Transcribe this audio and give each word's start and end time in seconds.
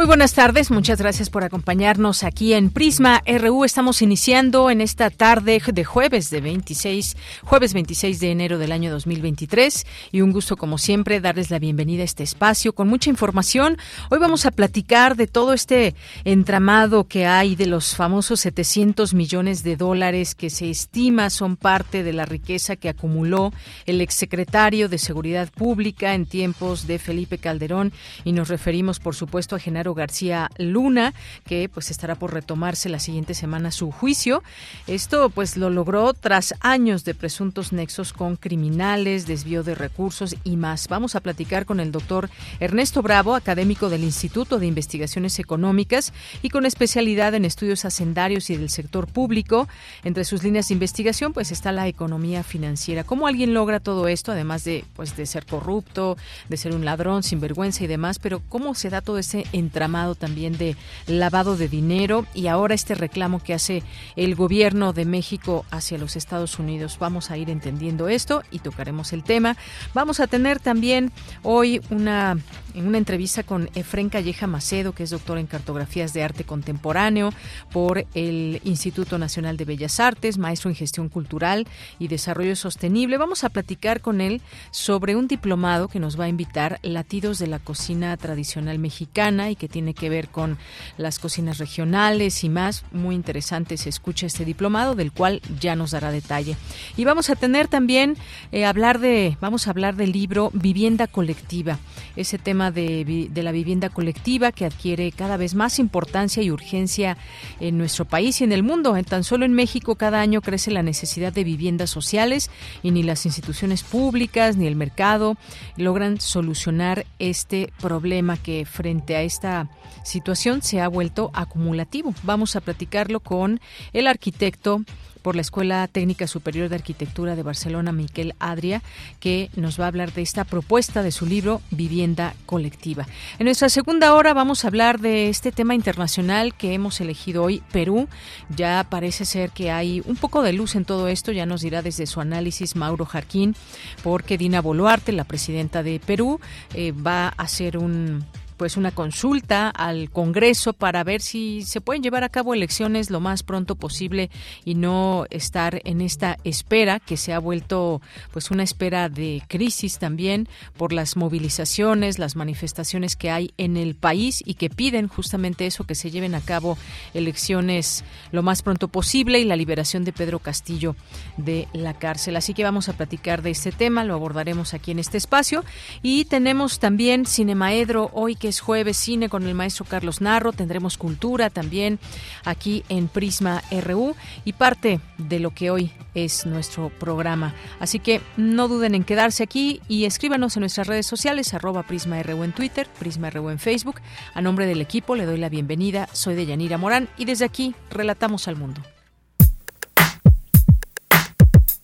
Muy 0.00 0.06
buenas 0.06 0.32
tardes, 0.32 0.70
muchas 0.70 0.98
gracias 0.98 1.28
por 1.28 1.44
acompañarnos 1.44 2.24
aquí 2.24 2.54
en 2.54 2.70
Prisma 2.70 3.22
RU. 3.26 3.66
Estamos 3.66 4.00
iniciando 4.00 4.70
en 4.70 4.80
esta 4.80 5.10
tarde 5.10 5.60
de 5.74 5.84
jueves 5.84 6.30
de 6.30 6.40
26, 6.40 7.18
jueves 7.42 7.74
26 7.74 8.18
de 8.18 8.30
enero 8.30 8.56
del 8.56 8.72
año 8.72 8.90
2023 8.90 9.86
y 10.10 10.22
un 10.22 10.32
gusto 10.32 10.56
como 10.56 10.78
siempre 10.78 11.20
darles 11.20 11.50
la 11.50 11.58
bienvenida 11.58 12.00
a 12.00 12.06
este 12.06 12.22
espacio 12.22 12.72
con 12.72 12.88
mucha 12.88 13.10
información. 13.10 13.76
Hoy 14.08 14.18
vamos 14.18 14.46
a 14.46 14.52
platicar 14.52 15.16
de 15.16 15.26
todo 15.26 15.52
este 15.52 15.94
entramado 16.24 17.04
que 17.06 17.26
hay 17.26 17.54
de 17.54 17.66
los 17.66 17.94
famosos 17.94 18.40
700 18.40 19.12
millones 19.12 19.62
de 19.64 19.76
dólares 19.76 20.34
que 20.34 20.48
se 20.48 20.70
estima 20.70 21.28
son 21.28 21.58
parte 21.58 22.02
de 22.04 22.14
la 22.14 22.24
riqueza 22.24 22.76
que 22.76 22.88
acumuló 22.88 23.52
el 23.84 24.00
exsecretario 24.00 24.88
de 24.88 24.96
Seguridad 24.96 25.50
Pública 25.50 26.14
en 26.14 26.24
tiempos 26.24 26.86
de 26.86 26.98
Felipe 26.98 27.36
Calderón 27.36 27.92
y 28.24 28.32
nos 28.32 28.48
referimos 28.48 28.98
por 28.98 29.14
supuesto 29.14 29.56
a 29.56 29.58
Genaro 29.58 29.89
García 29.94 30.50
Luna, 30.58 31.14
que 31.44 31.68
pues 31.68 31.90
estará 31.90 32.14
por 32.14 32.32
retomarse 32.32 32.88
la 32.88 32.98
siguiente 32.98 33.34
semana 33.34 33.70
su 33.70 33.90
juicio. 33.90 34.42
Esto 34.86 35.30
pues 35.30 35.56
lo 35.56 35.70
logró 35.70 36.14
tras 36.14 36.54
años 36.60 37.04
de 37.04 37.14
presuntos 37.14 37.72
nexos 37.72 38.12
con 38.12 38.36
criminales, 38.36 39.26
desvío 39.26 39.62
de 39.62 39.74
recursos 39.74 40.36
y 40.44 40.56
más. 40.56 40.88
Vamos 40.88 41.16
a 41.16 41.20
platicar 41.20 41.66
con 41.66 41.80
el 41.80 41.92
doctor 41.92 42.30
Ernesto 42.60 43.02
Bravo, 43.02 43.34
académico 43.34 43.88
del 43.88 44.04
Instituto 44.04 44.58
de 44.58 44.66
Investigaciones 44.66 45.38
Económicas 45.38 46.12
y 46.42 46.50
con 46.50 46.66
especialidad 46.66 47.34
en 47.34 47.44
estudios 47.44 47.84
hacendarios 47.84 48.50
y 48.50 48.56
del 48.56 48.70
sector 48.70 49.06
público. 49.06 49.68
Entre 50.04 50.24
sus 50.24 50.42
líneas 50.42 50.68
de 50.68 50.74
investigación 50.74 51.32
pues 51.32 51.52
está 51.52 51.72
la 51.72 51.88
economía 51.88 52.42
financiera. 52.42 53.04
¿Cómo 53.04 53.26
alguien 53.26 53.54
logra 53.54 53.80
todo 53.80 54.08
esto, 54.08 54.32
además 54.32 54.64
de 54.64 54.84
pues 54.94 55.16
de 55.16 55.26
ser 55.26 55.46
corrupto, 55.46 56.16
de 56.48 56.56
ser 56.56 56.74
un 56.74 56.84
ladrón, 56.84 57.22
sinvergüenza 57.22 57.84
y 57.84 57.86
demás? 57.86 58.18
Pero 58.18 58.40
¿cómo 58.48 58.74
se 58.74 58.90
da 58.90 59.00
todo 59.00 59.18
ese 59.18 59.44
entramado 59.52 59.79
también 60.18 60.58
de 60.58 60.76
lavado 61.06 61.56
de 61.56 61.66
dinero 61.66 62.26
y 62.34 62.48
ahora 62.48 62.74
este 62.74 62.94
reclamo 62.94 63.42
que 63.42 63.54
hace 63.54 63.82
el 64.14 64.34
gobierno 64.34 64.92
de 64.92 65.06
México 65.06 65.64
hacia 65.70 65.96
los 65.96 66.16
Estados 66.16 66.58
Unidos. 66.58 66.98
Vamos 67.00 67.30
a 67.30 67.38
ir 67.38 67.48
entendiendo 67.48 68.08
esto 68.08 68.42
y 68.50 68.58
tocaremos 68.58 69.14
el 69.14 69.24
tema. 69.24 69.56
Vamos 69.94 70.20
a 70.20 70.26
tener 70.26 70.60
también 70.60 71.12
hoy 71.42 71.80
una 71.88 72.36
una 72.74 72.98
entrevista 72.98 73.42
con 73.42 73.68
Efren 73.74 74.08
Calleja 74.08 74.46
Macedo, 74.46 74.92
que 74.92 75.02
es 75.02 75.10
doctor 75.10 75.38
en 75.38 75.46
cartografías 75.46 76.12
de 76.12 76.22
arte 76.22 76.44
contemporáneo 76.44 77.32
por 77.72 78.06
el 78.14 78.60
Instituto 78.64 79.18
Nacional 79.18 79.56
de 79.56 79.64
Bellas 79.64 80.00
Artes, 80.00 80.38
maestro 80.38 80.70
en 80.70 80.76
gestión 80.76 81.08
cultural 81.08 81.66
y 81.98 82.08
desarrollo 82.08 82.56
sostenible. 82.56 83.18
Vamos 83.18 83.44
a 83.44 83.48
platicar 83.48 84.00
con 84.00 84.20
él 84.20 84.40
sobre 84.70 85.16
un 85.16 85.26
diplomado 85.26 85.88
que 85.88 86.00
nos 86.00 86.18
va 86.18 86.24
a 86.24 86.28
invitar 86.28 86.78
latidos 86.82 87.38
de 87.38 87.46
la 87.46 87.58
cocina 87.58 88.16
tradicional 88.16 88.78
mexicana 88.78 89.50
y 89.50 89.56
que 89.56 89.68
tiene 89.70 89.94
que 89.94 90.10
ver 90.10 90.28
con 90.28 90.58
las 90.98 91.18
cocinas 91.18 91.58
regionales 91.58 92.44
y 92.44 92.48
más. 92.48 92.84
Muy 92.92 93.14
interesante 93.14 93.76
se 93.76 93.88
escucha 93.88 94.26
este 94.26 94.44
diplomado, 94.44 94.94
del 94.94 95.12
cual 95.12 95.40
ya 95.60 95.76
nos 95.76 95.92
dará 95.92 96.10
detalle. 96.10 96.56
Y 96.96 97.04
vamos 97.04 97.30
a 97.30 97.36
tener 97.36 97.68
también 97.68 98.16
eh, 98.52 98.64
hablar 98.64 98.98
de, 98.98 99.36
vamos 99.40 99.66
a 99.66 99.70
hablar 99.70 99.96
del 99.96 100.12
libro 100.12 100.50
Vivienda 100.52 101.06
Colectiva, 101.06 101.78
ese 102.16 102.38
tema 102.38 102.70
de, 102.70 103.28
de 103.30 103.42
la 103.42 103.52
vivienda 103.52 103.88
colectiva 103.88 104.52
que 104.52 104.64
adquiere 104.64 105.12
cada 105.12 105.36
vez 105.36 105.54
más 105.54 105.78
importancia 105.78 106.42
y 106.42 106.50
urgencia 106.50 107.16
en 107.60 107.78
nuestro 107.78 108.04
país 108.04 108.40
y 108.40 108.44
en 108.44 108.52
el 108.52 108.62
mundo. 108.62 108.96
En 108.96 109.04
tan 109.04 109.24
solo 109.24 109.44
en 109.44 109.54
México 109.54 109.94
cada 109.94 110.20
año 110.20 110.42
crece 110.42 110.70
la 110.70 110.82
necesidad 110.82 111.32
de 111.32 111.44
viviendas 111.44 111.90
sociales 111.90 112.50
y 112.82 112.90
ni 112.90 113.02
las 113.02 113.26
instituciones 113.26 113.82
públicas 113.82 114.56
ni 114.56 114.66
el 114.66 114.76
mercado 114.76 115.36
logran 115.76 116.20
solucionar 116.20 117.06
este 117.18 117.72
problema 117.80 118.36
que 118.36 118.64
frente 118.64 119.16
a 119.16 119.22
esta 119.22 119.59
situación 120.02 120.62
se 120.62 120.80
ha 120.80 120.88
vuelto 120.88 121.30
acumulativo. 121.34 122.14
Vamos 122.22 122.56
a 122.56 122.60
platicarlo 122.60 123.20
con 123.20 123.60
el 123.92 124.06
arquitecto 124.06 124.82
por 125.22 125.34
la 125.34 125.42
Escuela 125.42 125.86
Técnica 125.88 126.26
Superior 126.26 126.68
de 126.68 126.76
Arquitectura 126.76 127.36
de 127.36 127.42
Barcelona, 127.42 127.92
Miquel 127.92 128.34
Adria, 128.38 128.82
que 129.20 129.50
nos 129.56 129.78
va 129.78 129.84
a 129.84 129.88
hablar 129.88 130.12
de 130.12 130.22
esta 130.22 130.44
propuesta 130.44 131.02
de 131.02 131.12
su 131.12 131.26
libro 131.26 131.60
Vivienda 131.70 132.34
Colectiva. 132.46 133.06
En 133.38 133.44
nuestra 133.44 133.68
segunda 133.68 134.14
hora 134.14 134.34
vamos 134.34 134.64
a 134.64 134.68
hablar 134.68 135.00
de 135.00 135.28
este 135.28 135.52
tema 135.52 135.74
internacional 135.74 136.54
que 136.54 136.74
hemos 136.74 137.00
elegido 137.00 137.44
hoy, 137.44 137.62
Perú. 137.72 138.08
Ya 138.54 138.86
parece 138.88 139.24
ser 139.24 139.50
que 139.50 139.70
hay 139.70 140.02
un 140.06 140.16
poco 140.16 140.42
de 140.42 140.52
luz 140.52 140.74
en 140.74 140.84
todo 140.84 141.08
esto, 141.08 141.32
ya 141.32 141.46
nos 141.46 141.62
dirá 141.62 141.82
desde 141.82 142.06
su 142.06 142.20
análisis 142.20 142.76
Mauro 142.76 143.04
Jarquín, 143.04 143.54
porque 144.02 144.38
Dina 144.38 144.60
Boluarte, 144.60 145.12
la 145.12 145.24
presidenta 145.24 145.82
de 145.82 146.00
Perú, 146.00 146.40
eh, 146.74 146.92
va 146.92 147.28
a 147.28 147.42
hacer 147.42 147.76
un 147.76 148.24
pues 148.60 148.76
una 148.76 148.90
consulta 148.90 149.70
al 149.70 150.10
Congreso 150.10 150.74
para 150.74 151.02
ver 151.02 151.22
si 151.22 151.62
se 151.62 151.80
pueden 151.80 152.02
llevar 152.02 152.24
a 152.24 152.28
cabo 152.28 152.52
elecciones 152.52 153.08
lo 153.08 153.18
más 153.18 153.42
pronto 153.42 153.74
posible 153.74 154.28
y 154.66 154.74
no 154.74 155.24
estar 155.30 155.80
en 155.84 156.02
esta 156.02 156.36
espera 156.44 157.00
que 157.00 157.16
se 157.16 157.32
ha 157.32 157.38
vuelto 157.38 158.02
pues 158.32 158.50
una 158.50 158.62
espera 158.62 159.08
de 159.08 159.42
crisis 159.48 159.98
también 159.98 160.46
por 160.76 160.92
las 160.92 161.16
movilizaciones, 161.16 162.18
las 162.18 162.36
manifestaciones 162.36 163.16
que 163.16 163.30
hay 163.30 163.54
en 163.56 163.78
el 163.78 163.94
país 163.94 164.42
y 164.44 164.52
que 164.52 164.68
piden 164.68 165.08
justamente 165.08 165.64
eso 165.64 165.84
que 165.84 165.94
se 165.94 166.10
lleven 166.10 166.34
a 166.34 166.42
cabo 166.42 166.76
elecciones 167.14 168.04
lo 168.30 168.42
más 168.42 168.60
pronto 168.60 168.88
posible 168.88 169.40
y 169.40 169.44
la 169.44 169.56
liberación 169.56 170.04
de 170.04 170.12
Pedro 170.12 170.38
Castillo 170.38 170.96
de 171.38 171.66
la 171.72 171.94
cárcel. 171.94 172.36
Así 172.36 172.52
que 172.52 172.62
vamos 172.62 172.90
a 172.90 172.92
platicar 172.92 173.40
de 173.40 173.52
este 173.52 173.72
tema, 173.72 174.04
lo 174.04 174.12
abordaremos 174.12 174.74
aquí 174.74 174.90
en 174.90 174.98
este 174.98 175.16
espacio 175.16 175.64
y 176.02 176.26
tenemos 176.26 176.78
también 176.78 177.24
Cinemaedro 177.24 178.10
hoy 178.12 178.34
que 178.34 178.49
es 178.50 178.60
jueves 178.60 178.96
cine 178.96 179.28
con 179.28 179.46
el 179.46 179.54
maestro 179.54 179.84
Carlos 179.84 180.20
Narro, 180.20 180.52
tendremos 180.52 180.98
cultura 180.98 181.50
también 181.50 181.98
aquí 182.44 182.84
en 182.88 183.08
Prisma 183.08 183.62
RU 183.70 184.14
y 184.44 184.52
parte 184.52 185.00
de 185.18 185.38
lo 185.38 185.52
que 185.52 185.70
hoy 185.70 185.92
es 186.14 186.46
nuestro 186.46 186.90
programa. 186.90 187.54
Así 187.78 188.00
que 188.00 188.20
no 188.36 188.68
duden 188.68 188.94
en 188.94 189.04
quedarse 189.04 189.42
aquí 189.42 189.80
y 189.88 190.04
escríbanos 190.04 190.56
en 190.56 190.60
nuestras 190.60 190.88
redes 190.88 191.06
sociales, 191.06 191.54
arroba 191.54 191.84
Prisma 191.84 192.22
RU 192.22 192.42
en 192.44 192.52
Twitter, 192.52 192.88
Prisma 192.98 193.30
RU 193.30 193.50
en 193.50 193.58
Facebook. 193.58 194.00
A 194.34 194.42
nombre 194.42 194.66
del 194.66 194.80
equipo 194.80 195.14
le 195.14 195.26
doy 195.26 195.38
la 195.38 195.48
bienvenida, 195.48 196.08
soy 196.12 196.34
de 196.34 196.46
Yanira 196.46 196.76
Morán 196.76 197.08
y 197.16 197.24
desde 197.24 197.44
aquí 197.44 197.74
relatamos 197.90 198.48
al 198.48 198.56
mundo. 198.56 198.82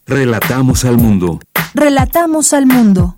Relatamos 0.07 0.85
al 0.85 0.99
mundo. 0.99 1.41
Relatamos 1.75 2.53
al 2.53 2.67
mundo. 2.67 3.17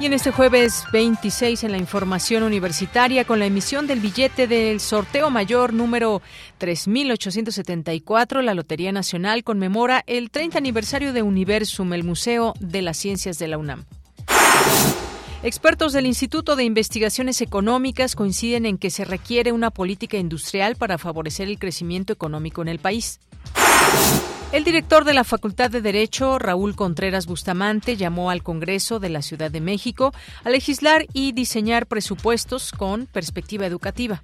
Y 0.00 0.06
en 0.06 0.14
este 0.14 0.30
jueves 0.30 0.84
26 0.94 1.62
en 1.62 1.72
la 1.72 1.76
información 1.76 2.42
universitaria 2.42 3.26
con 3.26 3.38
la 3.38 3.44
emisión 3.44 3.86
del 3.86 4.00
billete 4.00 4.46
del 4.46 4.80
sorteo 4.80 5.28
mayor 5.28 5.74
número 5.74 6.22
3874, 6.56 8.40
la 8.40 8.54
Lotería 8.54 8.92
Nacional 8.92 9.44
conmemora 9.44 10.02
el 10.06 10.30
30 10.30 10.56
aniversario 10.56 11.12
de 11.12 11.20
Universum, 11.20 11.92
el 11.92 12.02
Museo 12.02 12.54
de 12.60 12.80
las 12.80 12.96
Ciencias 12.96 13.38
de 13.38 13.48
la 13.48 13.58
UNAM. 13.58 13.84
Expertos 15.42 15.92
del 15.92 16.06
Instituto 16.06 16.56
de 16.56 16.64
Investigaciones 16.64 17.42
Económicas 17.42 18.16
coinciden 18.16 18.64
en 18.64 18.78
que 18.78 18.88
se 18.88 19.04
requiere 19.04 19.52
una 19.52 19.70
política 19.70 20.16
industrial 20.16 20.76
para 20.76 20.96
favorecer 20.96 21.46
el 21.46 21.58
crecimiento 21.58 22.14
económico 22.14 22.62
en 22.62 22.68
el 22.68 22.78
país. 22.78 23.20
El 24.52 24.64
director 24.64 25.04
de 25.04 25.14
la 25.14 25.22
Facultad 25.22 25.70
de 25.70 25.80
Derecho, 25.80 26.40
Raúl 26.40 26.74
Contreras 26.74 27.26
Bustamante, 27.26 27.96
llamó 27.96 28.30
al 28.30 28.42
Congreso 28.42 28.98
de 28.98 29.08
la 29.08 29.22
Ciudad 29.22 29.48
de 29.48 29.60
México 29.60 30.12
a 30.42 30.50
legislar 30.50 31.06
y 31.12 31.30
diseñar 31.30 31.86
presupuestos 31.86 32.72
con 32.72 33.06
perspectiva 33.06 33.64
educativa. 33.64 34.22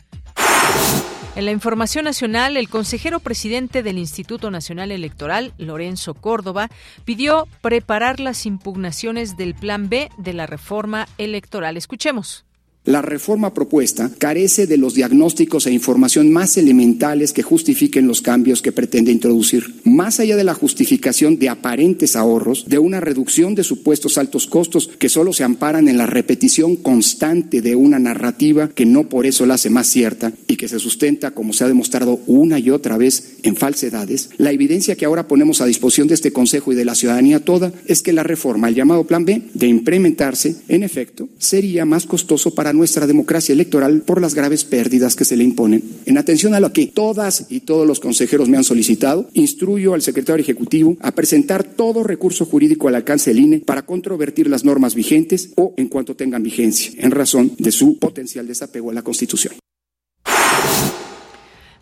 En 1.37 1.45
la 1.45 1.53
información 1.53 2.07
nacional, 2.07 2.57
el 2.57 2.69
consejero 2.69 3.21
presidente 3.21 3.85
del 3.85 3.99
Instituto 3.99 4.51
Nacional 4.51 4.91
Electoral, 4.91 5.55
Lorenzo 5.59 6.15
Córdoba, 6.15 6.71
pidió 7.05 7.47
preparar 7.61 8.19
las 8.19 8.47
impugnaciones 8.47 9.37
del 9.37 9.55
Plan 9.55 9.89
B 9.89 10.11
de 10.19 10.33
la 10.33 10.47
reforma 10.47 11.07
electoral. 11.19 11.77
Escuchemos. 11.77 12.46
La 12.87 13.03
reforma 13.03 13.53
propuesta 13.53 14.13
carece 14.17 14.69
de 14.69 14.77
los 14.77 14.95
diagnósticos 14.95 15.67
e 15.67 15.73
información 15.73 16.33
más 16.33 16.57
elementales 16.57 17.33
que 17.33 17.43
justifiquen 17.43 18.07
los 18.07 18.23
cambios 18.23 18.63
que 18.63 18.71
pretende 18.71 19.11
introducir. 19.11 19.75
Más 19.83 20.21
allá 20.21 20.37
de 20.37 20.45
la 20.45 20.55
justificación 20.55 21.41
de 21.41 21.49
aparentes 21.49 22.15
ahorros, 22.15 22.67
de 22.69 22.79
una 22.79 23.01
reducción 23.01 23.57
de 23.57 23.65
supuestos 23.65 24.19
altos 24.19 24.47
costos 24.47 24.89
que 25.01 25.09
solo 25.09 25.33
se 25.33 25.43
amparan 25.43 25.89
en 25.89 25.99
la 25.99 26.07
repetición 26.07 26.77
constante 26.77 27.61
de 27.61 27.75
una 27.75 27.99
narrativa 27.99 28.69
que 28.69 28.87
no 28.87 29.09
por 29.09 29.27
eso 29.27 29.47
la 29.47 29.55
hace 29.55 29.69
más 29.69 29.89
cierta 29.89 30.33
y 30.47 30.55
que 30.55 30.69
se 30.69 30.79
sustenta, 30.79 31.33
como 31.33 31.53
se 31.53 31.65
ha 31.65 31.69
demostrado 31.69 32.21
una 32.29 32.61
y 32.61 32.71
otra 32.71 32.97
vez, 32.97 33.39
en 33.43 33.57
falsedades, 33.57 34.31
la 34.39 34.53
evidencia 34.53 34.95
que 34.95 35.07
ahora 35.07 35.27
ponemos 35.27 35.61
a 35.61 35.67
disposición 35.67 36.07
de 36.07 36.15
este 36.15 36.33
Consejo 36.33 36.73
y 36.73 36.77
de 36.77 36.85
la 36.85 36.95
ciudadanía 36.95 37.45
toda 37.45 37.73
es 37.87 38.01
que 38.01 38.13
la 38.13 38.23
reforma, 38.23 38.69
el 38.69 38.77
llamado 38.77 39.03
Plan 39.05 39.25
B, 39.25 39.43
de 39.55 39.67
implementarse, 39.67 40.55
en 40.69 40.85
efecto, 40.85 41.29
sería 41.39 41.85
más 41.85 42.07
costoso 42.07 42.55
para 42.55 42.76
nuestra 42.77 43.07
democracia 43.07 43.53
electoral 43.53 44.03
por 44.03 44.21
las 44.21 44.35
graves 44.35 44.65
pérdidas 44.65 45.17
que 45.17 45.25
se 45.25 45.37
le 45.37 45.45
imponen. 45.45 45.83
En 46.07 46.19
atención 46.19 46.55
a 46.55 46.61
lo 46.61 46.73
que 46.73 46.87
todas 46.87 47.47
y 47.49 47.61
todos 47.61 47.87
los 47.87 48.01
consejeros 48.01 48.49
me 48.49 48.57
han 48.57 48.65
solicitado, 48.65 49.29
instruyo 49.33 49.95
al 49.95 50.03
secretario 50.03 50.43
ejecutivo 50.43 50.97
a 51.01 51.13
presentar 51.13 51.65
todo 51.65 52.03
recurso 52.03 52.45
jurídico 52.45 52.89
al 52.89 52.95
alcance 52.95 53.31
del 53.31 53.41
INE 53.41 53.61
para 53.61 53.83
controvertir 53.83 54.49
las 54.49 54.65
normas 54.65 54.95
vigentes 54.95 55.51
o 55.57 55.75
en 55.77 55.89
cuanto 55.89 56.17
tengan 56.17 56.43
vigencia, 56.43 56.93
en 56.99 57.11
razón 57.11 57.53
de 57.59 57.73
su 57.73 57.99
potencial 57.99 58.47
desapego 58.47 58.91
a 58.91 58.95
la 58.95 59.03
Constitución. 59.03 59.55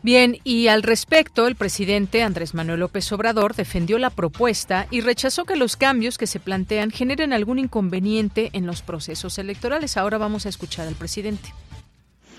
Bien, 0.05 0.37
y 0.45 0.69
al 0.69 0.83
respecto, 0.83 1.47
el 1.47 1.57
presidente 1.57 2.23
Andrés 2.23 2.53
Manuel 2.53 2.81
López 2.81 3.11
Obrador 3.13 3.55
defendió 3.55 3.97
la 3.97 4.11
propuesta 4.11 4.87
y 4.91 5.01
rechazó 5.01 5.47
que 5.47 5.57
los 5.57 5.79
cambios 5.79 6.19
que 6.19 6.27
se 6.27 6.41
plantean 6.41 6.91
generen 6.91 7.33
algún 7.33 7.59
inconveniente 7.59 8.51
en 8.53 8.67
los 8.67 8.83
procesos 8.83 9.39
electorales. 9.39 9.97
Ahora 9.97 10.19
vamos 10.19 10.45
a 10.45 10.51
escuchar 10.51 10.87
al 10.87 10.95
presidente. 10.95 11.55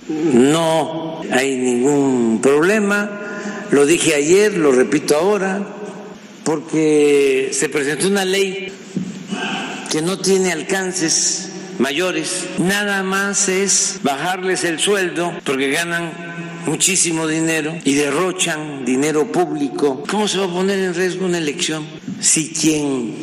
No 0.07 1.21
hay 1.31 1.57
ningún 1.57 2.39
problema, 2.39 3.09
lo 3.71 3.87
dije 3.87 4.13
ayer, 4.13 4.55
lo 4.55 4.71
repito 4.71 5.15
ahora, 5.15 5.65
porque 6.43 7.49
se 7.51 7.67
presentó 7.67 8.09
una 8.09 8.25
ley 8.25 8.71
que 9.91 10.03
no 10.03 10.19
tiene 10.19 10.51
alcances 10.51 11.54
mayores, 11.79 12.45
nada 12.57 13.03
más 13.03 13.49
es 13.49 13.99
bajarles 14.03 14.63
el 14.63 14.79
sueldo 14.79 15.33
porque 15.43 15.69
ganan 15.69 16.11
muchísimo 16.65 17.27
dinero 17.27 17.75
y 17.83 17.93
derrochan 17.93 18.85
dinero 18.85 19.31
público. 19.31 20.03
¿Cómo 20.09 20.27
se 20.27 20.39
va 20.39 20.45
a 20.45 20.53
poner 20.53 20.79
en 20.79 20.93
riesgo 20.93 21.25
una 21.25 21.37
elección 21.37 21.85
si 22.19 22.49
quien 22.49 23.15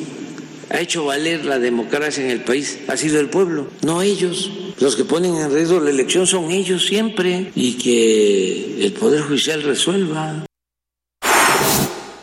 ha 0.70 0.80
hecho 0.80 1.04
valer 1.04 1.44
la 1.44 1.58
democracia 1.58 2.24
en 2.24 2.30
el 2.30 2.42
país 2.42 2.78
ha 2.88 2.96
sido 2.96 3.20
el 3.20 3.28
pueblo, 3.28 3.68
no 3.82 4.02
ellos? 4.02 4.50
Los 4.80 4.96
que 4.96 5.04
ponen 5.04 5.36
en 5.36 5.52
riesgo 5.52 5.80
la 5.80 5.90
elección 5.90 6.26
son 6.26 6.50
ellos 6.50 6.86
siempre 6.86 7.52
y 7.54 7.74
que 7.74 8.84
el 8.84 8.92
Poder 8.92 9.22
Judicial 9.22 9.62
resuelva. 9.62 10.44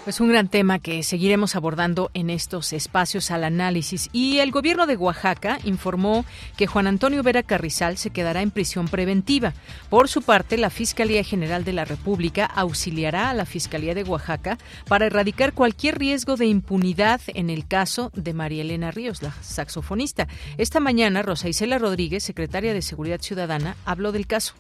Es 0.10 0.20
un 0.20 0.30
gran 0.30 0.48
tema 0.48 0.80
que 0.80 1.04
seguiremos 1.04 1.56
abordando 1.56 2.10
en 2.16 2.32
estos 2.32 2.74
espacios 2.74 3.30
al 3.30 3.44
análisis. 3.44 4.10
Y 4.12 4.40
el 4.40 4.50
gobierno 4.50 4.88
de 4.88 4.98
Oaxaca 4.98 5.60
informó 5.66 6.26
que 6.58 6.66
Juan 6.66 6.88
Antonio 6.88 7.22
Vera 7.22 7.44
Carrizal 7.44 7.96
se 7.96 8.10
quedará 8.10 8.42
en 8.42 8.50
prisión 8.50 8.88
preventiva. 8.88 9.54
Por 9.92 10.10
su 10.10 10.24
parte, 10.24 10.58
la 10.58 10.72
Fiscalía 10.72 11.24
General 11.24 11.64
de 11.64 11.74
la 11.74 11.86
República 11.86 12.46
auxiliará 12.48 13.30
a 13.30 13.36
la 13.36 13.46
Fiscalía 13.46 13.94
de 13.94 14.02
Oaxaca 14.02 14.58
para 14.88 15.06
erradicar 15.06 15.54
cualquier 15.54 16.00
riesgo 16.00 16.38
de 16.38 16.48
impunidad 16.48 17.22
en 17.28 17.52
el 17.52 17.68
caso 17.68 18.12
de 18.16 18.34
María 18.34 18.64
Elena 18.64 18.90
Ríos, 18.90 19.22
la 19.22 19.32
saxofonista. 19.44 20.28
Esta 20.58 20.80
mañana, 20.80 21.22
Rosa 21.22 21.50
Isela 21.50 21.78
Rodríguez, 21.78 22.24
secretaria 22.24 22.74
de 22.74 22.82
Seguridad 22.82 23.22
Ciudadana, 23.22 23.76
habló 23.86 24.12
del 24.12 24.26
caso 24.26 24.56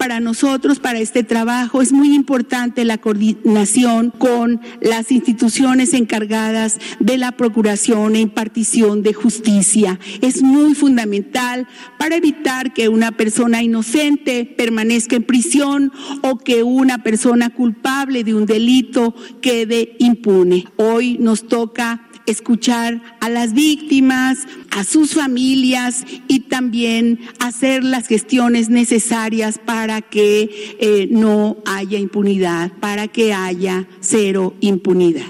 para 0.00 0.18
nosotros, 0.18 0.78
para 0.78 0.98
este 0.98 1.24
trabajo, 1.24 1.82
es 1.82 1.92
muy 1.92 2.14
importante 2.14 2.86
la 2.86 2.96
coordinación 2.96 4.10
con 4.10 4.60
las 4.80 5.12
instituciones 5.12 5.92
encargadas 5.92 6.78
de 7.00 7.18
la 7.18 7.32
procuración 7.32 8.16
e 8.16 8.20
impartición 8.20 9.02
de 9.02 9.12
justicia. 9.12 10.00
Es 10.22 10.42
muy 10.42 10.74
fundamental 10.74 11.68
para 11.98 12.16
evitar 12.16 12.72
que 12.72 12.88
una 12.88 13.12
persona 13.12 13.62
inocente 13.62 14.46
permanezca 14.56 15.16
en 15.16 15.24
prisión 15.24 15.92
o 16.22 16.38
que 16.38 16.62
una 16.62 17.02
persona 17.02 17.50
culpable 17.50 18.24
de 18.24 18.34
un 18.34 18.46
delito 18.46 19.14
quede 19.42 19.96
impune. 19.98 20.64
Hoy 20.76 21.18
nos 21.18 21.46
toca 21.46 22.09
escuchar 22.26 23.00
a 23.20 23.28
las 23.28 23.52
víctimas, 23.52 24.46
a 24.70 24.84
sus 24.84 25.14
familias 25.14 26.04
y 26.28 26.40
también 26.40 27.20
hacer 27.38 27.84
las 27.84 28.06
gestiones 28.06 28.68
necesarias 28.68 29.58
para 29.58 30.00
que 30.00 30.76
eh, 30.80 31.08
no 31.10 31.58
haya 31.66 31.98
impunidad, 31.98 32.72
para 32.80 33.08
que 33.08 33.32
haya 33.32 33.86
cero 34.00 34.54
impunidad. 34.60 35.26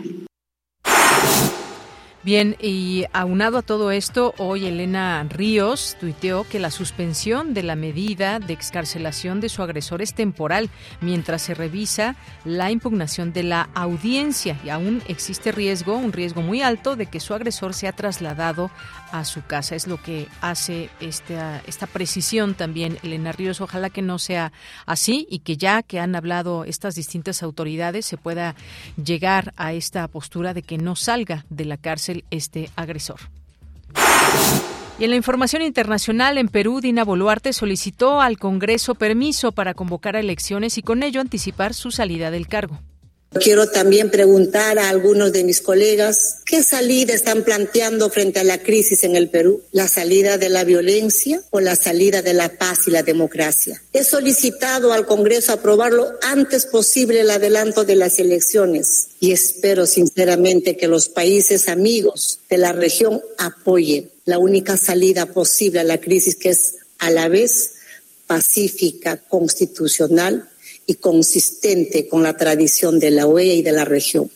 Bien, 2.22 2.55
y 2.61 3.06
aunado 3.14 3.56
a 3.56 3.62
todo 3.62 3.90
esto, 3.90 4.34
hoy 4.37 4.67
Elena 4.67 5.26
Ríos 5.26 5.96
tuiteó 5.99 6.44
que 6.44 6.58
la 6.58 6.70
suspensión 6.70 7.55
de 7.55 7.62
la 7.62 7.76
medida 7.76 8.40
de 8.40 8.52
excarcelación 8.52 9.40
de 9.40 9.49
su 9.49 9.62
agresor 9.62 10.02
es 10.02 10.12
temporal 10.12 10.69
mientras 11.00 11.40
se 11.40 11.55
revisa 11.55 12.17
la 12.44 12.70
impugnación 12.70 13.32
de 13.32 13.44
la 13.44 13.70
audiencia 13.72 14.61
y 14.62 14.69
aún 14.69 15.02
existe 15.08 15.50
riesgo, 15.50 15.96
un 15.96 16.12
riesgo 16.12 16.43
muy 16.43 16.61
alto 16.61 16.94
de 16.94 17.06
que 17.06 17.20
su 17.20 17.32
agresor 17.32 17.72
sea 17.72 17.93
trasladado 17.93 18.70
a 19.12 19.25
su 19.25 19.43
casa. 19.43 19.75
Es 19.75 19.87
lo 19.87 19.96
que 19.96 20.28
hace 20.43 20.90
esta, 21.00 21.62
esta 21.67 21.87
precisión 21.87 22.52
también 22.52 22.99
Elena 23.02 23.32
Ríos. 23.32 23.62
Ojalá 23.62 23.88
que 23.88 24.02
no 24.02 24.19
sea 24.19 24.52
así 24.84 25.26
y 25.31 25.38
que 25.38 25.56
ya 25.56 25.82
que 25.82 25.99
han 25.99 26.14
hablado 26.14 26.64
estas 26.64 26.96
distintas 26.96 27.43
autoridades 27.43 28.05
se 28.05 28.19
pueda 28.19 28.55
llegar 29.02 29.55
a 29.56 29.72
esta 29.72 30.06
postura 30.06 30.52
de 30.52 30.62
que 30.62 30.76
no 30.76 30.96
salga 30.96 31.46
de 31.49 31.64
la 31.64 31.78
cárcel 31.78 32.09
este 32.30 32.70
agresor. 32.76 33.20
Y 34.98 35.04
en 35.04 35.10
la 35.10 35.16
información 35.16 35.62
internacional, 35.62 36.36
en 36.36 36.48
Perú, 36.48 36.82
Dina 36.82 37.04
Boluarte 37.04 37.54
solicitó 37.54 38.20
al 38.20 38.38
Congreso 38.38 38.94
permiso 38.94 39.52
para 39.52 39.72
convocar 39.72 40.14
a 40.14 40.20
elecciones 40.20 40.76
y 40.76 40.82
con 40.82 41.02
ello 41.02 41.22
anticipar 41.22 41.72
su 41.72 41.90
salida 41.90 42.30
del 42.30 42.48
cargo. 42.48 42.78
Quiero 43.32 43.69
también 43.69 44.11
preguntar 44.11 44.81
a 44.81 44.88
algunos 44.88 45.32
de 45.32 45.44
mis 45.44 45.61
colegas 45.61 46.38
qué 46.44 46.65
salida 46.65 47.15
están 47.15 47.44
planteando 47.44 48.10
frente 48.10 48.41
a 48.41 48.44
la 48.44 48.58
crisis 48.58 49.05
en 49.05 49.15
el 49.15 49.29
Perú, 49.29 49.63
la 49.70 49.87
salida 49.87 50.37
de 50.37 50.49
la 50.49 50.65
violencia 50.65 51.41
o 51.51 51.60
la 51.60 51.77
salida 51.77 52.22
de 52.22 52.34
la 52.34 52.49
paz 52.58 52.89
y 52.89 52.91
la 52.91 53.05
democracia. 53.05 53.81
He 53.93 54.03
solicitado 54.03 54.93
al 54.93 55.06
Congreso 55.06 55.53
aprobarlo 55.53 56.10
antes 56.22 56.67
posible 56.67 57.20
el 57.20 57.31
adelanto 57.31 57.84
de 57.84 57.94
las 57.94 58.19
elecciones 58.19 59.10
y 59.20 59.31
espero 59.31 59.87
sinceramente 59.87 60.77
que 60.77 60.89
los 60.89 61.08
países 61.08 61.69
amigos 61.69 62.41
de 62.51 62.58
la 62.58 62.72
región 62.72 63.22
apoyen 63.39 64.10
la 64.25 64.39
única 64.39 64.77
salida 64.77 65.27
posible 65.27 65.79
a 65.79 65.84
la 65.84 66.01
crisis 66.01 66.34
que 66.34 66.49
es 66.49 66.79
a 66.99 67.10
la 67.10 67.29
vez 67.29 67.75
pacífica, 68.27 69.19
constitucional 69.19 70.49
y 70.91 70.97
consistente 70.97 72.09
con 72.09 72.25
la 72.25 72.37
tradición 72.37 72.99
de 72.99 73.13
la 73.13 73.25
OEA 73.25 73.55
y 73.55 73.63
de 73.63 73.70
la 73.70 73.85
región. 73.85 74.29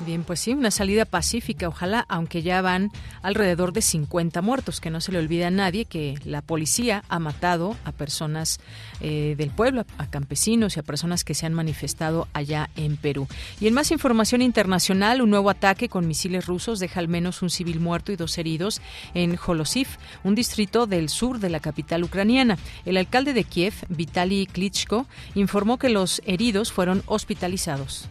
Bien, 0.00 0.24
pues 0.24 0.40
sí, 0.40 0.52
una 0.52 0.70
salida 0.70 1.06
pacífica, 1.06 1.68
ojalá, 1.68 2.04
aunque 2.08 2.42
ya 2.42 2.60
van 2.60 2.90
alrededor 3.22 3.72
de 3.72 3.80
50 3.80 4.42
muertos, 4.42 4.78
que 4.78 4.90
no 4.90 5.00
se 5.00 5.10
le 5.10 5.18
olvide 5.18 5.46
a 5.46 5.50
nadie 5.50 5.86
que 5.86 6.16
la 6.24 6.42
policía 6.42 7.02
ha 7.08 7.18
matado 7.18 7.74
a 7.84 7.92
personas 7.92 8.60
eh, 9.00 9.34
del 9.38 9.50
pueblo, 9.50 9.86
a 9.96 10.10
campesinos 10.10 10.76
y 10.76 10.80
a 10.80 10.82
personas 10.82 11.24
que 11.24 11.32
se 11.32 11.46
han 11.46 11.54
manifestado 11.54 12.28
allá 12.34 12.68
en 12.76 12.98
Perú. 12.98 13.26
Y 13.58 13.68
en 13.68 13.74
más 13.74 13.90
información 13.90 14.42
internacional, 14.42 15.22
un 15.22 15.30
nuevo 15.30 15.48
ataque 15.48 15.88
con 15.88 16.06
misiles 16.06 16.44
rusos 16.44 16.78
deja 16.78 17.00
al 17.00 17.08
menos 17.08 17.40
un 17.40 17.48
civil 17.48 17.80
muerto 17.80 18.12
y 18.12 18.16
dos 18.16 18.36
heridos 18.36 18.82
en 19.14 19.38
Holosiv, 19.46 19.88
un 20.24 20.34
distrito 20.34 20.86
del 20.86 21.08
sur 21.08 21.38
de 21.38 21.48
la 21.48 21.60
capital 21.60 22.04
ucraniana. 22.04 22.58
El 22.84 22.98
alcalde 22.98 23.32
de 23.32 23.44
Kiev, 23.44 23.72
Vitaly 23.88 24.46
Klitschko, 24.46 25.06
informó 25.34 25.78
que 25.78 25.88
los 25.88 26.20
heridos 26.26 26.70
fueron 26.70 27.02
hospitalizados. 27.06 28.10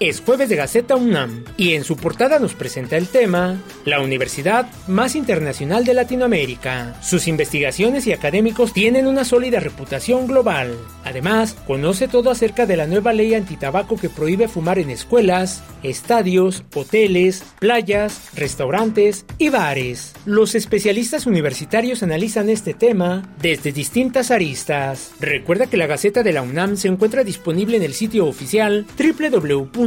es 0.00 0.20
jueves 0.20 0.48
de 0.48 0.56
Gaceta 0.56 0.96
UNAM 0.96 1.44
y 1.56 1.74
en 1.74 1.84
su 1.84 1.96
portada 1.96 2.38
nos 2.38 2.54
presenta 2.54 2.96
el 2.96 3.08
tema 3.08 3.60
La 3.84 4.00
universidad 4.00 4.66
más 4.88 5.14
internacional 5.14 5.84
de 5.84 5.94
Latinoamérica. 5.94 6.96
Sus 7.02 7.28
investigaciones 7.28 8.06
y 8.06 8.12
académicos 8.12 8.72
tienen 8.72 9.06
una 9.06 9.24
sólida 9.24 9.60
reputación 9.60 10.26
global. 10.26 10.76
Además, 11.04 11.56
conoce 11.66 12.08
todo 12.08 12.30
acerca 12.30 12.66
de 12.66 12.76
la 12.76 12.86
nueva 12.86 13.12
ley 13.12 13.34
antitabaco 13.34 13.96
que 13.96 14.08
prohíbe 14.08 14.48
fumar 14.48 14.78
en 14.78 14.90
escuelas, 14.90 15.62
estadios, 15.82 16.64
hoteles, 16.74 17.44
playas, 17.60 18.30
restaurantes 18.34 19.24
y 19.38 19.48
bares. 19.48 20.12
Los 20.24 20.54
especialistas 20.54 21.26
universitarios 21.26 22.02
analizan 22.02 22.48
este 22.48 22.74
tema 22.74 23.28
desde 23.40 23.72
distintas 23.72 24.30
aristas. 24.30 25.12
Recuerda 25.20 25.66
que 25.66 25.76
la 25.76 25.86
Gaceta 25.86 26.22
de 26.22 26.32
la 26.32 26.42
UNAM 26.42 26.76
se 26.76 26.88
encuentra 26.88 27.24
disponible 27.24 27.76
en 27.76 27.82
el 27.82 27.94
sitio 27.94 28.26
oficial 28.26 28.86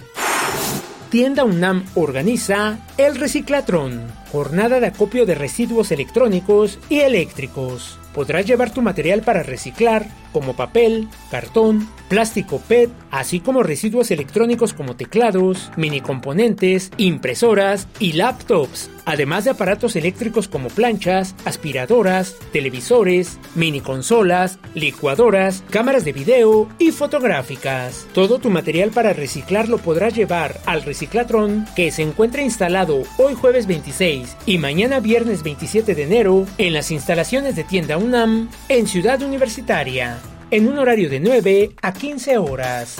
Tienda 1.09 1.43
UNAM 1.43 1.83
organiza 1.95 2.79
el 2.97 3.17
Reciclatrón, 3.17 4.07
jornada 4.31 4.79
de 4.79 4.87
acopio 4.87 5.25
de 5.25 5.35
residuos 5.35 5.91
electrónicos 5.91 6.79
y 6.87 6.99
eléctricos. 6.99 7.99
Podrás 8.13 8.45
llevar 8.45 8.73
tu 8.73 8.81
material 8.81 9.21
para 9.21 9.43
reciclar, 9.43 10.07
como 10.31 10.55
papel, 10.55 11.09
cartón, 11.29 11.89
plástico 12.11 12.59
PET, 12.67 12.89
así 13.09 13.39
como 13.39 13.63
residuos 13.63 14.11
electrónicos 14.11 14.73
como 14.73 14.97
teclados, 14.97 15.71
mini 15.77 16.01
componentes, 16.01 16.91
impresoras 16.97 17.87
y 17.99 18.11
laptops, 18.11 18.89
además 19.05 19.45
de 19.45 19.51
aparatos 19.51 19.95
eléctricos 19.95 20.49
como 20.49 20.67
planchas, 20.67 21.35
aspiradoras, 21.45 22.35
televisores, 22.51 23.39
mini 23.55 23.79
consolas, 23.79 24.59
licuadoras, 24.75 25.63
cámaras 25.69 26.03
de 26.03 26.11
video 26.11 26.67
y 26.79 26.91
fotográficas. 26.91 28.05
Todo 28.13 28.39
tu 28.39 28.49
material 28.49 28.91
para 28.91 29.13
reciclar 29.13 29.69
lo 29.69 29.77
podrás 29.77 30.13
llevar 30.13 30.59
al 30.65 30.83
reciclatrón 30.83 31.65
que 31.77 31.91
se 31.91 32.01
encuentra 32.01 32.41
instalado 32.41 33.03
hoy 33.19 33.35
jueves 33.35 33.67
26 33.67 34.35
y 34.45 34.57
mañana 34.57 34.99
viernes 34.99 35.43
27 35.43 35.95
de 35.95 36.03
enero 36.03 36.45
en 36.57 36.73
las 36.73 36.91
instalaciones 36.91 37.55
de 37.55 37.63
tienda 37.63 37.97
UNAM 37.97 38.49
en 38.67 38.87
Ciudad 38.87 39.21
Universitaria 39.21 40.19
en 40.51 40.67
un 40.67 40.77
horario 40.77 41.09
de 41.09 41.19
9 41.19 41.71
a 41.81 41.93
15 41.93 42.37
horas. 42.37 42.97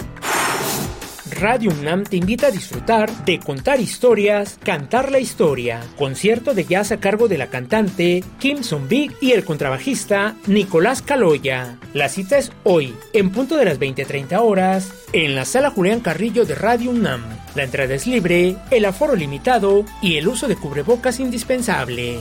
Radio 1.30 1.72
UNAM 1.72 2.04
te 2.04 2.16
invita 2.16 2.48
a 2.48 2.50
disfrutar 2.50 3.24
de 3.24 3.40
contar 3.40 3.80
historias, 3.80 4.58
cantar 4.62 5.10
la 5.10 5.18
historia, 5.18 5.80
concierto 5.96 6.54
de 6.54 6.64
jazz 6.64 6.92
a 6.92 7.00
cargo 7.00 7.26
de 7.26 7.38
la 7.38 7.48
cantante 7.48 8.22
Kim 8.38 8.62
Son 8.62 8.86
y 8.90 9.32
el 9.32 9.44
contrabajista 9.44 10.36
Nicolás 10.46 11.02
Caloya. 11.02 11.78
La 11.94 12.08
cita 12.08 12.38
es 12.38 12.52
hoy, 12.64 12.94
en 13.12 13.30
punto 13.30 13.56
de 13.56 13.64
las 13.64 13.78
20:30 13.78 14.40
horas, 14.40 14.92
en 15.12 15.34
la 15.34 15.44
sala 15.44 15.70
Julián 15.70 16.00
Carrillo 16.00 16.44
de 16.44 16.54
Radio 16.54 16.90
UNAM. 16.90 17.22
La 17.54 17.64
entrada 17.64 17.94
es 17.94 18.06
libre, 18.06 18.56
el 18.70 18.84
aforo 18.84 19.16
limitado 19.16 19.84
y 20.00 20.16
el 20.16 20.28
uso 20.28 20.48
de 20.48 20.56
cubrebocas 20.56 21.18
indispensable. 21.18 22.20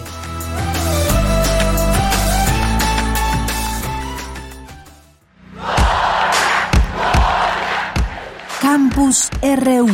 Campus 8.74 9.30
RU. 9.42 9.90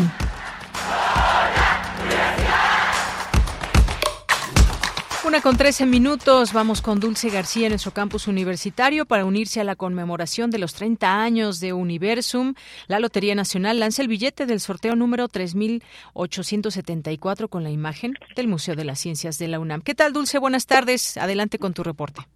Una 5.25 5.41
con 5.41 5.57
13 5.57 5.87
minutos, 5.87 6.53
vamos 6.53 6.83
con 6.83 6.99
Dulce 6.99 7.31
García 7.31 7.65
en 7.65 7.71
nuestro 7.71 7.91
campus 7.91 8.27
universitario 8.27 9.07
para 9.07 9.25
unirse 9.25 9.59
a 9.59 9.63
la 9.63 9.75
conmemoración 9.75 10.51
de 10.51 10.59
los 10.59 10.75
30 10.75 11.23
años 11.23 11.59
de 11.59 11.73
Universum. 11.73 12.53
La 12.85 12.99
Lotería 12.99 13.33
Nacional 13.33 13.79
lanza 13.79 14.03
el 14.03 14.09
billete 14.09 14.45
del 14.45 14.59
sorteo 14.59 14.95
número 14.95 15.27
3874 15.27 17.47
con 17.47 17.63
la 17.63 17.71
imagen 17.71 18.13
del 18.35 18.47
Museo 18.47 18.75
de 18.75 18.85
las 18.85 18.99
Ciencias 18.99 19.39
de 19.39 19.47
la 19.47 19.59
UNAM. 19.59 19.81
¿Qué 19.81 19.95
tal, 19.95 20.13
Dulce? 20.13 20.37
Buenas 20.37 20.67
tardes. 20.67 21.17
Adelante 21.17 21.57
con 21.57 21.73
tu 21.73 21.81
reporte. 21.81 22.27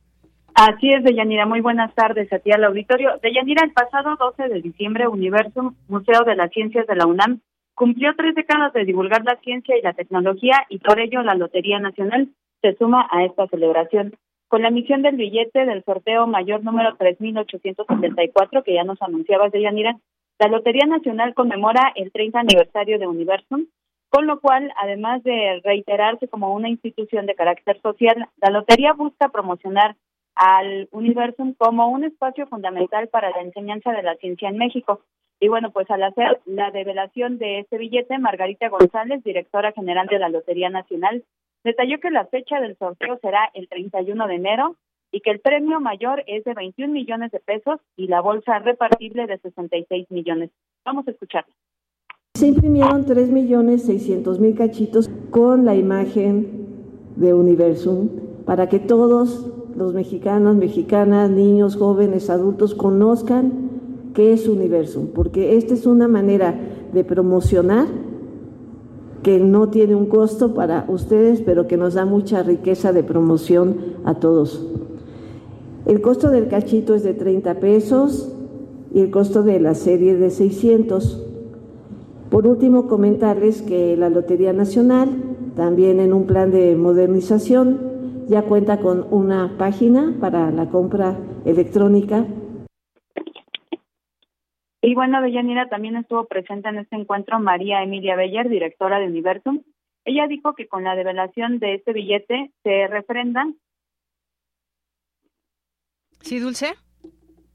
Así 0.64 0.94
es, 0.94 1.04
Deyanira. 1.04 1.48
Muy 1.48 1.60
buenas 1.60 1.92
tardes 1.96 2.32
a 2.32 2.38
ti 2.38 2.52
al 2.52 2.64
auditorio. 2.64 3.18
Deyanira, 3.24 3.64
el 3.66 3.72
pasado 3.72 4.16
12 4.16 4.48
de 4.48 4.62
diciembre, 4.62 5.08
Universum, 5.08 5.74
Museo 5.88 6.24
de 6.24 6.36
las 6.36 6.52
Ciencias 6.52 6.86
de 6.86 6.96
la 6.96 7.08
UNAM, 7.08 7.40
cumplió 7.74 8.14
tres 8.16 8.36
décadas 8.36 8.72
de 8.74 8.86
divulgar 8.86 9.24
la 9.26 9.38
ciencia 9.38 9.76
y 9.76 9.82
la 9.82 9.94
tecnología 9.94 10.68
y 10.70 10.78
por 10.78 11.00
ello 11.00 11.24
la 11.24 11.34
Lotería 11.34 11.80
Nacional 11.80 12.30
se 12.62 12.76
suma 12.76 13.08
a 13.10 13.24
esta 13.24 13.48
celebración. 13.48 14.14
Con 14.50 14.62
la 14.62 14.68
emisión 14.68 15.02
del 15.02 15.16
billete 15.16 15.66
del 15.66 15.84
sorteo 15.84 16.28
mayor 16.28 16.64
número 16.64 16.96
3874, 16.96 18.62
que 18.62 18.76
ya 18.76 18.84
nos 18.84 19.02
anunciabas, 19.02 19.52
Deyanira, 19.52 19.98
la 20.38 20.48
Lotería 20.48 20.86
Nacional 20.86 21.34
conmemora 21.34 21.92
el 21.96 22.12
30 22.12 22.40
aniversario 22.40 23.00
de 23.00 23.08
Universum, 23.08 23.66
con 24.10 24.28
lo 24.28 24.40
cual, 24.40 24.72
además 24.78 25.24
de 25.24 25.60
reiterarse 25.64 26.28
como 26.28 26.54
una 26.54 26.70
institución 26.70 27.26
de 27.26 27.34
carácter 27.34 27.82
social, 27.82 28.28
la 28.40 28.52
Lotería 28.52 28.94
busca 28.94 29.30
promocionar 29.30 29.96
al 30.36 30.88
Universum 30.92 31.54
como 31.54 31.90
un 31.90 32.04
espacio 32.04 32.48
fundamental 32.48 33.08
para 33.10 33.30
la 33.32 33.42
enseñanza 33.42 33.92
de 33.92 34.04
la 34.04 34.16
ciencia 34.16 34.50
en 34.50 34.58
México. 34.58 35.02
Y 35.40 35.48
bueno, 35.48 35.72
pues 35.72 35.90
al 35.90 36.04
hacer 36.04 36.40
la 36.46 36.72
develación 36.72 37.38
de 37.38 37.60
este 37.60 37.78
billete, 37.78 38.18
Margarita 38.20 38.70
González, 38.70 39.24
directora 39.24 39.72
general 39.72 40.08
de 40.08 40.20
la 40.20 40.30
Lotería 40.30 40.70
Nacional, 40.70 41.24
detalló 41.64 42.00
que 42.00 42.12
la 42.12 42.26
fecha 42.26 42.60
del 42.60 42.78
sorteo 42.78 43.18
será 43.22 43.50
el 43.54 43.68
31 43.68 44.28
de 44.28 44.36
enero 44.36 44.76
y 45.12 45.22
que 45.22 45.32
el 45.32 45.40
premio 45.40 45.80
mayor 45.80 46.24
es 46.28 46.44
de 46.44 46.54
21 46.54 46.94
millones 46.94 47.32
de 47.32 47.40
pesos 47.40 47.80
y 47.98 48.08
la 48.08 48.22
bolsa 48.22 48.60
repartible 48.60 49.28
de 49.28 49.38
66 49.40 50.10
millones. 50.10 50.52
Vamos 50.86 51.08
a 51.08 51.12
escucharla. 51.12 51.54
Se 52.36 52.48
imprimieron 52.48 53.06
3 53.06 53.30
millones 53.30 53.86
600 53.86 54.40
mil 54.40 54.56
cachitos 54.56 55.10
con 55.32 55.66
la 55.66 55.76
imagen 55.76 56.68
de 57.16 57.34
Universum 57.34 58.10
para 58.46 58.70
que 58.70 58.80
todos 58.80 59.61
los 59.76 59.94
mexicanos, 59.94 60.56
mexicanas, 60.56 61.30
niños, 61.30 61.76
jóvenes, 61.76 62.30
adultos 62.30 62.76
conozcan 62.76 63.70
qué 64.14 64.34
es 64.34 64.48
Universum, 64.48 65.08
porque 65.14 65.58
esta 65.58 65.74
es 65.74 65.86
una 65.86 66.08
manera 66.08 66.60
de 66.94 67.04
promocionar 67.04 67.88
que 69.24 69.40
no 69.40 69.70
tiene 69.70 69.96
un 69.96 70.08
costo 70.08 70.54
para 70.54 70.86
ustedes, 70.88 71.42
pero 71.42 71.68
que 71.68 71.78
nos 71.78 71.94
da 71.94 72.06
mucha 72.06 72.44
riqueza 72.44 72.92
de 72.92 73.04
promoción 73.04 73.78
a 74.04 74.16
todos. 74.16 74.66
El 75.86 76.02
costo 76.02 76.30
del 76.30 76.48
cachito 76.48 76.96
es 76.96 77.04
de 77.04 77.14
30 77.14 77.60
pesos 77.60 78.34
y 78.94 79.00
el 79.00 79.12
costo 79.12 79.44
de 79.44 79.60
la 79.60 79.76
serie 79.76 80.16
de 80.16 80.30
600. 80.30 81.24
Por 82.30 82.48
último, 82.48 82.88
comentarles 82.88 83.62
que 83.62 83.96
la 83.98 84.10
Lotería 84.10 84.54
Nacional, 84.54 85.10
también 85.56 86.00
en 86.00 86.14
un 86.14 86.26
plan 86.26 86.52
de 86.52 86.76
modernización, 86.76 87.91
ya 88.32 88.44
cuenta 88.44 88.80
con 88.80 89.06
una 89.14 89.58
página 89.58 90.16
para 90.22 90.52
la 90.52 90.70
compra 90.70 91.18
electrónica. 91.44 92.26
Y 94.82 94.96
bueno, 94.96 95.22
Deyanira 95.22 95.68
también 95.68 95.98
estuvo 95.98 96.26
presente 96.26 96.70
en 96.70 96.78
este 96.78 96.96
encuentro 96.96 97.42
María 97.42 97.84
Emilia 97.84 98.16
Beller, 98.16 98.48
directora 98.48 99.00
de 99.00 99.08
Universum. 99.08 99.64
Ella 100.06 100.28
dijo 100.28 100.56
que 100.56 100.70
con 100.70 100.86
la 100.86 100.96
develación 100.96 101.60
de 101.60 101.76
este 101.76 101.92
billete 101.92 102.52
se 102.64 102.88
refrendan. 102.88 103.58
Sí, 106.22 106.40
Dulce. 106.40 106.76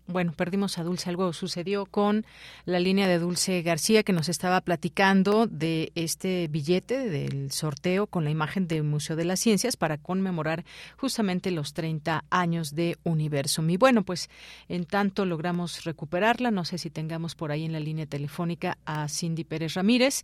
Bueno, 0.09 0.33
perdimos 0.37 0.79
a 0.79 0.85
Dulce. 0.85 1.11
Algo 1.11 1.33
sucedió 1.33 1.85
con 1.85 2.25
la 2.65 2.79
línea 2.79 3.09
de 3.09 3.19
Dulce 3.19 3.63
García 3.63 4.05
que 4.05 4.13
nos 4.13 4.29
estaba 4.29 4.61
platicando 4.61 5.49
de 5.49 5.91
este 5.97 6.47
billete 6.49 7.09
del 7.09 7.51
sorteo 7.51 8.07
con 8.07 8.23
la 8.23 8.31
imagen 8.31 8.69
del 8.69 8.85
Museo 8.85 9.17
de 9.17 9.25
las 9.25 9.41
Ciencias 9.41 9.77
para 9.77 9.99
conmemorar 9.99 10.65
justamente 10.97 11.51
los 11.51 11.75
30 11.75 12.23
años 12.31 12.75
de 12.77 12.97
Universum. 13.03 13.69
Y 13.69 13.79
bueno, 13.79 14.05
pues 14.05 14.31
en 14.69 14.85
tanto 14.85 15.27
logramos 15.27 15.85
recuperarla. 15.85 16.53
No 16.53 16.65
sé 16.65 16.79
si 16.79 16.89
tengamos 16.89 17.35
por 17.35 17.51
ahí 17.51 17.65
en 17.65 17.73
la 17.73 17.81
línea 17.81 18.07
telefónica 18.07 18.79
a 18.87 19.09
Cindy 19.09 19.43
Pérez 19.43 19.75
Ramírez 19.75 20.23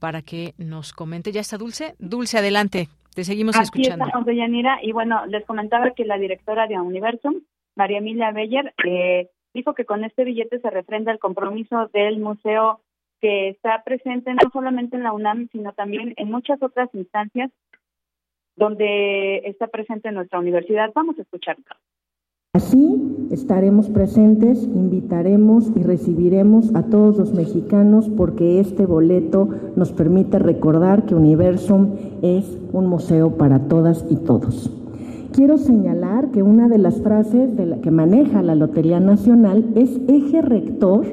para 0.00 0.22
que 0.22 0.54
nos 0.58 0.92
comente. 0.92 1.30
¿Ya 1.30 1.40
está 1.40 1.56
Dulce? 1.56 1.94
Dulce, 2.00 2.38
adelante. 2.38 2.88
Te 3.14 3.22
seguimos 3.22 3.54
Aquí 3.54 3.64
escuchando. 3.64 4.06
Estamos, 4.06 4.26
Deyanira, 4.26 4.78
y 4.82 4.90
bueno, 4.90 5.24
les 5.26 5.44
comentaba 5.44 5.92
que 5.92 6.04
la 6.04 6.18
directora 6.18 6.66
de 6.66 6.78
Universum 6.80 7.42
María 7.76 7.98
Emilia 7.98 8.32
Beller, 8.32 8.74
eh, 8.86 9.28
dijo 9.54 9.74
que 9.74 9.84
con 9.84 10.04
este 10.04 10.24
billete 10.24 10.60
se 10.60 10.70
refrenda 10.70 11.12
el 11.12 11.18
compromiso 11.18 11.88
del 11.92 12.18
museo 12.18 12.80
que 13.20 13.50
está 13.50 13.82
presente 13.84 14.32
no 14.32 14.50
solamente 14.52 14.96
en 14.96 15.02
la 15.02 15.12
UNAM, 15.12 15.48
sino 15.52 15.72
también 15.72 16.14
en 16.16 16.30
muchas 16.30 16.62
otras 16.62 16.88
instancias 16.94 17.50
donde 18.56 19.38
está 19.44 19.68
presente 19.68 20.10
nuestra 20.12 20.38
universidad. 20.38 20.90
Vamos 20.94 21.18
a 21.18 21.22
escucharlo. 21.22 21.64
Así 22.52 23.28
estaremos 23.30 23.88
presentes, 23.88 24.64
invitaremos 24.64 25.70
y 25.76 25.84
recibiremos 25.84 26.74
a 26.74 26.82
todos 26.82 27.16
los 27.16 27.32
mexicanos 27.32 28.10
porque 28.16 28.58
este 28.58 28.86
boleto 28.86 29.48
nos 29.76 29.92
permite 29.92 30.40
recordar 30.40 31.06
que 31.06 31.14
Universum 31.14 31.96
es 32.22 32.58
un 32.72 32.88
museo 32.88 33.38
para 33.38 33.68
todas 33.68 34.04
y 34.10 34.16
todos. 34.16 34.79
Quiero 35.32 35.58
señalar 35.58 36.32
que 36.32 36.42
una 36.42 36.68
de 36.68 36.78
las 36.78 37.00
frases 37.02 37.56
de 37.56 37.64
la 37.64 37.76
que 37.76 37.92
maneja 37.92 38.42
la 38.42 38.56
Lotería 38.56 38.98
Nacional 38.98 39.64
es 39.76 40.00
eje 40.08 40.42
rector 40.42 41.04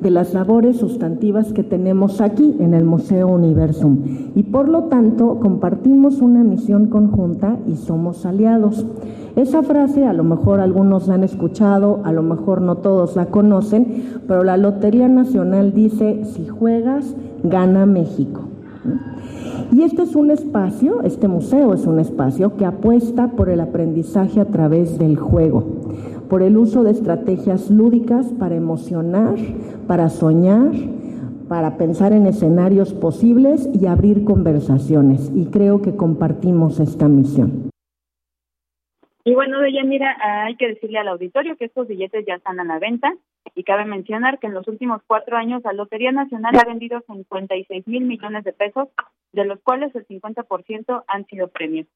de 0.00 0.10
las 0.10 0.32
labores 0.32 0.76
sustantivas 0.76 1.52
que 1.52 1.64
tenemos 1.64 2.20
aquí 2.20 2.54
en 2.60 2.72
el 2.72 2.84
Museo 2.84 3.26
Universum 3.26 3.98
y 4.36 4.44
por 4.44 4.68
lo 4.68 4.84
tanto 4.84 5.40
compartimos 5.40 6.20
una 6.20 6.44
misión 6.44 6.86
conjunta 6.86 7.58
y 7.66 7.74
somos 7.74 8.24
aliados. 8.24 8.86
Esa 9.34 9.64
frase 9.64 10.06
a 10.06 10.12
lo 10.12 10.22
mejor 10.22 10.60
algunos 10.60 11.08
la 11.08 11.14
han 11.14 11.24
escuchado, 11.24 12.00
a 12.04 12.12
lo 12.12 12.22
mejor 12.22 12.60
no 12.60 12.76
todos 12.76 13.16
la 13.16 13.26
conocen, 13.26 14.20
pero 14.28 14.44
la 14.44 14.56
Lotería 14.56 15.08
Nacional 15.08 15.74
dice, 15.74 16.24
si 16.24 16.46
juegas, 16.46 17.16
gana 17.42 17.86
México. 17.86 18.53
Y 19.72 19.82
este 19.82 20.02
es 20.02 20.14
un 20.14 20.30
espacio, 20.30 21.02
este 21.02 21.28
museo 21.28 21.74
es 21.74 21.86
un 21.86 21.98
espacio 21.98 22.56
que 22.56 22.64
apuesta 22.64 23.28
por 23.28 23.48
el 23.48 23.60
aprendizaje 23.60 24.40
a 24.40 24.46
través 24.46 24.98
del 24.98 25.16
juego, 25.16 25.64
por 26.28 26.42
el 26.42 26.56
uso 26.56 26.84
de 26.84 26.92
estrategias 26.92 27.70
lúdicas 27.70 28.26
para 28.38 28.54
emocionar, 28.54 29.34
para 29.86 30.08
soñar, 30.10 30.72
para 31.48 31.76
pensar 31.76 32.12
en 32.12 32.26
escenarios 32.26 32.92
posibles 32.92 33.68
y 33.72 33.86
abrir 33.86 34.24
conversaciones. 34.24 35.30
Y 35.34 35.46
creo 35.46 35.82
que 35.82 35.96
compartimos 35.96 36.80
esta 36.80 37.08
misión. 37.08 37.73
Y 39.24 39.34
bueno, 39.34 39.58
de 39.60 39.70
mira, 39.84 40.16
hay 40.44 40.56
que 40.56 40.68
decirle 40.68 40.98
al 40.98 41.08
auditorio 41.08 41.56
que 41.56 41.64
estos 41.64 41.88
billetes 41.88 42.26
ya 42.26 42.34
están 42.34 42.60
a 42.60 42.64
la 42.64 42.78
venta 42.78 43.10
y 43.54 43.64
cabe 43.64 43.86
mencionar 43.86 44.38
que 44.38 44.46
en 44.46 44.54
los 44.54 44.68
últimos 44.68 45.00
cuatro 45.06 45.38
años 45.38 45.62
la 45.64 45.72
Lotería 45.72 46.12
Nacional 46.12 46.54
ha 46.56 46.64
vendido 46.64 47.02
56 47.06 47.86
mil 47.86 48.04
millones 48.04 48.44
de 48.44 48.52
pesos, 48.52 48.88
de 49.32 49.46
los 49.46 49.60
cuales 49.60 49.94
el 49.94 50.06
50% 50.06 51.04
han 51.08 51.26
sido 51.26 51.48
premios. 51.48 51.86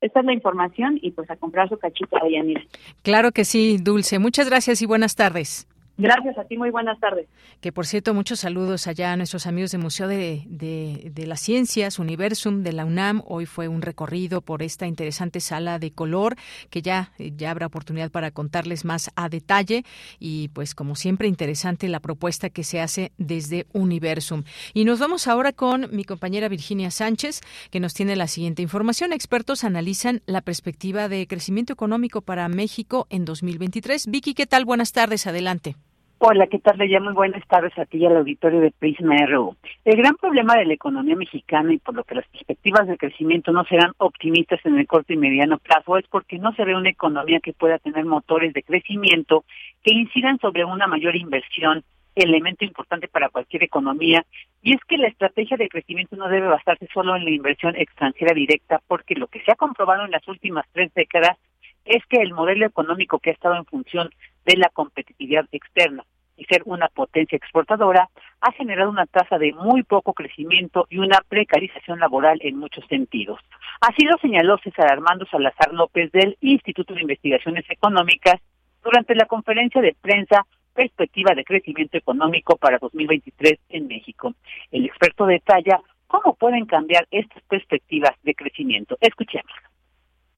Esta 0.00 0.20
es 0.20 0.26
la 0.26 0.32
información 0.32 0.98
y 1.02 1.10
pues 1.10 1.30
a 1.30 1.36
comprar 1.36 1.68
su 1.68 1.76
cachito 1.76 2.16
de 2.22 2.32
Yanira. 2.32 2.62
Claro 3.02 3.32
que 3.32 3.44
sí, 3.44 3.76
Dulce. 3.78 4.18
Muchas 4.18 4.48
gracias 4.48 4.80
y 4.80 4.86
buenas 4.86 5.14
tardes. 5.14 5.67
Gracias 6.00 6.38
a 6.38 6.44
ti, 6.44 6.56
muy 6.56 6.70
buenas 6.70 7.00
tardes. 7.00 7.26
Que 7.60 7.72
por 7.72 7.84
cierto, 7.84 8.14
muchos 8.14 8.38
saludos 8.38 8.86
allá 8.86 9.12
a 9.12 9.16
nuestros 9.16 9.48
amigos 9.48 9.72
del 9.72 9.80
Museo 9.80 10.06
de, 10.06 10.44
de, 10.46 11.26
las 11.26 11.40
Ciencias, 11.40 11.98
Universum 11.98 12.62
de 12.62 12.72
la 12.72 12.84
UNAM. 12.84 13.20
Hoy 13.26 13.46
fue 13.46 13.66
un 13.66 13.82
recorrido 13.82 14.40
por 14.40 14.62
esta 14.62 14.86
interesante 14.86 15.40
sala 15.40 15.80
de 15.80 15.90
color 15.90 16.36
que 16.70 16.82
ya, 16.82 17.10
ya 17.18 17.50
habrá 17.50 17.66
oportunidad 17.66 18.12
para 18.12 18.30
contarles 18.30 18.84
más 18.84 19.10
a 19.16 19.28
detalle. 19.28 19.82
Y 20.20 20.50
pues 20.50 20.76
como 20.76 20.94
siempre, 20.94 21.26
interesante 21.26 21.88
la 21.88 21.98
propuesta 21.98 22.48
que 22.48 22.62
se 22.62 22.80
hace 22.80 23.10
desde 23.18 23.66
Universum. 23.72 24.44
Y 24.74 24.84
nos 24.84 25.00
vamos 25.00 25.26
ahora 25.26 25.52
con 25.52 25.88
mi 25.90 26.04
compañera 26.04 26.48
Virginia 26.48 26.92
Sánchez, 26.92 27.40
que 27.72 27.80
nos 27.80 27.92
tiene 27.92 28.14
la 28.14 28.28
siguiente 28.28 28.62
información. 28.62 29.12
Expertos 29.12 29.64
analizan 29.64 30.22
la 30.26 30.42
perspectiva 30.42 31.08
de 31.08 31.26
crecimiento 31.26 31.72
económico 31.72 32.20
para 32.20 32.48
México 32.48 33.08
en 33.10 33.24
2023. 33.24 34.06
Vicky, 34.06 34.34
¿qué 34.34 34.46
tal? 34.46 34.64
Buenas 34.64 34.92
tardes, 34.92 35.26
adelante. 35.26 35.74
Hola, 36.20 36.48
¿qué 36.48 36.58
tal? 36.58 36.78
Le 36.78 36.88
llamo 36.88 37.12
buenas 37.12 37.46
tardes 37.46 37.78
a 37.78 37.84
ti 37.84 37.98
y 37.98 38.06
al 38.06 38.16
auditorio 38.16 38.58
de 38.58 38.72
Prisma 38.72 39.14
RU. 39.26 39.54
El 39.84 39.98
gran 39.98 40.16
problema 40.16 40.56
de 40.56 40.64
la 40.64 40.74
economía 40.74 41.14
mexicana 41.14 41.72
y 41.72 41.78
por 41.78 41.94
lo 41.94 42.02
que 42.02 42.16
las 42.16 42.26
perspectivas 42.26 42.88
de 42.88 42.98
crecimiento 42.98 43.52
no 43.52 43.62
serán 43.66 43.92
optimistas 43.98 44.58
en 44.64 44.80
el 44.80 44.88
corto 44.88 45.12
y 45.12 45.16
mediano 45.16 45.58
plazo 45.58 45.96
es 45.96 46.08
porque 46.08 46.40
no 46.40 46.52
se 46.54 46.64
ve 46.64 46.74
una 46.74 46.90
economía 46.90 47.38
que 47.38 47.52
pueda 47.52 47.78
tener 47.78 48.04
motores 48.04 48.52
de 48.52 48.64
crecimiento 48.64 49.44
que 49.84 49.94
incidan 49.94 50.40
sobre 50.40 50.64
una 50.64 50.88
mayor 50.88 51.14
inversión, 51.14 51.84
elemento 52.16 52.64
importante 52.64 53.06
para 53.06 53.28
cualquier 53.28 53.62
economía. 53.62 54.26
Y 54.60 54.74
es 54.74 54.80
que 54.88 54.98
la 54.98 55.06
estrategia 55.06 55.56
de 55.56 55.68
crecimiento 55.68 56.16
no 56.16 56.28
debe 56.28 56.48
basarse 56.48 56.88
solo 56.92 57.14
en 57.14 57.26
la 57.26 57.30
inversión 57.30 57.76
extranjera 57.76 58.34
directa, 58.34 58.80
porque 58.88 59.14
lo 59.14 59.28
que 59.28 59.40
se 59.44 59.52
ha 59.52 59.54
comprobado 59.54 60.04
en 60.04 60.10
las 60.10 60.26
últimas 60.26 60.66
tres 60.72 60.92
décadas 60.94 61.38
es 61.88 62.04
que 62.06 62.20
el 62.20 62.34
modelo 62.34 62.66
económico 62.66 63.18
que 63.18 63.30
ha 63.30 63.32
estado 63.32 63.56
en 63.56 63.64
función 63.64 64.10
de 64.48 64.56
la 64.56 64.70
competitividad 64.70 65.44
externa 65.52 66.04
y 66.38 66.44
ser 66.44 66.62
una 66.64 66.88
potencia 66.88 67.36
exportadora 67.36 68.08
ha 68.40 68.52
generado 68.52 68.88
una 68.88 69.04
tasa 69.04 69.36
de 69.36 69.52
muy 69.52 69.82
poco 69.82 70.14
crecimiento 70.14 70.86
y 70.88 70.98
una 70.98 71.20
precarización 71.28 72.00
laboral 72.00 72.38
en 72.42 72.56
muchos 72.56 72.86
sentidos. 72.86 73.40
Así 73.80 74.06
lo 74.06 74.16
señaló 74.18 74.56
César 74.58 74.90
Armando 74.90 75.26
Salazar 75.26 75.74
López 75.74 76.10
del 76.12 76.38
Instituto 76.40 76.94
de 76.94 77.02
Investigaciones 77.02 77.68
Económicas 77.68 78.40
durante 78.82 79.14
la 79.14 79.26
conferencia 79.26 79.82
de 79.82 79.94
prensa 80.00 80.46
Perspectiva 80.72 81.34
de 81.34 81.44
Crecimiento 81.44 81.98
Económico 81.98 82.56
para 82.56 82.78
2023 82.78 83.58
en 83.68 83.88
México. 83.88 84.32
El 84.70 84.86
experto 84.86 85.26
detalla 85.26 85.80
cómo 86.06 86.34
pueden 86.34 86.64
cambiar 86.64 87.06
estas 87.10 87.42
perspectivas 87.42 88.12
de 88.22 88.34
crecimiento. 88.34 88.96
Escuchemos. 89.00 89.52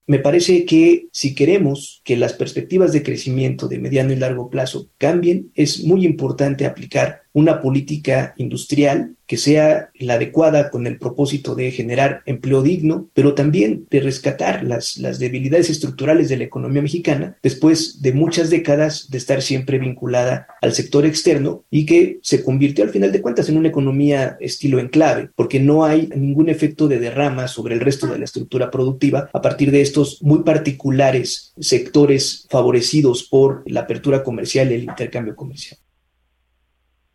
Me 0.07 0.19
parece 0.19 0.65
que 0.65 1.07
si 1.11 1.35
queremos 1.35 2.01
que 2.03 2.17
las 2.17 2.33
perspectivas 2.33 2.91
de 2.91 3.03
crecimiento 3.03 3.67
de 3.67 3.79
mediano 3.79 4.11
y 4.11 4.15
largo 4.15 4.49
plazo 4.49 4.89
cambien, 4.97 5.51
es 5.55 5.83
muy 5.83 6.05
importante 6.05 6.65
aplicar 6.65 7.20
una 7.33 7.61
política 7.61 8.33
industrial 8.37 9.15
que 9.31 9.37
sea 9.37 9.91
la 9.97 10.15
adecuada 10.15 10.69
con 10.69 10.85
el 10.87 10.97
propósito 10.97 11.55
de 11.55 11.71
generar 11.71 12.21
empleo 12.25 12.61
digno, 12.61 13.07
pero 13.13 13.33
también 13.33 13.87
de 13.89 14.01
rescatar 14.01 14.65
las, 14.65 14.97
las 14.97 15.19
debilidades 15.19 15.69
estructurales 15.69 16.27
de 16.27 16.35
la 16.35 16.43
economía 16.43 16.81
mexicana 16.81 17.37
después 17.41 18.01
de 18.01 18.11
muchas 18.11 18.49
décadas 18.49 19.09
de 19.09 19.17
estar 19.17 19.41
siempre 19.41 19.79
vinculada 19.79 20.47
al 20.61 20.73
sector 20.73 21.05
externo 21.05 21.63
y 21.71 21.85
que 21.85 22.19
se 22.21 22.43
convirtió 22.43 22.83
al 22.83 22.89
final 22.89 23.13
de 23.13 23.21
cuentas 23.21 23.47
en 23.47 23.55
una 23.55 23.69
economía 23.69 24.35
estilo 24.41 24.79
enclave, 24.79 25.29
porque 25.33 25.61
no 25.61 25.85
hay 25.85 26.09
ningún 26.13 26.49
efecto 26.49 26.89
de 26.89 26.99
derrama 26.99 27.47
sobre 27.47 27.75
el 27.75 27.79
resto 27.79 28.07
de 28.07 28.19
la 28.19 28.25
estructura 28.25 28.69
productiva 28.69 29.29
a 29.31 29.41
partir 29.41 29.71
de 29.71 29.79
estos 29.79 30.21
muy 30.21 30.43
particulares 30.43 31.53
sectores 31.57 32.47
favorecidos 32.49 33.23
por 33.23 33.63
la 33.65 33.81
apertura 33.81 34.23
comercial 34.23 34.71
y 34.71 34.75
el 34.75 34.83
intercambio 34.83 35.37
comercial. 35.37 35.79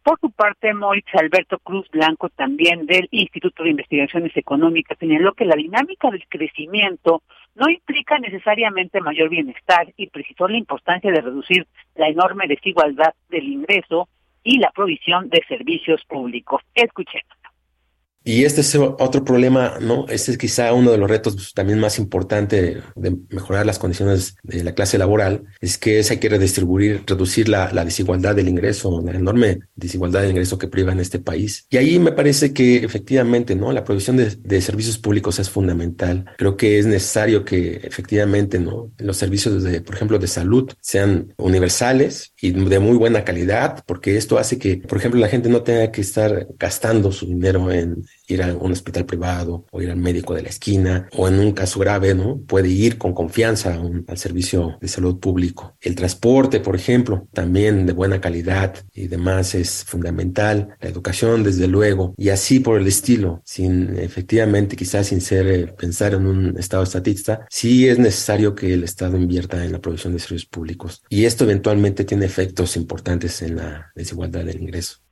Por 0.06 0.20
su 0.20 0.30
parte, 0.30 0.72
Moritz 0.72 1.12
Alberto 1.14 1.58
Cruz 1.58 1.90
Blanco, 1.90 2.28
también 2.28 2.86
del 2.86 3.08
Instituto 3.10 3.64
de 3.64 3.70
Investigaciones 3.70 4.36
Económicas, 4.36 4.96
señaló 5.00 5.34
que 5.34 5.44
la 5.44 5.56
dinámica 5.56 6.12
del 6.12 6.24
crecimiento 6.28 7.24
no 7.56 7.68
implica 7.68 8.16
necesariamente 8.20 9.00
mayor 9.00 9.30
bienestar 9.30 9.92
y 9.96 10.06
precisó 10.06 10.46
la 10.46 10.58
importancia 10.58 11.10
de 11.10 11.20
reducir 11.20 11.66
la 11.96 12.06
enorme 12.06 12.46
desigualdad 12.46 13.14
del 13.30 13.48
ingreso 13.48 14.08
y 14.44 14.60
la 14.60 14.70
provisión 14.70 15.28
de 15.28 15.42
servicios 15.48 16.04
públicos. 16.04 16.62
Escuchemos. 16.72 17.35
Y 18.28 18.44
este 18.44 18.62
es 18.62 18.74
otro 18.74 19.24
problema, 19.24 19.78
¿no? 19.80 20.04
Este 20.08 20.32
es 20.32 20.38
quizá 20.38 20.72
uno 20.72 20.90
de 20.90 20.98
los 20.98 21.08
retos 21.08 21.54
también 21.54 21.78
más 21.78 21.96
importantes 21.96 22.82
de 22.96 23.16
mejorar 23.30 23.64
las 23.64 23.78
condiciones 23.78 24.34
de 24.42 24.64
la 24.64 24.74
clase 24.74 24.98
laboral, 24.98 25.44
es 25.60 25.78
que 25.78 26.02
se 26.02 26.18
quiere 26.18 26.36
redistribuir, 26.36 27.04
reducir 27.06 27.48
la, 27.48 27.68
desigualdad 27.84 28.34
del 28.34 28.48
ingreso, 28.48 29.00
la 29.00 29.12
enorme 29.12 29.60
desigualdad 29.76 30.22
del 30.22 30.32
ingreso 30.32 30.58
que 30.58 30.66
priva 30.66 30.90
en 30.90 30.98
este 30.98 31.20
país. 31.20 31.68
Y 31.70 31.76
ahí 31.76 32.00
me 32.00 32.10
parece 32.10 32.52
que 32.52 32.78
efectivamente, 32.78 33.54
¿no? 33.54 33.70
La 33.70 33.84
provisión 33.84 34.16
de, 34.16 34.60
servicios 34.60 34.98
públicos 34.98 35.38
es 35.38 35.48
fundamental. 35.48 36.24
Creo 36.36 36.56
que 36.56 36.80
es 36.80 36.86
necesario 36.86 37.44
que 37.44 37.76
efectivamente, 37.76 38.58
¿no? 38.58 38.90
Los 38.98 39.18
servicios 39.18 39.62
de, 39.62 39.82
por 39.82 39.94
ejemplo, 39.94 40.18
de 40.18 40.26
salud 40.26 40.72
sean 40.80 41.32
universales 41.36 42.32
y 42.40 42.50
de 42.50 42.80
muy 42.80 42.96
buena 42.96 43.22
calidad, 43.22 43.84
porque 43.86 44.16
esto 44.16 44.36
hace 44.36 44.58
que, 44.58 44.78
por 44.78 44.98
ejemplo, 44.98 45.20
la 45.20 45.28
gente 45.28 45.48
no 45.48 45.62
tenga 45.62 45.92
que 45.92 46.00
estar 46.00 46.48
gastando 46.58 47.12
su 47.12 47.26
dinero 47.26 47.70
en 47.70 48.04
ir 48.28 48.42
a 48.42 48.54
un 48.54 48.72
hospital 48.72 49.06
privado 49.06 49.66
o 49.70 49.82
ir 49.82 49.90
al 49.90 49.96
médico 49.96 50.34
de 50.34 50.42
la 50.42 50.48
esquina 50.48 51.08
o 51.16 51.28
en 51.28 51.38
un 51.38 51.52
caso 51.52 51.80
grave, 51.80 52.14
¿no? 52.14 52.38
Puede 52.38 52.68
ir 52.68 52.98
con 52.98 53.14
confianza 53.14 53.80
al 54.06 54.18
servicio 54.18 54.78
de 54.80 54.88
salud 54.88 55.18
público. 55.18 55.76
El 55.80 55.94
transporte, 55.94 56.60
por 56.60 56.76
ejemplo, 56.76 57.28
también 57.32 57.86
de 57.86 57.92
buena 57.92 58.20
calidad 58.20 58.74
y 58.92 59.06
demás 59.08 59.54
es 59.54 59.84
fundamental. 59.84 60.76
La 60.80 60.88
educación, 60.88 61.42
desde 61.42 61.68
luego, 61.68 62.14
y 62.16 62.30
así 62.30 62.60
por 62.60 62.80
el 62.80 62.86
estilo, 62.86 63.42
sin 63.44 63.96
efectivamente 63.98 64.76
quizás 64.76 65.08
sin 65.08 65.20
ser 65.20 65.46
eh, 65.46 65.66
pensar 65.68 66.14
en 66.14 66.26
un 66.26 66.58
estado 66.58 66.82
estatista, 66.82 67.46
sí 67.50 67.88
es 67.88 67.98
necesario 67.98 68.54
que 68.54 68.74
el 68.74 68.84
Estado 68.84 69.16
invierta 69.16 69.64
en 69.64 69.72
la 69.72 69.80
provisión 69.80 70.12
de 70.12 70.18
servicios 70.18 70.46
públicos. 70.46 71.02
Y 71.08 71.24
esto 71.24 71.44
eventualmente 71.44 72.04
tiene 72.04 72.26
efectos 72.26 72.76
importantes 72.76 73.42
en 73.42 73.56
la 73.56 73.92
desigualdad 73.94 74.44
del 74.44 74.60
ingreso. 74.60 75.05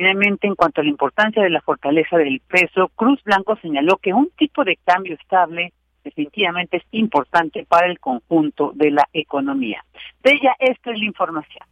Finalmente, 0.00 0.46
en 0.46 0.54
cuanto 0.54 0.80
a 0.80 0.84
la 0.84 0.88
importancia 0.88 1.42
de 1.42 1.50
la 1.50 1.60
fortaleza 1.60 2.16
del 2.16 2.40
peso, 2.40 2.90
Cruz 2.96 3.22
Blanco 3.22 3.58
señaló 3.60 3.98
que 3.98 4.14
un 4.14 4.30
tipo 4.30 4.64
de 4.64 4.78
cambio 4.82 5.14
estable 5.14 5.74
definitivamente 6.02 6.78
es 6.78 6.84
importante 6.92 7.66
para 7.68 7.86
el 7.86 8.00
conjunto 8.00 8.72
de 8.74 8.92
la 8.92 9.06
economía. 9.12 9.84
De 10.24 10.30
ella, 10.30 10.56
esta 10.58 10.92
es 10.92 10.98
la 10.98 11.04
información. 11.04 11.66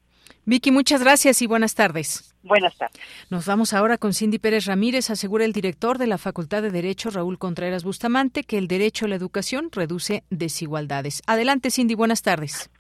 Vicky, 0.45 0.71
muchas 0.71 1.03
gracias 1.03 1.41
y 1.41 1.47
buenas 1.47 1.75
tardes. 1.75 2.35
Buenas 2.43 2.77
tardes. 2.77 3.01
Nos 3.31 3.47
vamos 3.47 3.73
ahora 3.73 3.97
con 3.97 4.13
Cindy 4.13 4.39
Pérez 4.39 4.67
Ramírez. 4.67 5.09
Asegura 5.09 5.47
el 5.47 5.55
director 5.55 5.97
de 5.97 6.07
la 6.07 6.19
Facultad 6.19 6.61
de 6.61 6.71
Derecho, 6.71 7.09
Raúl 7.09 7.39
Contreras 7.39 7.83
Bustamante, 7.83 8.45
que 8.45 8.59
el 8.59 8.69
derecho 8.69 9.07
a 9.07 9.09
la 9.09 9.15
educación 9.15 9.71
reduce 9.73 10.23
desigualdades. 10.29 11.23
Adelante, 11.27 11.71
Cindy, 11.71 11.95
buenas 11.95 12.21
tardes. 12.21 12.71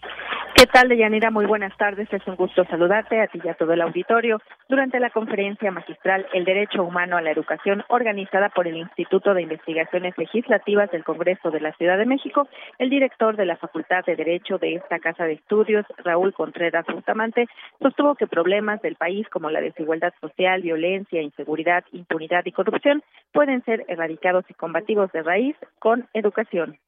¿Qué 0.59 0.67
tal, 0.67 0.89
Deyanira? 0.89 1.31
Muy 1.31 1.47
buenas 1.47 1.77
tardes. 1.77 2.13
Es 2.13 2.27
un 2.27 2.35
gusto 2.35 2.65
saludarte 2.65 3.21
a 3.21 3.29
ti 3.29 3.41
y 3.45 3.49
a 3.49 3.55
todo 3.55 3.75
el 3.75 3.81
auditorio. 3.81 4.41
Durante 4.69 4.99
la 4.99 5.11
conferencia 5.11 5.71
magistral 5.71 6.27
El 6.33 6.45
Derecho 6.45 6.83
Humano 6.83 7.17
a 7.17 7.23
la 7.23 7.31
Educación, 7.31 7.85
organizada 7.87 8.49
por 8.49 8.67
el 8.67 8.77
Instituto 8.77 9.35
de 9.35 9.43
Investigaciones 9.43 10.19
Legislativas 10.19 10.91
del 10.91 11.05
Congreso 11.05 11.53
de 11.53 11.61
la 11.61 11.73
Ciudad 11.75 11.97
de 11.97 12.07
México, 12.07 12.49
el 12.81 12.91
director 12.91 13.37
de 13.37 13.47
la 13.47 13.57
Facultad 13.57 14.05
de 14.05 14.17
Derecho 14.17 14.59
de 14.59 14.75
esta 14.75 14.99
Casa 14.99 15.27
de 15.27 15.35
Estudios, 15.35 15.87
Raúl 15.99 16.35
Contreras 16.35 16.87
Bustamante, 16.93 17.47
sostuvo 17.81 18.17
que 18.17 18.27
problemas 18.27 18.83
del 18.83 18.97
país 18.97 19.29
como 19.29 19.51
la 19.51 19.61
desigualdad 19.61 20.13
social, 20.21 20.63
violencia, 20.63 21.23
inseguridad, 21.23 21.85
impunidad 21.93 22.45
y 22.47 22.51
corrupción 22.51 23.05
pueden 23.33 23.65
ser 23.65 23.85
erradicados 23.87 24.45
y 24.49 24.55
combatidos 24.55 25.13
de 25.13 25.23
raíz 25.23 25.55
con 25.79 26.09
educación. 26.15 26.81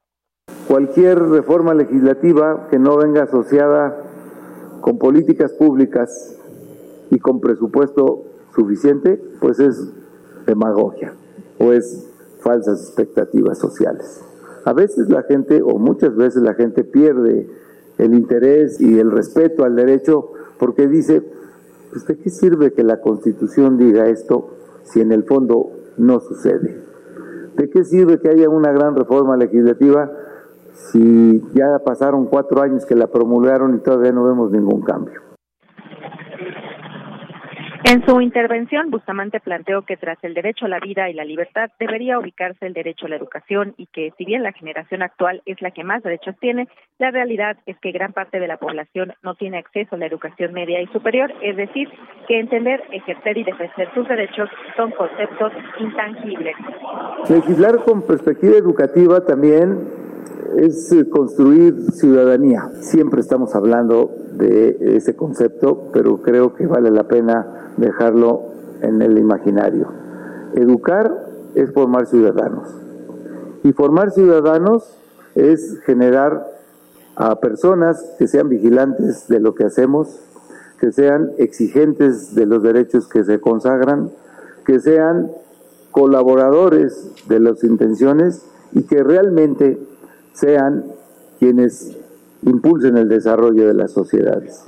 Cualquier 0.69 1.19
reforma 1.19 1.75
legislativa 1.75 2.69
que 2.71 2.79
no 2.79 2.97
venga 2.97 3.25
asociada 3.25 3.97
con 4.81 4.99
políticas 4.99 5.53
públicas 5.53 6.37
y 7.11 7.19
con 7.19 7.41
presupuesto 7.41 8.25
suficiente, 8.55 9.21
pues 9.41 9.59
es 9.59 9.93
demagogia 10.47 11.15
o 11.59 11.73
es 11.73 12.09
falsas 12.41 12.83
expectativas 12.83 13.59
sociales. 13.59 14.25
A 14.65 14.73
veces 14.73 15.09
la 15.09 15.23
gente, 15.23 15.63
o 15.63 15.79
muchas 15.79 16.15
veces 16.17 16.43
la 16.43 16.55
gente 16.55 16.85
pierde 16.85 17.49
el 17.99 18.15
interés 18.15 18.81
y 18.81 18.99
el 18.99 19.11
respeto 19.11 19.65
al 19.65 19.77
derecho 19.77 20.33
porque 20.59 20.87
dice, 20.87 21.23
pues 21.91 22.07
¿de 22.07 22.19
qué 22.19 22.31
sirve 22.31 22.73
que 22.73 22.85
la 22.85 23.01
Constitución 23.01 23.77
diga 23.77 24.09
esto 24.09 24.51
si 24.85 25.01
en 25.01 25.13
el 25.13 25.25
fondo 25.25 25.71
no 25.97 26.21
sucede? 26.21 26.83
¿De 27.57 27.69
qué 27.69 27.85
sirve 27.85 28.21
que 28.21 28.29
haya 28.31 28.49
una 28.49 28.73
gran 28.73 28.97
reforma 28.97 29.37
legislativa 29.37 30.11
si 30.73 31.43
ya 31.55 31.79
pasaron 31.85 32.27
cuatro 32.27 32.63
años 32.63 32.85
que 32.87 32.95
la 32.95 33.07
promulgaron 33.07 33.75
y 33.77 33.79
todavía 33.79 34.13
no 34.13 34.25
vemos 34.25 34.51
ningún 34.51 34.83
cambio. 34.83 35.30
En 37.91 38.07
su 38.07 38.21
intervención, 38.21 38.89
Bustamante 38.93 39.41
planteó 39.41 39.83
que 39.83 39.97
tras 39.97 40.17
el 40.23 40.33
derecho 40.33 40.67
a 40.67 40.69
la 40.69 40.79
vida 40.79 41.11
y 41.11 41.13
la 41.13 41.25
libertad 41.25 41.71
debería 41.81 42.21
ubicarse 42.21 42.65
el 42.65 42.73
derecho 42.73 43.07
a 43.07 43.09
la 43.09 43.17
educación 43.17 43.75
y 43.77 43.87
que 43.87 44.13
si 44.17 44.25
bien 44.25 44.45
la 44.45 44.53
generación 44.53 45.03
actual 45.03 45.43
es 45.45 45.61
la 45.61 45.73
que 45.73 45.83
más 45.83 46.01
derechos 46.05 46.37
tiene, 46.41 46.69
la 47.01 47.11
realidad 47.11 47.57
es 47.67 47.77
que 47.81 47.91
gran 47.91 48.13
parte 48.13 48.39
de 48.39 48.47
la 48.47 48.59
población 48.59 49.15
no 49.25 49.35
tiene 49.35 49.59
acceso 49.59 49.97
a 49.97 49.99
la 49.99 50.07
educación 50.07 50.53
media 50.53 50.81
y 50.81 50.87
superior, 50.93 51.33
es 51.43 51.57
decir, 51.57 51.89
que 52.29 52.39
entender, 52.39 52.81
ejercer 52.93 53.39
y 53.39 53.43
defender 53.43 53.89
sus 53.93 54.07
derechos 54.07 54.49
son 54.77 54.93
conceptos 54.93 55.51
intangibles. 55.81 56.55
Legislar 57.29 57.83
con 57.83 58.07
perspectiva 58.07 58.57
educativa 58.57 59.25
también 59.27 59.89
es 60.59 60.93
eh, 60.93 61.11
construir 61.11 61.75
ciudadanía. 61.91 62.69
Siempre 62.83 63.21
estamos 63.21 63.57
hablando 63.57 64.11
de 64.33 64.97
ese 64.97 65.17
concepto, 65.17 65.91
pero 65.93 66.23
creo 66.23 66.55
que 66.55 66.67
vale 66.67 66.91
la 66.91 67.05
pena 67.05 67.73
dejarlo 67.77 68.43
en 68.83 69.03
el 69.03 69.19
imaginario. 69.19 69.89
Educar 70.55 71.27
es 71.55 71.73
formar 71.73 72.07
ciudadanos. 72.07 72.69
Y 73.63 73.73
formar 73.73 74.11
ciudadanos 74.11 74.97
es 75.35 75.81
generar 75.81 76.47
a 77.17 77.41
personas 77.41 78.15
que 78.19 78.27
sean 78.27 78.49
vigilantes 78.49 79.29
de 79.29 79.41
lo 79.41 79.55
que 79.55 79.65
hacemos, 79.65 80.21
que 80.79 80.93
sean 80.93 81.33
exigentes 81.37 82.35
de 82.35 82.47
los 82.47 82.63
derechos 82.63 83.09
que 83.09 83.25
se 83.25 83.41
consagran, 83.41 84.11
que 84.65 84.81
sean 84.81 85.31
colaboradores 85.91 87.11
de 87.29 87.41
las 87.41 87.63
intenciones 87.65 88.47
y 88.73 88.83
que 88.83 89.03
realmente 89.03 89.79
sean 90.33 90.85
quienes 91.39 91.97
impulsen 92.43 92.97
el 92.97 93.09
desarrollo 93.09 93.69
de 93.69 93.75
las 93.75 93.93
sociedades. 93.93 94.67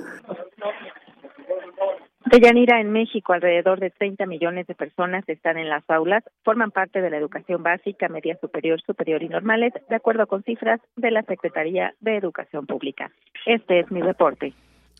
Deyanira, 2.33 2.81
en 2.81 2.91
México 2.91 3.33
alrededor 3.33 3.79
de 3.79 3.91
30 3.91 4.25
millones 4.25 4.65
de 4.65 4.73
personas 4.73 5.23
están 5.27 5.57
en 5.57 5.69
las 5.69 5.87
aulas, 5.87 6.23
forman 6.43 6.71
parte 6.71 6.99
de 6.99 7.11
la 7.11 7.17
educación 7.17 7.61
básica, 7.61 8.07
media 8.09 8.35
superior, 8.41 8.81
superior 8.81 9.21
y 9.21 9.29
normales, 9.29 9.71
de 9.87 9.95
acuerdo 9.95 10.25
con 10.25 10.41
cifras 10.41 10.81
de 10.95 11.11
la 11.11 11.21
Secretaría 11.23 11.93
de 11.99 12.17
Educación 12.17 12.65
Pública. 12.65 13.11
Este 13.45 13.81
es 13.81 13.91
mi 13.91 14.01
reporte. 14.01 14.53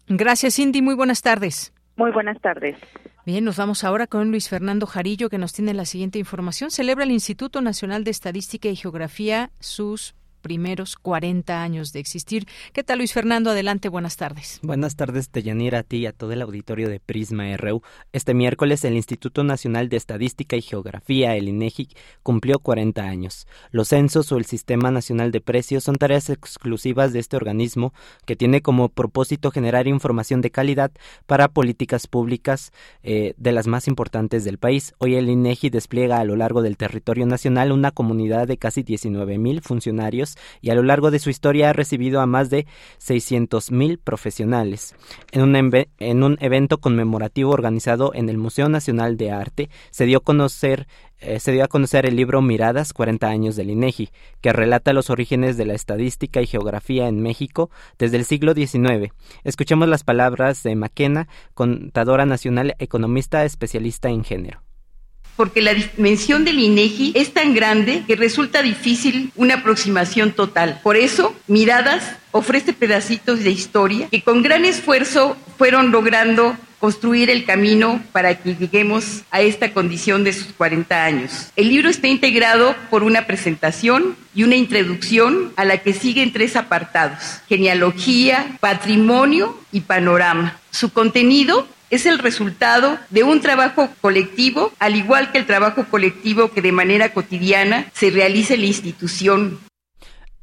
Gracias, 0.08 0.56
Cindy. 0.56 0.82
Muy 0.84 0.96
buenas 0.96 1.22
tardes. 1.24 1.74
Muy 1.96 2.12
buenas 2.12 2.40
tardes. 2.40 2.76
Bien, 3.26 3.46
nos 3.46 3.58
vamos 3.58 3.84
ahora 3.84 4.06
con 4.06 4.30
Luis 4.30 4.50
Fernando 4.50 4.86
Jarillo, 4.86 5.30
que 5.30 5.38
nos 5.38 5.54
tiene 5.54 5.74
la 5.74 5.86
siguiente 5.86 6.20
información. 6.20 6.72
Celebra 6.72 7.04
el 7.04 7.12
Instituto 7.12 7.62
Nacional 7.62 8.04
de 8.04 8.12
Estadística 8.12 8.68
y 8.68 8.76
Geografía 8.76 9.50
sus 9.60 10.14
primeros 10.44 10.98
40 10.98 11.64
años 11.64 11.94
de 11.94 12.00
existir. 12.00 12.46
¿Qué 12.74 12.84
tal, 12.84 13.00
Luis 13.00 13.14
Fernando? 13.14 13.50
Adelante, 13.50 13.90
buenas 13.90 14.18
tardes. 14.18 14.60
Buenas 14.62 14.96
tardes, 14.96 15.32
Deyanira, 15.32 15.80
a 15.80 15.84
ti 15.84 15.98
y 15.98 16.06
a 16.06 16.12
todo 16.12 16.34
el 16.34 16.42
auditorio 16.44 16.90
de 16.90 17.00
Prisma 17.00 17.58
RU. 17.58 17.82
Este 18.12 18.36
miércoles, 18.36 18.84
el 18.84 18.94
Instituto 18.94 19.44
Nacional 19.44 19.90
de 19.90 19.98
Estadística 19.98 20.56
y 20.56 20.62
Geografía, 20.62 21.36
el 21.36 21.48
INEGI, 21.48 21.88
cumplió 22.22 22.60
40 22.60 23.02
años. 23.02 23.48
Los 23.72 23.88
censos 23.88 24.32
o 24.32 24.38
el 24.38 24.46
Sistema 24.46 24.92
Nacional 24.92 25.32
de 25.32 25.42
Precios 25.42 25.86
son 25.86 25.96
tareas 25.96 26.30
exclusivas 26.30 27.14
de 27.14 27.20
este 27.20 27.38
organismo 27.38 27.94
que 28.26 28.36
tiene 28.36 28.62
como 28.62 28.90
propósito 28.90 29.50
generar 29.50 29.88
información 29.88 30.42
de 30.42 30.52
calidad 30.52 30.92
para 31.26 31.48
políticas 31.48 32.08
públicas 32.08 32.74
eh, 33.02 33.34
de 33.38 33.52
las 33.54 33.68
más 33.68 33.88
importantes 33.88 34.44
del 34.44 34.58
país. 34.58 34.94
Hoy 34.98 35.16
el 35.16 35.30
INEGI 35.30 35.70
despliega 35.70 36.20
a 36.20 36.26
lo 36.26 36.36
largo 36.36 36.62
del 36.62 36.76
territorio 36.76 37.26
nacional 37.26 37.72
una 37.72 37.92
comunidad 37.92 38.46
de 38.48 38.58
casi 38.58 38.84
19 38.84 39.38
mil 39.38 39.62
y 40.62 40.70
a 40.70 40.76
lo 40.76 40.84
largo 40.84 41.12
de 41.12 41.20
su 41.20 41.30
historia 41.30 41.70
ha 41.70 41.74
recibido 41.74 42.22
a 42.22 42.26
más 42.26 42.50
de 42.50 42.66
600.000 43.00 44.00
profesionales. 44.04 44.96
En 45.32 45.42
un, 45.42 45.56
en 45.56 46.24
un 46.24 46.38
evento 46.40 46.80
conmemorativo 46.80 47.52
organizado 47.52 48.14
en 48.14 48.30
el 48.30 48.38
Museo 48.38 48.70
Nacional 48.70 49.18
de 49.18 49.32
Arte 49.32 49.70
se 49.92 50.06
dio 50.06 50.20
a 50.20 50.24
conocer 50.24 50.88
eh, 51.26 51.40
se 51.40 51.54
dio 51.54 51.64
a 51.64 51.70
conocer 51.70 52.06
el 52.06 52.18
libro 52.18 52.42
Miradas 52.42 52.92
40 52.92 53.28
años 53.28 53.56
del 53.56 53.70
INEGI, 53.70 54.10
que 54.42 54.52
relata 54.52 54.92
los 54.92 55.10
orígenes 55.10 55.56
de 55.56 55.66
la 55.66 55.74
estadística 55.74 56.42
y 56.42 56.48
geografía 56.48 57.08
en 57.08 57.22
México 57.22 57.70
desde 57.98 58.18
el 58.18 58.26
siglo 58.26 58.54
XIX. 58.54 59.14
Escuchemos 59.46 59.88
las 59.88 60.04
palabras 60.04 60.64
de 60.64 60.76
Maquena, 60.76 61.30
contadora 61.54 62.26
nacional, 62.26 62.76
economista 62.78 63.46
especialista 63.46 64.10
en 64.10 64.26
género 64.26 64.63
porque 65.36 65.62
la 65.62 65.74
dimensión 65.74 66.46
del 66.46 66.60
INEGI 66.60 67.14
es 67.16 67.34
tan 67.34 67.54
grande 67.54 68.04
que 68.08 68.16
resulta 68.16 68.62
difícil 68.62 69.32
una 69.36 69.56
aproximación 69.56 70.32
total. 70.32 70.80
Por 70.84 70.96
eso, 70.96 71.36
Miradas 71.48 72.16
ofrece 72.32 72.74
pedacitos 72.74 73.44
de 73.44 73.52
historia 73.52 74.08
que 74.10 74.22
con 74.22 74.42
gran 74.42 74.66
esfuerzo 74.66 75.38
fueron 75.58 75.92
logrando 75.92 76.58
construir 76.84 77.30
el 77.30 77.46
camino 77.46 78.04
para 78.12 78.36
que 78.40 78.56
lleguemos 78.56 79.22
a 79.32 79.40
esta 79.40 79.72
condición 79.72 80.26
de 80.26 80.34
sus 80.34 80.48
40 80.48 81.06
años. 81.06 81.48
El 81.56 81.70
libro 81.70 81.90
está 81.90 82.10
integrado 82.10 82.76
por 82.90 83.04
una 83.04 83.26
presentación 83.26 84.18
y 84.36 84.44
una 84.44 84.58
introducción 84.58 85.54
a 85.56 85.64
la 85.64 85.78
que 85.78 85.94
siguen 85.94 86.34
tres 86.34 86.58
apartados, 86.58 87.40
genealogía, 87.48 88.58
patrimonio 88.60 89.58
y 89.72 89.80
panorama. 89.80 90.60
Su 90.72 90.92
contenido 90.92 91.70
es 91.94 92.06
el 92.06 92.20
resultado 92.20 92.98
de 93.10 93.24
un 93.24 93.40
trabajo 93.42 93.90
colectivo, 94.02 94.74
al 94.80 94.96
igual 94.96 95.32
que 95.32 95.38
el 95.38 95.46
trabajo 95.46 95.86
colectivo 95.86 96.52
que 96.52 96.62
de 96.62 96.72
manera 96.72 97.14
cotidiana 97.14 97.86
se 97.94 98.10
realiza 98.10 98.56
en 98.56 98.62
la 98.62 98.68
institución. 98.68 99.60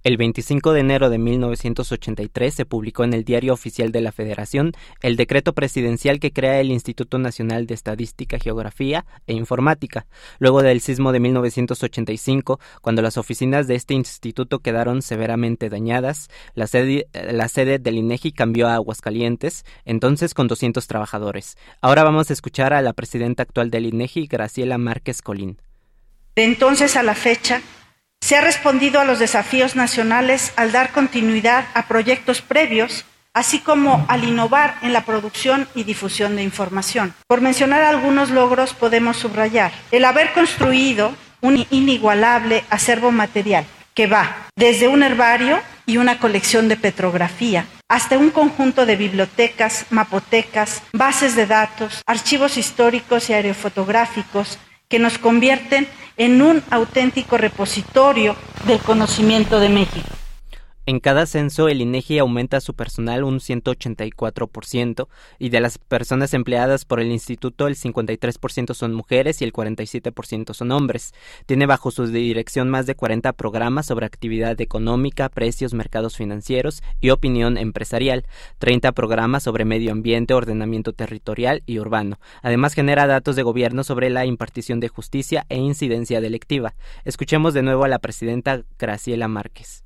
El 0.03 0.17
25 0.17 0.73
de 0.73 0.81
enero 0.81 1.11
de 1.11 1.19
1983 1.19 2.55
se 2.55 2.65
publicó 2.65 3.05
en 3.05 3.13
el 3.13 3.23
Diario 3.23 3.53
Oficial 3.53 3.93
de 3.93 4.01
la 4.01 4.13
Federación 4.13 4.73
el 5.03 5.17
decreto 5.17 5.53
presidencial 5.53 6.21
que 6.21 6.33
crea 6.33 6.59
el 6.59 6.71
Instituto 6.71 7.19
Nacional 7.19 7.67
de 7.67 7.75
Estadística, 7.75 8.39
Geografía 8.39 9.05
e 9.27 9.35
Informática. 9.35 10.07
Luego 10.39 10.63
del 10.63 10.81
sismo 10.81 11.13
de 11.13 11.21
1985, 11.21 12.61
cuando 12.81 13.03
las 13.03 13.19
oficinas 13.19 13.67
de 13.67 13.75
este 13.75 13.93
instituto 13.93 14.61
quedaron 14.61 15.03
severamente 15.03 15.69
dañadas, 15.69 16.31
la 16.55 16.67
sede, 16.67 17.79
del 17.79 17.99
INEGI 17.99 18.33
cambió 18.33 18.69
a 18.69 18.77
Aguascalientes, 18.77 19.67
entonces 19.85 20.33
con 20.33 20.49
200 20.49 20.87
trabajadores. 20.87 21.59
Ahora 21.83 22.05
vamos 22.05 22.31
a 22.31 22.33
escuchar 22.33 22.73
a 22.73 22.81
la 22.81 22.95
presidenta 22.95 23.43
actual 23.43 23.71
del 23.71 23.85
INEGI, 23.85 24.29
Graciela 24.29 24.79
Márquez 24.79 25.21
Colín. 25.21 25.61
De 26.37 26.45
entonces 26.45 26.97
a 26.97 27.03
la 27.03 27.15
fecha, 27.15 27.61
se 28.31 28.37
ha 28.37 28.41
respondido 28.43 29.01
a 29.01 29.05
los 29.05 29.19
desafíos 29.19 29.75
nacionales 29.75 30.53
al 30.55 30.71
dar 30.71 30.93
continuidad 30.93 31.65
a 31.75 31.89
proyectos 31.89 32.41
previos, 32.41 33.05
así 33.35 33.59
como 33.59 34.07
al 34.07 34.23
innovar 34.23 34.77
en 34.83 34.93
la 34.93 35.05
producción 35.05 35.67
y 35.75 35.83
difusión 35.83 36.37
de 36.37 36.45
información. 36.45 37.13
Por 37.27 37.41
mencionar 37.41 37.83
algunos 37.83 38.31
logros 38.31 38.73
podemos 38.73 39.17
subrayar 39.17 39.73
el 39.91 40.05
haber 40.05 40.33
construido 40.33 41.13
un 41.41 41.67
inigualable 41.73 42.63
acervo 42.71 43.11
material 43.11 43.65
que 43.95 44.07
va 44.07 44.47
desde 44.55 44.87
un 44.87 45.03
herbario 45.03 45.59
y 45.85 45.97
una 45.97 46.21
colección 46.21 46.69
de 46.69 46.77
petrografía 46.77 47.67
hasta 47.89 48.17
un 48.17 48.31
conjunto 48.31 48.87
de 48.87 48.95
bibliotecas, 48.95 49.87
mapotecas, 49.91 50.85
bases 50.93 51.35
de 51.35 51.47
datos, 51.47 52.01
archivos 52.07 52.57
históricos 52.59 53.29
y 53.29 53.33
aerofotográficos 53.33 54.61
que 54.91 54.99
nos 54.99 55.17
convierten 55.17 55.87
en 56.19 56.43
un 56.43 56.63
auténtico 56.71 57.39
repositorio 57.39 58.37
del 58.67 58.81
conocimiento 58.81 59.59
de 59.59 59.71
México. 59.71 60.20
En 60.91 60.99
cada 60.99 61.25
censo, 61.25 61.69
el 61.69 61.83
INEGI 61.83 62.19
aumenta 62.19 62.61
su 62.61 62.75
personal 62.75 63.23
un 63.23 63.39
184% 63.39 65.07
y 65.39 65.51
de 65.51 65.61
las 65.61 65.79
personas 65.79 66.35
empleadas 66.35 66.85
por 66.85 66.99
el 66.99 67.13
instituto, 67.13 67.69
el 67.69 67.77
53% 67.77 68.75
son 68.75 68.95
mujeres 68.95 69.41
y 69.41 69.45
el 69.45 69.53
47% 69.53 70.53
son 70.53 70.73
hombres. 70.73 71.15
Tiene 71.47 71.67
bajo 71.67 71.93
su 71.93 72.09
dirección 72.09 72.69
más 72.69 72.87
de 72.87 72.97
40 72.97 73.35
programas 73.35 73.87
sobre 73.87 74.05
actividad 74.05 74.61
económica, 74.61 75.29
precios, 75.29 75.75
mercados 75.75 76.17
financieros 76.17 76.83
y 77.01 77.11
opinión 77.11 77.57
empresarial, 77.57 78.27
30 78.59 78.91
programas 78.91 79.45
sobre 79.45 79.65
medio 79.65 79.93
ambiente, 79.93 80.35
ordenamiento 80.35 80.93
territorial 80.93 81.63
y 81.67 81.79
urbano. 81.79 82.19
Además, 82.43 82.75
genera 82.75 83.07
datos 83.07 83.37
de 83.37 83.45
gobierno 83.45 83.85
sobre 83.85 84.11
la 84.11 84.27
impartición 84.27 84.81
de 84.81 84.89
justicia 84.89 85.47
e 85.51 85.57
incidencia 85.57 86.21
delictiva. 86.21 86.75
Escuchemos 87.05 87.55
de 87.55 87.63
nuevo 87.63 87.85
a 87.85 87.89
la 87.89 88.01
presidenta 88.01 88.65
Graciela 88.77 89.29
Márquez. 89.29 89.85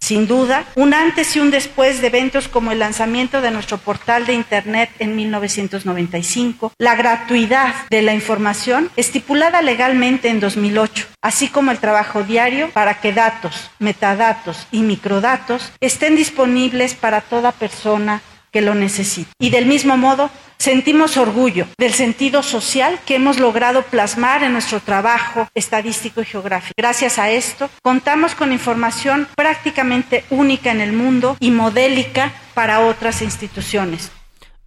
Sin 0.00 0.26
duda, 0.26 0.64
un 0.74 0.92
antes 0.92 1.36
y 1.36 1.40
un 1.40 1.50
después 1.50 2.00
de 2.00 2.08
eventos 2.08 2.48
como 2.48 2.72
el 2.72 2.80
lanzamiento 2.80 3.40
de 3.40 3.50
nuestro 3.50 3.78
portal 3.78 4.26
de 4.26 4.32
Internet 4.32 4.90
en 4.98 5.14
1995, 5.14 6.72
la 6.78 6.96
gratuidad 6.96 7.74
de 7.90 8.02
la 8.02 8.14
información 8.14 8.90
estipulada 8.96 9.62
legalmente 9.62 10.28
en 10.28 10.40
2008, 10.40 11.06
así 11.22 11.48
como 11.48 11.70
el 11.70 11.78
trabajo 11.78 12.24
diario 12.24 12.70
para 12.70 13.00
que 13.00 13.12
datos, 13.12 13.70
metadatos 13.78 14.66
y 14.72 14.80
microdatos 14.80 15.70
estén 15.80 16.16
disponibles 16.16 16.94
para 16.94 17.20
toda 17.20 17.52
persona 17.52 18.22
que 18.50 18.60
lo 18.60 18.74
necesite. 18.74 19.30
Y 19.38 19.50
del 19.50 19.66
mismo 19.66 19.96
modo, 19.96 20.30
sentimos 20.58 21.16
orgullo 21.16 21.66
del 21.78 21.94
sentido 21.94 22.42
social 22.42 23.00
que 23.06 23.16
hemos 23.16 23.38
logrado 23.38 23.82
plasmar 23.82 24.42
en 24.42 24.52
nuestro 24.52 24.80
trabajo 24.80 25.48
estadístico 25.54 26.20
y 26.20 26.26
geográfico. 26.26 26.74
Gracias 26.76 27.18
a 27.18 27.30
esto, 27.30 27.70
contamos 27.82 28.34
con 28.34 28.52
información 28.52 29.28
prácticamente 29.36 30.24
única 30.30 30.70
en 30.70 30.80
el 30.80 30.92
mundo 30.92 31.36
y 31.40 31.50
modélica 31.50 32.32
para 32.54 32.80
otras 32.80 33.22
instituciones. 33.22 34.12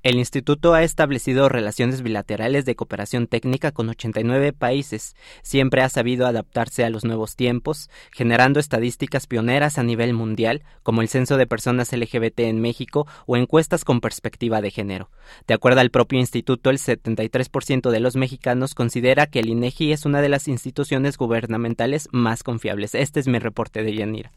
El 0.03 0.17
instituto 0.17 0.73
ha 0.73 0.83
establecido 0.83 1.47
relaciones 1.47 2.01
bilaterales 2.01 2.65
de 2.65 2.75
cooperación 2.75 3.25
técnica 3.27 3.71
con 3.71 3.87
89 3.87 4.51
países. 4.51 5.15
Siempre 5.43 5.81
ha 5.81 5.87
sabido 5.87 6.27
adaptarse 6.27 6.83
a 6.83 6.89
los 6.89 7.05
nuevos 7.05 7.37
tiempos, 7.37 7.89
generando 8.11 8.59
estadísticas 8.59 9.27
pioneras 9.27 9.77
a 9.77 9.83
nivel 9.83 10.13
mundial, 10.13 10.63
como 10.83 11.01
el 11.01 11.07
censo 11.07 11.37
de 11.37 11.47
personas 11.47 11.93
LGBT 11.93 12.41
en 12.41 12.59
México 12.59 13.07
o 13.27 13.37
encuestas 13.37 13.85
con 13.85 14.01
perspectiva 14.01 14.59
de 14.59 14.71
género. 14.71 15.09
De 15.47 15.53
acuerdo 15.53 15.79
al 15.79 15.89
propio 15.89 16.19
instituto, 16.19 16.69
el 16.69 16.79
73% 16.79 17.89
de 17.89 17.99
los 18.01 18.17
mexicanos 18.17 18.75
considera 18.75 19.27
que 19.27 19.39
el 19.39 19.47
INEGI 19.47 19.93
es 19.93 20.05
una 20.05 20.19
de 20.19 20.27
las 20.27 20.49
instituciones 20.49 21.15
gubernamentales 21.15 22.09
más 22.11 22.43
confiables. 22.43 22.93
Este 22.93 23.21
es 23.21 23.29
mi 23.29 23.39
reporte 23.39 23.83
de 23.83 23.95
Yanira. 23.95 24.33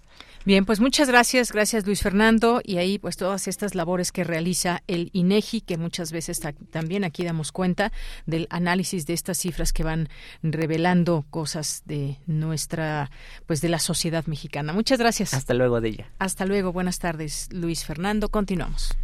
Bien, 0.47 0.65
pues 0.65 0.79
muchas 0.79 1.09
gracias, 1.09 1.51
gracias 1.51 1.85
Luis 1.87 2.03
Fernando 2.03 2.61
y 2.63 2.77
ahí 2.77 3.01
pues 3.01 3.17
todas 3.17 3.49
estas 3.49 3.75
labores 3.75 4.13
que 4.13 4.23
realiza 4.23 4.85
el 4.87 5.11
INEGI 5.13 5.61
que 5.61 5.77
muchas 5.77 6.13
veces 6.13 6.41
también 6.71 7.03
aquí 7.03 7.25
damos 7.25 7.51
cuenta 7.51 7.91
del 8.27 8.47
análisis 8.51 9.07
de 9.07 9.15
estas 9.15 9.39
cifras 9.39 9.73
que 9.73 9.83
van 9.83 10.09
revelando 10.45 11.25
cosas 11.31 11.83
de 11.85 12.19
nuestra 12.27 13.11
pues 13.47 13.61
de 13.61 13.71
la 13.71 13.81
sociedad 13.81 14.25
mexicana. 14.27 14.73
Muchas 14.73 15.01
gracias. 15.01 15.35
Hasta 15.35 15.53
luego 15.53 15.81
de 15.81 15.89
ella. 15.89 16.13
Hasta 16.21 16.47
luego, 16.47 16.73
buenas 16.73 17.01
tardes 17.01 17.49
Luis 17.51 17.85
Fernando, 17.85 18.29
continuamos. 18.29 18.97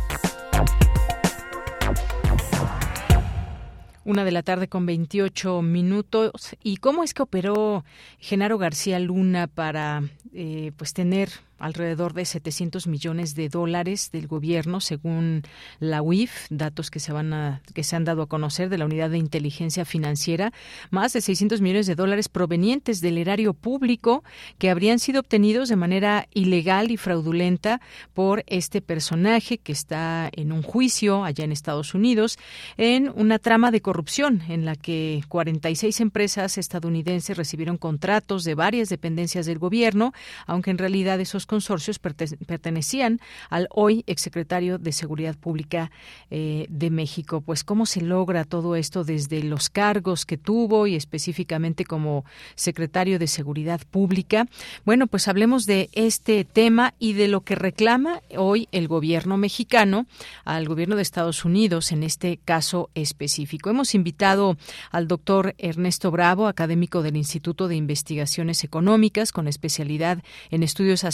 Una 4.05 4.25
de 4.25 4.33
la 4.33 4.43
tarde 4.43 4.69
con 4.69 4.87
28 4.87 5.63
minutos. 5.63 6.57
¿Y 6.63 6.77
cómo 6.77 7.05
es 7.05 7.15
que 7.15 7.23
operó 7.23 7.85
Genaro 8.19 8.59
García 8.59 8.99
Luna 8.99 9.47
para 9.47 10.03
eh, 10.33 10.73
pues 10.77 10.93
tener 10.93 11.31
alrededor 11.65 12.13
de 12.13 12.27
700 12.27 12.87
millones 12.87 13.35
de 13.35 13.49
dólares 13.49 14.11
del 14.13 14.27
gobierno, 14.27 14.81
según 14.81 15.43
la 15.81 16.03
UIF, 16.03 16.47
datos 16.51 16.91
que 16.91 17.01
se 17.01 17.11
van 17.13 17.33
a, 17.33 17.63
que 17.73 17.83
se 17.83 17.97
han 17.97 18.05
dado 18.05 18.21
a 18.21 18.27
conocer 18.27 18.69
de 18.69 18.77
la 18.77 18.85
Unidad 18.85 19.09
de 19.09 19.17
Inteligencia 19.17 19.87
Financiera, 19.87 20.53
más 20.91 21.15
de 21.15 21.23
600 21.23 21.63
millones 21.63 21.87
de 21.87 21.95
dólares 21.95 22.29
provenientes 22.29 23.01
del 23.01 23.17
erario 23.17 23.55
público 23.55 24.25
que 24.59 24.69
habrían 24.69 24.99
sido 24.99 25.21
obtenidos 25.21 25.71
de 25.71 25.77
manera 25.77 26.29
ilegal 26.35 26.91
y 26.91 26.99
fraudulenta 26.99 27.81
por 28.13 28.45
este 28.47 28.83
personaje 28.83 29.57
que 29.57 29.73
está 29.73 30.29
en 30.33 30.53
un 30.53 30.63
juicio 30.63 31.25
allá 31.25 31.45
en 31.45 31.53
Estados 31.53 31.95
Unidos 31.95 32.39
en 32.77 33.11
una 33.15 33.39
trama 33.39 33.71
de 33.71 33.81
corrupción 33.81 34.43
en 34.51 34.67
la 34.67 34.77
que 34.77 35.23
46 35.29 36.01
empresas 36.01 36.59
estadounidenses 36.59 37.39
recibieron 37.39 37.79
contratos 37.79 38.45
de 38.45 38.55
varias 38.55 38.91
dependencias 38.91 39.47
del 39.47 39.59
gobierno, 39.59 40.13
aunque 40.47 40.71
en 40.71 40.79
realidad 40.79 41.21
esos 41.21 41.47
consorcios 41.55 42.01
pertenecían 42.01 43.21
al 43.49 43.69
hoy 43.71 44.03
exsecretario 44.09 44.79
de 44.79 44.91
Seguridad 44.91 45.37
Pública 45.37 45.93
eh, 46.31 46.67
de 46.69 46.91
México. 46.91 47.43
Pues 47.43 47.63
cómo 47.63 47.87
se 47.87 48.01
logra 48.01 48.43
todo 48.45 48.75
esto 48.75 49.05
desde 49.05 49.41
los 49.45 49.71
cargos 49.71 50.27
que 50.27 50.37
tuvo 50.37 50.89
y 50.89 50.97
específicamente 50.97 51.85
como 51.85 52.25
secretario 52.57 53.21
de 53.21 53.29
Seguridad 53.29 53.81
Pública. 53.89 54.49
Bueno, 54.85 55.07
pues 55.07 55.29
hablemos 55.29 55.65
de 55.65 55.91
este 55.93 56.45
tema 56.45 56.95
y 56.99 57.13
de 57.13 57.29
lo 57.29 57.43
que 57.43 57.55
reclama 57.55 58.21
hoy 58.37 58.69
el 58.73 58.89
gobierno 58.89 59.37
mexicano 59.37 60.07
al 60.45 60.67
gobierno 60.67 60.97
de 60.97 61.03
Estados 61.03 61.45
Unidos 61.45 61.93
en 61.93 62.03
este 62.03 62.41
caso 62.45 62.91
específico. 62.97 63.71
Hemos 63.71 63.95
invitado 63.95 64.57
al 64.91 65.07
doctor 65.07 65.55
Ernesto 65.59 66.11
Bravo, 66.11 66.49
académico 66.49 67.03
del 67.03 67.17
Instituto 67.17 67.69
de 67.69 67.77
Investigaciones 67.77 68.65
Económicas 68.65 69.31
con 69.31 69.47
especialidad 69.47 70.19
en 70.51 70.65
estudios 70.65 71.05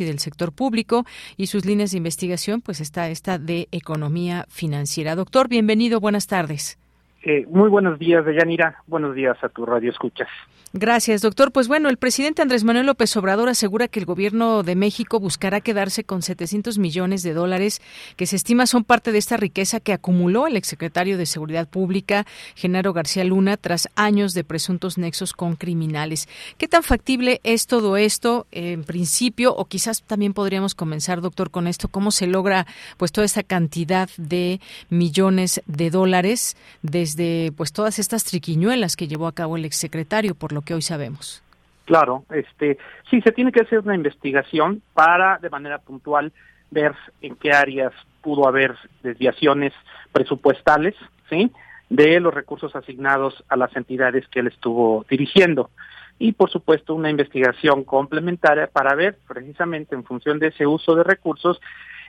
y 0.00 0.04
del 0.04 0.18
sector 0.18 0.52
público 0.52 1.04
y 1.36 1.46
sus 1.46 1.64
líneas 1.64 1.90
de 1.90 1.98
investigación, 1.98 2.60
pues 2.60 2.80
está 2.80 3.08
esta 3.08 3.38
de 3.38 3.68
economía 3.72 4.46
financiera. 4.48 5.14
Doctor, 5.14 5.48
bienvenido, 5.48 6.00
buenas 6.00 6.26
tardes. 6.26 6.78
Eh, 7.22 7.44
muy 7.48 7.68
buenos 7.68 7.98
días, 7.98 8.24
Deyanira. 8.24 8.82
Buenos 8.86 9.14
días 9.14 9.36
a 9.42 9.48
tu 9.48 9.66
radio 9.66 9.90
escuchas. 9.90 10.28
Gracias, 10.72 11.20
doctor. 11.20 11.50
Pues 11.50 11.66
bueno, 11.66 11.88
el 11.88 11.96
presidente 11.96 12.42
Andrés 12.42 12.62
Manuel 12.62 12.86
López 12.86 13.16
Obrador 13.16 13.48
asegura 13.48 13.88
que 13.88 13.98
el 13.98 14.06
gobierno 14.06 14.62
de 14.62 14.76
México 14.76 15.18
buscará 15.18 15.60
quedarse 15.60 16.04
con 16.04 16.22
700 16.22 16.78
millones 16.78 17.24
de 17.24 17.34
dólares 17.34 17.82
que 18.14 18.26
se 18.26 18.36
estima 18.36 18.68
son 18.68 18.84
parte 18.84 19.10
de 19.10 19.18
esta 19.18 19.36
riqueza 19.36 19.80
que 19.80 19.92
acumuló 19.92 20.46
el 20.46 20.56
exsecretario 20.56 21.18
de 21.18 21.26
Seguridad 21.26 21.66
Pública, 21.66 22.24
Genaro 22.54 22.92
García 22.92 23.24
Luna, 23.24 23.56
tras 23.56 23.88
años 23.96 24.32
de 24.32 24.44
presuntos 24.44 24.96
nexos 24.96 25.32
con 25.32 25.56
criminales. 25.56 26.28
¿Qué 26.56 26.68
tan 26.68 26.84
factible 26.84 27.40
es 27.42 27.66
todo 27.66 27.96
esto 27.96 28.46
en 28.52 28.84
principio? 28.84 29.56
O 29.56 29.64
quizás 29.64 30.04
también 30.04 30.34
podríamos 30.34 30.76
comenzar, 30.76 31.20
doctor, 31.20 31.50
con 31.50 31.66
esto. 31.66 31.88
¿Cómo 31.88 32.12
se 32.12 32.28
logra 32.28 32.68
pues 32.96 33.10
toda 33.10 33.24
esta 33.24 33.42
cantidad 33.42 34.08
de 34.18 34.60
millones 34.88 35.62
de 35.66 35.90
dólares 35.90 36.56
desde 36.82 37.50
pues 37.56 37.72
todas 37.72 37.98
estas 37.98 38.22
triquiñuelas 38.22 38.94
que 38.94 39.08
llevó 39.08 39.26
a 39.26 39.32
cabo 39.32 39.56
el 39.56 39.64
exsecretario 39.64 40.36
por 40.36 40.52
lo 40.52 40.59
que 40.62 40.74
hoy 40.74 40.82
sabemos. 40.82 41.42
Claro, 41.84 42.24
este, 42.30 42.78
sí, 43.10 43.20
se 43.20 43.32
tiene 43.32 43.50
que 43.50 43.62
hacer 43.62 43.80
una 43.80 43.96
investigación 43.96 44.82
para, 44.94 45.38
de 45.38 45.50
manera 45.50 45.78
puntual, 45.78 46.32
ver 46.70 46.94
en 47.20 47.34
qué 47.34 47.52
áreas 47.52 47.92
pudo 48.22 48.46
haber 48.46 48.76
desviaciones 49.02 49.72
presupuestales, 50.12 50.94
¿sí? 51.28 51.50
de 51.88 52.20
los 52.20 52.32
recursos 52.32 52.76
asignados 52.76 53.42
a 53.48 53.56
las 53.56 53.74
entidades 53.74 54.26
que 54.28 54.40
él 54.40 54.46
estuvo 54.46 55.04
dirigiendo. 55.10 55.70
Y, 56.18 56.32
por 56.32 56.50
supuesto, 56.50 56.94
una 56.94 57.10
investigación 57.10 57.82
complementaria 57.82 58.68
para 58.68 58.94
ver, 58.94 59.18
precisamente 59.26 59.94
en 59.94 60.04
función 60.04 60.38
de 60.38 60.48
ese 60.48 60.66
uso 60.66 60.94
de 60.94 61.02
recursos, 61.02 61.60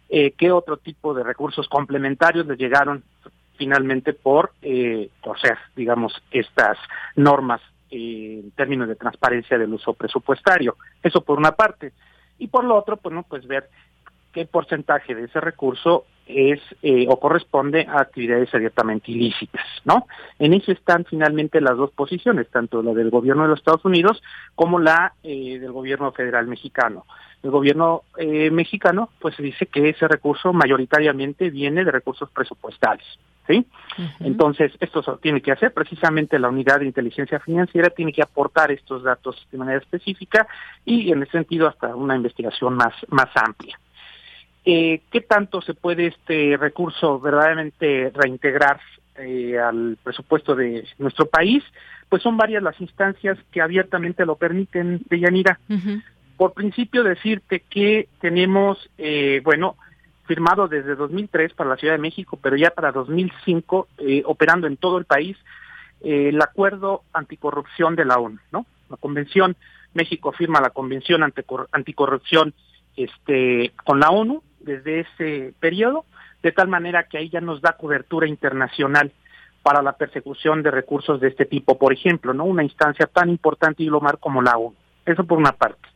eh, 0.09 0.33
qué 0.37 0.51
otro 0.51 0.77
tipo 0.77 1.13
de 1.13 1.23
recursos 1.23 1.67
complementarios 1.67 2.45
le 2.45 2.57
llegaron 2.57 3.03
finalmente 3.57 4.13
por 4.13 4.51
eh, 4.61 5.09
ser, 5.41 5.57
digamos, 5.75 6.21
estas 6.31 6.77
normas 7.15 7.61
en 7.91 8.51
términos 8.51 8.87
de 8.87 8.95
transparencia 8.95 9.57
del 9.57 9.73
uso 9.73 9.93
presupuestario. 9.93 10.77
Eso 11.03 11.21
por 11.21 11.37
una 11.37 11.51
parte. 11.51 11.91
Y 12.39 12.47
por 12.47 12.63
lo 12.63 12.75
otro, 12.75 12.97
pues, 12.97 13.15
pues 13.27 13.45
ver 13.45 13.69
qué 14.31 14.45
porcentaje 14.45 15.13
de 15.13 15.25
ese 15.25 15.39
recurso 15.41 16.05
es 16.25 16.61
eh, 16.81 17.05
o 17.09 17.19
corresponde 17.19 17.85
a 17.87 17.99
actividades 17.99 18.53
abiertamente 18.53 19.11
ilícitas, 19.11 19.65
¿no? 19.83 20.07
En 20.39 20.53
eso 20.53 20.71
están 20.71 21.03
finalmente 21.05 21.59
las 21.59 21.75
dos 21.75 21.91
posiciones, 21.91 22.47
tanto 22.49 22.81
la 22.81 22.93
del 22.93 23.09
gobierno 23.09 23.43
de 23.43 23.49
los 23.49 23.59
Estados 23.59 23.83
Unidos 23.83 24.21
como 24.55 24.79
la 24.79 25.13
eh, 25.23 25.59
del 25.59 25.71
gobierno 25.71 26.11
federal 26.13 26.47
mexicano. 26.47 27.05
El 27.43 27.51
gobierno 27.51 28.03
eh, 28.17 28.51
mexicano, 28.51 29.09
pues 29.19 29.35
dice 29.37 29.65
que 29.65 29.89
ese 29.89 30.07
recurso 30.07 30.53
mayoritariamente 30.53 31.49
viene 31.49 31.83
de 31.83 31.91
recursos 31.91 32.29
presupuestales, 32.29 33.05
¿sí? 33.47 33.65
Entonces, 34.19 34.71
esto 34.79 35.03
se 35.03 35.11
tiene 35.21 35.41
que 35.41 35.51
hacer 35.51 35.73
precisamente 35.73 36.39
la 36.39 36.49
unidad 36.49 36.79
de 36.79 36.85
inteligencia 36.85 37.39
financiera, 37.39 37.89
tiene 37.89 38.13
que 38.13 38.21
aportar 38.21 38.71
estos 38.71 39.03
datos 39.03 39.47
de 39.51 39.57
manera 39.57 39.79
específica 39.79 40.47
y 40.85 41.11
en 41.11 41.23
ese 41.23 41.31
sentido 41.31 41.67
hasta 41.67 41.95
una 41.95 42.15
investigación 42.15 42.75
más, 42.75 42.93
más 43.09 43.29
amplia. 43.35 43.77
Eh, 44.63 45.01
¿Qué 45.11 45.21
tanto 45.21 45.61
se 45.61 45.73
puede 45.73 46.07
este 46.07 46.55
recurso 46.57 47.19
verdaderamente 47.19 48.11
reintegrar 48.13 48.79
eh, 49.15 49.57
al 49.57 49.97
presupuesto 50.03 50.55
de 50.55 50.87
nuestro 50.99 51.25
país? 51.25 51.63
Pues 52.09 52.21
son 52.21 52.37
varias 52.37 52.61
las 52.61 52.79
instancias 52.79 53.37
que 53.51 53.61
abiertamente 53.61 54.25
lo 54.25 54.35
permiten, 54.35 55.01
Deyanira. 55.09 55.59
Por 56.37 56.53
principio, 56.53 57.03
decirte 57.03 57.63
que 57.69 58.07
tenemos, 58.19 58.89
eh, 58.97 59.41
bueno, 59.43 59.75
firmado 60.25 60.67
desde 60.67 60.95
2003 60.95 61.53
para 61.53 61.69
la 61.71 61.77
Ciudad 61.77 61.95
de 61.95 61.99
México, 61.99 62.39
pero 62.41 62.55
ya 62.55 62.71
para 62.71 62.91
2005, 62.91 63.87
eh, 63.97 64.23
operando 64.25 64.67
en 64.67 64.77
todo 64.77 64.97
el 64.97 65.05
país, 65.05 65.37
eh, 66.01 66.29
el 66.29 66.41
acuerdo 66.41 67.03
anticorrupción 67.13 67.95
de 67.95 68.05
la 68.05 68.17
ONU, 68.17 68.39
¿no? 68.51 68.65
La 68.89 68.97
convención, 68.97 69.55
México 69.93 70.31
firma 70.31 70.61
la 70.61 70.69
convención 70.69 71.21
anticorrupción 71.23 72.53
este, 72.95 73.71
con 73.83 73.99
la 73.99 74.09
ONU 74.09 74.43
desde 74.59 75.01
ese 75.01 75.53
periodo, 75.59 76.05
de 76.43 76.51
tal 76.51 76.67
manera 76.67 77.03
que 77.03 77.17
ahí 77.17 77.29
ya 77.29 77.41
nos 77.41 77.61
da 77.61 77.73
cobertura 77.73 78.27
internacional 78.27 79.11
para 79.63 79.81
la 79.81 79.93
persecución 79.93 80.63
de 80.63 80.71
recursos 80.71 81.21
de 81.21 81.27
este 81.27 81.45
tipo, 81.45 81.77
por 81.77 81.93
ejemplo, 81.93 82.33
¿no? 82.33 82.45
Una 82.45 82.63
instancia 82.63 83.05
tan 83.05 83.29
importante 83.29 83.83
y 83.83 83.87
global 83.87 84.17
como 84.19 84.41
la 84.41 84.57
ONU. 84.57 84.75
Eso 85.05 85.23
por 85.23 85.37
una 85.37 85.51
parte. 85.51 85.90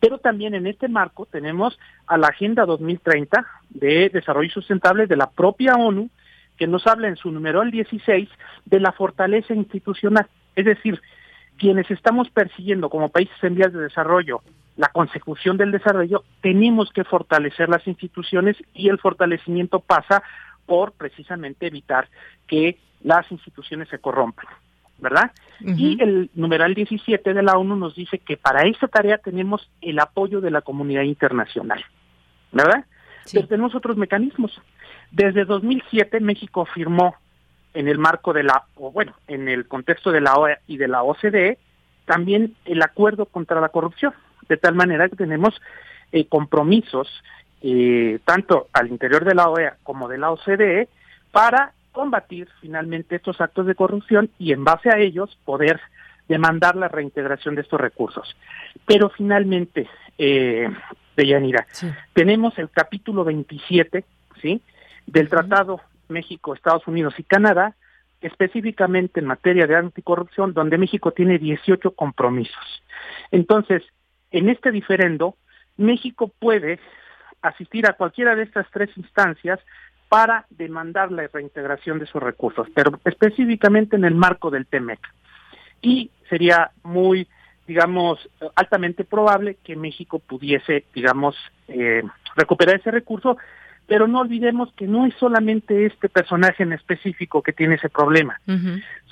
Pero 0.00 0.18
también 0.18 0.54
en 0.54 0.66
este 0.66 0.88
marco 0.88 1.26
tenemos 1.26 1.78
a 2.06 2.16
la 2.16 2.28
Agenda 2.28 2.64
2030 2.66 3.46
de 3.70 4.10
Desarrollo 4.10 4.50
Sustentable 4.50 5.06
de 5.06 5.16
la 5.16 5.30
propia 5.30 5.74
ONU, 5.74 6.10
que 6.56 6.66
nos 6.66 6.86
habla 6.86 7.08
en 7.08 7.16
su 7.16 7.30
número 7.30 7.62
16 7.62 8.28
de 8.64 8.80
la 8.80 8.92
fortaleza 8.92 9.54
institucional. 9.54 10.26
Es 10.56 10.64
decir, 10.64 11.00
quienes 11.56 11.90
estamos 11.90 12.30
persiguiendo 12.30 12.90
como 12.90 13.08
países 13.08 13.36
en 13.42 13.54
vías 13.56 13.72
de 13.72 13.80
desarrollo 13.80 14.42
la 14.78 14.88
consecución 14.88 15.56
del 15.56 15.72
desarrollo, 15.72 16.22
tenemos 16.40 16.90
que 16.92 17.02
fortalecer 17.02 17.68
las 17.68 17.86
instituciones 17.88 18.56
y 18.72 18.88
el 18.88 18.98
fortalecimiento 18.98 19.80
pasa 19.80 20.22
por 20.66 20.92
precisamente 20.92 21.66
evitar 21.66 22.08
que 22.46 22.78
las 23.02 23.30
instituciones 23.32 23.88
se 23.88 23.98
corrompan. 23.98 24.46
¿Verdad? 24.98 25.32
Y 25.60 26.00
el 26.02 26.30
numeral 26.34 26.74
17 26.74 27.34
de 27.34 27.42
la 27.42 27.56
ONU 27.58 27.76
nos 27.76 27.94
dice 27.94 28.18
que 28.18 28.36
para 28.36 28.62
esta 28.62 28.86
tarea 28.88 29.18
tenemos 29.18 29.70
el 29.80 29.98
apoyo 29.98 30.40
de 30.40 30.50
la 30.50 30.60
comunidad 30.60 31.02
internacional, 31.02 31.84
¿verdad? 32.52 32.84
Pero 33.32 33.46
tenemos 33.46 33.74
otros 33.74 33.96
mecanismos. 33.96 34.60
Desde 35.10 35.44
2007 35.44 36.20
México 36.20 36.64
firmó 36.66 37.16
en 37.74 37.88
el 37.88 37.98
marco 37.98 38.32
de 38.32 38.42
la, 38.42 38.64
o 38.76 38.90
bueno, 38.90 39.14
en 39.26 39.48
el 39.48 39.66
contexto 39.66 40.10
de 40.10 40.20
la 40.20 40.34
OEA 40.34 40.58
y 40.66 40.78
de 40.78 40.88
la 40.88 41.02
OCDE, 41.02 41.58
también 42.06 42.54
el 42.64 42.82
acuerdo 42.82 43.26
contra 43.26 43.60
la 43.60 43.68
corrupción, 43.68 44.14
de 44.48 44.56
tal 44.56 44.74
manera 44.74 45.08
que 45.08 45.16
tenemos 45.16 45.60
eh, 46.12 46.26
compromisos 46.26 47.08
eh, 47.60 48.18
tanto 48.24 48.68
al 48.72 48.88
interior 48.88 49.24
de 49.24 49.34
la 49.34 49.48
OEA 49.48 49.76
como 49.82 50.08
de 50.08 50.18
la 50.18 50.30
OCDE 50.30 50.88
para 51.32 51.72
combatir 51.98 52.46
finalmente 52.60 53.16
estos 53.16 53.40
actos 53.40 53.66
de 53.66 53.74
corrupción 53.74 54.30
y 54.38 54.52
en 54.52 54.62
base 54.62 54.88
a 54.88 54.98
ellos 54.98 55.36
poder 55.44 55.80
demandar 56.28 56.76
la 56.76 56.86
reintegración 56.86 57.56
de 57.56 57.62
estos 57.62 57.80
recursos. 57.80 58.36
Pero 58.86 59.10
finalmente, 59.10 59.88
eh, 60.16 60.70
Deyanira, 61.16 61.66
tenemos 62.12 62.56
el 62.60 62.70
capítulo 62.70 63.24
27, 63.24 64.04
¿sí? 64.40 64.62
Del 65.08 65.28
Tratado 65.28 65.80
México, 66.06 66.54
Estados 66.54 66.86
Unidos 66.86 67.14
y 67.18 67.24
Canadá, 67.24 67.74
específicamente 68.20 69.18
en 69.18 69.26
materia 69.26 69.66
de 69.66 69.74
anticorrupción, 69.74 70.54
donde 70.54 70.78
México 70.78 71.10
tiene 71.10 71.36
18 71.40 71.96
compromisos. 71.96 72.84
Entonces, 73.32 73.82
en 74.30 74.48
este 74.48 74.70
diferendo, 74.70 75.34
México 75.76 76.30
puede 76.38 76.78
asistir 77.42 77.88
a 77.88 77.94
cualquiera 77.94 78.36
de 78.36 78.44
estas 78.44 78.70
tres 78.70 78.90
instancias 78.96 79.58
para 80.08 80.46
demandar 80.50 81.12
la 81.12 81.26
reintegración 81.26 81.98
de 81.98 82.06
esos 82.06 82.22
recursos, 82.22 82.66
pero 82.74 82.98
específicamente 83.04 83.96
en 83.96 84.04
el 84.04 84.14
marco 84.14 84.50
del 84.50 84.66
TEMEC. 84.66 85.00
Y 85.82 86.10
sería 86.28 86.70
muy, 86.82 87.28
digamos, 87.66 88.18
altamente 88.54 89.04
probable 89.04 89.58
que 89.62 89.76
México 89.76 90.18
pudiese, 90.18 90.84
digamos, 90.94 91.36
eh, 91.68 92.02
recuperar 92.36 92.76
ese 92.76 92.90
recurso, 92.90 93.36
pero 93.86 94.06
no 94.06 94.20
olvidemos 94.20 94.72
que 94.74 94.86
no 94.86 95.06
es 95.06 95.14
solamente 95.14 95.86
este 95.86 96.08
personaje 96.08 96.62
en 96.62 96.72
específico 96.72 97.42
que 97.42 97.52
tiene 97.52 97.76
ese 97.76 97.88
problema. 97.88 98.40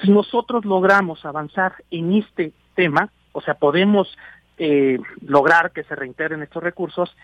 Si 0.02 0.10
nosotros 0.10 0.64
logramos 0.64 1.24
avanzar 1.24 1.74
en 1.90 2.12
este 2.14 2.52
tema, 2.74 3.10
o 3.32 3.40
sea, 3.40 3.54
podemos 3.54 4.16
eh, 4.58 4.98
lograr 5.26 5.72
que 5.72 5.84
se 5.84 5.94
reintegren 5.94 6.42
estos 6.42 6.62
recursos, 6.62 7.14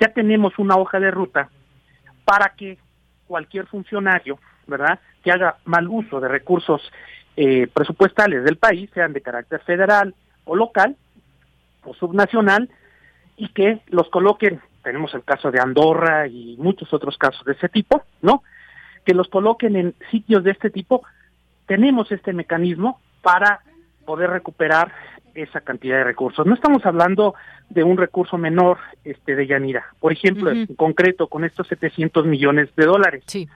ya 0.00 0.08
tenemos 0.12 0.58
una 0.58 0.76
hoja 0.76 0.98
de 1.00 1.10
ruta 1.10 1.50
para 2.24 2.54
que 2.56 2.78
cualquier 3.28 3.66
funcionario, 3.66 4.40
¿verdad?, 4.66 4.98
que 5.22 5.30
haga 5.30 5.58
mal 5.64 5.86
uso 5.86 6.18
de 6.18 6.28
recursos 6.28 6.82
eh, 7.36 7.68
presupuestales 7.72 8.42
del 8.42 8.56
país, 8.56 8.90
sean 8.92 9.12
de 9.12 9.20
carácter 9.20 9.60
federal 9.60 10.14
o 10.44 10.56
local 10.56 10.96
o 11.84 11.94
subnacional, 11.94 12.68
y 13.36 13.50
que 13.50 13.80
los 13.86 14.08
coloquen, 14.08 14.60
tenemos 14.82 15.14
el 15.14 15.22
caso 15.22 15.52
de 15.52 15.60
Andorra 15.60 16.26
y 16.26 16.56
muchos 16.58 16.92
otros 16.92 17.16
casos 17.16 17.44
de 17.44 17.52
ese 17.52 17.68
tipo, 17.68 18.02
¿no? 18.20 18.42
Que 19.04 19.14
los 19.14 19.28
coloquen 19.28 19.76
en 19.76 19.94
sitios 20.10 20.42
de 20.42 20.50
este 20.50 20.70
tipo, 20.70 21.04
tenemos 21.66 22.10
este 22.10 22.32
mecanismo 22.32 23.00
para 23.22 23.60
poder 24.04 24.30
recuperar 24.30 24.92
esa 25.34 25.60
cantidad 25.60 25.98
de 25.98 26.04
recursos. 26.04 26.46
No 26.46 26.54
estamos 26.54 26.84
hablando 26.86 27.34
de 27.68 27.84
un 27.84 27.96
recurso 27.96 28.38
menor 28.38 28.78
este 29.04 29.34
de 29.34 29.46
Yanira. 29.46 29.86
Por 30.00 30.12
ejemplo, 30.12 30.50
en 30.50 30.66
concreto 30.74 31.28
con 31.28 31.44
estos 31.44 31.66
700 31.68 32.26
millones 32.26 32.68
de 32.76 32.86
dólares. 32.86 33.24
Sí. 33.26 33.48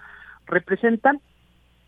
Representan 0.47 1.21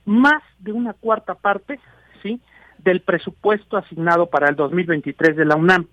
más 0.04 0.42
de 0.58 0.72
una 0.72 0.92
cuarta 0.92 1.34
parte, 1.34 1.80
¿sí? 2.22 2.40
del 2.78 3.00
presupuesto 3.00 3.76
asignado 3.76 4.26
para 4.26 4.48
el 4.48 4.56
2023 4.56 5.36
de 5.36 5.44
la 5.44 5.56
UNAM. 5.56 5.86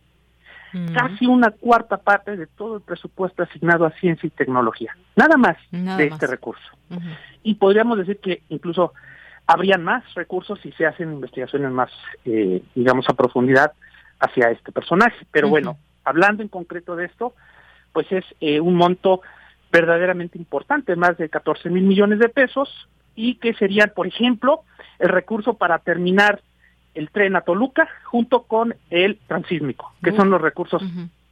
Casi 0.94 1.26
una 1.26 1.52
cuarta 1.52 1.98
parte 1.98 2.38
de 2.38 2.48
todo 2.48 2.78
el 2.78 2.82
presupuesto 2.82 3.44
asignado 3.44 3.86
a 3.86 3.92
ciencia 3.92 4.26
y 4.26 4.30
tecnología. 4.30 4.96
Nada 5.18 5.36
más 5.36 5.58
de 5.70 6.08
este 6.08 6.28
recurso. 6.28 6.64
Y 7.44 7.56
podríamos 7.56 7.98
decir 7.98 8.20
que 8.20 8.44
incluso 8.48 8.94
habrían 9.48 9.84
más 9.84 10.04
recursos 10.14 10.60
si 10.62 10.72
se 10.74 10.86
hacen 10.86 11.12
investigaciones 11.14 11.72
más, 11.72 11.92
eh, 12.26 12.62
digamos, 12.76 13.08
a 13.10 13.14
profundidad 13.14 13.74
hacia 14.20 14.52
este 14.52 14.72
personaje. 14.72 15.26
Pero 15.32 15.50
bueno, 15.50 15.78
hablando 16.04 16.44
en 16.44 16.50
concreto 16.50 16.96
de 16.96 17.06
esto, 17.06 17.34
pues 17.94 18.12
es 18.12 18.24
eh, 18.40 18.60
un 18.60 18.76
monto 18.76 19.22
verdaderamente 19.72 20.38
importante, 20.38 20.96
más 20.96 21.18
de 21.18 21.30
14 21.30 21.70
mil 21.70 21.84
millones 21.84 22.20
de 22.20 22.30
pesos, 22.30 22.88
y 23.16 23.36
que 23.36 23.54
serían, 23.54 23.92
por 23.96 24.08
ejemplo, 24.08 24.62
el 25.00 25.10
recurso 25.10 25.56
para 25.56 25.80
terminar 25.80 26.42
el 26.94 27.10
tren 27.10 27.36
a 27.36 27.42
Toluca 27.42 27.88
junto 28.06 28.44
con 28.44 28.76
el 28.90 29.18
transísmico, 29.28 29.94
que 30.04 30.12
son 30.12 30.30
los 30.30 30.42
recursos 30.42 30.84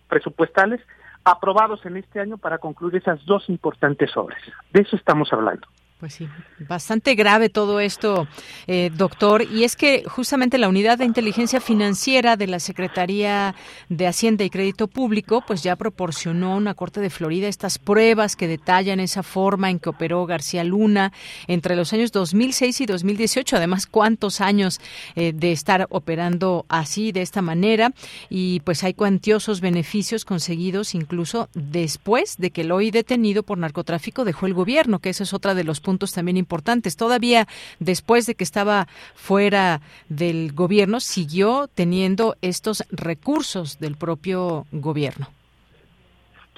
presupuestales 0.08 0.82
aprobados 1.24 1.86
en 1.86 1.98
este 1.98 2.20
año 2.20 2.38
para 2.38 2.58
concluir 2.58 2.96
esas 2.96 3.24
dos 3.26 3.50
importantes 3.50 4.16
obras. 4.16 4.42
De 4.72 4.82
eso 4.82 4.96
estamos 4.96 5.32
hablando. 5.34 5.68
Pues 6.00 6.14
sí, 6.14 6.30
bastante 6.60 7.14
grave 7.14 7.50
todo 7.50 7.82
esto, 7.82 8.26
eh, 8.68 8.90
doctor. 8.96 9.42
Y 9.42 9.66
es 9.66 9.76
que 9.76 10.06
justamente 10.06 10.58
la 10.58 10.70
unidad 10.70 10.98
de 10.98 11.04
inteligencia 11.04 11.60
financiera 11.60 12.38
de 12.38 12.48
la 12.48 12.62
Secretaría 12.62 13.54
de 13.90 14.08
Hacienda 14.08 14.46
y 14.46 14.50
Crédito 14.50 14.88
Público, 14.88 15.44
pues 15.46 15.62
ya 15.62 15.76
proporcionó 15.76 16.54
a 16.54 16.56
una 16.56 16.74
corte 16.74 17.02
de 17.02 17.10
Florida 17.10 17.50
estas 17.50 17.80
pruebas 17.80 18.38
que 18.38 18.48
detallan 18.48 19.02
esa 19.02 19.24
forma 19.24 19.70
en 19.70 19.80
que 19.80 19.90
operó 19.90 20.26
García 20.26 20.64
Luna 20.64 21.12
entre 21.48 21.76
los 21.76 21.92
años 21.92 22.14
2006 22.14 22.80
y 22.80 22.86
2018. 22.86 23.58
Además, 23.58 23.86
cuántos 23.86 24.40
años 24.40 24.80
eh, 25.18 25.34
de 25.34 25.52
estar 25.52 25.86
operando 25.90 26.66
así, 26.70 27.12
de 27.12 27.24
esta 27.24 27.42
manera. 27.42 27.92
Y 28.30 28.62
pues 28.62 28.86
hay 28.86 28.94
cuantiosos 28.94 29.60
beneficios 29.60 30.24
conseguidos 30.24 30.96
incluso 30.96 31.50
después 31.54 32.38
de 32.38 32.52
que 32.52 32.62
el 32.62 32.72
hoy 32.72 32.90
detenido 32.90 33.44
por 33.44 33.58
narcotráfico 33.58 34.24
dejó 34.24 34.46
el 34.46 34.54
gobierno, 34.54 35.00
que 35.00 35.10
esa 35.10 35.24
es 35.24 35.34
otra 35.34 35.56
de 35.56 35.66
los 35.66 35.82
también 35.98 36.38
importantes. 36.38 36.96
Todavía 36.96 37.48
después 37.80 38.26
de 38.26 38.36
que 38.36 38.44
estaba 38.44 38.88
fuera 39.16 39.82
del 40.10 40.54
gobierno, 40.54 41.00
siguió 41.00 41.68
teniendo 41.74 42.36
estos 42.42 42.84
recursos 42.92 43.80
del 43.80 43.96
propio 43.96 44.66
gobierno. 44.72 45.28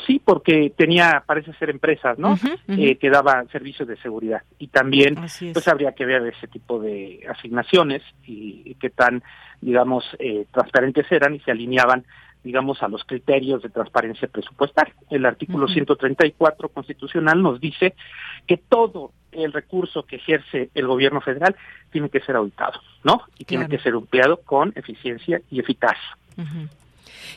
Sí, 0.08 0.20
porque 0.24 0.74
tenía, 0.76 1.24
parece 1.26 1.54
ser 1.54 1.70
empresas, 1.70 2.18
¿no? 2.18 2.38
Eh, 2.68 2.98
que 2.98 3.10
daban 3.10 3.48
servicios 3.50 3.88
de 3.88 3.98
seguridad. 3.98 4.42
Y 4.58 4.68
también, 4.68 5.16
pues 5.16 5.68
habría 5.68 5.92
que 5.92 6.06
ver 6.06 6.26
ese 6.26 6.48
tipo 6.48 6.80
de 6.80 7.24
asignaciones 7.30 8.02
y, 8.26 8.76
qué 8.80 8.90
tan, 8.90 9.22
digamos, 9.62 10.04
eh, 10.18 10.46
transparentes 10.52 11.06
eran 11.12 11.36
y 11.36 11.40
se 11.42 11.52
alineaban 11.52 12.04
digamos, 12.44 12.82
a 12.82 12.88
los 12.88 13.04
criterios 13.04 13.62
de 13.62 13.70
transparencia 13.70 14.28
presupuestal. 14.28 14.92
El 15.10 15.26
artículo 15.28 15.68
134 15.68 16.70
constitucional 16.70 17.42
nos 17.42 17.62
dice 17.62 17.94
que 18.48 18.58
todo 18.58 19.12
el 19.32 19.54
recurso 19.54 20.04
que 20.04 20.18
ejerce 20.18 20.70
el 20.74 20.88
gobierno 20.88 21.22
federal 21.22 21.56
tiene 21.92 22.10
que 22.10 22.20
ser 22.20 22.36
auditado, 22.36 22.80
¿no? 23.04 23.24
Y 23.38 23.46
tiene 23.46 23.68
que 23.68 23.80
ser 23.80 23.94
empleado 23.94 24.38
con 24.38 24.74
eficiencia 24.76 25.42
y 25.50 25.60
eficacia. 25.60 26.18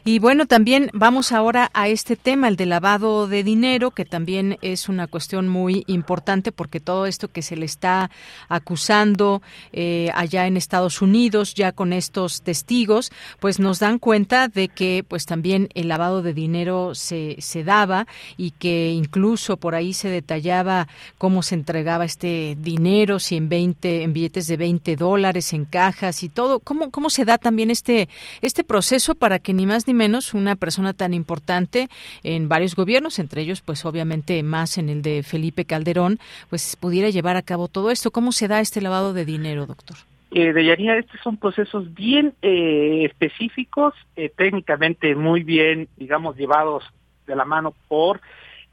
Y 0.04 0.18
bueno, 0.18 0.46
también 0.46 0.90
vamos 0.92 1.32
ahora 1.32 1.70
a 1.74 1.88
este 1.88 2.16
tema, 2.16 2.48
el 2.48 2.56
de 2.56 2.66
lavado 2.66 3.26
de 3.26 3.42
dinero, 3.42 3.90
que 3.90 4.04
también 4.04 4.58
es 4.62 4.88
una 4.88 5.06
cuestión 5.06 5.48
muy 5.48 5.84
importante 5.86 6.52
porque 6.52 6.80
todo 6.80 7.06
esto 7.06 7.28
que 7.28 7.42
se 7.42 7.56
le 7.56 7.66
está 7.66 8.10
acusando 8.48 9.42
eh, 9.72 10.10
allá 10.14 10.46
en 10.46 10.56
Estados 10.56 11.02
Unidos, 11.02 11.54
ya 11.54 11.72
con 11.72 11.92
estos 11.92 12.42
testigos, 12.42 13.12
pues 13.40 13.58
nos 13.58 13.78
dan 13.78 13.98
cuenta 13.98 14.48
de 14.48 14.68
que 14.68 15.04
pues 15.06 15.26
también 15.26 15.68
el 15.74 15.88
lavado 15.88 16.22
de 16.22 16.34
dinero 16.34 16.94
se, 16.94 17.36
se 17.40 17.64
daba 17.64 18.06
y 18.36 18.52
que 18.52 18.90
incluso 18.90 19.56
por 19.56 19.74
ahí 19.74 19.92
se 19.92 20.08
detallaba 20.08 20.88
cómo 21.18 21.42
se 21.42 21.54
entregaba 21.54 22.04
este 22.04 22.56
dinero, 22.58 23.18
si 23.18 23.36
en 23.36 23.48
20, 23.48 24.02
en 24.02 24.12
billetes 24.12 24.46
de 24.46 24.56
20 24.56 24.96
dólares, 24.96 25.52
en 25.52 25.64
cajas 25.64 26.22
y 26.22 26.28
todo. 26.28 26.60
¿Cómo, 26.60 26.90
cómo 26.90 27.10
se 27.10 27.24
da 27.24 27.38
también 27.38 27.70
este, 27.70 28.08
este 28.40 28.64
proceso 28.64 29.14
para 29.14 29.38
que 29.38 29.52
ni 29.52 29.66
más 29.66 29.83
ni 29.86 29.94
menos 29.94 30.34
una 30.34 30.56
persona 30.56 30.92
tan 30.92 31.14
importante 31.14 31.88
en 32.22 32.48
varios 32.48 32.74
gobiernos, 32.74 33.18
entre 33.18 33.42
ellos 33.42 33.60
pues 33.60 33.84
obviamente 33.84 34.42
más 34.42 34.78
en 34.78 34.88
el 34.88 35.02
de 35.02 35.22
Felipe 35.22 35.64
Calderón, 35.64 36.18
pues 36.50 36.76
pudiera 36.76 37.10
llevar 37.10 37.36
a 37.36 37.42
cabo 37.42 37.68
todo 37.68 37.90
esto? 37.90 38.10
¿Cómo 38.10 38.32
se 38.32 38.48
da 38.48 38.60
este 38.60 38.80
lavado 38.80 39.12
de 39.12 39.24
dinero, 39.24 39.66
doctor? 39.66 39.96
Eh, 40.30 40.52
Deyanira, 40.52 40.98
estos 40.98 41.20
son 41.20 41.36
procesos 41.36 41.94
bien 41.94 42.34
eh, 42.42 43.04
específicos, 43.04 43.94
eh, 44.16 44.32
técnicamente 44.36 45.14
muy 45.14 45.44
bien, 45.44 45.88
digamos, 45.96 46.36
llevados 46.36 46.82
de 47.26 47.36
la 47.36 47.44
mano 47.44 47.74
por 47.88 48.20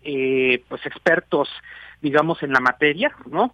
eh, 0.04 0.64
pues 0.68 0.84
expertos, 0.86 1.50
digamos, 2.02 2.42
en 2.42 2.52
la 2.52 2.60
materia, 2.60 3.16
¿no? 3.30 3.54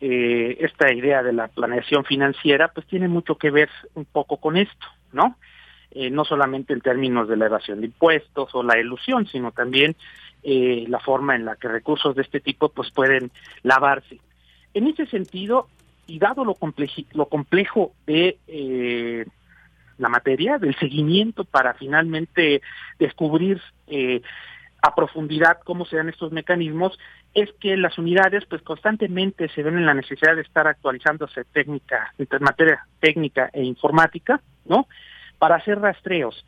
Eh, 0.00 0.56
esta 0.60 0.92
idea 0.92 1.22
de 1.22 1.32
la 1.32 1.48
planeación 1.48 2.04
financiera, 2.04 2.68
pues 2.68 2.86
tiene 2.86 3.08
mucho 3.08 3.36
que 3.36 3.50
ver 3.50 3.70
un 3.94 4.04
poco 4.04 4.38
con 4.38 4.56
esto, 4.56 4.86
¿no? 5.12 5.36
Eh, 5.96 6.10
no 6.10 6.24
solamente 6.24 6.72
en 6.72 6.80
términos 6.80 7.28
de 7.28 7.36
la 7.36 7.46
evasión 7.46 7.80
de 7.80 7.86
impuestos 7.86 8.52
o 8.52 8.64
la 8.64 8.80
ilusión, 8.80 9.28
sino 9.28 9.52
también 9.52 9.94
eh, 10.42 10.86
la 10.88 10.98
forma 10.98 11.36
en 11.36 11.44
la 11.44 11.54
que 11.54 11.68
recursos 11.68 12.16
de 12.16 12.22
este 12.22 12.40
tipo 12.40 12.68
pues 12.68 12.90
pueden 12.90 13.30
lavarse. 13.62 14.18
En 14.74 14.88
ese 14.88 15.06
sentido, 15.06 15.68
y 16.08 16.18
dado 16.18 16.44
lo, 16.44 16.56
lo 17.12 17.26
complejo 17.26 17.92
de 18.08 18.38
eh, 18.48 19.24
la 19.98 20.08
materia, 20.08 20.58
del 20.58 20.76
seguimiento 20.80 21.44
para 21.44 21.74
finalmente 21.74 22.60
descubrir 22.98 23.62
a 24.82 24.94
profundidad 24.96 25.60
cómo 25.64 25.86
se 25.86 25.96
dan 25.96 26.08
estos 26.08 26.32
mecanismos, 26.32 26.98
es 27.34 27.52
que 27.60 27.76
las 27.76 27.96
unidades 27.98 28.44
pues 28.46 28.62
constantemente 28.62 29.48
se 29.50 29.62
ven 29.62 29.78
en 29.78 29.86
la 29.86 29.94
necesidad 29.94 30.34
de 30.34 30.42
estar 30.42 30.66
actualizándose 30.66 31.44
técnica, 31.44 32.12
en 32.18 32.26
materia 32.40 32.84
técnica 32.98 33.48
e 33.52 33.62
informática, 33.62 34.40
¿no? 34.64 34.88
Para 35.44 35.56
hacer 35.56 35.78
rastreos. 35.78 36.42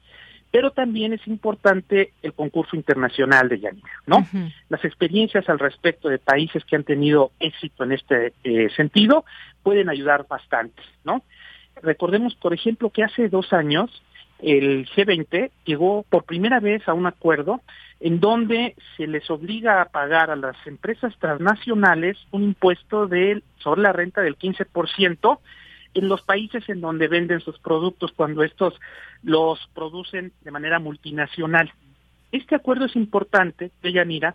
Pero 0.50 0.70
también 0.70 1.12
es 1.12 1.26
importante 1.26 2.14
el 2.22 2.32
concurso 2.32 2.76
internacional 2.76 3.46
de 3.50 3.60
Yanina, 3.60 3.90
¿no? 4.06 4.26
Las 4.70 4.82
experiencias 4.86 5.46
al 5.50 5.58
respecto 5.58 6.08
de 6.08 6.18
países 6.18 6.64
que 6.64 6.76
han 6.76 6.84
tenido 6.84 7.30
éxito 7.38 7.84
en 7.84 7.92
este 7.92 8.32
eh, 8.42 8.70
sentido 8.74 9.26
pueden 9.62 9.90
ayudar 9.90 10.26
bastante, 10.26 10.80
¿no? 11.04 11.22
Recordemos, 11.82 12.34
por 12.36 12.54
ejemplo, 12.54 12.88
que 12.88 13.04
hace 13.04 13.28
dos 13.28 13.52
años 13.52 14.02
el 14.38 14.88
G20 14.88 15.50
llegó 15.66 16.06
por 16.08 16.24
primera 16.24 16.58
vez 16.58 16.88
a 16.88 16.94
un 16.94 17.04
acuerdo 17.04 17.60
en 18.00 18.18
donde 18.18 18.76
se 18.96 19.06
les 19.06 19.28
obliga 19.28 19.82
a 19.82 19.90
pagar 19.90 20.30
a 20.30 20.36
las 20.36 20.56
empresas 20.66 21.14
transnacionales 21.18 22.16
un 22.30 22.44
impuesto 22.44 23.08
de, 23.08 23.42
sobre 23.58 23.82
la 23.82 23.92
renta 23.92 24.22
del 24.22 24.38
15% 24.38 25.38
en 25.96 26.08
los 26.08 26.22
países 26.22 26.68
en 26.68 26.80
donde 26.80 27.08
venden 27.08 27.40
sus 27.40 27.58
productos 27.58 28.12
cuando 28.12 28.42
estos 28.42 28.74
los 29.22 29.58
producen 29.74 30.32
de 30.42 30.50
manera 30.50 30.78
multinacional. 30.78 31.72
Este 32.32 32.54
acuerdo 32.54 32.84
es 32.84 32.96
importante, 32.96 33.70
Deyanira, 33.82 34.34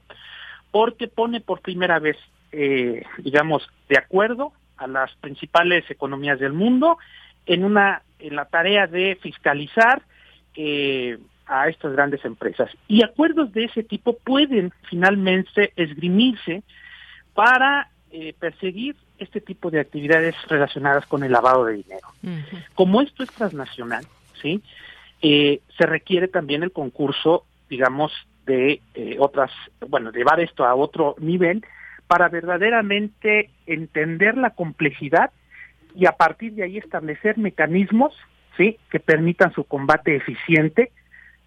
porque 0.71 1.07
pone 1.07 1.39
por 1.39 1.61
primera 1.61 1.99
vez, 1.99 2.17
eh, 2.51 3.03
digamos, 3.19 3.69
de 3.89 3.99
acuerdo 3.99 4.53
a 4.77 4.87
las 4.87 5.13
principales 5.17 5.89
economías 5.91 6.39
del 6.39 6.53
mundo 6.53 6.97
en 7.45 7.63
una 7.63 8.01
en 8.17 8.35
la 8.35 8.45
tarea 8.45 8.87
de 8.87 9.17
fiscalizar 9.21 10.01
eh, 10.55 11.17
a 11.45 11.67
estas 11.67 11.91
grandes 11.93 12.23
empresas. 12.25 12.71
Y 12.87 13.03
acuerdos 13.03 13.51
de 13.53 13.65
ese 13.65 13.83
tipo 13.83 14.17
pueden 14.17 14.71
finalmente 14.89 15.73
esgrimirse 15.75 16.63
para 17.33 17.89
eh, 18.11 18.33
perseguir 18.39 18.95
este 19.21 19.41
tipo 19.41 19.69
de 19.69 19.79
actividades 19.79 20.35
relacionadas 20.47 21.05
con 21.05 21.23
el 21.23 21.31
lavado 21.31 21.65
de 21.65 21.75
dinero. 21.75 22.07
Uh 22.23 22.29
-huh. 22.29 22.65
Como 22.75 23.01
esto 23.01 23.23
es 23.23 23.31
transnacional, 23.31 24.05
sí, 24.41 24.61
eh, 25.21 25.61
se 25.77 25.85
requiere 25.85 26.27
también 26.27 26.63
el 26.63 26.71
concurso, 26.71 27.45
digamos, 27.69 28.11
de 28.45 28.81
eh, 28.95 29.17
otras, 29.19 29.51
bueno, 29.87 30.11
llevar 30.11 30.39
esto 30.39 30.65
a 30.65 30.75
otro 30.75 31.15
nivel 31.19 31.63
para 32.07 32.27
verdaderamente 32.27 33.49
entender 33.67 34.35
la 34.35 34.49
complejidad 34.49 35.31
y 35.95 36.05
a 36.05 36.13
partir 36.13 36.53
de 36.53 36.63
ahí 36.63 36.77
establecer 36.77 37.37
mecanismos, 37.37 38.13
sí, 38.57 38.77
que 38.89 38.99
permitan 38.99 39.53
su 39.53 39.63
combate 39.63 40.15
eficiente, 40.15 40.91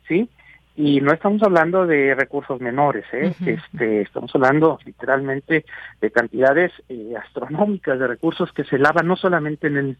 sí, 0.08 0.28
y 0.76 1.00
no 1.00 1.12
estamos 1.12 1.42
hablando 1.42 1.86
de 1.86 2.14
recursos 2.14 2.60
menores, 2.60 3.04
¿eh? 3.12 3.28
Uh 3.28 3.44
-huh. 3.44 3.58
este, 3.58 4.00
estamos 4.02 4.34
hablando 4.34 4.78
literalmente 4.84 5.64
de 6.00 6.10
cantidades 6.10 6.72
eh, 6.88 7.14
astronómicas 7.16 7.98
de 7.98 8.08
recursos 8.08 8.52
que 8.52 8.64
se 8.64 8.78
lavan 8.78 9.06
no 9.06 9.16
solamente 9.16 9.68
en 9.68 9.76
el, 9.76 9.96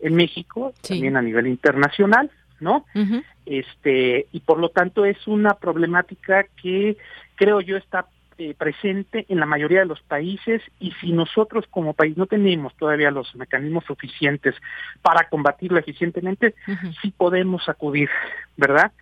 en 0.00 0.14
México, 0.14 0.72
sí. 0.82 0.94
también 0.94 1.16
a 1.16 1.22
nivel 1.22 1.48
internacional, 1.48 2.30
¿no? 2.60 2.84
Uh 2.94 3.00
-huh. 3.00 3.24
Este 3.46 4.26
y 4.30 4.40
por 4.40 4.58
lo 4.58 4.68
tanto 4.68 5.04
es 5.04 5.26
una 5.26 5.54
problemática 5.54 6.46
que 6.62 6.96
creo 7.34 7.60
yo 7.60 7.76
está 7.76 8.06
eh, 8.38 8.54
presente 8.56 9.26
en 9.28 9.40
la 9.40 9.46
mayoría 9.46 9.80
de 9.80 9.86
los 9.86 10.00
países 10.02 10.62
y 10.78 10.92
si 11.00 11.12
nosotros 11.12 11.64
como 11.68 11.94
país 11.94 12.16
no 12.16 12.26
tenemos 12.26 12.74
todavía 12.76 13.10
los 13.10 13.34
mecanismos 13.34 13.84
suficientes 13.84 14.54
para 15.02 15.28
combatirlo 15.28 15.78
eficientemente, 15.78 16.54
uh 16.68 16.70
-huh. 16.70 16.96
sí 17.02 17.12
podemos 17.16 17.68
acudir, 17.68 18.08
¿verdad? 18.56 18.92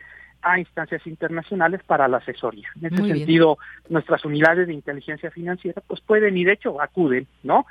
A 0.42 0.58
instancias 0.58 1.06
internacionales 1.06 1.80
para 1.86 2.08
la 2.08 2.18
asesoría. 2.18 2.68
En 2.80 2.94
Muy 2.94 3.10
sentido, 3.10 3.58
bien. 3.58 3.92
nuestras 3.94 4.24
unidades 4.24 4.66
de 4.66 4.74
inteligencia 4.74 5.30
financiera 5.30 5.82
pues 5.86 6.00
pueden 6.00 6.36
y 6.36 6.44
de 6.44 6.52
hecho 6.52 6.80
acuden, 6.80 7.26
¿no? 7.42 7.66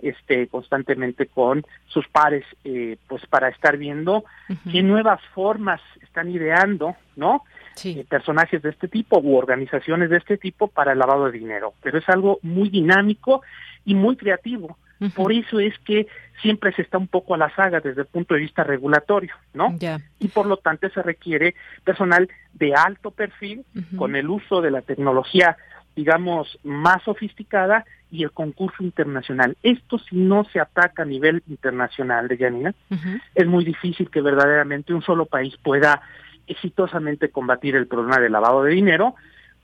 Este 0.00 0.48
constantemente 0.48 1.26
con 1.26 1.64
sus 1.86 2.06
pares 2.08 2.44
eh, 2.64 2.96
pues 3.08 3.24
para 3.26 3.48
estar 3.48 3.76
viendo 3.76 4.18
uh 4.18 4.24
-huh. 4.48 4.72
qué 4.72 4.82
nuevas 4.82 5.20
formas 5.34 5.80
están 6.02 6.30
ideando, 6.30 6.96
¿no? 7.16 7.42
Sí. 7.74 8.00
Eh, 8.00 8.06
personajes 8.08 8.62
de 8.62 8.70
este 8.70 8.88
tipo 8.88 9.18
u 9.20 9.36
organizaciones 9.36 10.10
de 10.10 10.18
este 10.18 10.36
tipo 10.36 10.68
para 10.68 10.92
el 10.92 10.98
lavado 10.98 11.26
de 11.26 11.38
dinero. 11.38 11.74
Pero 11.82 11.98
es 11.98 12.08
algo 12.08 12.38
muy 12.42 12.68
dinámico 12.70 13.42
y 13.84 13.94
muy 13.94 14.16
creativo. 14.16 14.76
Uh 15.04 15.08
-huh. 15.08 15.14
Por 15.14 15.32
eso 15.32 15.60
es 15.60 15.78
que 15.84 16.06
siempre 16.42 16.72
se 16.72 16.82
está 16.82 16.98
un 16.98 17.08
poco 17.08 17.34
a 17.34 17.38
la 17.38 17.54
saga 17.54 17.80
desde 17.80 18.02
el 18.02 18.06
punto 18.06 18.34
de 18.34 18.40
vista 18.40 18.64
regulatorio, 18.64 19.34
¿no? 19.52 19.76
Yeah. 19.78 20.00
Y 20.18 20.28
por 20.28 20.46
lo 20.46 20.56
tanto 20.56 20.88
se 20.88 21.02
requiere 21.02 21.54
personal 21.84 22.28
de 22.54 22.74
alto 22.74 23.10
perfil 23.10 23.64
uh 23.74 23.78
-huh. 23.78 23.96
con 23.96 24.16
el 24.16 24.28
uso 24.28 24.60
de 24.60 24.70
la 24.70 24.82
tecnología, 24.82 25.56
digamos, 25.96 26.58
más 26.64 27.02
sofisticada 27.02 27.84
y 28.10 28.22
el 28.22 28.30
concurso 28.30 28.82
internacional. 28.82 29.56
Esto 29.62 29.98
si 29.98 30.16
no 30.16 30.44
se 30.44 30.60
ataca 30.60 31.02
a 31.02 31.06
nivel 31.06 31.42
internacional 31.48 32.28
de 32.28 32.34
uh 32.34 32.96
-huh. 32.96 33.20
es 33.34 33.46
muy 33.46 33.64
difícil 33.64 34.08
que 34.10 34.20
verdaderamente 34.20 34.94
un 34.94 35.02
solo 35.02 35.26
país 35.26 35.56
pueda 35.62 36.00
exitosamente 36.46 37.30
combatir 37.30 37.74
el 37.74 37.86
problema 37.86 38.18
del 38.20 38.32
lavado 38.32 38.62
de 38.64 38.72
dinero, 38.72 39.14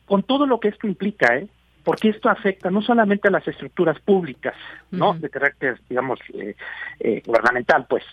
con 0.06 0.22
todo 0.22 0.46
lo 0.46 0.58
que 0.58 0.68
esto 0.68 0.86
implica, 0.86 1.36
¿eh? 1.36 1.48
Porque 1.84 2.10
esto 2.10 2.28
afecta 2.28 2.70
no 2.70 2.82
solamente 2.82 3.28
a 3.28 3.30
las 3.30 3.46
estructuras 3.46 3.98
públicas, 4.00 4.54
¿no? 4.90 5.10
Uh 5.10 5.14
-huh. 5.14 5.20
De 5.20 5.30
carácter, 5.30 5.80
digamos, 5.88 6.18
eh, 6.34 6.54
eh, 7.00 7.22
gubernamental, 7.24 7.86
pues, 7.88 8.04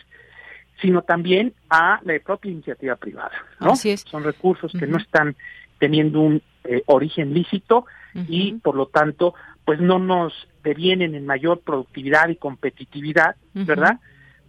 sino 0.81 1.01
también 1.01 1.53
a 1.69 1.99
la 2.03 2.19
propia 2.19 2.51
iniciativa 2.51 2.95
privada, 2.95 3.31
¿no? 3.59 3.71
Así 3.71 3.89
es. 3.89 4.01
Son 4.01 4.23
recursos 4.23 4.71
que 4.71 4.85
uh 4.85 4.87
-huh. 4.87 4.91
no 4.91 4.97
están 4.97 5.35
teniendo 5.79 6.21
un 6.21 6.41
eh, 6.63 6.83
origen 6.87 7.33
lícito 7.33 7.79
uh 7.79 8.19
-huh. 8.19 8.25
y, 8.27 8.53
por 8.53 8.75
lo 8.75 8.87
tanto, 8.87 9.33
pues 9.65 9.79
no 9.79 9.99
nos 9.99 10.33
devienen 10.63 11.13
en 11.15 11.25
mayor 11.25 11.59
productividad 11.61 12.29
y 12.29 12.35
competitividad, 12.35 13.35
¿verdad? 13.53 13.99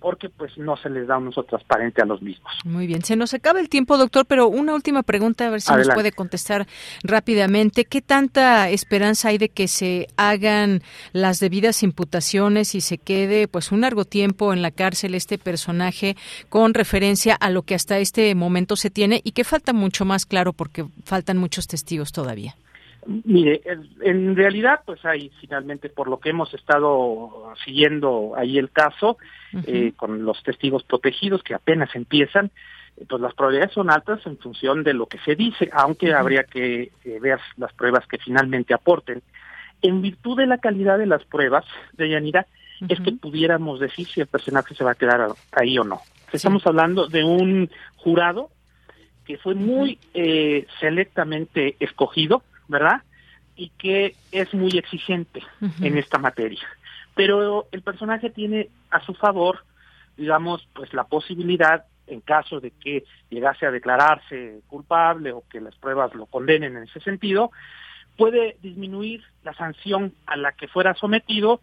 Porque 0.01 0.29
pues 0.29 0.57
no 0.59 0.77
se 0.77 0.91
les 0.91 1.07
da 1.07 1.19
un 1.19 1.29
uso 1.29 1.43
transparente 1.45 2.03
a 2.03 2.05
los 2.05 2.23
mismos. 2.23 2.53
Muy 2.65 2.87
bien, 2.87 3.05
se 3.05 3.17
nos 3.17 3.35
acaba 3.35 3.61
el 3.61 3.69
tiempo, 3.69 3.99
doctor, 3.99 4.27
pero 4.27 4.49
una 4.49 4.75
última 4.75 5.03
pregunta, 5.03 5.47
a 5.47 5.51
ver 5.51 5.61
si 5.61 5.71
Adelante. 5.71 5.89
nos 5.89 5.95
puede 5.95 6.13
contestar 6.13 6.67
rápidamente. 7.03 7.85
¿Qué 7.85 8.03
tanta 8.03 8.71
esperanza 8.71 9.29
hay 9.29 9.39
de 9.39 9.49
que 9.49 9.69
se 9.69 10.09
hagan 10.17 10.83
las 11.13 11.41
debidas 11.41 11.83
imputaciones 11.83 12.75
y 12.75 12.81
se 12.81 12.99
quede 12.99 13.49
pues 13.49 13.73
un 13.73 13.81
largo 13.81 14.05
tiempo 14.05 14.53
en 14.53 14.63
la 14.63 14.71
cárcel 14.71 15.15
este 15.15 15.39
personaje 15.39 16.17
con 16.49 16.75
referencia 16.75 17.35
a 17.35 17.51
lo 17.51 17.63
que 17.63 17.75
hasta 17.75 17.99
este 17.99 18.35
momento 18.35 18.77
se 18.77 18.91
tiene 18.91 19.21
y 19.25 19.33
que 19.33 19.45
falta 19.45 19.73
mucho 19.73 20.05
más 20.05 20.27
claro 20.27 20.53
porque 20.53 20.87
faltan 21.05 21.39
muchos 21.39 21.67
testigos 21.67 22.13
todavía? 22.13 22.55
Mire, 23.25 23.63
en 24.03 24.37
realidad, 24.37 24.81
pues 24.85 25.03
hay 25.07 25.31
finalmente, 25.41 25.89
por 25.89 26.09
lo 26.09 26.21
que 26.21 26.29
hemos 26.29 26.53
estado 26.53 27.55
siguiendo 27.65 28.35
ahí 28.37 28.59
el 28.59 28.71
caso, 28.71 29.17
uh 29.53 29.57
-huh. 29.57 29.65
eh, 29.67 29.93
con 29.97 30.25
los 30.25 30.43
testigos 30.43 30.83
protegidos 30.83 31.43
que 31.43 31.55
apenas 31.55 31.95
empiezan, 31.95 32.51
pues 33.09 33.23
las 33.23 33.33
probabilidades 33.33 33.73
son 33.73 33.91
altas 33.91 34.21
en 34.27 34.37
función 34.37 34.83
de 34.85 34.93
lo 34.93 35.07
que 35.07 35.19
se 35.21 35.37
dice, 35.37 35.71
aunque 35.73 36.13
habría 36.13 36.45
que 36.45 36.91
eh, 37.05 37.19
ver 37.21 37.41
las 37.57 37.73
pruebas 37.73 38.07
que 38.07 38.19
finalmente 38.19 38.75
aporten. 38.75 39.23
En 39.81 40.03
virtud 40.03 40.37
de 40.37 40.47
la 40.47 40.59
calidad 40.59 40.99
de 40.99 41.07
las 41.07 41.25
pruebas, 41.25 41.65
de 41.93 42.11
Yanira, 42.11 42.47
es 42.89 43.01
que 43.01 43.13
pudiéramos 43.13 43.81
decir 43.81 44.07
si 44.07 44.21
el 44.21 44.27
personaje 44.27 44.75
se 44.75 44.85
va 44.85 44.93
a 44.93 44.97
quedar 44.97 45.29
ahí 45.53 45.79
o 45.79 45.85
no. 45.85 46.01
Estamos 46.33 46.67
hablando 46.67 47.09
de 47.09 47.25
un 47.25 47.71
jurado 47.97 48.51
que 49.25 49.39
fue 49.39 49.55
muy 49.55 49.99
eh, 50.15 50.67
selectamente 50.81 51.77
escogido, 51.81 52.43
¿verdad? 52.69 53.03
Y 53.57 53.71
que 53.71 54.15
es 54.31 54.55
muy 54.55 54.71
exigente 54.79 55.43
en 55.81 55.99
esta 55.99 56.19
materia. 56.19 56.63
Pero 57.15 57.67
el 57.73 57.83
personaje 57.83 58.31
tiene 58.31 58.69
a 58.91 59.01
su 59.01 59.15
favor, 59.15 59.65
digamos, 60.17 60.69
pues 60.75 60.93
la 60.95 61.05
posibilidad 61.05 61.85
en 62.07 62.21
caso 62.21 62.61
de 62.61 62.71
que 62.71 63.05
llegase 63.31 63.67
a 63.67 63.71
declararse 63.71 64.61
culpable 64.67 65.33
o 65.33 65.45
que 65.51 65.61
las 65.61 65.75
pruebas 65.77 66.15
lo 66.15 66.27
condenen 66.27 66.77
en 66.77 66.85
ese 66.85 67.01
sentido, 67.01 67.51
puede 68.17 68.57
disminuir 68.63 69.23
la 69.45 69.55
sanción 69.55 70.13
a 70.27 70.37
la 70.37 70.53
que 70.53 70.69
fuera 70.69 70.95
sometido 70.95 71.61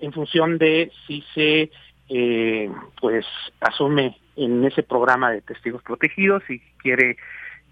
en 0.00 0.12
función 0.12 0.58
de 0.58 0.90
si 1.06 1.24
se 1.34 1.70
eh, 2.08 2.70
pues 3.00 3.24
asume 3.60 4.18
en 4.36 4.64
ese 4.64 4.82
programa 4.82 5.30
de 5.30 5.42
testigos 5.42 5.82
protegidos 5.82 6.42
y 6.50 6.58
quiere 6.78 7.16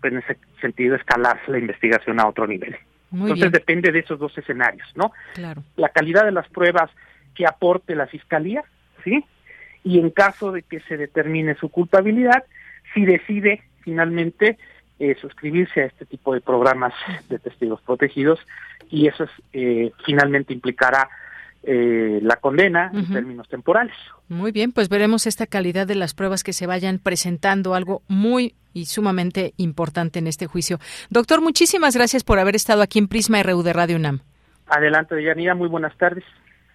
pues, 0.01 0.13
en 0.13 0.19
ese 0.21 0.39
sentido 0.61 0.97
escalar 0.97 1.41
la 1.49 1.59
investigación 1.59 2.21
a 2.21 2.29
otro 2.29 2.47
nivel. 2.47 2.77
Entonces 3.13 3.51
depende 3.51 3.91
de 3.91 3.99
esos 4.01 4.21
dos 4.21 4.37
escenarios, 4.39 4.89
¿no? 4.95 5.13
Claro. 5.35 5.65
La 5.77 5.89
calidad 5.89 6.25
de 6.25 6.31
las 6.31 6.49
pruebas 6.49 6.91
que 7.35 7.45
aporte 7.45 7.97
la 7.97 8.07
fiscalía, 8.07 8.63
¿sí? 9.03 9.25
y 9.85 9.99
en 9.99 10.11
caso 10.11 10.53
de 10.53 10.63
que 10.63 10.81
se 10.81 10.97
determine 10.97 11.55
su 11.55 11.69
culpabilidad, 11.69 12.45
si 12.95 13.05
decide 13.05 13.63
finalmente 13.83 14.59
eh, 14.99 15.17
suscribirse 15.21 15.83
a 15.83 15.87
este 15.87 16.05
tipo 16.05 16.35
de 16.35 16.41
programas 16.41 16.93
de 17.29 17.39
testigos 17.39 17.81
protegidos 17.83 18.41
y 18.91 19.07
eso 19.07 19.27
eh, 19.53 19.93
finalmente 20.05 20.53
implicará 20.53 21.09
eh, 21.63 22.21
la 22.23 22.37
condena 22.37 22.91
en 22.95 23.07
términos 23.13 23.49
temporales. 23.49 23.95
Muy 24.29 24.51
bien, 24.53 24.73
pues 24.73 24.89
veremos 24.89 25.27
esta 25.27 25.47
calidad 25.47 25.87
de 25.87 25.95
las 25.95 26.15
pruebas 26.15 26.43
que 26.43 26.53
se 26.53 26.67
vayan 26.67 26.99
presentando, 26.99 27.75
algo 27.75 28.03
muy 28.09 28.55
y 28.73 28.87
sumamente 28.87 29.53
importante 29.57 30.19
en 30.21 30.27
este 30.27 30.47
juicio. 30.47 30.79
Doctor, 31.11 31.41
muchísimas 31.41 31.97
gracias 31.97 32.25
por 32.25 32.39
haber 32.39 32.57
estado 32.57 32.83
aquí 32.83 32.99
en 32.99 33.09
Prisma 33.09 33.43
RU 33.43 33.63
de 33.63 33.73
Radio 33.73 33.97
UNAM. 33.97 34.21
Adelante, 34.69 35.15
Deyanira, 35.15 35.55
muy 35.55 35.69
buenas 35.69 35.97
tardes. 35.97 36.25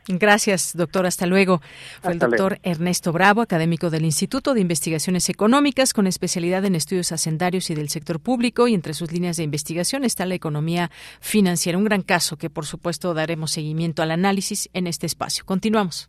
Gracias, 0.08 0.74
doctor. 0.76 1.06
Hasta 1.06 1.26
luego. 1.26 1.62
Fue 2.02 2.14
el 2.14 2.20
doctor 2.20 2.60
Ernesto 2.64 3.12
Bravo, 3.12 3.42
académico 3.42 3.90
del 3.90 4.06
Instituto 4.06 4.54
de 4.54 4.62
Investigaciones 4.62 5.30
Económicas, 5.30 5.94
con 5.94 6.08
especialidad 6.08 6.64
en 6.66 6.76
estudios 6.76 7.12
hacendarios 7.12 7.70
y 7.70 7.76
del 7.76 7.90
sector 7.90 8.20
público, 8.20 8.68
y 8.68 8.74
entre 8.74 8.94
sus 8.94 9.12
líneas 9.12 9.38
de 9.38 9.44
investigación 9.44 10.04
está 10.04 10.26
la 10.26 10.36
economía 10.36 10.92
financiera. 11.20 11.78
Un 11.78 11.86
gran 11.86 12.02
caso 12.02 12.38
que, 12.38 12.50
por 12.50 12.66
supuesto, 12.66 13.14
daremos 13.14 13.52
seguimiento 13.52 14.04
al 14.04 14.12
análisis 14.12 14.70
en 14.74 14.88
este 14.88 15.06
espacio. 15.08 15.44
Continuamos. 15.46 16.08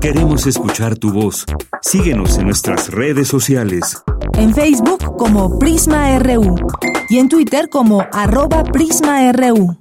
Queremos 0.00 0.46
escuchar 0.46 0.96
tu 0.96 1.12
voz. 1.12 1.46
Síguenos 1.80 2.38
en 2.38 2.44
nuestras 2.44 2.90
redes 2.90 3.26
sociales. 3.26 4.02
En 4.34 4.54
Facebook 4.54 5.16
como 5.16 5.58
Prisma 5.58 6.18
RU 6.18 6.56
y 7.08 7.18
en 7.18 7.28
Twitter 7.28 7.68
como 7.70 8.06
arroba 8.12 8.64
PrismaRU. 8.64 9.78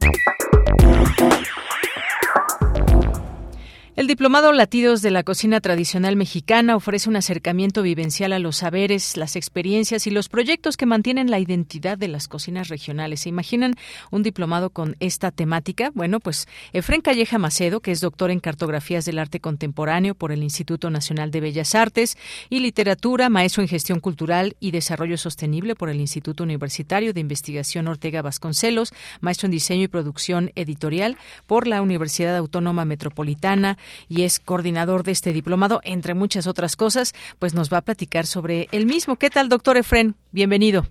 El 3.96 4.08
diplomado 4.08 4.52
Latidos 4.54 5.04
de 5.04 5.12
la 5.12 5.22
Cocina 5.22 5.62
Tradicional 5.62 6.16
Mexicana 6.16 6.76
ofrece 6.76 7.10
un 7.10 7.16
acercamiento 7.16 7.84
vivencial 7.84 8.34
a 8.34 8.40
los 8.40 8.56
saberes, 8.56 9.18
las 9.18 9.36
experiencias 9.36 10.08
y 10.08 10.10
los 10.10 10.30
proyectos 10.30 10.78
que 10.78 10.88
mantienen 10.88 11.30
la 11.30 11.38
identidad 11.38 11.96
de 11.96 12.08
las 12.08 12.28
cocinas 12.28 12.70
regionales. 12.70 13.20
¿Se 13.20 13.30
imaginan 13.30 13.76
un 14.10 14.24
diplomado 14.24 14.72
con 14.72 14.96
esta 15.00 15.30
temática? 15.30 15.92
Bueno, 15.94 16.20
pues 16.20 16.48
Efren 16.72 17.02
Calleja 17.02 17.38
Macedo, 17.38 17.82
que 17.82 17.92
es 17.92 18.02
doctor 18.02 18.32
en 18.32 18.40
cartografías 18.40 19.06
del 19.06 19.20
arte 19.20 19.40
contemporáneo 19.40 20.16
por 20.16 20.32
el 20.32 20.42
Instituto 20.42 20.90
Nacional 20.90 21.30
de 21.30 21.42
Bellas 21.42 21.76
Artes 21.76 22.18
y 22.50 22.62
Literatura, 22.62 23.30
maestro 23.30 23.62
en 23.62 23.70
gestión 23.70 24.00
cultural 24.00 24.56
y 24.60 24.72
desarrollo 24.72 25.20
sostenible 25.20 25.76
por 25.76 25.90
el 25.90 26.02
Instituto 26.02 26.44
Universitario 26.44 27.14
de 27.14 27.20
Investigación 27.20 27.88
Ortega 27.88 28.24
Vasconcelos, 28.24 28.92
maestro 29.22 29.46
en 29.46 29.52
diseño 29.52 29.84
y 29.84 29.88
producción 29.88 30.52
editorial 30.56 31.16
por 31.46 31.68
la 31.68 31.84
Universidad 31.84 32.36
Autónoma 32.36 32.86
Metropolitana, 32.86 33.78
y 34.08 34.24
es 34.24 34.40
coordinador 34.40 35.04
de 35.04 35.12
este 35.12 35.34
diplomado, 35.34 35.82
entre 35.84 36.14
muchas 36.14 36.48
otras 36.48 36.76
cosas, 36.76 37.14
pues 37.40 37.54
nos 37.54 37.72
va 37.72 37.78
a 37.78 37.82
platicar 37.82 38.26
sobre 38.26 38.68
el 38.72 38.86
mismo. 38.86 39.16
¿Qué 39.16 39.30
tal, 39.30 39.50
doctor 39.50 39.78
Efren? 39.78 40.16
Bienvenido. 40.32 40.84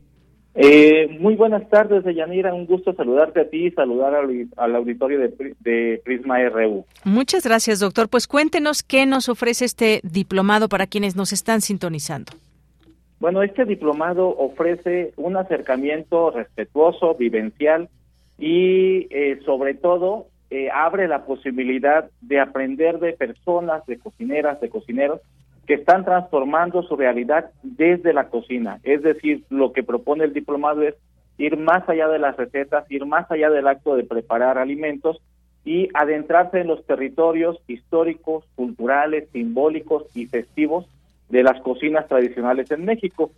Eh, 0.55 1.09
muy 1.19 1.35
buenas 1.35 1.69
tardes, 1.71 2.05
Yanira. 2.05 2.53
Un 2.53 2.67
gusto 2.67 2.93
saludarte 2.93 3.41
a 3.41 3.49
ti 3.49 3.67
y 3.67 3.71
saludar 3.71 4.15
al, 4.15 4.77
auditorio 4.77 5.19
de, 5.19 5.55
de, 5.61 6.03
Prisma 6.05 6.47
RU. 6.51 6.85
Muchas 7.05 7.45
gracias, 7.45 7.81
doctor. 7.81 8.09
Pues 8.09 8.27
cuéntenos 8.27 8.83
qué 8.83 9.07
nos 9.07 9.31
ofrece 9.31 9.65
este 9.65 10.01
diplomado 10.03 10.69
para 10.69 10.87
quienes 10.87 11.17
nos 11.17 11.33
están 11.33 11.63
sintonizando. 11.63 12.33
Bueno, 13.19 13.43
este 13.43 13.65
diplomado 13.65 14.29
ofrece 14.29 15.13
un 15.17 15.37
acercamiento 15.37 16.33
respetuoso, 16.33 17.15
vivencial 17.15 17.89
y 18.39 19.07
eh, 19.11 19.39
sobre 19.47 19.75
todo 19.75 20.27
eh, 20.55 20.69
abre 20.71 21.09
la 21.09 21.25
posibilidad 21.25 22.11
de 22.21 22.39
aprender 22.39 22.99
de 22.99 23.15
personas, 23.15 23.87
de 23.87 23.99
cocineras, 23.99 24.61
de 24.61 24.69
cocineros, 24.69 25.23
que 25.67 25.73
están 25.73 26.05
transformando 26.05 26.83
su 26.83 26.95
realidad 26.95 27.51
desde 27.63 28.13
la 28.13 28.29
cocina. 28.29 28.79
Es 28.83 29.03
decir, 29.03 29.45
lo 29.49 29.73
que 29.73 29.83
propone 29.83 30.25
el 30.25 30.35
diplomado 30.35 30.83
es 30.83 30.95
ir 31.39 31.57
más 31.57 31.89
allá 31.89 32.07
de 32.09 32.19
las 32.19 32.37
recetas, 32.37 32.85
ir 32.91 33.07
más 33.07 33.31
allá 33.31 33.49
del 33.49 33.67
acto 33.67 33.97
de 33.97 34.05
preparar 34.05 34.59
alimentos 34.59 35.23
y 35.65 35.89
adentrarse 35.95 36.61
en 36.61 36.67
los 36.67 36.85
territorios 36.85 37.59
históricos, 37.67 38.45
culturales, 38.55 39.31
simbólicos 39.33 40.05
y 40.15 40.27
festivos 40.27 40.85
de 41.31 41.45
las 41.45 41.63
cocinas 41.63 42.09
tradicionales 42.09 42.71
en 42.71 42.85
México. 42.85 43.31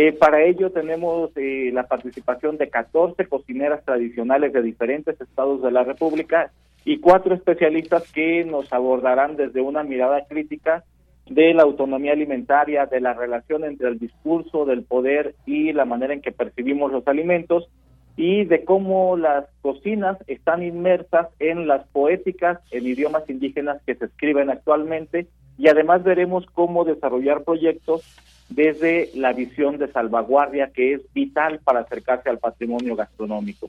Eh, 0.00 0.12
para 0.12 0.44
ello 0.44 0.70
tenemos 0.70 1.32
eh, 1.34 1.72
la 1.74 1.88
participación 1.88 2.56
de 2.56 2.70
14 2.70 3.26
cocineras 3.26 3.84
tradicionales 3.84 4.52
de 4.52 4.62
diferentes 4.62 5.20
estados 5.20 5.60
de 5.60 5.72
la 5.72 5.82
República 5.82 6.52
y 6.84 7.00
cuatro 7.00 7.34
especialistas 7.34 8.04
que 8.12 8.44
nos 8.44 8.72
abordarán 8.72 9.34
desde 9.34 9.60
una 9.60 9.82
mirada 9.82 10.24
crítica 10.28 10.84
de 11.28 11.52
la 11.52 11.64
autonomía 11.64 12.12
alimentaria, 12.12 12.86
de 12.86 13.00
la 13.00 13.12
relación 13.12 13.64
entre 13.64 13.88
el 13.88 13.98
discurso 13.98 14.64
del 14.66 14.84
poder 14.84 15.34
y 15.46 15.72
la 15.72 15.84
manera 15.84 16.14
en 16.14 16.22
que 16.22 16.30
percibimos 16.30 16.92
los 16.92 17.08
alimentos 17.08 17.68
y 18.16 18.44
de 18.44 18.64
cómo 18.64 19.16
las 19.16 19.46
cocinas 19.62 20.16
están 20.28 20.62
inmersas 20.62 21.26
en 21.40 21.66
las 21.66 21.84
poéticas 21.88 22.60
en 22.70 22.86
idiomas 22.86 23.28
indígenas 23.28 23.82
que 23.84 23.96
se 23.96 24.04
escriben 24.04 24.48
actualmente. 24.48 25.26
Y 25.58 25.66
además 25.66 26.04
veremos 26.04 26.46
cómo 26.54 26.84
desarrollar 26.84 27.42
proyectos 27.42 28.04
desde 28.48 29.10
la 29.14 29.32
visión 29.32 29.78
de 29.78 29.90
salvaguardia 29.92 30.70
que 30.72 30.94
es 30.94 31.12
vital 31.12 31.60
para 31.62 31.80
acercarse 31.80 32.28
al 32.28 32.38
patrimonio 32.38 32.96
gastronómico. 32.96 33.68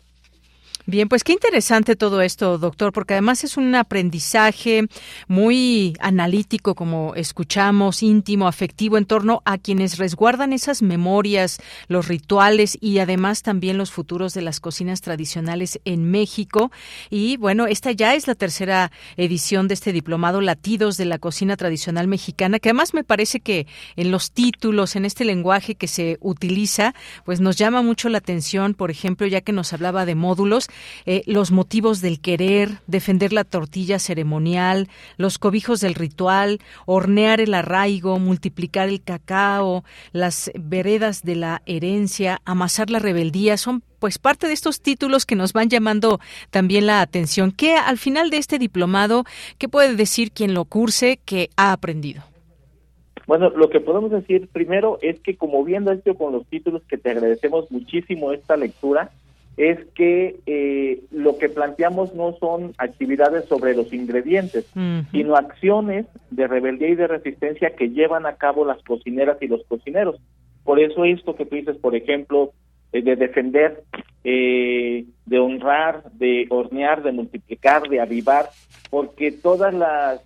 Bien, 0.86 1.08
pues 1.08 1.24
qué 1.24 1.34
interesante 1.34 1.96
todo 1.96 2.22
esto, 2.22 2.58
doctor, 2.58 2.92
porque 2.94 3.14
además 3.14 3.44
es 3.44 3.58
un 3.58 3.76
aprendizaje 3.76 4.88
muy 5.28 5.96
analítico, 6.00 6.74
como 6.74 7.14
escuchamos, 7.16 8.02
íntimo, 8.02 8.48
afectivo, 8.48 8.98
en 8.98 9.06
torno 9.06 9.44
a 9.46 9.58
quienes 9.58 10.00
resguardan 10.00 10.52
esas 10.52 10.82
memorias, 10.82 11.60
los 11.90 12.08
rituales 12.08 12.76
y 12.82 13.00
además 13.00 13.44
también 13.44 13.78
los 13.78 13.92
futuros 13.92 14.34
de 14.34 14.42
las 14.42 14.60
cocinas 14.60 15.02
tradicionales 15.02 15.80
en 15.86 16.10
México. 16.10 16.72
Y 17.12 17.38
bueno, 17.38 17.68
esta 17.68 17.92
ya 17.92 18.16
es 18.16 18.26
la 18.26 18.34
tercera 18.34 18.92
edición 19.16 19.68
de 19.68 19.76
este 19.76 19.92
diplomado 19.92 20.42
Latidos 20.42 20.98
de 20.98 21.06
la 21.06 21.20
Cocina 21.20 21.56
Tradicional 21.56 22.08
Mexicana, 22.08 22.58
que 22.58 22.70
además 22.70 22.96
me 22.96 23.04
parece 23.04 23.42
que 23.42 23.68
en 23.96 24.10
los 24.10 24.32
títulos, 24.32 24.96
en 24.96 25.06
este 25.06 25.24
lenguaje 25.24 25.76
que 25.76 25.88
se 25.88 26.18
utiliza, 26.22 26.96
pues 27.26 27.42
nos 27.42 27.58
llama 27.58 27.84
mucho 27.84 28.10
la 28.10 28.18
atención, 28.18 28.74
por 28.74 28.90
ejemplo, 28.90 29.28
ya 29.28 29.42
que 29.42 29.52
nos 29.52 29.72
hablaba 29.74 30.06
de 30.06 30.16
módulos, 30.16 30.69
eh, 31.06 31.24
los 31.26 31.52
motivos 31.52 32.02
del 32.02 32.20
querer, 32.20 32.80
defender 32.88 33.34
la 33.34 33.44
tortilla 33.44 34.00
ceremonial, 34.00 34.88
los 35.18 35.38
cobijos 35.38 35.82
del 35.82 35.96
ritual, 35.96 36.60
hornear 36.86 37.42
el 37.42 37.54
arraigo, 37.54 38.20
multiplicar 38.20 38.90
el 38.90 39.02
cacao, 39.02 39.84
las 40.12 40.52
veredas 40.60 41.24
de 41.24 41.36
la 41.36 41.62
herencia, 41.66 42.42
amasar 42.46 42.90
la 42.90 43.00
rebeldía, 43.00 43.58
son 43.58 43.84
pues 44.00 44.18
parte 44.18 44.48
de 44.48 44.54
estos 44.54 44.82
títulos 44.82 45.26
que 45.26 45.36
nos 45.36 45.54
van 45.54 45.70
llamando 45.70 46.20
también 46.50 46.88
la 46.88 47.02
atención. 47.02 47.52
¿Qué 47.52 47.76
al 47.76 47.98
final 47.98 48.30
de 48.30 48.38
este 48.38 48.58
diplomado, 48.58 49.26
qué 49.58 49.68
puede 49.68 49.96
decir 49.96 50.32
quien 50.32 50.54
lo 50.54 50.66
curse 50.66 51.20
que 51.26 51.50
ha 51.58 51.74
aprendido? 51.74 52.24
Bueno, 53.28 53.52
lo 53.52 53.70
que 53.70 53.80
podemos 53.80 54.10
decir 54.10 54.48
primero 54.52 54.98
es 55.04 55.20
que 55.20 55.36
como 55.36 55.64
viendo 55.64 55.92
esto 55.92 56.16
con 56.16 56.34
los 56.34 56.48
títulos 56.48 56.82
que 56.90 56.98
te 56.98 57.12
agradecemos 57.12 57.70
muchísimo 57.70 58.32
esta 58.32 58.58
lectura, 58.58 59.12
es 59.60 59.78
que 59.93 60.39
eh, 60.45 61.03
lo 61.12 61.38
que 61.38 61.49
planteamos 61.49 62.16
no 62.16 62.32
son 62.39 62.74
actividades 62.78 63.43
sobre 63.43 63.76
los 63.76 63.91
ingredientes, 63.91 64.72
sino 65.12 65.36
acciones 65.36 66.05
de 66.32 66.47
rebeldía 66.47 66.88
y 66.88 66.95
de 66.95 67.07
resistencia 67.07 67.76
que 67.76 67.89
llevan 67.89 68.26
a 68.26 68.38
cabo 68.38 68.64
las 68.64 68.82
cocineras 68.84 69.38
y 69.41 69.47
los 69.47 69.62
cocineros. 69.66 70.16
Por 70.64 70.80
eso 70.80 71.03
esto 71.03 71.36
que 71.36 71.45
tú 71.45 71.57
dices, 71.57 71.76
por 71.76 71.93
ejemplo, 71.93 72.53
eh, 72.93 73.01
de 73.01 73.18
defender, 73.18 73.84
eh, 74.24 75.03
de 75.26 75.39
honrar, 75.39 76.10
de 76.14 76.47
hornear, 76.49 77.03
de 77.03 77.12
multiplicar, 77.12 77.82
de 77.89 77.99
avivar, 77.99 78.45
porque 78.89 79.34
todas 79.34 79.74
las 79.74 80.22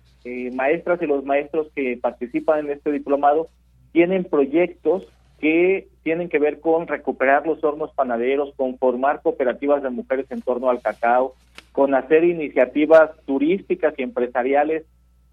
maestras 0.52 1.02
y 1.02 1.06
los 1.06 1.24
maestros 1.24 1.66
que 1.74 1.98
participan 2.00 2.60
en 2.60 2.70
este 2.70 2.92
diplomado 2.92 3.48
tienen 3.90 4.22
proyectos 4.22 5.02
que 5.40 5.88
tienen 6.02 6.28
que 6.28 6.38
ver 6.38 6.60
con 6.60 6.86
recuperar 6.86 7.46
los 7.46 7.62
hornos 7.64 7.92
panaderos, 7.92 8.52
con 8.56 8.78
formar 8.78 9.22
cooperativas 9.22 9.82
de 9.82 9.90
mujeres 9.90 10.26
en 10.30 10.42
torno 10.42 10.70
al 10.70 10.80
cacao, 10.80 11.34
con 11.72 11.94
hacer 11.94 12.24
iniciativas 12.24 13.10
turísticas 13.26 13.94
y 13.98 14.02
empresariales 14.02 14.84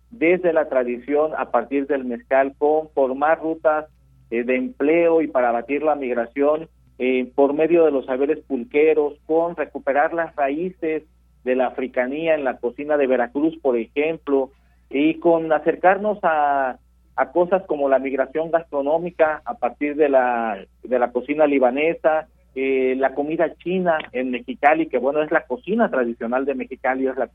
desde 0.09 0.53
la 0.53 0.67
tradición 0.67 1.31
a 1.37 1.51
partir 1.51 1.87
del 1.87 2.05
mezcal, 2.05 2.53
con 2.57 2.89
formar 2.89 3.39
rutas 3.41 3.85
eh, 4.29 4.43
de 4.43 4.55
empleo 4.55 5.21
y 5.21 5.27
para 5.27 5.49
abatir 5.49 5.83
la 5.83 5.95
migración 5.95 6.67
eh, 6.99 7.31
por 7.33 7.53
medio 7.53 7.85
de 7.85 7.91
los 7.91 8.05
saberes 8.05 8.39
pulqueros, 8.39 9.13
con 9.25 9.55
recuperar 9.55 10.13
las 10.13 10.35
raíces 10.35 11.03
de 11.43 11.55
la 11.55 11.67
africanía 11.67 12.35
en 12.35 12.43
la 12.43 12.57
cocina 12.57 12.97
de 12.97 13.07
Veracruz, 13.07 13.57
por 13.61 13.77
ejemplo, 13.77 14.51
y 14.89 15.15
con 15.15 15.51
acercarnos 15.51 16.19
a 16.23 16.77
a 17.15 17.31
cosas 17.31 17.63
como 17.67 17.89
la 17.89 17.99
migración 17.99 18.51
gastronómica 18.51 19.41
a 19.45 19.55
partir 19.55 19.95
de 19.95 20.09
la, 20.09 20.65
de 20.83 20.99
la 20.99 21.11
cocina 21.11 21.45
libanesa, 21.45 22.27
eh, 22.55 22.95
la 22.97 23.13
comida 23.13 23.53
china 23.55 23.97
en 24.11 24.31
Mexicali, 24.31 24.87
que 24.87 24.97
bueno, 24.97 25.21
es 25.21 25.31
la 25.31 25.45
cocina 25.45 25.89
tradicional 25.89 26.45
de 26.45 26.55
Mexicali, 26.55 27.07
es 27.07 27.17
la, 27.17 27.29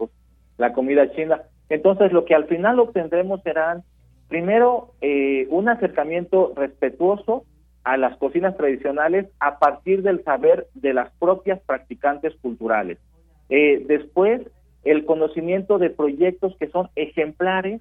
la 0.59 0.73
comida 0.73 1.11
china. 1.13 1.43
Entonces, 1.69 2.13
lo 2.13 2.25
que 2.25 2.35
al 2.35 2.47
final 2.47 2.79
obtendremos 2.79 3.43
serán, 3.43 3.83
primero, 4.29 4.93
eh, 5.01 5.47
un 5.51 5.69
acercamiento 5.69 6.53
respetuoso 6.57 7.45
a 7.85 7.97
las 7.97 8.17
cocinas 8.19 8.57
tradicionales 8.57 9.27
a 9.39 9.59
partir 9.59 10.03
del 10.03 10.23
saber 10.25 10.67
de 10.75 10.93
las 10.93 11.11
propias 11.19 11.61
practicantes 11.61 12.35
culturales. 12.43 12.99
Eh, 13.49 13.85
después, 13.87 14.43
el 14.85 15.05
conocimiento 15.05 15.79
de 15.79 15.91
proyectos 15.91 16.57
que 16.59 16.69
son 16.69 16.89
ejemplares 16.97 17.81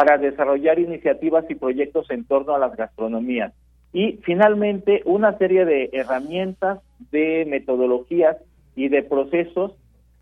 para 0.00 0.16
desarrollar 0.16 0.78
iniciativas 0.78 1.44
y 1.50 1.54
proyectos 1.54 2.10
en 2.10 2.24
torno 2.24 2.54
a 2.54 2.58
las 2.58 2.74
gastronomías. 2.74 3.52
Y 3.92 4.12
finalmente, 4.22 5.02
una 5.04 5.36
serie 5.36 5.66
de 5.66 5.90
herramientas, 5.92 6.78
de 7.10 7.44
metodologías 7.46 8.38
y 8.74 8.88
de 8.88 9.02
procesos 9.02 9.72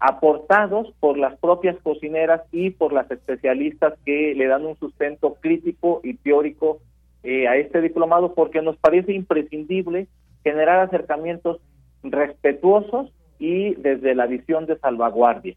aportados 0.01 0.93
por 0.99 1.17
las 1.17 1.39
propias 1.39 1.77
cocineras 1.81 2.43
y 2.51 2.71
por 2.71 2.93
las 2.93 3.09
especialistas 3.09 3.95
que 4.05 4.35
le 4.35 4.49
dan 4.49 4.67
un 4.67 4.77
sustento 4.79 5.37
crítico 5.41 6.01
y 6.03 6.15
teórico 6.15 6.81
eh, 7.23 7.47
a 7.47 7.55
este 7.55 7.81
diplomado 7.81 8.35
porque 8.35 8.61
nos 8.63 8.77
parece 8.79 9.13
imprescindible 9.13 10.09
generar 10.43 10.81
acercamientos 10.81 11.61
respetuosos 12.03 13.13
y 13.39 13.77
desde 13.77 14.17
la 14.17 14.27
visión 14.27 14.67
de 14.67 14.77
salvaguardia. 14.77 15.55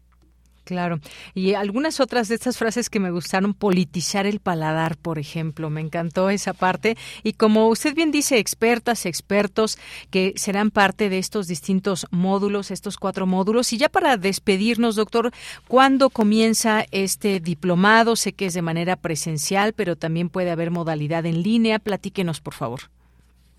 Claro. 0.64 1.00
Y 1.34 1.54
algunas 1.54 1.98
otras 1.98 2.28
de 2.28 2.36
estas 2.36 2.56
frases 2.56 2.88
que 2.88 3.00
me 3.00 3.10
gustaron, 3.10 3.52
politizar 3.52 4.26
el 4.26 4.38
paladar, 4.38 4.96
por 4.96 5.18
ejemplo, 5.18 5.70
me 5.70 5.80
encantó 5.80 6.30
esa 6.30 6.52
parte. 6.52 6.96
Y 7.24 7.32
como 7.32 7.68
usted 7.68 7.94
bien 7.94 8.12
dice, 8.12 8.38
expertas, 8.38 9.04
expertos 9.04 9.76
que 10.10 10.34
serán 10.36 10.70
parte 10.70 11.08
de 11.08 11.18
estos 11.18 11.48
distintos 11.48 12.06
módulos, 12.10 12.70
estos 12.70 12.96
cuatro 12.96 13.26
módulos. 13.26 13.72
Y 13.72 13.78
ya 13.78 13.88
para 13.88 14.16
despedirnos, 14.16 14.94
doctor, 14.94 15.32
¿cuándo 15.66 16.10
comienza 16.10 16.86
este 16.92 17.40
diplomado? 17.40 18.14
Sé 18.14 18.32
que 18.32 18.46
es 18.46 18.54
de 18.54 18.62
manera 18.62 18.94
presencial, 18.94 19.72
pero 19.72 19.96
también 19.96 20.28
puede 20.28 20.52
haber 20.52 20.70
modalidad 20.70 21.26
en 21.26 21.42
línea. 21.42 21.80
Platíquenos, 21.80 22.40
por 22.40 22.54
favor. 22.54 22.82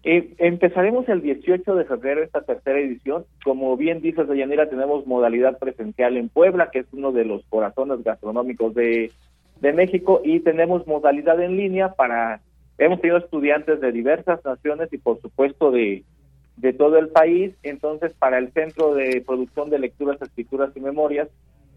Eh, 0.05 0.33
empezaremos 0.37 1.07
el 1.07 1.21
18 1.21 1.75
de 1.75 1.85
febrero 1.85 2.23
esta 2.23 2.41
tercera 2.41 2.77
edición. 2.79 3.25
Como 3.43 3.77
bien 3.77 4.01
dices, 4.01 4.27
Deyanira, 4.27 4.69
tenemos 4.69 5.07
modalidad 5.07 5.57
presencial 5.57 6.17
en 6.17 6.27
Puebla, 6.27 6.69
que 6.71 6.79
es 6.79 6.87
uno 6.91 7.13
de 7.13 7.23
los 7.23 7.45
corazones 7.45 8.03
gastronómicos 8.03 8.73
de, 8.73 9.11
México, 9.61 10.21
y 10.25 10.41
tenemos 10.41 10.85
modalidad 10.87 11.41
en 11.41 11.55
línea 11.55 11.93
para... 11.93 12.41
Hemos 12.77 12.99
tenido 12.99 13.17
estudiantes 13.19 13.79
de 13.79 13.93
diversas 13.93 14.43
naciones 14.43 14.91
y, 14.91 14.97
por 14.97 15.21
supuesto, 15.21 15.71
de, 15.71 16.03
de 16.57 16.73
todo 16.73 16.97
el 16.97 17.07
país. 17.07 17.53
Entonces, 17.63 18.11
para 18.13 18.39
el 18.39 18.51
Centro 18.51 18.93
de 18.93 19.23
Producción 19.25 19.69
de 19.69 19.79
Lecturas, 19.79 20.21
Escrituras 20.21 20.71
y 20.75 20.81
Memorias, 20.81 21.29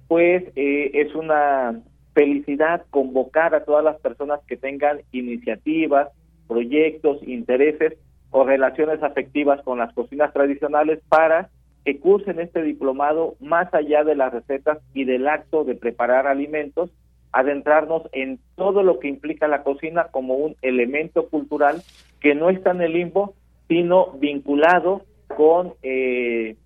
pues 0.08 0.42
eh, 0.56 0.90
es 0.94 1.14
una 1.14 1.80
felicidad 2.12 2.84
convocar 2.90 3.54
a 3.54 3.64
todas 3.64 3.84
las 3.84 4.00
personas 4.00 4.40
que 4.48 4.56
tengan 4.56 5.02
iniciativas, 5.12 6.08
proyectos, 6.48 7.22
intereses 7.22 7.92
o 8.30 8.44
relaciones 8.44 9.02
afectivas 9.02 9.62
con 9.62 9.78
las 9.78 9.92
cocinas 9.94 10.32
tradicionales 10.32 11.00
para 11.08 11.50
que 11.84 12.00
cursen 12.00 12.40
este 12.40 12.62
diplomado 12.62 13.36
más 13.40 13.72
allá 13.72 14.02
de 14.02 14.16
las 14.16 14.32
recetas 14.32 14.78
y 14.92 15.04
del 15.04 15.28
acto 15.28 15.64
de 15.64 15.76
preparar 15.76 16.26
alimentos, 16.26 16.90
adentrarnos 17.32 18.02
en 18.12 18.40
todo 18.56 18.82
lo 18.82 18.98
que 18.98 19.08
implica 19.08 19.46
la 19.46 19.62
cocina 19.62 20.08
como 20.10 20.34
un 20.34 20.56
elemento 20.62 21.28
cultural 21.28 21.82
que 22.20 22.34
no 22.34 22.50
está 22.50 22.72
en 22.72 22.82
el 22.82 22.92
limbo, 22.92 23.34
sino 23.68 24.12
vinculado 24.12 25.02
con 25.36 25.74
eh, 25.82 26.56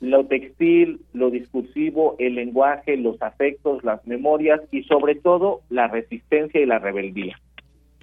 lo 0.00 0.26
textil, 0.26 1.00
lo 1.12 1.30
discursivo, 1.30 2.16
el 2.18 2.34
lenguaje, 2.34 2.96
los 2.96 3.20
afectos, 3.22 3.82
las 3.82 4.06
memorias 4.06 4.60
y 4.70 4.82
sobre 4.82 5.14
todo 5.14 5.62
la 5.70 5.88
resistencia 5.88 6.60
y 6.60 6.66
la 6.66 6.78
rebeldía. 6.78 7.38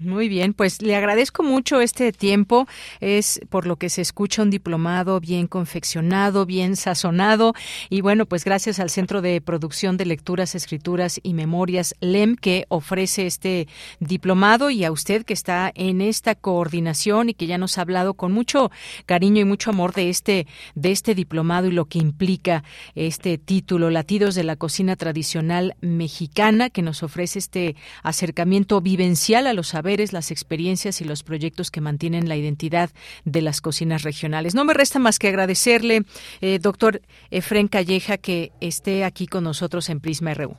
Muy 0.04 0.28
bien, 0.28 0.54
pues 0.54 0.82
le 0.82 0.98
agradezco 0.98 1.44
mucho 1.44 1.80
este 1.80 2.12
tiempo. 2.12 2.68
Es 3.00 3.40
por 3.50 3.66
lo 3.66 3.78
que 3.78 3.90
se 3.90 4.02
escucha 4.02 4.42
un 4.42 4.50
diplomado 4.50 5.22
bien 5.22 5.48
confeccionado, 5.48 6.46
bien 6.46 6.76
sazonado. 6.76 7.54
Y 7.90 8.02
bueno, 8.02 8.26
pues 8.26 8.44
gracias 8.44 8.80
al 8.80 8.90
Centro 8.90 9.22
de 9.22 9.40
Producción 9.40 9.96
de 9.96 10.06
Lecturas, 10.06 10.56
Escrituras 10.56 11.22
y 11.24 11.34
Memorias, 11.34 11.96
LEM, 12.02 12.36
que 12.36 12.66
ofrece 12.68 13.26
este 13.26 13.70
diplomado 14.00 14.70
y 14.70 14.84
a 14.84 14.92
usted 14.92 15.24
que 15.24 15.34
está 15.34 15.72
en 15.74 16.02
esta 16.02 16.36
coordinación 16.36 17.30
y 17.30 17.34
que 17.34 17.48
ya 17.48 17.58
nos 17.58 17.78
ha 17.78 17.82
hablado 17.82 18.14
con 18.14 18.34
mucho 18.34 18.72
cariño 19.06 19.40
y 19.42 19.46
mucho 19.46 19.70
amor 19.70 19.94
de 19.94 20.10
este, 20.10 20.48
de 20.76 20.92
este 20.92 21.16
diplomado 21.16 21.68
y 21.68 21.72
lo 21.72 21.86
que 21.86 22.00
implica 22.00 22.66
este 22.96 23.38
título, 23.38 23.90
Latidos 23.90 24.36
de 24.36 24.44
la 24.44 24.58
Cocina 24.58 24.98
Tradicional 24.98 25.76
Mexicana, 25.80 26.70
que 26.70 26.82
nos 26.82 27.04
ofrece 27.04 27.40
este 27.40 27.78
acercamiento 28.04 28.82
vivencial 28.82 29.48
a 29.48 29.54
los 29.54 29.68
saberes 29.70 29.93
las 30.12 30.32
experiencias 30.32 31.02
y 31.02 31.06
los 31.06 31.24
proyectos 31.24 31.72
que 31.72 31.82
mantienen 31.82 32.28
la 32.28 32.36
identidad 32.36 32.90
de 33.26 33.42
las 33.42 33.62
cocinas 33.62 34.04
regionales. 34.04 34.56
No 34.56 34.66
me 34.66 34.74
resta 34.74 35.00
más 35.00 35.20
que 35.20 35.28
agradecerle, 35.28 36.02
eh, 36.42 36.60
doctor 36.60 37.02
Efren 37.32 37.68
Calleja, 37.68 38.18
que 38.18 38.52
esté 38.60 39.04
aquí 39.04 39.28
con 39.28 39.44
nosotros 39.44 39.90
en 39.90 40.00
Prisma 40.00 40.34
RU. 40.34 40.56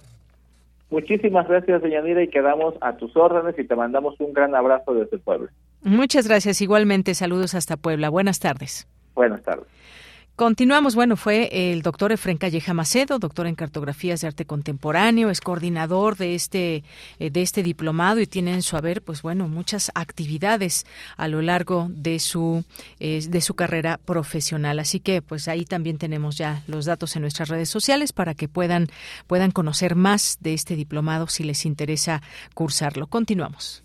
Muchísimas 0.91 1.49
gracias, 1.49 1.82
Deyanira, 1.82 2.22
y 2.22 2.28
quedamos 2.28 2.74
a 2.80 2.97
tus 2.97 3.16
órdenes 3.16 3.59
y 3.59 3.64
te 3.64 3.74
mandamos 3.74 4.14
un 4.20 4.32
gran 4.32 4.55
abrazo 4.55 4.95
desde 4.95 5.18
Puebla. 5.18 5.51
Muchas 5.82 6.28
gracias. 6.28 6.61
Igualmente, 6.61 7.14
saludos 7.14 7.55
hasta 7.55 7.76
Puebla. 7.76 8.11
Buenas 8.11 8.39
tardes. 8.39 8.87
Buenas 9.14 9.43
tardes. 9.43 9.66
Continuamos. 10.37 10.97
Bueno, 10.97 11.16
fue 11.16 11.70
el 11.70 11.82
doctor 11.82 12.11
Efren 12.11 12.39
Calleja 12.39 12.74
Macedo, 12.74 13.20
doctor 13.20 13.47
en 13.47 13.55
cartografías 13.55 14.20
de 14.20 14.26
arte 14.26 14.45
contemporáneo, 14.45 15.30
es 15.30 15.41
coordinador 15.41 16.16
de 16.16 16.35
este, 16.35 16.82
eh, 17.20 17.30
de 17.30 17.41
este 17.41 17.62
diplomado 17.62 18.18
y 18.18 18.26
tiene 18.26 18.53
en 18.53 18.62
su 18.62 18.76
haber, 18.76 19.01
pues 19.01 19.22
bueno, 19.22 19.47
muchas 19.47 19.93
actividades 19.95 20.87
a 21.16 21.28
lo 21.28 21.41
largo 21.41 21.87
de 21.89 22.18
su, 22.18 22.64
eh, 22.99 23.24
de 23.28 23.41
su 23.41 23.55
carrera 23.55 24.01
profesional. 24.05 24.80
Así 24.80 24.99
que, 24.99 25.22
pues 25.22 25.47
ahí 25.47 25.64
también 25.64 25.99
tenemos 25.99 26.37
ya 26.37 26.64
los 26.66 26.85
datos 26.85 27.14
en 27.14 27.22
nuestras 27.22 27.49
redes 27.49 27.68
sociales 27.68 28.12
para 28.12 28.35
que 28.35 28.49
puedan, 28.49 28.89
puedan 29.28 29.53
conocer 29.53 29.95
más 29.95 30.39
de 30.41 30.55
este 30.55 30.74
diplomado 30.74 31.28
si 31.28 31.45
les 31.45 31.64
interesa 31.64 32.22
cursarlo. 32.55 33.07
Continuamos. 33.07 33.85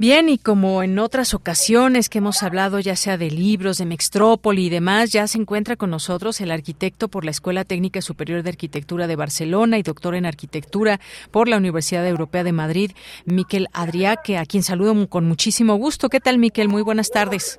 Bien, 0.00 0.28
y 0.28 0.38
como 0.38 0.84
en 0.84 0.96
otras 1.00 1.34
ocasiones 1.34 2.08
que 2.08 2.18
hemos 2.18 2.44
hablado 2.44 2.78
ya 2.78 2.94
sea 2.94 3.18
de 3.18 3.32
libros, 3.32 3.78
de 3.78 3.84
Mextrópoli 3.84 4.66
y 4.66 4.70
demás, 4.70 5.10
ya 5.10 5.26
se 5.26 5.38
encuentra 5.38 5.74
con 5.74 5.90
nosotros 5.90 6.40
el 6.40 6.52
arquitecto 6.52 7.08
por 7.08 7.24
la 7.24 7.32
Escuela 7.32 7.64
Técnica 7.64 8.00
Superior 8.00 8.44
de 8.44 8.50
Arquitectura 8.50 9.08
de 9.08 9.16
Barcelona 9.16 9.76
y 9.76 9.82
doctor 9.82 10.14
en 10.14 10.24
Arquitectura 10.24 11.00
por 11.32 11.48
la 11.48 11.56
Universidad 11.56 12.06
Europea 12.06 12.44
de 12.44 12.52
Madrid, 12.52 12.92
Miquel 13.24 13.66
Adriaque, 13.72 14.38
a 14.38 14.46
quien 14.46 14.62
saludo 14.62 15.08
con 15.08 15.26
muchísimo 15.26 15.74
gusto. 15.74 16.08
¿Qué 16.08 16.20
tal, 16.20 16.38
Miquel? 16.38 16.68
Muy 16.68 16.82
buenas 16.82 17.10
tardes. 17.10 17.58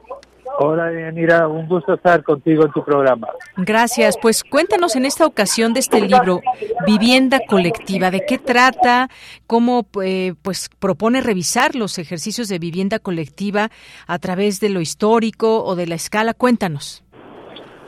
Hola, 0.62 0.92
Yanira, 0.92 1.48
un 1.48 1.70
gusto 1.70 1.94
estar 1.94 2.22
contigo 2.22 2.66
en 2.66 2.72
tu 2.74 2.84
programa. 2.84 3.30
Gracias. 3.56 4.18
Pues 4.22 4.44
cuéntanos 4.44 4.98
en 4.98 5.06
esta 5.06 5.26
ocasión 5.26 5.74
de 5.74 5.80
este 5.80 6.02
libro, 6.02 6.42
Vivienda 6.86 7.40
Colectiva, 7.48 8.12
¿de 8.12 8.26
qué 8.28 8.38
trata? 8.40 9.08
¿Cómo 9.48 9.88
eh, 10.04 10.34
pues 10.42 10.68
propone 10.78 11.22
revisar 11.22 11.76
los 11.76 11.98
ejercicios 11.98 12.50
de 12.50 12.60
vivienda 12.60 13.00
colectiva 13.00 13.70
a 14.06 14.20
través 14.20 14.60
de 14.60 14.68
lo 14.68 14.82
histórico 14.82 15.64
o 15.64 15.78
de 15.78 15.88
la 15.88 15.96
escala? 15.96 16.34
Cuéntanos. 16.34 17.06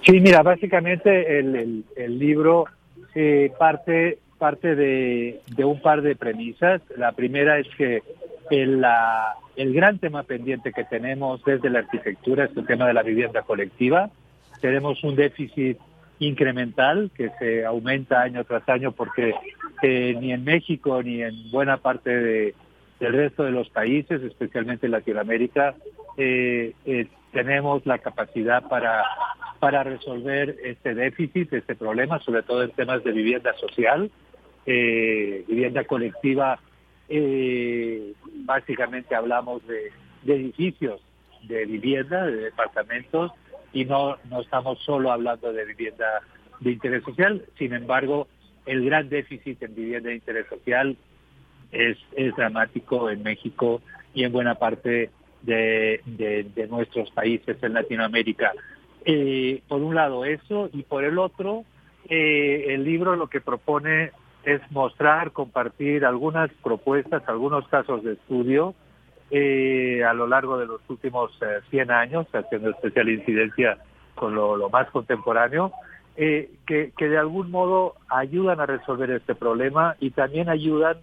Sí, 0.06 0.22
mira, 0.22 0.42
básicamente 0.42 1.40
el, 1.40 1.84
el, 1.98 2.20
libro 2.20 2.68
eh, 3.14 3.52
parte 3.60 4.20
parte 4.38 4.76
de, 4.76 5.42
de 5.58 5.66
un 5.66 5.82
par 5.82 6.02
de 6.02 6.16
premisas. 6.16 6.82
La 6.96 7.12
primera 7.12 7.60
es 7.60 7.68
que 7.78 8.02
el, 8.52 8.82
la, 8.82 9.38
el 9.56 9.74
gran 9.74 9.98
tema 9.98 10.24
pendiente 10.24 10.74
que 10.74 10.84
tenemos 10.84 11.44
desde 11.44 11.70
la 11.70 11.80
arquitectura 11.80 12.46
es 12.46 12.56
el 12.56 12.66
tema 12.68 12.86
de 12.86 12.94
la 12.94 13.02
vivienda 13.02 13.42
colectiva. 13.42 14.10
Tenemos 14.60 15.04
un 15.04 15.16
déficit 15.16 15.78
incremental 16.20 17.10
que 17.16 17.32
se 17.40 17.66
aumenta 17.66 18.22
año 18.22 18.44
tras 18.44 18.68
año 18.70 18.92
porque 18.92 19.34
eh, 19.82 20.16
ni 20.20 20.34
en 20.34 20.44
México 20.44 21.02
ni 21.02 21.24
en 21.24 21.50
buena 21.50 21.78
parte 21.78 22.10
de, 22.10 22.54
del 23.00 23.14
resto 23.14 23.44
de 23.44 23.52
los 23.52 23.70
países, 23.70 24.22
especialmente 24.22 24.86
en 24.86 24.92
Latinoamérica, 24.92 25.74
eh, 26.18 26.74
eh, 26.86 27.08
tenemos 27.32 27.86
la 27.86 28.00
capacidad 28.00 28.68
para 28.68 29.84
resolver 29.84 30.58
este 30.64 30.94
déficit, 30.94 31.54
este 31.54 31.76
problema, 31.76 32.20
sobre 32.20 32.44
todo 32.44 32.64
en 32.64 32.72
temas 32.72 33.04
de 33.04 33.14
vivienda 33.14 33.54
social, 33.54 34.12
vivienda 34.66 35.86
colectiva 35.86 36.60
eh, 37.12 38.14
básicamente 38.46 39.14
hablamos 39.16 39.62
de, 39.68 39.92
edificios, 40.26 41.02
de 41.44 41.66
vivienda, 41.66 42.26
de 42.26 42.38
departamentos, 42.38 43.32
y 43.74 43.86
no, 43.86 44.18
no 44.30 44.42
estamos 44.42 44.80
solo 44.80 45.12
hablando 45.12 45.52
de 45.52 45.66
vivienda 45.66 46.22
de 46.62 46.72
interés 46.72 47.04
social. 47.04 47.44
Sin 47.58 47.74
embargo, 47.74 48.28
el 48.66 48.86
gran 48.86 49.10
déficit 49.10 49.62
en 49.62 49.76
vivienda 49.76 50.10
de 50.10 50.16
interés 50.16 50.48
social 50.48 50.96
es, 51.72 51.98
es 52.16 52.36
dramático 52.36 53.10
en 53.10 53.24
México 53.24 53.82
y 54.14 54.24
en 54.24 54.32
buena 54.32 54.56
parte 54.56 55.10
de, 55.42 56.02
de, 56.06 56.68
nuestros 56.68 57.10
países 57.12 57.62
en 57.62 57.74
Latinoamérica. 57.74 58.54
Eh, 59.04 59.62
por 59.68 59.82
un 59.82 59.96
lado 59.96 60.26
eso 60.26 60.70
y 60.72 60.84
por 60.84 61.04
el 61.04 61.18
otro, 61.18 61.66
eh, 62.08 62.66
el 62.70 62.84
libro 62.84 63.16
lo 63.16 63.28
que 63.28 63.42
propone 63.42 64.12
es 64.44 64.62
mostrar, 64.72 65.32
compartir 65.32 66.06
algunas 66.06 66.52
propuestas, 66.64 67.24
algunos 67.28 67.68
casos 67.68 68.04
de 68.04 68.14
estudio 68.14 68.76
eh, 69.34 70.04
a 70.04 70.14
lo 70.14 70.28
largo 70.28 70.58
de 70.58 70.66
los 70.66 70.82
últimos 70.90 71.32
100 71.70 71.90
eh, 71.90 71.94
años, 71.94 72.28
haciendo 72.34 72.70
especial 72.70 73.08
incidencia 73.08 73.78
con 74.14 74.36
lo, 74.36 74.70
más 74.70 74.90
contemporáneo, 74.92 75.72
eh, 76.18 76.52
que, 76.66 76.92
de 76.98 77.18
algún 77.18 77.50
modo 77.50 77.96
ayudan 78.10 78.60
a 78.60 78.66
resolver 78.66 79.10
este 79.10 79.34
problema 79.34 79.96
y 80.02 80.12
también 80.12 80.50
ayudan 80.50 80.98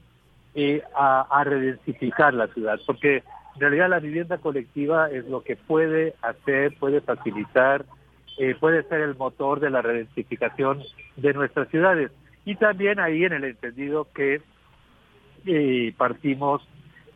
a, 0.95 1.23
a 1.31 1.45
redensificar 1.45 2.35
la 2.35 2.49
ciudad, 2.49 2.79
porque 2.85 3.23
en 3.55 3.61
realidad 3.61 3.89
la 3.89 4.01
vivienda 4.01 4.37
colectiva 4.39 5.09
es 5.09 5.25
lo 5.27 5.43
que 5.43 5.57
puede 5.57 6.15
hacer, 6.21 6.77
puede 6.79 7.01
facilitar, 7.01 7.87
puede 8.61 8.83
ser 8.85 9.01
el 9.01 9.17
motor 9.17 9.61
de 9.61 9.71
la 9.71 9.83
redensificación 9.83 10.83
de 11.17 11.33
nuestras 11.33 11.69
ciudades. 11.69 12.11
Y 12.49 12.55
también 12.55 12.99
ahí 12.99 13.25
en 13.25 13.35
el 13.35 13.45
entendido 13.45 14.09
que 14.15 14.41
eh, 15.45 15.93
partimos 15.99 16.67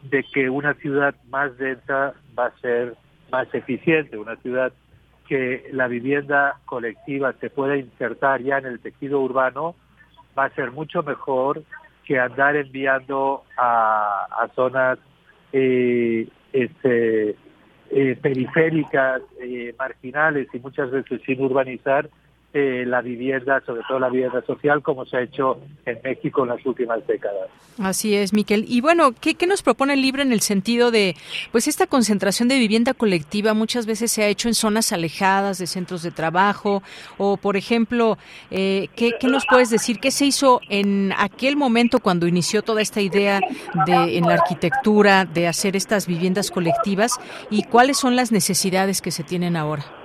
de 0.02 0.24
que 0.24 0.50
una 0.50 0.74
ciudad 0.74 1.14
más 1.30 1.56
densa 1.56 2.12
va 2.38 2.48
a 2.48 2.60
ser 2.60 2.96
más 3.30 3.48
eficiente, 3.54 4.18
una 4.18 4.36
ciudad 4.36 4.74
que 5.26 5.70
la 5.72 5.88
vivienda 5.88 6.60
colectiva 6.66 7.32
se 7.40 7.48
pueda 7.48 7.78
insertar 7.78 8.42
ya 8.42 8.58
en 8.58 8.66
el 8.66 8.80
tejido 8.80 9.22
urbano 9.22 9.74
va 10.38 10.44
a 10.44 10.54
ser 10.54 10.70
mucho 10.70 11.02
mejor 11.02 11.64
que 12.04 12.18
andar 12.18 12.54
enviando 12.54 13.44
a, 13.56 14.50
zonas 14.54 14.98
eh, 15.54 16.28
este, 16.52 17.36
eh, 17.90 18.18
periféricas, 18.20 19.22
marginales 19.78 20.46
y 20.52 20.58
muchas 20.58 20.90
veces 20.90 21.22
sin 21.24 21.40
urbanizar 21.40 22.10
eh, 22.54 22.84
la 22.86 23.00
vivienda, 23.00 23.62
sobre 23.64 23.82
todo 23.88 23.98
la 23.98 24.10
vivienda 24.10 24.42
social, 24.44 24.82
como 24.82 25.06
se 25.06 25.16
ha 25.16 25.22
hecho 25.22 25.58
en 25.86 25.98
México 26.04 26.42
en 26.42 26.50
las 26.50 26.66
últimas 26.66 27.06
décadas. 27.06 27.48
Así 27.78 28.14
es, 28.14 28.34
Miquel. 28.34 28.66
Y 28.68 28.82
bueno, 28.82 29.14
¿qué, 29.18 29.34
nos 29.46 29.62
propone 29.62 29.94
el 29.94 30.02
libro 30.02 30.20
en 30.20 30.32
el 30.32 30.42
sentido 30.42 30.90
de, 30.90 31.16
pues 31.50 31.66
esta 31.66 31.86
concentración 31.86 32.48
de 32.48 32.58
vivienda 32.58 32.92
colectiva 32.92 33.54
muchas 33.54 33.86
veces 33.86 34.12
se 34.12 34.22
ha 34.22 34.26
hecho 34.26 34.48
en 34.48 34.54
zonas 34.54 34.92
alejadas 34.92 35.56
de 35.56 35.66
centros 35.66 36.02
de 36.02 36.10
trabajo 36.10 36.82
o, 37.16 37.38
por 37.38 37.56
ejemplo, 37.56 38.18
eh, 38.50 38.88
¿qué, 38.96 39.12
nos 39.22 39.46
puedes 39.46 39.70
decir? 39.70 39.98
¿Qué 39.98 40.10
se 40.10 40.26
hizo 40.26 40.60
en 40.68 41.14
aquel 41.16 41.56
momento 41.56 42.00
cuando 42.00 42.26
inició 42.26 42.60
toda 42.60 42.82
esta 42.82 43.00
idea 43.00 43.40
de, 43.86 44.18
en 44.18 44.26
la 44.26 44.34
arquitectura 44.34 45.24
de 45.24 45.48
hacer 45.48 45.74
estas 45.74 46.06
viviendas 46.06 46.50
colectivas 46.50 47.18
y 47.48 47.62
cuáles 47.62 47.96
son 47.96 48.14
las 48.14 48.30
necesidades 48.30 49.00
que 49.00 49.10
se 49.10 49.24
tienen 49.24 49.56
ahora? 49.56 50.01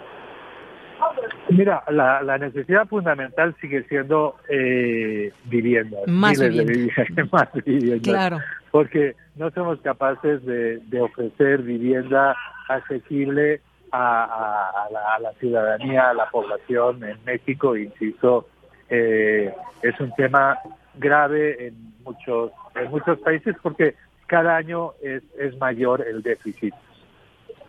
Mira, 1.49 1.83
la, 1.89 2.37
necesidad 2.37 2.87
fundamental 2.87 3.55
sigue 3.61 3.83
siendo 3.83 4.35
eh, 4.49 5.31
viviendas. 5.45 6.01
Más 6.07 6.37
más 7.31 7.49
viviendas. 7.65 8.01
Claro. 8.01 8.39
Porque 8.71 9.15
no 9.35 9.49
somos 9.51 9.79
capaces 9.81 10.45
de, 10.45 10.81
ofrecer 10.99 11.61
vivienda 11.61 12.35
asequible 12.67 13.61
a, 13.91 14.87
la, 15.21 15.31
ciudadanía, 15.39 16.09
a 16.09 16.13
la 16.13 16.29
población 16.29 17.03
en 17.03 17.17
México. 17.25 17.77
Insisto, 17.77 18.47
eh, 18.89 19.53
es 19.81 19.99
un 19.99 20.13
tema 20.15 20.59
grave 20.95 21.67
en 21.67 21.93
muchos, 22.03 22.51
en 22.75 22.91
muchos 22.91 23.19
países 23.19 23.55
porque 23.61 23.95
cada 24.25 24.57
año 24.57 24.91
es, 25.01 25.23
es 25.39 25.57
mayor 25.57 26.05
el 26.05 26.21
déficit. 26.21 26.73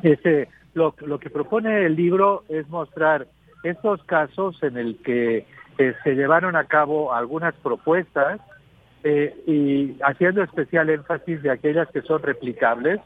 Ese, 0.03 0.49
lo, 0.75 0.95
lo 1.01 1.19
que 1.19 1.31
propone 1.31 1.87
el 1.87 1.95
libro 1.95 2.45
es 2.49 2.69
mostrar 2.69 3.27
estos 3.63 4.03
casos 4.05 4.63
en 4.63 4.77
el 4.77 4.99
que 5.03 5.47
eh, 5.79 5.95
se 6.03 6.15
llevaron 6.15 6.57
a 6.57 6.65
cabo 6.65 7.15
algunas 7.15 7.55
propuestas 7.55 8.41
eh, 9.05 9.35
y 9.47 9.97
haciendo 10.03 10.43
especial 10.43 10.91
énfasis 10.91 11.43
de 11.43 11.51
aquellas 11.51 11.89
que 11.89 12.03
son 12.03 12.23
replicables, 12.23 13.01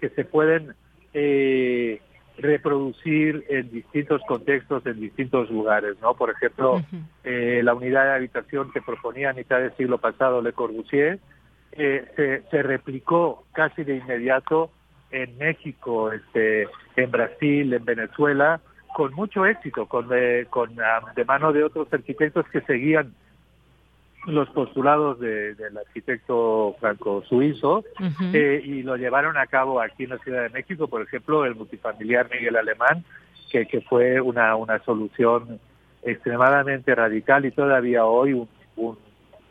que 0.00 0.08
se 0.10 0.24
pueden 0.24 0.74
eh, 1.14 2.00
reproducir 2.38 3.44
en 3.48 3.70
distintos 3.70 4.20
contextos, 4.26 4.84
en 4.86 5.00
distintos 5.00 5.50
lugares, 5.50 5.96
¿no? 6.02 6.14
Por 6.14 6.30
ejemplo, 6.30 6.82
la 7.24 7.74
unidad 7.74 8.04
de 8.04 8.14
habitación 8.14 8.70
que 8.72 8.82
proponía 8.82 9.30
a 9.30 9.32
mitad 9.32 9.58
del 9.58 9.74
siglo 9.76 9.96
pasado 9.96 10.42
Le 10.42 10.52
Corbusier 10.52 11.18
se, 11.74 12.42
se 12.50 12.62
replicó 12.62 13.44
casi 13.52 13.84
de 13.84 13.96
inmediato 13.96 14.70
en 15.10 15.38
México, 15.38 16.12
este, 16.12 16.68
en 16.96 17.10
Brasil, 17.10 17.72
en 17.72 17.84
Venezuela, 17.84 18.60
con 18.96 19.12
mucho 19.12 19.44
éxito, 19.44 19.84
con, 19.84 20.08
de, 20.08 20.46
con 20.48 20.70
ah, 20.80 21.02
de 21.14 21.26
mano 21.26 21.52
de 21.52 21.62
otros 21.62 21.86
arquitectos 21.92 22.48
que 22.48 22.62
seguían 22.62 23.12
los 24.24 24.48
postulados 24.48 25.20
del 25.20 25.76
arquitecto 25.76 26.74
franco-suizo 26.80 27.84
eh, 28.32 28.62
y 28.64 28.82
lo 28.82 28.96
llevaron 28.96 29.36
a 29.36 29.48
cabo 29.48 29.82
aquí 29.82 30.04
en 30.04 30.10
la 30.10 30.18
Ciudad 30.18 30.44
de 30.44 30.48
México, 30.48 30.88
por 30.88 31.02
ejemplo, 31.02 31.44
el 31.44 31.54
multifamiliar 31.54 32.30
Miguel 32.30 32.56
Alemán, 32.56 33.04
que, 33.52 33.66
que 33.66 33.82
fue 33.82 34.18
una, 34.18 34.56
una 34.56 34.82
solución 34.82 35.60
extremadamente 36.02 36.94
radical 36.94 37.44
y 37.44 37.50
todavía 37.50 38.06
hoy 38.06 38.32
un, 38.32 38.48
un 38.76 38.96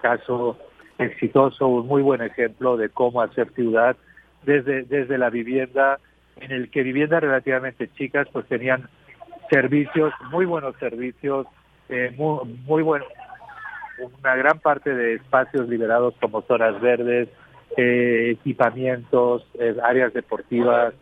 caso 0.01 0.57
exitoso, 0.97 1.67
un 1.67 1.85
muy 1.85 2.01
buen 2.01 2.23
ejemplo 2.23 2.77
de 2.77 2.89
cómo 2.89 3.21
hacer 3.21 3.51
ciudad 3.51 3.95
desde, 4.41 4.85
desde 4.85 5.19
la 5.19 5.29
vivienda, 5.29 5.99
en 6.37 6.51
el 6.51 6.71
que 6.71 6.81
viviendas 6.81 7.21
relativamente 7.21 7.91
chicas 7.93 8.27
pues 8.33 8.47
tenían 8.47 8.89
servicios, 9.49 10.13
muy 10.31 10.45
buenos 10.45 10.75
servicios, 10.77 11.47
eh, 11.89 12.13
muy, 12.17 12.45
muy 12.65 12.83
bueno, 12.83 13.05
una 14.19 14.35
gran 14.35 14.59
parte 14.59 14.93
de 14.93 15.15
espacios 15.15 15.69
liberados 15.69 16.15
como 16.19 16.41
zonas 16.43 16.79
verdes, 16.81 17.29
eh, 17.77 18.31
equipamientos, 18.31 19.45
eh, 19.59 19.75
áreas 19.83 20.13
deportivas, 20.13 20.93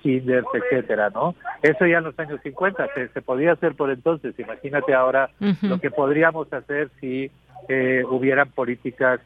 kinders, 0.00 0.46
etcétera, 0.52 1.10
¿no? 1.10 1.34
Eso 1.62 1.86
ya 1.86 1.98
en 1.98 2.04
los 2.04 2.18
años 2.18 2.40
50 2.42 2.88
se, 3.14 3.22
podía 3.22 3.52
hacer 3.52 3.76
por 3.76 3.90
entonces. 3.90 4.36
Imagínate 4.36 4.94
ahora 4.94 5.30
lo 5.62 5.78
que 5.78 5.90
podríamos 5.90 6.52
hacer 6.52 6.90
si 7.00 7.30
hubieran 8.10 8.50
políticas 8.50 9.20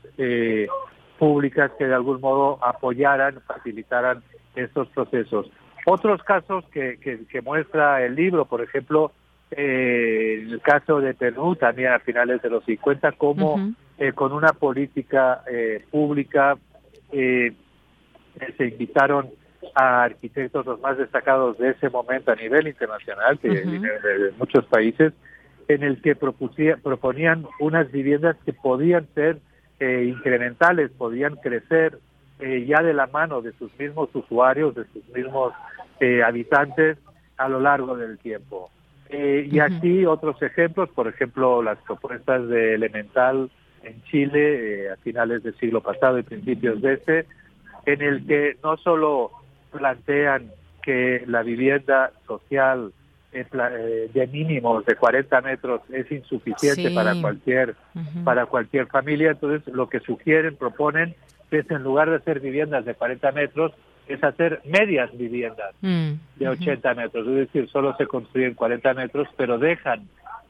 públicas 1.19 1.71
que 1.79 1.87
de 1.87 1.95
algún 1.95 2.21
modo 2.21 2.59
apoyaran, 2.63 3.41
facilitaran 3.47 4.23
estos 4.55 4.89
procesos. 4.89 5.51
Otros 5.89 6.23
casos 6.25 6.65
que, 6.73 6.99
que, 6.99 7.41
muestra 7.43 8.05
el 8.05 8.17
libro, 8.17 8.45
por 8.45 8.61
ejemplo, 8.61 9.13
eh, 9.53 10.43
el 10.43 10.61
caso 10.61 11.01
de 11.01 11.15
Perú, 11.15 11.55
también 11.55 11.93
a 11.93 12.01
finales 12.01 12.43
de 12.43 12.51
los 12.51 12.65
50, 12.65 13.13
como 13.13 13.73
eh, 13.97 14.13
con 14.13 14.33
una 14.33 14.49
política 14.49 15.43
eh, 15.51 15.85
pública 15.91 16.59
se 17.11 18.67
invitaron 18.67 19.31
a 19.75 20.03
arquitectos 20.05 20.67
los 20.67 20.81
más 20.81 20.99
destacados 20.99 21.59
de 21.59 21.71
ese 21.71 21.89
momento 21.89 22.33
a 22.33 22.37
nivel 22.37 22.67
internacional, 22.67 23.39
que 23.39 23.49
de, 23.49 24.33
muchos 24.39 24.65
países, 24.67 25.13
en 25.69 25.83
el 25.83 26.01
que 26.01 26.17
proponían 26.17 27.47
unas 27.61 27.91
viviendas 27.91 28.37
que 28.45 28.53
podían 28.53 29.07
ser 29.15 29.39
eh, 29.81 30.05
incrementales, 30.09 30.91
podían 30.93 31.37
crecer 31.37 31.99
eh, 32.39 32.65
ya 32.67 32.83
de 32.83 32.95
la 32.95 33.07
mano 33.07 33.43
de 33.43 33.53
sus 33.53 33.71
mismos 33.79 34.09
usuarios, 34.15 34.75
de 34.75 34.85
sus 34.93 35.09
mismos 35.15 35.53
eh, 36.01 36.23
habitantes 36.23 36.99
a 37.37 37.49
lo 37.49 37.61
largo 37.61 37.97
del 37.97 38.19
tiempo. 38.19 38.71
y 39.09 39.61
aquí 39.61 40.05
otros 40.05 40.43
ejemplos, 40.43 40.89
por 40.91 41.07
ejemplo, 41.07 41.63
las 41.63 41.79
propuestas 41.87 42.49
de 42.49 42.75
Elemental 42.75 43.51
en 43.85 44.03
Chile 44.05 44.91
a 44.91 44.97
finales 44.97 45.43
del 45.43 45.57
siglo 45.59 45.81
pasado 45.81 46.19
y 46.19 46.23
principios 46.23 46.83
de 46.83 46.95
este, 46.95 47.27
en 47.87 48.03
el 48.03 48.27
que 48.27 48.57
no 48.63 48.77
solo 48.79 49.31
plantean 49.71 50.51
que 50.83 51.23
la 51.27 51.43
vivienda 51.43 52.13
social 52.27 52.93
eh, 53.33 54.11
de 54.15 54.27
mínimos 54.29 54.87
de 54.87 54.95
40 54.95 55.41
metros 55.43 55.83
es 55.93 56.11
insuficiente 56.11 56.91
para 56.93 57.21
cualquier 57.21 57.75
para 58.25 58.47
cualquier 58.47 58.87
familia 58.87 59.33
entonces 59.33 59.67
lo 59.75 59.89
que 59.91 60.01
sugieren 60.01 60.57
proponen 60.57 61.15
es 61.51 61.71
en 61.71 61.83
lugar 61.83 62.11
de 62.11 62.17
hacer 62.17 62.41
viviendas 62.41 62.85
de 62.85 62.95
40 62.95 63.33
metros 63.33 63.73
es 64.09 64.23
hacer 64.23 64.61
medias 64.65 65.11
viviendas 65.17 65.75
mm, 65.81 66.13
de 66.37 66.49
80 66.49 66.95
metros. 66.95 67.27
Es 67.27 67.35
decir 67.35 67.69
solo 67.71 67.97
se 67.97 68.07
construyen 68.07 68.55
40 68.55 68.95
metros 68.95 69.29
pero 69.37 69.59
dejan 69.59 70.09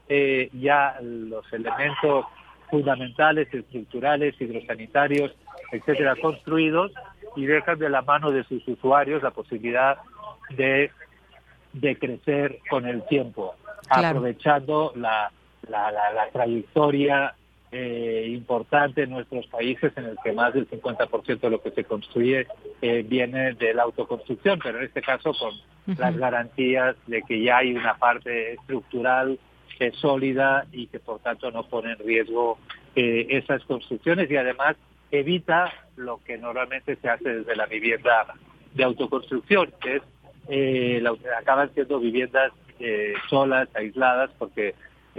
eh, 0.09 0.49
ya 0.53 0.97
los 1.01 1.51
elementos 1.51 2.25
fundamentales 2.69 3.53
estructurales 3.53 4.39
hidrosanitarios 4.39 5.35
etcétera 5.71 6.15
construidos 6.21 6.91
y 7.35 7.45
dejan 7.45 7.77
de 7.79 7.89
la 7.89 8.01
mano 8.01 8.31
de 8.31 8.43
sus 8.43 8.65
usuarios 8.67 9.23
la 9.23 9.31
posibilidad 9.31 9.97
de 10.55 10.91
de 11.73 11.97
crecer 11.97 12.59
con 12.69 12.85
el 12.85 13.03
tiempo, 13.03 13.55
aprovechando 13.89 14.93
la, 14.95 15.31
la, 15.69 15.91
la, 15.91 16.29
trayectoria 16.31 17.35
eh, 17.71 18.25
importante 18.29 19.03
en 19.03 19.11
nuestros 19.11 19.45
países 19.47 19.91
en 19.97 20.05
el 20.05 20.17
que 20.23 20.31
más 20.31 20.53
del 20.53 20.69
50% 20.69 21.39
de 21.39 21.49
lo 21.49 21.61
que 21.61 21.71
se 21.71 21.83
construye 21.83 22.47
eh, 22.81 23.03
viene 23.07 23.53
de 23.53 23.73
la 23.73 23.83
autoconstrucción, 23.83 24.59
pero 24.63 24.79
en 24.79 24.85
este 24.85 25.01
caso 25.01 25.33
con 25.33 25.53
las 25.97 26.17
garantías 26.17 26.95
de 27.07 27.21
que 27.23 27.41
ya 27.41 27.57
hay 27.57 27.73
una 27.73 27.95
parte 27.95 28.53
estructural 28.53 29.39
eh, 29.79 29.91
sólida 29.95 30.65
y 30.71 30.87
que 30.87 30.99
por 30.99 31.19
tanto 31.19 31.51
no 31.51 31.63
pone 31.63 31.93
en 31.93 31.99
riesgo 31.99 32.57
esas 32.95 33.63
construcciones 33.65 34.31
y 34.31 34.37
además 34.37 34.75
evita 35.11 35.71
lo 35.97 36.19
que 36.23 36.37
normalmente 36.37 36.95
se 36.95 37.07
hace 37.07 37.29
desde 37.29 37.55
la 37.55 37.67
vivienda 37.67 38.25
de 38.73 38.83
autoconstrucción, 38.83 39.71
que 39.79 39.97
es 39.97 40.01
eh, 40.49 41.03
acaban 41.39 41.73
siendo 41.73 41.99
viviendas 41.99 42.51
eh, 42.79 43.13
solas, 43.29 43.67
aisladas, 43.75 44.29
porque 44.37 44.69
eh, 44.69 44.75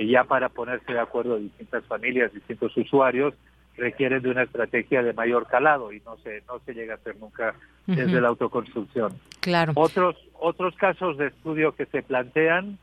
ya 0.07 0.24
para 0.24 0.49
ponerse 0.49 0.92
de 0.92 1.01
acuerdo 1.01 1.38
distintas 1.38 1.84
familias, 1.86 2.32
distintos 2.32 2.76
usuarios, 2.76 3.34
requieren 3.76 4.22
de 4.22 4.30
una 4.30 4.42
estrategia 4.42 5.03
de 5.03 5.12
mayor 5.12 5.46
calado 5.46 5.92
y 5.92 6.01
no 6.01 6.16
se 6.18 6.42
no 6.49 6.59
se 6.66 6.74
llega 6.74 6.94
a 6.94 6.96
hacer 6.96 7.16
nunca 7.16 7.55
desde 7.86 8.20
la 8.20 8.28
autoconstrucción. 8.28 9.14
Claro. 9.40 9.72
Otros 9.76 10.16
otros 10.34 10.74
casos 10.76 11.16
de 11.16 11.28
estudio 11.28 11.74
que 11.74 11.86
se 11.86 12.03
plantean 12.03 12.78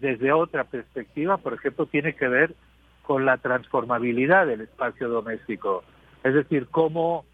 desde 0.00 0.32
otra 0.32 0.64
perspectiva, 0.64 1.36
por 1.38 1.54
ejemplo, 1.54 1.86
tiene 1.86 2.14
que 2.14 2.28
ver 2.28 2.54
con 3.02 3.24
la 3.24 3.38
transformabilidad 3.38 4.46
del 4.46 4.62
espacio 4.62 5.08
doméstico, 5.08 5.82
es 6.22 6.34
decir, 6.34 6.66
cómo 6.70 7.24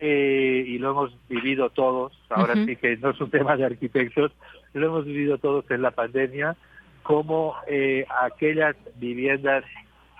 eh, 0.00 0.64
y 0.66 0.78
lo 0.78 0.90
hemos 0.90 1.28
vivido 1.28 1.70
todos, 1.70 2.12
ahora 2.30 2.54
sí 2.54 2.76
que 2.76 2.96
no 2.96 3.10
es 3.10 3.20
un 3.20 3.30
tema 3.32 3.56
de 3.56 3.64
arquitectos, 3.64 4.32
lo 4.74 4.86
hemos 4.86 5.04
vivido 5.04 5.38
todos 5.38 5.68
en 5.70 5.82
la 5.82 5.92
pandemia, 5.92 6.56
como 7.04 7.54
eh, 7.68 8.04
aquellas 8.22 8.74
viviendas 8.96 9.64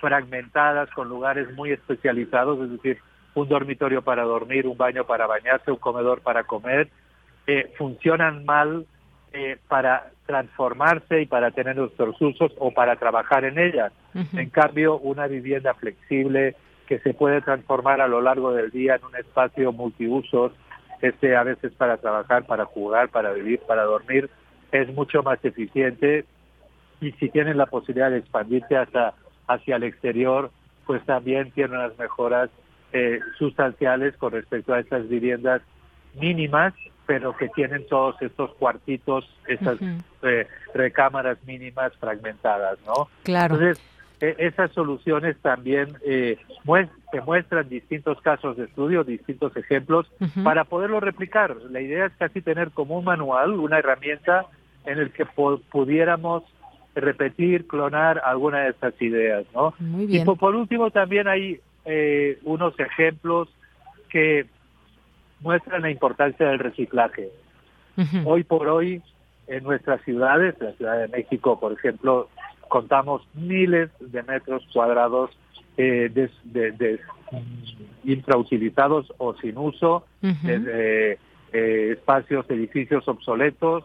fragmentadas 0.01 0.89
con 0.91 1.09
lugares 1.09 1.53
muy 1.55 1.73
especializados, 1.73 2.61
es 2.61 2.71
decir, 2.71 2.99
un 3.35 3.49
dormitorio 3.49 4.03
para 4.03 4.23
dormir, 4.23 4.69
un 4.69 4.77
baño 4.77 5.05
para 5.05 5.27
bañarse, 5.27 5.73
un 5.73 5.79
comedor 5.79 6.21
para 6.21 6.45
comer, 6.45 6.89
eh, 7.49 7.73
funcionan 7.77 8.45
mal 8.45 8.87
para 9.67 10.13
transformarse 10.27 11.23
y 11.23 11.27
para 11.27 11.51
tener 11.51 11.75
nuestros 11.75 12.15
usos 12.21 12.53
o 12.57 12.71
para 12.71 12.95
trabajar 12.95 13.45
en 13.45 13.59
ellas. 13.59 13.93
En 14.33 14.49
cambio, 14.51 14.97
una 14.99 15.27
vivienda 15.27 15.75
flexible, 15.75 16.55
que 16.87 16.99
se 17.01 17.15
puede 17.15 17.41
transformar 17.41 18.01
a 18.01 18.09
lo 18.09 18.21
largo 18.21 18.53
del 18.53 18.71
día 18.71 18.97
en 18.97 19.05
un 19.05 19.17
espacio 19.17 19.73
multiusos, 19.73 20.53
este 21.01 21.37
a 21.37 21.43
veces 21.43 21.73
para 21.73 21.97
trabajar, 21.97 22.45
para 22.47 22.65
jugar, 22.65 23.09
para 23.09 23.33
vivir, 23.33 23.61
para 23.67 23.83
dormir, 23.85 24.31
es 24.73 24.93
mucho 24.95 25.23
más 25.23 25.45
eficiente 25.45 26.25
y 27.05 27.13
si 27.13 27.29
tienen 27.29 27.59
la 27.59 27.67
posibilidad 27.67 28.11
de 28.11 28.19
expandirse 28.19 28.77
hasta 28.77 29.15
hacia 29.47 29.77
el 29.77 29.85
exterior, 29.85 30.51
pues 30.87 31.05
también 31.05 31.51
tienen 31.51 31.77
unas 31.77 31.99
mejoras 31.99 32.51
eh, 32.93 33.21
sustanciales 33.39 34.17
con 34.17 34.33
respecto 34.33 34.73
a 34.73 34.81
estas 34.81 35.09
viviendas 35.09 35.63
mínimas, 36.15 36.73
pero 37.07 37.37
que 37.37 37.49
tienen 37.49 37.87
todos 37.87 38.21
estos 38.23 38.55
cuartitos, 38.55 39.29
estas 39.49 39.79
eh, 40.23 40.47
recámaras 40.73 41.39
mínimas 41.45 41.93
fragmentadas, 41.97 42.79
¿no? 42.87 43.09
Claro. 43.25 43.57
Entonces, 43.57 43.85
e, 44.21 44.37
esas 44.39 44.71
soluciones 44.73 45.37
también 45.43 45.99
eh, 46.07 46.39
se 47.11 47.21
muestran 47.21 47.69
distintos 47.69 48.21
casos 48.23 48.57
de 48.57 48.65
estudio, 48.65 49.05
distintos 49.05 49.57
ejemplos, 49.57 50.11
para 50.43 50.65
poderlo 50.65 51.01
replicar. 51.01 51.57
La 51.71 51.81
idea 51.81 52.07
es 52.07 52.13
casi 52.17 52.41
tener 52.41 52.71
como 52.71 52.99
un 52.99 53.05
manual, 53.05 53.53
una 53.53 53.79
herramienta 53.79 54.47
en 54.87 54.99
el 54.99 55.11
que 55.11 55.27
pudiéramos 55.27 56.45
repetir, 56.95 57.67
clonar 57.67 58.21
alguna 58.25 58.61
de 58.61 58.71
estas 58.71 59.01
ideas, 59.01 59.45
¿no? 59.55 59.75
Y 60.09 60.25
por, 60.25 60.55
último 60.55 60.91
también 60.91 61.29
hay 61.29 61.61
eh, 61.85 62.39
unos 62.45 62.79
ejemplos 62.79 63.49
que 64.09 64.47
muestran 65.41 65.83
la 65.83 65.91
importancia 65.91 66.47
del 66.49 66.59
reciclaje. 66.59 67.31
Hoy 68.25 68.43
por 68.45 68.69
hoy 68.69 69.03
en 69.47 69.63
nuestras 69.63 70.03
ciudades, 70.03 70.55
la 70.61 70.73
Ciudad 70.73 70.99
de 70.99 71.09
México, 71.09 71.61
por 71.61 71.73
ejemplo, 71.73 72.29
contamos 72.69 73.23
miles 73.35 73.91
de 74.01 74.23
metros 74.23 74.67
cuadrados 74.73 75.31
eh, 75.77 76.11
de, 76.13 77.01
infrautilizados 78.05 79.13
o 79.19 79.35
sin 79.35 79.57
uso, 79.59 80.07
eh, 80.23 81.19
espacios, 81.53 82.49
edificios 82.51 83.07
obsoletos 83.07 83.85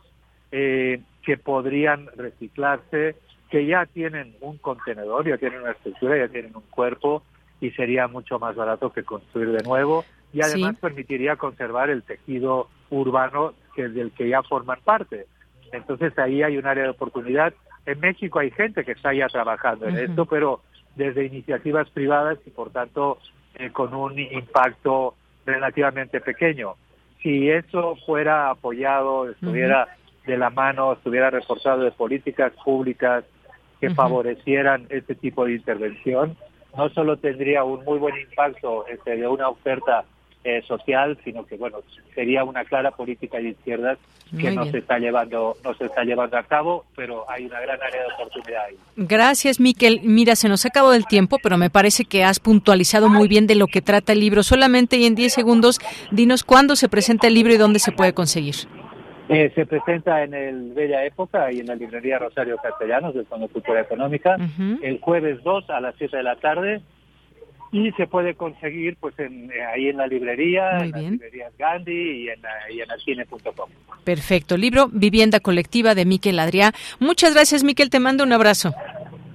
eh, 0.51 1.01
que 1.23 1.37
podrían 1.37 2.07
reciclarse, 2.15 3.15
que 3.49 3.65
ya 3.65 3.85
tienen 3.85 4.35
un 4.41 4.57
contenedor, 4.57 5.27
ya 5.27 5.37
tienen 5.37 5.61
una 5.61 5.71
estructura, 5.71 6.17
ya 6.17 6.27
tienen 6.27 6.55
un 6.55 6.63
cuerpo 6.69 7.23
y 7.61 7.71
sería 7.71 8.07
mucho 8.07 8.39
más 8.39 8.55
barato 8.55 8.91
que 8.91 9.03
construir 9.03 9.51
de 9.51 9.63
nuevo. 9.63 10.05
Y 10.31 10.41
además 10.41 10.75
permitiría 10.79 11.35
conservar 11.35 11.89
el 11.89 12.03
tejido 12.03 12.69
urbano 12.89 13.53
que 13.75 13.89
del 13.89 14.11
que 14.11 14.29
ya 14.29 14.43
forman 14.43 14.79
parte. 14.83 15.25
Entonces 15.71 16.17
ahí 16.19 16.43
hay 16.43 16.57
un 16.57 16.67
área 16.67 16.83
de 16.83 16.89
oportunidad. 16.89 17.53
En 17.85 17.99
México 17.99 18.39
hay 18.39 18.51
gente 18.51 18.85
que 18.85 18.91
está 18.91 19.13
ya 19.13 19.27
trabajando 19.27 19.87
en 19.87 19.97
esto, 19.97 20.25
pero 20.25 20.61
desde 20.95 21.25
iniciativas 21.25 21.89
privadas 21.89 22.37
y 22.45 22.49
por 22.51 22.71
tanto 22.71 23.19
eh, 23.55 23.71
con 23.71 23.93
un 23.93 24.19
impacto 24.19 25.15
relativamente 25.45 26.21
pequeño. 26.21 26.75
Si 27.21 27.49
eso 27.49 27.97
fuera 28.05 28.49
apoyado, 28.49 29.29
estuviera 29.29 29.87
de 30.29 30.37
la 30.37 30.49
mano, 30.49 30.93
estuviera 30.93 31.29
reforzado 31.29 31.81
de 31.81 31.91
políticas 31.91 32.53
públicas 32.63 33.25
que 33.81 33.89
favorecieran 33.89 34.85
este 34.89 35.15
tipo 35.15 35.45
de 35.45 35.53
intervención, 35.53 36.37
no 36.77 36.89
solo 36.89 37.17
tendría 37.17 37.63
un 37.63 37.83
muy 37.85 37.97
buen 37.97 38.15
impacto 38.19 38.85
este, 38.87 39.17
de 39.17 39.27
una 39.27 39.49
oferta 39.49 40.05
eh, 40.43 40.61
social, 40.67 41.17
sino 41.25 41.45
que 41.45 41.57
bueno 41.57 41.79
sería 42.15 42.45
una 42.45 42.63
clara 42.63 42.91
política 42.91 43.39
de 43.39 43.49
izquierdas 43.49 43.97
que 44.39 44.51
no 44.51 44.63
se 44.65 44.77
está 44.77 44.97
llevando 44.97 45.57
no 45.63 45.73
se 45.73 45.85
está 45.85 46.03
llevando 46.03 46.37
a 46.37 46.43
cabo, 46.43 46.85
pero 46.95 47.29
hay 47.29 47.45
una 47.45 47.59
gran 47.59 47.81
área 47.81 48.03
de 48.03 48.13
oportunidad 48.13 48.65
ahí. 48.65 48.75
Gracias, 48.95 49.59
Miquel. 49.59 49.99
Mira, 50.03 50.37
se 50.37 50.47
nos 50.47 50.63
ha 50.63 50.69
acabado 50.69 50.93
el 50.93 51.07
tiempo, 51.07 51.39
pero 51.43 51.57
me 51.57 51.69
parece 51.69 52.05
que 52.05 52.23
has 52.23 52.39
puntualizado 52.39 53.09
muy 53.09 53.27
bien 53.27 53.47
de 53.47 53.55
lo 53.55 53.67
que 53.67 53.81
trata 53.81 54.13
el 54.13 54.21
libro. 54.21 54.43
Solamente 54.43 54.97
y 54.97 55.05
en 55.05 55.15
10 55.15 55.33
segundos, 55.33 55.79
dinos 56.11 56.43
cuándo 56.43 56.75
se 56.75 56.87
presenta 56.87 57.27
el 57.27 57.33
libro 57.33 57.53
y 57.53 57.57
dónde 57.57 57.79
se 57.79 57.91
puede 57.91 58.13
conseguir. 58.13 58.55
Eh, 59.29 59.51
se 59.53 59.67
presenta 59.67 60.23
en 60.23 60.33
el 60.33 60.73
Bella 60.73 61.05
Época 61.05 61.51
y 61.51 61.59
en 61.59 61.67
la 61.67 61.75
librería 61.75 62.17
Rosario 62.17 62.57
Castellanos 62.57 63.13
del 63.13 63.27
Fondo 63.27 63.47
Cultura 63.47 63.81
Económica 63.81 64.37
el 64.81 64.99
jueves 64.99 65.43
2 65.43 65.69
a 65.69 65.79
las 65.79 65.93
7 65.99 66.17
de 66.17 66.23
la 66.23 66.35
tarde 66.37 66.81
y 67.71 67.91
se 67.91 68.07
puede 68.07 68.33
conseguir 68.33 68.97
pues 68.99 69.17
en, 69.19 69.51
eh, 69.51 69.63
ahí 69.63 69.89
en 69.89 69.97
la 69.97 70.07
librería, 70.07 70.79
en 70.79 70.91
las 70.91 71.01
librerías 71.01 71.53
Gandhi 71.59 72.23
y 72.23 72.29
en, 72.29 72.39
y 72.73 72.81
en 72.81 72.89
alcine.com. 72.89 73.69
Perfecto. 74.03 74.57
Libro 74.57 74.89
Vivienda 74.91 75.39
Colectiva 75.39 75.93
de 75.93 76.05
Miquel 76.05 76.39
Adrià. 76.39 76.73
Muchas 76.99 77.35
gracias, 77.35 77.63
Miquel. 77.63 77.91
Te 77.91 77.99
mando 77.99 78.23
un 78.23 78.33
abrazo. 78.33 78.73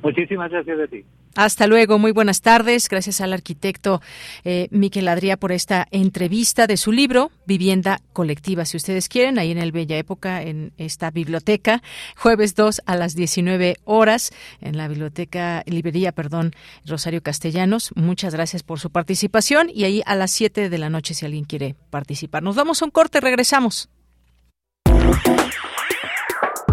Muchísimas 0.03 0.51
gracias 0.51 0.81
a 0.81 0.87
ti. 0.89 1.05
Hasta 1.37 1.67
luego, 1.67 1.99
muy 1.99 2.13
buenas 2.13 2.43
tardes. 2.43 2.89
Gracias 2.89 3.21
al 3.21 3.33
arquitecto 3.33 4.01
eh, 4.45 4.69
Miquel 4.71 5.09
Adrià 5.09 5.37
por 5.37 5.51
esta 5.51 5.89
entrevista 5.91 6.69
de 6.69 6.77
su 6.77 6.93
libro 6.93 7.33
Vivienda 7.45 8.01
Colectiva. 8.13 8.65
Si 8.65 8.77
ustedes 8.77 9.09
quieren, 9.09 9.39
ahí 9.39 9.51
en 9.51 9.59
el 9.59 9.73
Bella 9.73 9.97
Época, 9.97 10.43
en 10.43 10.73
esta 10.79 11.11
biblioteca, 11.11 11.83
jueves 12.17 12.55
2 12.55 12.83
a 12.87 12.95
las 12.97 13.17
19 13.17 13.79
horas, 13.85 14.31
en 14.61 14.77
la 14.77 14.87
biblioteca, 14.87 15.65
librería, 15.67 16.13
perdón, 16.13 16.53
Rosario 16.87 17.21
Castellanos. 17.21 17.91
Muchas 17.97 18.33
gracias 18.33 18.63
por 18.63 18.79
su 18.79 18.91
participación 18.91 19.71
y 19.75 19.85
ahí 19.85 20.03
a 20.07 20.15
las 20.15 20.31
7 20.31 20.71
de 20.71 20.79
la 20.79 20.89
noche 20.89 21.15
si 21.15 21.27
alguien 21.27 21.45
quiere 21.45 21.75
participar. 21.91 22.45
Nos 22.45 22.55
damos 22.55 22.81
un 22.81 22.91
corte, 22.91 23.21
regresamos. 23.21 23.89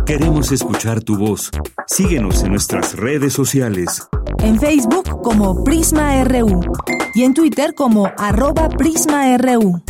Queremos 0.06 0.52
escuchar 0.52 1.02
tu 1.02 1.18
voz. 1.18 1.50
Síguenos 1.88 2.44
en 2.44 2.52
nuestras 2.52 2.96
redes 2.96 3.34
sociales 3.34 4.08
en 4.42 4.60
Facebook 4.60 5.22
como 5.22 5.64
Prisma 5.64 6.24
RU 6.24 6.62
y 7.14 7.24
en 7.24 7.34
Twitter 7.34 7.74
como 7.76 8.12
arroba 8.18 8.70
PrismaRU. 8.70 9.82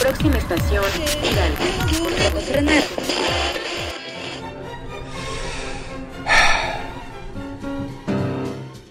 Próxima 0.00 0.36
estación, 0.36 0.84
Hidalgo. 1.22 3.39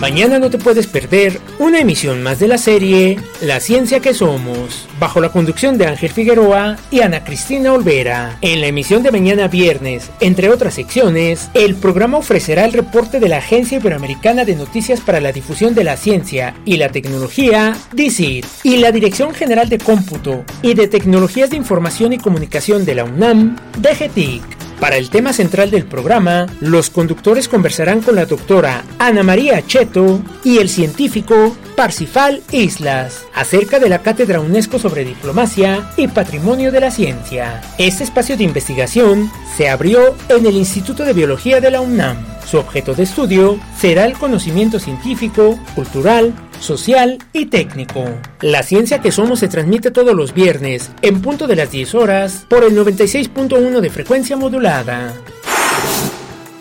Mañana 0.00 0.38
no 0.38 0.48
te 0.48 0.56
puedes 0.56 0.86
perder 0.86 1.38
una 1.58 1.78
emisión 1.78 2.22
más 2.22 2.38
de 2.38 2.48
la 2.48 2.56
serie 2.56 3.18
La 3.42 3.60
Ciencia 3.60 4.00
que 4.00 4.14
Somos, 4.14 4.88
bajo 4.98 5.20
la 5.20 5.28
conducción 5.28 5.76
de 5.76 5.86
Ángel 5.86 6.08
Figueroa 6.08 6.78
y 6.90 7.00
Ana 7.00 7.22
Cristina 7.22 7.74
Olvera. 7.74 8.38
En 8.40 8.62
la 8.62 8.68
emisión 8.68 9.02
de 9.02 9.12
mañana 9.12 9.46
viernes, 9.46 10.10
entre 10.20 10.48
otras 10.48 10.72
secciones, 10.72 11.50
el 11.52 11.74
programa 11.74 12.16
ofrecerá 12.16 12.64
el 12.64 12.72
reporte 12.72 13.20
de 13.20 13.28
la 13.28 13.36
Agencia 13.36 13.76
Iberoamericana 13.76 14.46
de 14.46 14.56
Noticias 14.56 15.02
para 15.02 15.20
la 15.20 15.32
Difusión 15.32 15.74
de 15.74 15.84
la 15.84 15.98
Ciencia 15.98 16.54
y 16.64 16.78
la 16.78 16.88
Tecnología, 16.88 17.76
DICIT, 17.92 18.46
y 18.62 18.78
la 18.78 18.92
Dirección 18.92 19.34
General 19.34 19.68
de 19.68 19.76
Cómputo 19.76 20.44
y 20.62 20.72
de 20.72 20.88
Tecnologías 20.88 21.50
de 21.50 21.58
Información 21.58 22.14
y 22.14 22.18
Comunicación 22.18 22.86
de 22.86 22.94
la 22.94 23.04
UNAM, 23.04 23.56
DGTIC. 23.78 24.69
Para 24.80 24.96
el 24.96 25.10
tema 25.10 25.34
central 25.34 25.70
del 25.70 25.84
programa, 25.84 26.46
los 26.60 26.88
conductores 26.88 27.48
conversarán 27.48 28.00
con 28.00 28.16
la 28.16 28.24
doctora 28.24 28.82
Ana 28.98 29.22
María 29.22 29.64
Cheto 29.66 30.22
y 30.42 30.56
el 30.56 30.70
científico 30.70 31.54
Parsifal 31.76 32.42
Islas 32.50 33.26
acerca 33.34 33.78
de 33.78 33.90
la 33.90 33.98
Cátedra 33.98 34.40
UNESCO 34.40 34.78
sobre 34.78 35.04
Diplomacia 35.04 35.90
y 35.98 36.08
Patrimonio 36.08 36.72
de 36.72 36.80
la 36.80 36.90
Ciencia. 36.90 37.60
Este 37.76 38.04
espacio 38.04 38.38
de 38.38 38.44
investigación 38.44 39.30
se 39.54 39.68
abrió 39.68 40.14
en 40.30 40.46
el 40.46 40.56
Instituto 40.56 41.04
de 41.04 41.12
Biología 41.12 41.60
de 41.60 41.70
la 41.70 41.82
UNAM. 41.82 42.16
Su 42.46 42.56
objeto 42.56 42.94
de 42.94 43.02
estudio 43.02 43.60
será 43.78 44.06
el 44.06 44.14
conocimiento 44.14 44.78
científico, 44.78 45.58
cultural, 45.74 46.32
social 46.60 47.18
y 47.32 47.46
técnico. 47.46 48.04
La 48.40 48.62
ciencia 48.62 49.00
que 49.00 49.12
somos 49.12 49.40
se 49.40 49.48
transmite 49.48 49.90
todos 49.90 50.14
los 50.14 50.32
viernes, 50.32 50.90
en 51.02 51.20
punto 51.20 51.46
de 51.46 51.56
las 51.56 51.70
10 51.70 51.94
horas, 51.94 52.46
por 52.48 52.64
el 52.64 52.76
96.1 52.76 53.80
de 53.80 53.90
frecuencia 53.90 54.36
modulada. 54.36 55.12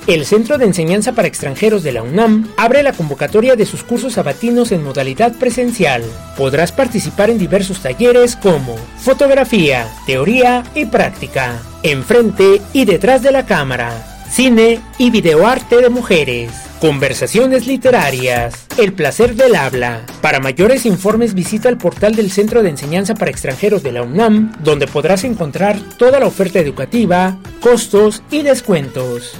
El 0.07 0.25
Centro 0.25 0.57
de 0.57 0.65
Enseñanza 0.65 1.11
para 1.11 1.27
Extranjeros 1.27 1.83
de 1.83 1.91
la 1.91 2.01
UNAM 2.01 2.47
abre 2.57 2.81
la 2.81 2.93
convocatoria 2.93 3.55
de 3.55 3.67
sus 3.67 3.83
cursos 3.83 4.13
sabatinos 4.13 4.71
en 4.71 4.83
modalidad 4.83 5.33
presencial. 5.33 6.03
Podrás 6.35 6.71
participar 6.71 7.29
en 7.29 7.37
diversos 7.37 7.81
talleres 7.81 8.35
como 8.35 8.75
fotografía, 8.97 9.87
teoría 10.07 10.63
y 10.73 10.85
práctica, 10.85 11.61
enfrente 11.83 12.59
y 12.73 12.85
detrás 12.85 13.21
de 13.21 13.31
la 13.31 13.45
cámara, 13.45 14.23
cine 14.31 14.79
y 14.97 15.11
videoarte 15.11 15.77
de 15.77 15.89
mujeres 15.89 16.68
Conversaciones 16.79 17.67
literarias. 17.67 18.53
El 18.77 18.93
placer 18.93 19.35
del 19.35 19.55
habla. 19.55 20.05
Para 20.21 20.39
mayores 20.39 20.85
informes 20.85 21.33
visita 21.33 21.67
el 21.67 21.75
portal 21.75 22.15
del 22.15 22.31
Centro 22.31 22.63
de 22.63 22.69
Enseñanza 22.69 23.15
para 23.15 23.31
Extranjeros 23.31 23.83
de 23.83 23.91
la 23.91 24.01
UNAM, 24.01 24.53
donde 24.63 24.87
podrás 24.87 25.25
encontrar 25.25 25.77
toda 25.97 26.21
la 26.21 26.27
oferta 26.27 26.57
educativa, 26.59 27.37
costos 27.59 28.23
y 28.31 28.43
descuentos. 28.43 29.33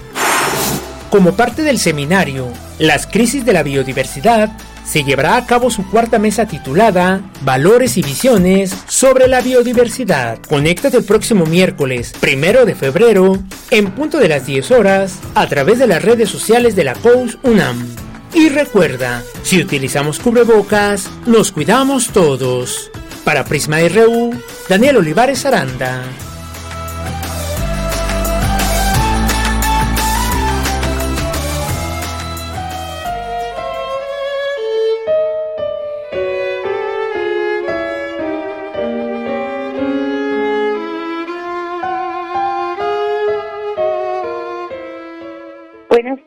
Como 1.09 1.37
parte 1.37 1.63
del 1.63 1.79
seminario, 1.79 2.45
Las 2.77 3.07
crisis 3.07 3.45
de 3.45 3.53
la 3.53 3.63
biodiversidad, 3.63 4.51
se 4.89 5.03
llevará 5.03 5.37
a 5.37 5.45
cabo 5.45 5.69
su 5.69 5.87
cuarta 5.87 6.17
mesa 6.17 6.47
titulada 6.47 7.21
Valores 7.41 7.95
y 7.97 8.01
Visiones 8.01 8.75
sobre 8.87 9.27
la 9.27 9.39
Biodiversidad. 9.39 10.39
Conéctate 10.39 10.97
el 10.97 11.03
próximo 11.03 11.45
miércoles, 11.45 12.11
primero 12.19 12.65
de 12.65 12.73
febrero, 12.73 13.37
en 13.69 13.91
punto 13.91 14.17
de 14.17 14.29
las 14.29 14.47
10 14.47 14.71
horas, 14.71 15.19
a 15.35 15.45
través 15.47 15.77
de 15.77 15.85
las 15.85 16.01
redes 16.01 16.29
sociales 16.29 16.75
de 16.75 16.85
la 16.85 16.95
COUS 16.95 17.37
UNAM. 17.43 17.87
Y 18.33 18.49
recuerda, 18.49 19.21
si 19.43 19.61
utilizamos 19.61 20.17
cubrebocas, 20.17 21.07
nos 21.27 21.51
cuidamos 21.51 22.07
todos. 22.07 22.89
Para 23.23 23.43
Prisma 23.43 23.77
RU, 23.81 24.31
Daniel 24.67 24.97
Olivares 24.97 25.45
Aranda. 25.45 26.01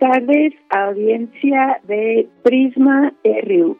Tardes, 0.03 0.53
audiencia 0.70 1.80
de 1.84 2.28
Prisma 2.42 3.14
RU. 3.22 3.78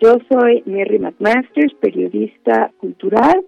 Yo 0.00 0.18
soy 0.30 0.62
Mary 0.66 1.00
McMasters, 1.00 1.74
periodista 1.80 2.70
cultural. 2.78 3.44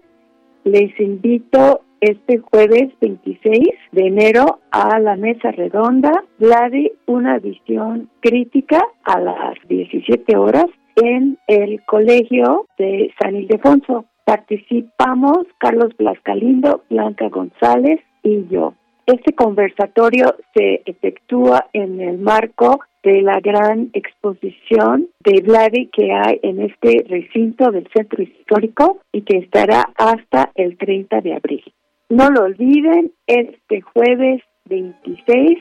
Les 0.65 0.91
invito 0.99 1.79
este 2.01 2.39
jueves 2.39 2.89
26 2.99 3.59
de 3.93 4.07
enero 4.07 4.59
a 4.71 4.99
la 4.99 5.15
mesa 5.15 5.51
redonda, 5.51 6.11
de 6.37 6.91
una 7.07 7.39
visión 7.39 8.09
crítica 8.19 8.81
a 9.05 9.17
las 9.21 9.55
17 9.69 10.35
horas 10.35 10.65
en 10.97 11.37
el 11.47 11.81
Colegio 11.85 12.65
de 12.77 13.13
San 13.21 13.37
Ildefonso. 13.37 14.03
Participamos 14.25 15.47
Carlos 15.59 15.95
Blascalindo, 15.97 16.83
Blanca 16.89 17.29
González 17.29 18.01
y 18.21 18.47
yo. 18.49 18.73
Este 19.11 19.33
conversatorio 19.33 20.37
se 20.53 20.83
efectúa 20.85 21.67
en 21.73 21.99
el 21.99 22.17
marco 22.17 22.79
de 23.03 23.21
la 23.21 23.41
gran 23.41 23.89
exposición 23.91 25.09
de 25.19 25.41
Vladi 25.41 25.87
que 25.87 26.13
hay 26.13 26.39
en 26.43 26.61
este 26.61 27.03
recinto 27.09 27.71
del 27.71 27.89
centro 27.93 28.23
histórico 28.23 29.01
y 29.11 29.23
que 29.23 29.39
estará 29.39 29.89
hasta 29.97 30.51
el 30.55 30.77
30 30.77 31.19
de 31.19 31.33
abril. 31.33 31.73
No 32.07 32.29
lo 32.29 32.43
olviden, 32.43 33.11
este 33.27 33.81
jueves 33.81 34.43
26 34.69 35.57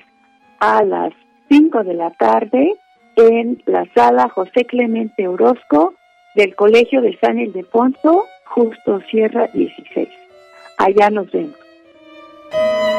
a 0.60 0.84
las 0.84 1.12
5 1.48 1.82
de 1.82 1.94
la 1.94 2.10
tarde 2.12 2.74
en 3.16 3.60
la 3.66 3.84
sala 3.96 4.28
José 4.28 4.64
Clemente 4.64 5.26
Orozco 5.26 5.94
del 6.36 6.54
Colegio 6.54 7.00
de 7.00 7.18
San 7.18 7.40
Ildefonso, 7.40 8.26
justo 8.44 9.00
Sierra 9.10 9.48
16. 9.52 10.08
Allá 10.78 11.10
nos 11.10 11.28
vemos. 11.32 11.69
thank 12.52 12.90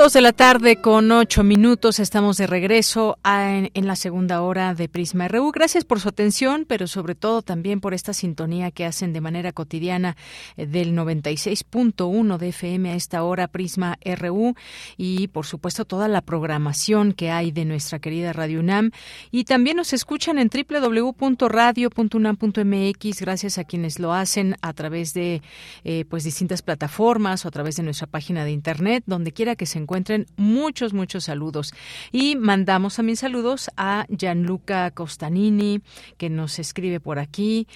Dos 0.00 0.14
de 0.14 0.22
la 0.22 0.32
tarde 0.32 0.76
con 0.76 1.12
ocho 1.12 1.44
minutos 1.44 1.98
estamos 1.98 2.38
de 2.38 2.46
regreso 2.46 3.18
en, 3.22 3.86
la 3.86 3.96
segunda 3.96 4.40
hora 4.40 4.72
de 4.72 4.88
Prisma 4.88 5.28
RU. 5.28 5.52
Gracias 5.52 5.84
por 5.84 6.00
su 6.00 6.08
atención, 6.08 6.64
pero 6.66 6.86
sobre 6.86 7.14
todo 7.14 7.42
también 7.42 7.82
por 7.82 7.92
esta 7.92 8.14
sintonía 8.14 8.70
que 8.70 8.86
hacen 8.86 9.12
de 9.12 9.20
manera 9.20 9.52
cotidiana 9.52 10.16
eh, 10.56 10.64
del 10.64 10.96
96.1 10.96 12.38
de 12.38 12.48
FM 12.48 12.92
a 12.92 12.94
esta 12.94 13.22
hora 13.24 13.46
Prisma 13.46 13.98
RU 14.16 14.54
y 14.96 15.28
por 15.28 15.44
supuesto 15.44 15.84
toda 15.84 16.08
la 16.08 16.22
programación 16.22 17.12
que 17.12 17.30
hay 17.30 17.52
de 17.52 17.66
nuestra 17.66 17.98
querida 17.98 18.32
Radio 18.32 18.60
UNAM 18.60 18.92
y 19.30 19.44
también 19.44 19.76
nos 19.76 19.92
escuchan 19.92 20.38
en 20.38 20.48
www.radio.unam.mx 20.48 23.20
gracias 23.20 23.58
a 23.58 23.64
quienes 23.64 23.98
lo 23.98 24.14
hacen 24.14 24.56
a 24.62 24.72
través 24.72 25.12
de 25.12 25.42
eh, 25.84 26.06
pues 26.08 26.24
distintas 26.24 26.62
plataformas 26.62 27.44
o 27.44 27.48
a 27.48 27.50
través 27.50 27.76
de 27.76 27.82
nuestra 27.82 28.06
página 28.06 28.46
de 28.46 28.52
internet 28.52 29.04
donde 29.06 29.32
quiera 29.32 29.56
que 29.56 29.66
se 29.66 29.78
encuentre 29.78 29.89
encuentren 29.90 30.26
muchos, 30.36 30.92
muchos 30.92 31.24
saludos. 31.24 31.74
Y 32.12 32.36
mandamos 32.36 32.94
también 32.94 33.16
saludos 33.16 33.70
a 33.76 34.06
Gianluca 34.08 34.92
Costanini, 34.92 35.82
que 36.16 36.30
nos 36.30 36.60
escribe 36.60 37.00
por 37.00 37.18
aquí, 37.18 37.66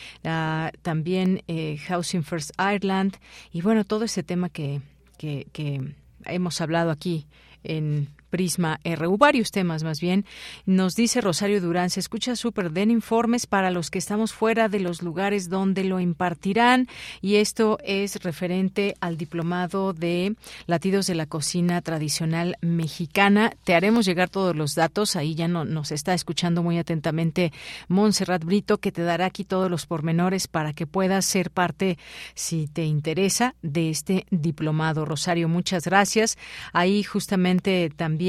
también 0.82 1.42
eh, 1.48 1.76
Housing 1.88 2.22
First 2.22 2.52
Ireland, 2.56 3.16
y 3.50 3.62
bueno, 3.62 3.82
todo 3.82 4.04
ese 4.04 4.22
tema 4.22 4.48
que, 4.48 4.80
que, 5.18 5.48
que 5.52 5.80
hemos 6.26 6.60
hablado 6.60 6.92
aquí 6.92 7.26
en 7.64 8.08
Prisma 8.34 8.80
RU, 8.82 9.16
varios 9.16 9.52
temas 9.52 9.84
más 9.84 10.00
bien. 10.00 10.24
Nos 10.66 10.96
dice 10.96 11.20
Rosario 11.20 11.60
Durán, 11.60 11.88
se 11.88 12.00
escucha 12.00 12.34
súper, 12.34 12.72
den 12.72 12.90
informes 12.90 13.46
para 13.46 13.70
los 13.70 13.92
que 13.92 14.00
estamos 14.00 14.32
fuera 14.32 14.68
de 14.68 14.80
los 14.80 15.02
lugares 15.02 15.48
donde 15.48 15.84
lo 15.84 16.00
impartirán 16.00 16.88
y 17.22 17.36
esto 17.36 17.78
es 17.84 18.16
referente 18.24 18.96
al 19.00 19.18
diplomado 19.18 19.92
de 19.92 20.34
latidos 20.66 21.06
de 21.06 21.14
la 21.14 21.26
cocina 21.26 21.80
tradicional 21.80 22.56
mexicana. 22.60 23.52
Te 23.62 23.76
haremos 23.76 24.04
llegar 24.04 24.30
todos 24.30 24.56
los 24.56 24.74
datos, 24.74 25.14
ahí 25.14 25.36
ya 25.36 25.46
no, 25.46 25.64
nos 25.64 25.92
está 25.92 26.12
escuchando 26.12 26.64
muy 26.64 26.76
atentamente 26.78 27.52
Montserrat 27.86 28.42
Brito, 28.42 28.78
que 28.78 28.90
te 28.90 29.02
dará 29.04 29.26
aquí 29.26 29.44
todos 29.44 29.70
los 29.70 29.86
pormenores 29.86 30.48
para 30.48 30.72
que 30.72 30.88
puedas 30.88 31.24
ser 31.24 31.52
parte, 31.52 31.98
si 32.34 32.66
te 32.66 32.84
interesa, 32.84 33.54
de 33.62 33.90
este 33.90 34.26
diplomado. 34.32 35.04
Rosario, 35.04 35.48
muchas 35.48 35.84
gracias. 35.84 36.36
Ahí 36.72 37.04
justamente 37.04 37.92
también 37.94 38.23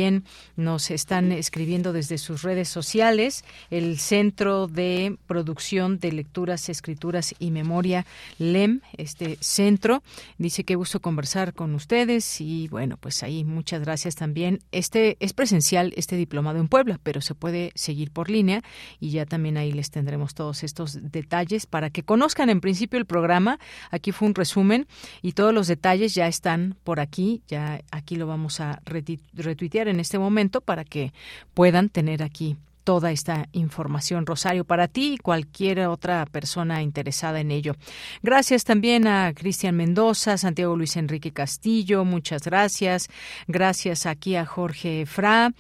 nos 0.56 0.92
están 0.92 1.32
escribiendo 1.32 1.94
desde 1.94 2.18
sus 2.18 2.42
redes 2.42 2.68
sociales 2.68 3.44
el 3.70 3.98
Centro 3.98 4.68
de 4.68 5.18
Producción 5.28 6.00
de 6.00 6.12
Lecturas, 6.12 6.70
Escrituras 6.70 7.34
y 7.40 7.52
Memoria, 7.52 8.06
LEM, 8.38 8.82
este 8.98 9.38
centro. 9.40 10.04
Dice 10.38 10.64
que 10.64 10.76
gusto 10.76 11.00
conversar 11.00 11.54
con 11.54 11.76
ustedes 11.76 12.42
y 12.42 12.68
bueno, 12.68 12.98
pues 12.98 13.24
ahí 13.24 13.44
muchas 13.44 13.82
gracias 13.82 14.16
también. 14.16 14.60
Este 14.72 15.18
es 15.20 15.34
presencial, 15.34 15.94
este 15.96 16.16
diplomado 16.16 16.60
en 16.60 16.68
Puebla, 16.68 17.00
pero 17.02 17.22
se 17.22 17.36
puede 17.36 17.72
seguir 17.76 18.12
por 18.12 18.30
línea 18.30 18.62
y 19.00 19.12
ya 19.12 19.26
también 19.26 19.58
ahí 19.58 19.72
les 19.72 19.92
tendremos 19.92 20.34
todos 20.34 20.64
estos 20.64 21.00
detalles 21.02 21.66
para 21.66 21.90
que 21.90 22.04
conozcan 22.04 22.50
en 22.50 22.62
principio 22.62 23.00
el 23.00 23.06
programa. 23.06 23.60
Aquí 23.92 24.12
fue 24.12 24.28
un 24.28 24.36
resumen 24.36 24.88
y 25.22 25.34
todos 25.34 25.54
los 25.54 25.68
detalles 25.68 26.14
ya 26.16 26.28
están 26.28 26.76
por 26.84 27.00
aquí, 27.00 27.42
ya 27.48 27.82
aquí 27.92 28.16
lo 28.16 28.28
vamos 28.28 28.60
a 28.60 28.82
retuitear 28.86 29.75
en 29.84 30.00
este 30.00 30.18
momento 30.18 30.62
para 30.62 30.84
que 30.84 31.14
puedan 31.54 31.90
tener 31.90 32.24
aquí 32.24 32.58
toda 32.86 33.12
esta 33.12 33.50
información, 33.52 34.26
Rosario, 34.26 34.64
para 34.64 34.88
ti 34.88 35.16
y 35.16 35.18
cualquier 35.18 35.88
otra 35.88 36.26
persona 36.28 36.84
interesada 36.84 37.42
en 37.42 37.52
ello. 37.52 37.76
Gracias 38.22 38.64
también 38.64 39.08
a 39.08 39.34
Cristian 39.34 39.76
Mendoza, 39.76 40.38
Santiago 40.38 40.78
Luis 40.78 40.96
Enrique 40.96 41.32
Castillo, 41.32 42.06
muchas 42.06 42.44
gracias. 42.44 43.10
Gracias 43.48 44.06
aquí 44.06 44.36
a 44.36 44.46
Jorge 44.46 45.06
Fra, 45.08 45.52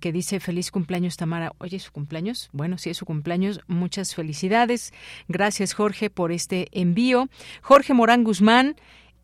que 0.00 0.12
dice 0.12 0.40
feliz 0.40 0.72
cumpleaños, 0.72 1.16
Tamara. 1.16 1.52
Oye, 1.58 1.78
¿su 1.78 1.92
cumpleaños? 1.92 2.50
Bueno, 2.52 2.76
sí 2.78 2.90
es 2.90 2.96
su 2.96 3.06
cumpleaños. 3.06 3.60
Muchas 3.68 4.14
felicidades. 4.14 4.92
Gracias, 5.28 5.74
Jorge, 5.74 6.10
por 6.10 6.32
este 6.32 6.66
envío. 6.72 7.28
Jorge 7.62 7.94
Morán 7.94 8.24
Guzmán 8.24 8.74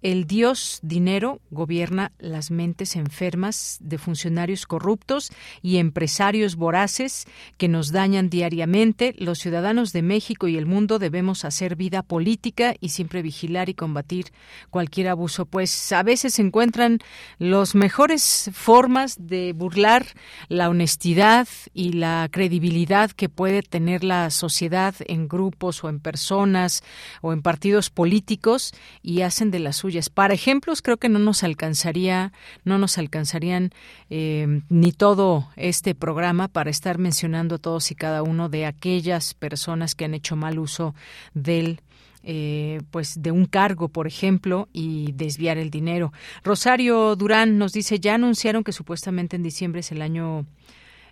el 0.02 0.26
dios 0.26 0.78
dinero 0.82 1.40
gobierna 1.50 2.12
las 2.18 2.50
mentes 2.50 2.94
enfermas 2.94 3.78
de 3.80 3.98
funcionarios 3.98 4.66
corruptos 4.66 5.30
y 5.62 5.78
empresarios 5.78 6.56
voraces 6.56 7.26
que 7.56 7.68
nos 7.68 7.90
dañan 7.90 8.30
diariamente. 8.30 9.14
Los 9.18 9.38
ciudadanos 9.38 9.92
de 9.92 10.02
México 10.02 10.46
y 10.48 10.56
el 10.56 10.66
mundo 10.66 10.98
debemos 10.98 11.44
hacer 11.44 11.74
vida 11.74 12.02
política 12.02 12.74
y 12.80 12.90
siempre 12.90 13.22
vigilar 13.22 13.68
y 13.68 13.74
combatir 13.74 14.26
cualquier 14.70 15.08
abuso, 15.08 15.46
pues 15.46 15.92
a 15.92 16.02
veces 16.02 16.34
se 16.34 16.42
encuentran 16.42 16.98
las 17.38 17.74
mejores 17.74 18.50
formas 18.52 19.16
de 19.18 19.52
burlar 19.52 20.06
la 20.48 20.68
honestidad 20.68 21.48
y 21.74 21.92
la 21.92 22.28
credibilidad 22.30 23.10
que 23.10 23.28
puede 23.28 23.62
tener 23.62 24.04
la 24.04 24.30
sociedad 24.30 24.94
en 25.06 25.28
grupos 25.28 25.82
o 25.82 25.88
en 25.88 26.00
personas 26.00 26.82
o 27.20 27.32
en 27.32 27.42
partidos 27.42 27.90
políticos 27.90 28.72
y 29.02 29.22
hacen 29.22 29.50
de 29.50 29.58
las 29.58 29.84
para 30.10 30.34
ejemplos 30.34 30.82
creo 30.82 30.96
que 30.96 31.08
no 31.08 31.18
nos 31.18 31.42
alcanzaría, 31.42 32.32
no 32.64 32.78
nos 32.78 32.98
alcanzarían 32.98 33.70
eh, 34.10 34.62
ni 34.68 34.92
todo 34.92 35.48
este 35.56 35.94
programa 35.94 36.48
para 36.48 36.70
estar 36.70 36.98
mencionando 36.98 37.56
a 37.56 37.58
todos 37.58 37.90
y 37.90 37.94
cada 37.94 38.22
uno 38.22 38.48
de 38.48 38.66
aquellas 38.66 39.34
personas 39.34 39.94
que 39.94 40.04
han 40.04 40.14
hecho 40.14 40.36
mal 40.36 40.58
uso 40.58 40.94
del 41.34 41.80
eh, 42.24 42.80
pues 42.90 43.22
de 43.22 43.30
un 43.30 43.46
cargo, 43.46 43.88
por 43.88 44.06
ejemplo, 44.06 44.68
y 44.72 45.12
desviar 45.12 45.56
el 45.56 45.70
dinero. 45.70 46.12
Rosario 46.44 47.16
Durán 47.16 47.58
nos 47.58 47.72
dice, 47.72 48.00
ya 48.00 48.16
anunciaron 48.16 48.64
que 48.64 48.72
supuestamente 48.72 49.36
en 49.36 49.42
diciembre 49.42 49.80
es 49.80 49.92
el 49.92 50.02
año 50.02 50.44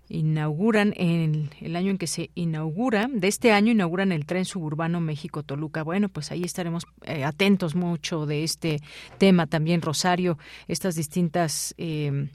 inauguran 0.09 0.93
en 0.97 1.51
el 1.61 1.77
año 1.77 1.91
en 1.91 1.99
que 1.99 2.07
se 2.07 2.31
inaugura, 2.35 3.09
de 3.13 3.29
este 3.29 3.53
año 3.53 3.73
inauguran 3.73 4.13
el 4.13 4.27
tren 4.27 4.45
suburbano 4.45 5.01
México-Toluca. 5.01 5.83
Bueno, 5.83 6.09
pues 6.09 6.31
ahí 6.31 6.43
estaremos 6.45 6.85
eh, 7.05 7.25
atentos 7.25 7.75
mucho 7.75 8.27
de 8.27 8.45
este 8.45 8.81
tema 9.19 9.47
también, 9.47 9.83
Rosario, 9.83 10.39
estas 10.69 10.95
distintas... 10.95 11.75
Eh, 11.79 12.29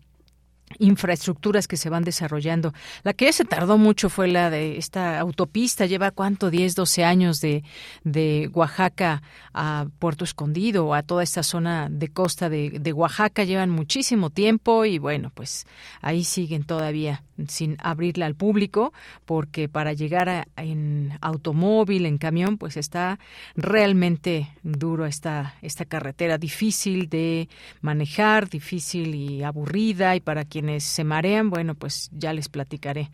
infraestructuras 0.80 1.68
que 1.68 1.78
se 1.78 1.90
van 1.90 2.04
desarrollando. 2.04 2.74
La 3.04 3.14
que 3.14 3.32
se 3.34 3.46
tardó 3.46 3.78
mucho 3.78 4.10
fue 4.10 4.28
la 4.28 4.50
de 4.50 4.78
esta 4.78 5.20
autopista, 5.20 5.86
lleva 5.86 6.12
cuánto, 6.12 6.50
10, 6.50 6.76
12 6.76 7.04
años 7.04 7.42
de, 7.42 7.64
de 8.04 8.50
Oaxaca 8.54 9.22
a 9.54 9.88
Puerto 10.00 10.24
Escondido 10.24 10.94
a 10.94 11.04
toda 11.04 11.24
esta 11.24 11.44
zona 11.44 11.90
de 11.90 12.08
costa 12.10 12.50
de, 12.50 12.72
de 12.80 12.94
Oaxaca, 12.94 13.44
llevan 13.44 13.70
muchísimo 13.70 14.30
tiempo 14.30 14.86
y 14.86 14.98
bueno, 14.98 15.32
pues 15.34 15.66
ahí 16.02 16.24
siguen 16.24 16.64
todavía 16.64 17.24
sin 17.48 17.78
abrirla 17.80 18.26
al 18.26 18.36
público 18.36 18.94
porque 19.26 19.70
para 19.70 19.94
llegar 19.94 20.48
en 20.56 21.18
automóvil, 21.22 22.06
en 22.06 22.18
camión, 22.18 22.58
pues 22.58 22.78
está 22.78 23.20
realmente 23.56 24.50
duro 24.64 25.06
esta, 25.06 25.56
esta 25.62 25.86
carretera, 25.86 26.38
difícil 26.38 27.10
de 27.10 27.50
manejar, 27.82 28.50
difícil 28.50 29.16
y 29.16 29.44
aburrida 29.44 30.16
y 30.16 30.20
para 30.20 30.46
quienes 30.46 30.84
se 30.84 31.04
marean, 31.04 31.50
bueno, 31.50 31.76
pues 31.76 32.10
ya 32.14 32.34
les 32.34 32.50
platicaré, 32.50 33.12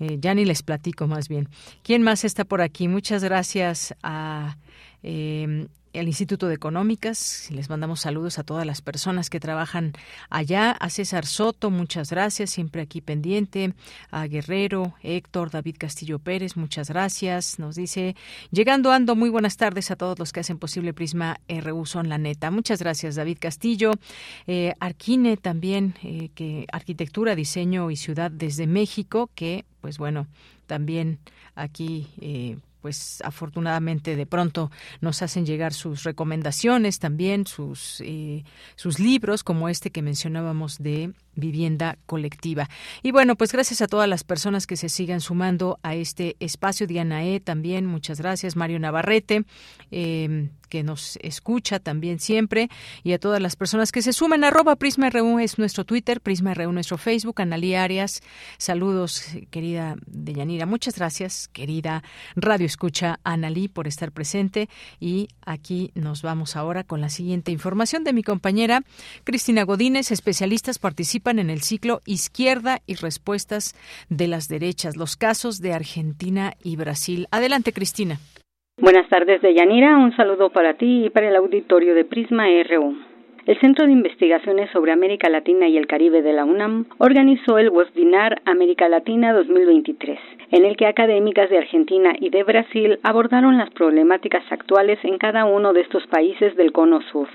eh, 0.00 0.18
ya 0.20 0.34
ni 0.34 0.44
les 0.44 0.62
platico 0.62 1.06
más 1.06 1.28
bien. 1.28 1.48
¿Quién 1.82 2.02
más 2.02 2.24
está 2.24 2.44
por 2.44 2.60
aquí? 2.60 2.88
Muchas 2.88 3.22
gracias 3.24 3.94
a... 4.02 4.56
Eh, 5.02 5.68
el 5.96 6.08
Instituto 6.08 6.46
de 6.48 6.54
Económicas. 6.54 7.48
Les 7.50 7.70
mandamos 7.70 8.00
saludos 8.00 8.38
a 8.38 8.44
todas 8.44 8.66
las 8.66 8.82
personas 8.82 9.30
que 9.30 9.40
trabajan 9.40 9.92
allá. 10.28 10.72
A 10.72 10.90
César 10.90 11.26
Soto, 11.26 11.70
muchas 11.70 12.10
gracias, 12.10 12.50
siempre 12.50 12.82
aquí 12.82 13.00
pendiente. 13.00 13.72
A 14.10 14.26
Guerrero, 14.26 14.94
Héctor, 15.02 15.50
David 15.50 15.76
Castillo 15.78 16.18
Pérez, 16.18 16.56
muchas 16.56 16.90
gracias. 16.90 17.58
Nos 17.58 17.76
dice, 17.76 18.14
llegando 18.50 18.92
ando, 18.92 19.16
muy 19.16 19.30
buenas 19.30 19.56
tardes 19.56 19.90
a 19.90 19.96
todos 19.96 20.18
los 20.18 20.32
que 20.32 20.40
hacen 20.40 20.58
posible 20.58 20.92
Prisma 20.92 21.40
RU 21.48 21.86
Son 21.86 22.08
la 22.08 22.18
Neta. 22.18 22.50
Muchas 22.50 22.80
gracias, 22.80 23.14
David 23.16 23.38
Castillo. 23.40 23.92
Eh, 24.46 24.74
Arquine 24.80 25.36
también, 25.36 25.94
eh, 26.02 26.30
que 26.34 26.66
Arquitectura, 26.72 27.34
Diseño 27.34 27.90
y 27.90 27.96
Ciudad 27.96 28.30
desde 28.30 28.66
México, 28.66 29.30
que, 29.34 29.64
pues 29.80 29.98
bueno, 29.98 30.26
también 30.66 31.18
aquí 31.54 32.08
eh, 32.20 32.58
pues 32.86 33.20
afortunadamente 33.24 34.14
de 34.14 34.26
pronto 34.26 34.70
nos 35.00 35.20
hacen 35.20 35.44
llegar 35.44 35.72
sus 35.72 36.04
recomendaciones 36.04 37.00
también, 37.00 37.44
sus, 37.44 38.00
eh, 38.00 38.44
sus 38.76 39.00
libros 39.00 39.42
como 39.42 39.68
este 39.68 39.90
que 39.90 40.02
mencionábamos 40.02 40.78
de 40.78 41.12
vivienda 41.36 41.98
colectiva. 42.06 42.68
Y 43.02 43.12
bueno, 43.12 43.36
pues 43.36 43.52
gracias 43.52 43.80
a 43.82 43.86
todas 43.86 44.08
las 44.08 44.24
personas 44.24 44.66
que 44.66 44.76
se 44.76 44.88
sigan 44.88 45.20
sumando 45.20 45.78
a 45.82 45.94
este 45.94 46.36
espacio. 46.40 46.86
Diana 46.86 47.24
E. 47.24 47.40
también, 47.40 47.86
muchas 47.86 48.20
gracias. 48.20 48.56
Mario 48.56 48.80
Navarrete, 48.80 49.44
eh, 49.90 50.48
que 50.68 50.82
nos 50.82 51.18
escucha 51.22 51.78
también 51.78 52.18
siempre 52.18 52.68
y 53.02 53.12
a 53.12 53.18
todas 53.18 53.40
las 53.40 53.56
personas 53.56 53.92
que 53.92 54.02
se 54.02 54.12
sumen. 54.12 54.44
Arroba 54.44 54.76
Prisma 54.76 55.10
RU 55.10 55.38
es 55.38 55.58
nuestro 55.58 55.84
Twitter, 55.84 56.20
Prisma 56.20 56.54
RU 56.54 56.72
nuestro 56.72 56.98
Facebook, 56.98 57.40
Analí 57.40 57.74
Arias. 57.74 58.20
Saludos, 58.58 59.24
querida 59.50 59.96
Deyanira. 60.06 60.66
Muchas 60.66 60.96
gracias, 60.96 61.48
querida 61.48 62.02
Radio 62.34 62.66
Escucha 62.66 63.20
Analí, 63.24 63.68
por 63.68 63.86
estar 63.86 64.12
presente. 64.12 64.68
Y 65.00 65.28
aquí 65.44 65.92
nos 65.94 66.22
vamos 66.22 66.56
ahora 66.56 66.84
con 66.84 67.00
la 67.00 67.08
siguiente 67.08 67.52
información 67.52 68.04
de 68.04 68.12
mi 68.12 68.22
compañera 68.22 68.82
Cristina 69.24 69.64
Godínez. 69.64 70.10
Especialistas 70.10 70.78
participan 70.78 71.25
en 71.30 71.50
el 71.50 71.60
ciclo 71.60 72.00
Izquierda 72.06 72.78
y 72.86 72.94
Respuestas 72.94 73.74
de 74.08 74.28
las 74.28 74.48
Derechas, 74.48 74.96
los 74.96 75.16
casos 75.16 75.60
de 75.60 75.72
Argentina 75.72 76.52
y 76.62 76.76
Brasil. 76.76 77.26
Adelante, 77.30 77.72
Cristina. 77.72 78.18
Buenas 78.78 79.08
tardes, 79.08 79.42
Deyanira. 79.42 79.96
Un 79.96 80.14
saludo 80.16 80.50
para 80.50 80.74
ti 80.74 81.06
y 81.06 81.10
para 81.10 81.28
el 81.28 81.36
auditorio 81.36 81.94
de 81.94 82.04
Prisma 82.04 82.44
RU. 82.68 82.96
El 83.46 83.58
Centro 83.60 83.86
de 83.86 83.92
Investigaciones 83.92 84.70
sobre 84.72 84.90
América 84.90 85.30
Latina 85.30 85.68
y 85.68 85.76
el 85.76 85.86
Caribe 85.86 86.20
de 86.20 86.32
la 86.32 86.44
UNAM 86.44 86.86
organizó 86.98 87.58
el 87.58 87.70
Webinar 87.70 88.42
América 88.44 88.88
Latina 88.88 89.32
2023, 89.32 90.18
en 90.50 90.64
el 90.64 90.76
que 90.76 90.86
académicas 90.86 91.48
de 91.48 91.58
Argentina 91.58 92.12
y 92.18 92.30
de 92.30 92.42
Brasil 92.42 92.98
abordaron 93.04 93.56
las 93.56 93.70
problemáticas 93.70 94.42
actuales 94.50 94.98
en 95.04 95.16
cada 95.18 95.44
uno 95.44 95.72
de 95.72 95.82
estos 95.82 96.04
países 96.08 96.56
del 96.56 96.72
Cono 96.72 97.00
Sur. 97.12 97.28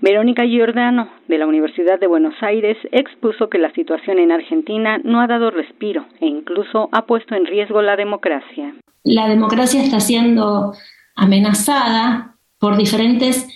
Verónica 0.00 0.44
Giordano, 0.44 1.08
de 1.28 1.38
la 1.38 1.46
Universidad 1.46 1.98
de 1.98 2.06
Buenos 2.06 2.34
Aires, 2.40 2.76
expuso 2.92 3.48
que 3.48 3.58
la 3.58 3.72
situación 3.72 4.18
en 4.18 4.32
Argentina 4.32 4.98
no 5.02 5.20
ha 5.20 5.26
dado 5.26 5.50
respiro 5.50 6.06
e 6.20 6.26
incluso 6.26 6.88
ha 6.92 7.06
puesto 7.06 7.34
en 7.34 7.46
riesgo 7.46 7.82
la 7.82 7.96
democracia 7.96 8.74
la 9.08 9.28
democracia 9.28 9.82
está 9.82 10.00
siendo 10.00 10.74
amenazada 11.14 12.36
por 12.58 12.76
diferentes 12.76 13.46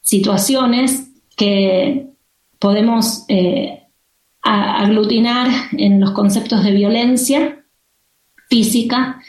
situaciones 0.00 1.10
que 1.36 2.08
podemos 2.58 3.24
eh, 3.28 3.84
aglutinar 4.42 5.48
en 5.76 6.00
los 6.00 6.12
conceptos 6.12 6.64
de 6.64 6.72
violencia 6.72 7.64
física 8.48 9.20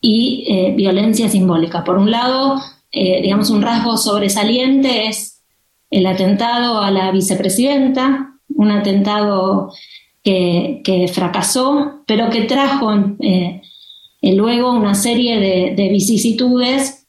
y 0.00 0.46
eh, 0.48 0.74
violencia 0.76 1.28
simbólica. 1.28 1.82
Por 1.84 1.98
un 1.98 2.10
lado, 2.10 2.60
eh, 2.90 3.20
digamos, 3.20 3.50
un 3.50 3.62
rasgo 3.62 3.96
sobresaliente 3.96 5.08
es 5.08 5.33
el 5.94 6.06
atentado 6.06 6.80
a 6.80 6.90
la 6.90 7.12
vicepresidenta, 7.12 8.34
un 8.48 8.70
atentado 8.72 9.72
que, 10.24 11.10
fracasó, 11.12 12.02
pero 12.06 12.30
que 12.30 12.42
trajo 12.42 12.92
luego 14.22 14.72
una 14.72 14.94
serie 14.94 15.38
de, 15.76 15.88
vicisitudes 15.88 17.06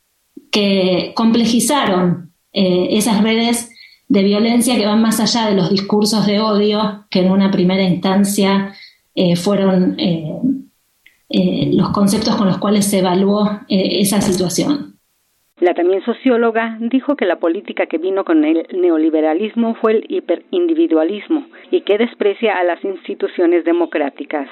que 0.52 1.14
complejizaron 1.16 2.34
eh, 2.54 2.90
esas 2.92 3.24
redes 3.24 3.72
de 4.08 4.24
violencia 4.24 4.78
que 4.78 4.86
van 4.86 5.02
más 5.02 5.20
allá 5.20 5.48
de 5.50 5.56
los 5.56 5.72
discursos 5.72 6.28
de 6.28 6.40
odio 6.40 7.06
que 7.10 7.22
en 7.22 7.32
una 7.32 7.50
primera 7.50 7.82
instancia 7.82 8.76
eh, 9.16 9.36
fueron 9.36 9.96
eh, 9.98 11.72
los 11.74 11.90
conceptos 11.90 12.36
con 12.36 12.48
los 12.48 12.60
cuales 12.60 12.86
se 12.86 13.00
evaluó 13.00 13.62
esa 13.68 14.22
situación. 14.22 14.95
La 15.62 15.74
también 15.74 16.04
socióloga 16.04 16.78
dijo 16.82 17.16
que 17.16 17.24
la 17.24 17.40
política 17.40 17.86
que 17.86 17.98
vino 17.98 18.26
con 18.26 18.44
el 18.44 18.68
neoliberalismo 18.74 19.76
fue 19.76 19.94
el 19.94 20.06
hiperindividualismo 20.10 21.46
y 21.72 21.82
que 21.82 21.98
desprecia 21.98 22.58
a 22.58 22.66
las 22.66 22.84
instituciones 22.84 23.64
democráticas. 23.64 24.50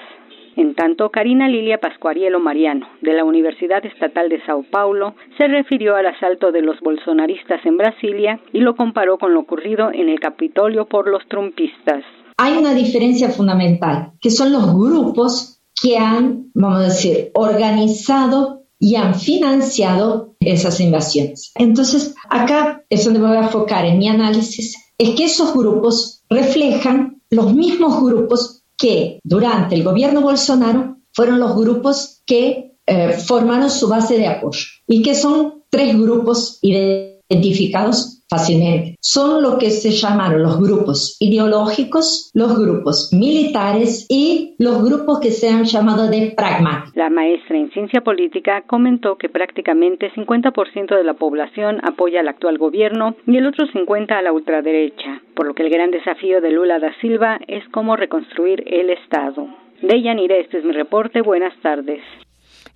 En 0.55 0.75
tanto, 0.75 1.09
Karina 1.09 1.49
Lilia 1.49 1.79
Pascuarielo 1.79 2.39
Mariano, 2.39 2.87
de 3.01 3.11
la 3.11 3.25
Universidad 3.25 3.85
Estatal 3.85 4.29
de 4.29 4.45
Sao 4.45 4.63
Paulo, 4.63 5.15
se 5.37 5.47
refirió 5.49 5.97
al 5.97 6.05
asalto 6.05 6.53
de 6.53 6.61
los 6.61 6.79
bolsonaristas 6.79 7.59
en 7.65 7.75
Brasilia 7.75 8.39
y 8.53 8.61
lo 8.61 8.77
comparó 8.77 9.17
con 9.17 9.33
lo 9.33 9.41
ocurrido 9.41 9.91
en 9.91 10.07
el 10.07 10.21
Capitolio 10.21 10.85
por 10.85 11.09
los 11.09 11.27
trumpistas. 11.27 12.05
Hay 12.37 12.55
una 12.55 12.73
diferencia 12.73 13.27
fundamental, 13.27 14.13
que 14.21 14.29
son 14.29 14.53
los 14.53 14.73
grupos 14.73 15.59
que 15.81 15.97
han, 15.97 16.45
vamos 16.53 16.79
a 16.79 16.83
decir, 16.83 17.31
organizado 17.33 18.62
y 18.83 18.95
han 18.95 19.15
financiado 19.15 20.35
esas 20.41 20.81
invasiones. 20.81 21.53
Entonces, 21.55 22.13
acá 22.29 22.83
es 22.89 23.05
donde 23.05 23.19
me 23.19 23.29
voy 23.29 23.37
a 23.37 23.43
enfocar 23.43 23.85
en 23.85 23.97
mi 23.97 24.09
análisis, 24.09 24.75
es 24.97 25.11
que 25.11 25.23
esos 25.23 25.53
grupos 25.53 26.21
reflejan 26.29 27.21
los 27.29 27.53
mismos 27.53 28.03
grupos 28.03 28.63
que 28.77 29.21
durante 29.23 29.75
el 29.75 29.85
gobierno 29.85 30.19
Bolsonaro 30.19 30.97
fueron 31.13 31.39
los 31.39 31.55
grupos 31.55 32.23
que 32.25 32.75
eh, 32.85 33.13
formaron 33.25 33.69
su 33.69 33.87
base 33.87 34.17
de 34.17 34.27
apoyo 34.27 34.65
y 34.85 35.01
que 35.01 35.15
son 35.15 35.63
tres 35.69 35.97
grupos 35.97 36.59
identificados 36.61 38.12
fácilmente. 38.33 38.95
Son 38.99 39.43
lo 39.43 39.59
que 39.59 39.69
se 39.69 39.91
llamaron 39.91 40.41
los 40.41 40.59
grupos 40.59 41.17
ideológicos, 41.19 42.31
los 42.33 42.57
grupos 42.57 43.13
militares 43.13 44.07
y 44.09 44.55
los 44.57 44.83
grupos 44.83 45.19
que 45.19 45.31
se 45.31 45.49
han 45.49 45.65
llamado 45.65 46.09
de 46.09 46.33
pragmáticos. 46.35 46.95
La 46.95 47.09
maestra 47.09 47.57
en 47.57 47.69
ciencia 47.71 48.01
política 48.01 48.63
comentó 48.65 49.17
que 49.17 49.29
prácticamente 49.29 50.11
50% 50.15 50.95
de 50.95 51.03
la 51.03 51.13
población 51.13 51.79
apoya 51.83 52.21
al 52.21 52.27
actual 52.27 52.57
gobierno 52.57 53.15
y 53.27 53.37
el 53.37 53.45
otro 53.45 53.67
50% 53.67 54.11
a 54.11 54.21
la 54.23 54.33
ultraderecha, 54.33 55.21
por 55.35 55.45
lo 55.45 55.53
que 55.53 55.63
el 55.63 55.69
gran 55.69 55.91
desafío 55.91 56.41
de 56.41 56.51
Lula 56.51 56.79
da 56.79 56.91
Silva 57.01 57.39
es 57.47 57.63
cómo 57.69 57.95
reconstruir 57.95 58.63
el 58.65 58.89
Estado. 58.89 59.47
De 59.81 60.01
Yanira, 60.01 60.37
este 60.37 60.59
es 60.59 60.65
mi 60.65 60.71
reporte. 60.71 61.21
Buenas 61.21 61.53
tardes. 61.61 62.01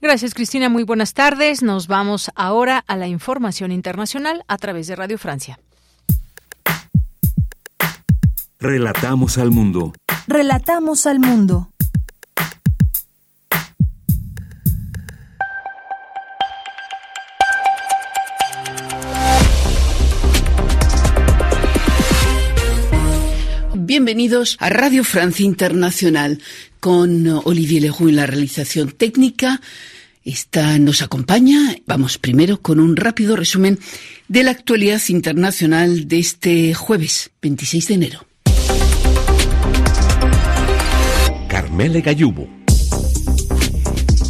Gracias, 0.02 0.34
Cristina. 0.34 0.69
Muy 0.69 0.84
buenas 0.84 1.14
tardes. 1.14 1.64
Nos 1.64 1.88
vamos 1.88 2.32
ahora 2.36 2.84
a 2.88 2.95
la 2.95 3.07
información 3.07 3.72
internacional 3.72 4.44
a 4.48 4.57
través 4.57 4.88
de 4.88 4.95
Radio 4.95 5.18
Francia. 5.18 5.60
Relatamos 8.60 9.38
al 9.38 9.52
mundo. 9.52 9.94
Relatamos 10.28 11.06
al 11.07 11.19
mundo. 11.19 11.69
Bienvenidos 24.07 24.55
a 24.61 24.69
Radio 24.69 25.03
Francia 25.03 25.45
Internacional 25.45 26.41
con 26.79 27.27
Olivier 27.43 27.81
Leroux 27.81 28.07
en 28.07 28.15
la 28.15 28.25
realización 28.25 28.91
técnica. 28.91 29.59
Esta 30.23 30.79
nos 30.79 31.01
acompaña. 31.01 31.75
Vamos 31.85 32.17
primero 32.17 32.61
con 32.61 32.79
un 32.79 32.95
rápido 32.95 33.35
resumen 33.35 33.77
de 34.29 34.43
la 34.43 34.51
actualidad 34.51 35.01
internacional 35.09 36.07
de 36.07 36.19
este 36.19 36.73
jueves 36.73 37.31
26 37.41 37.88
de 37.89 37.93
enero. 37.95 38.25
Carmele 41.49 41.99
Gallubo. 41.99 42.47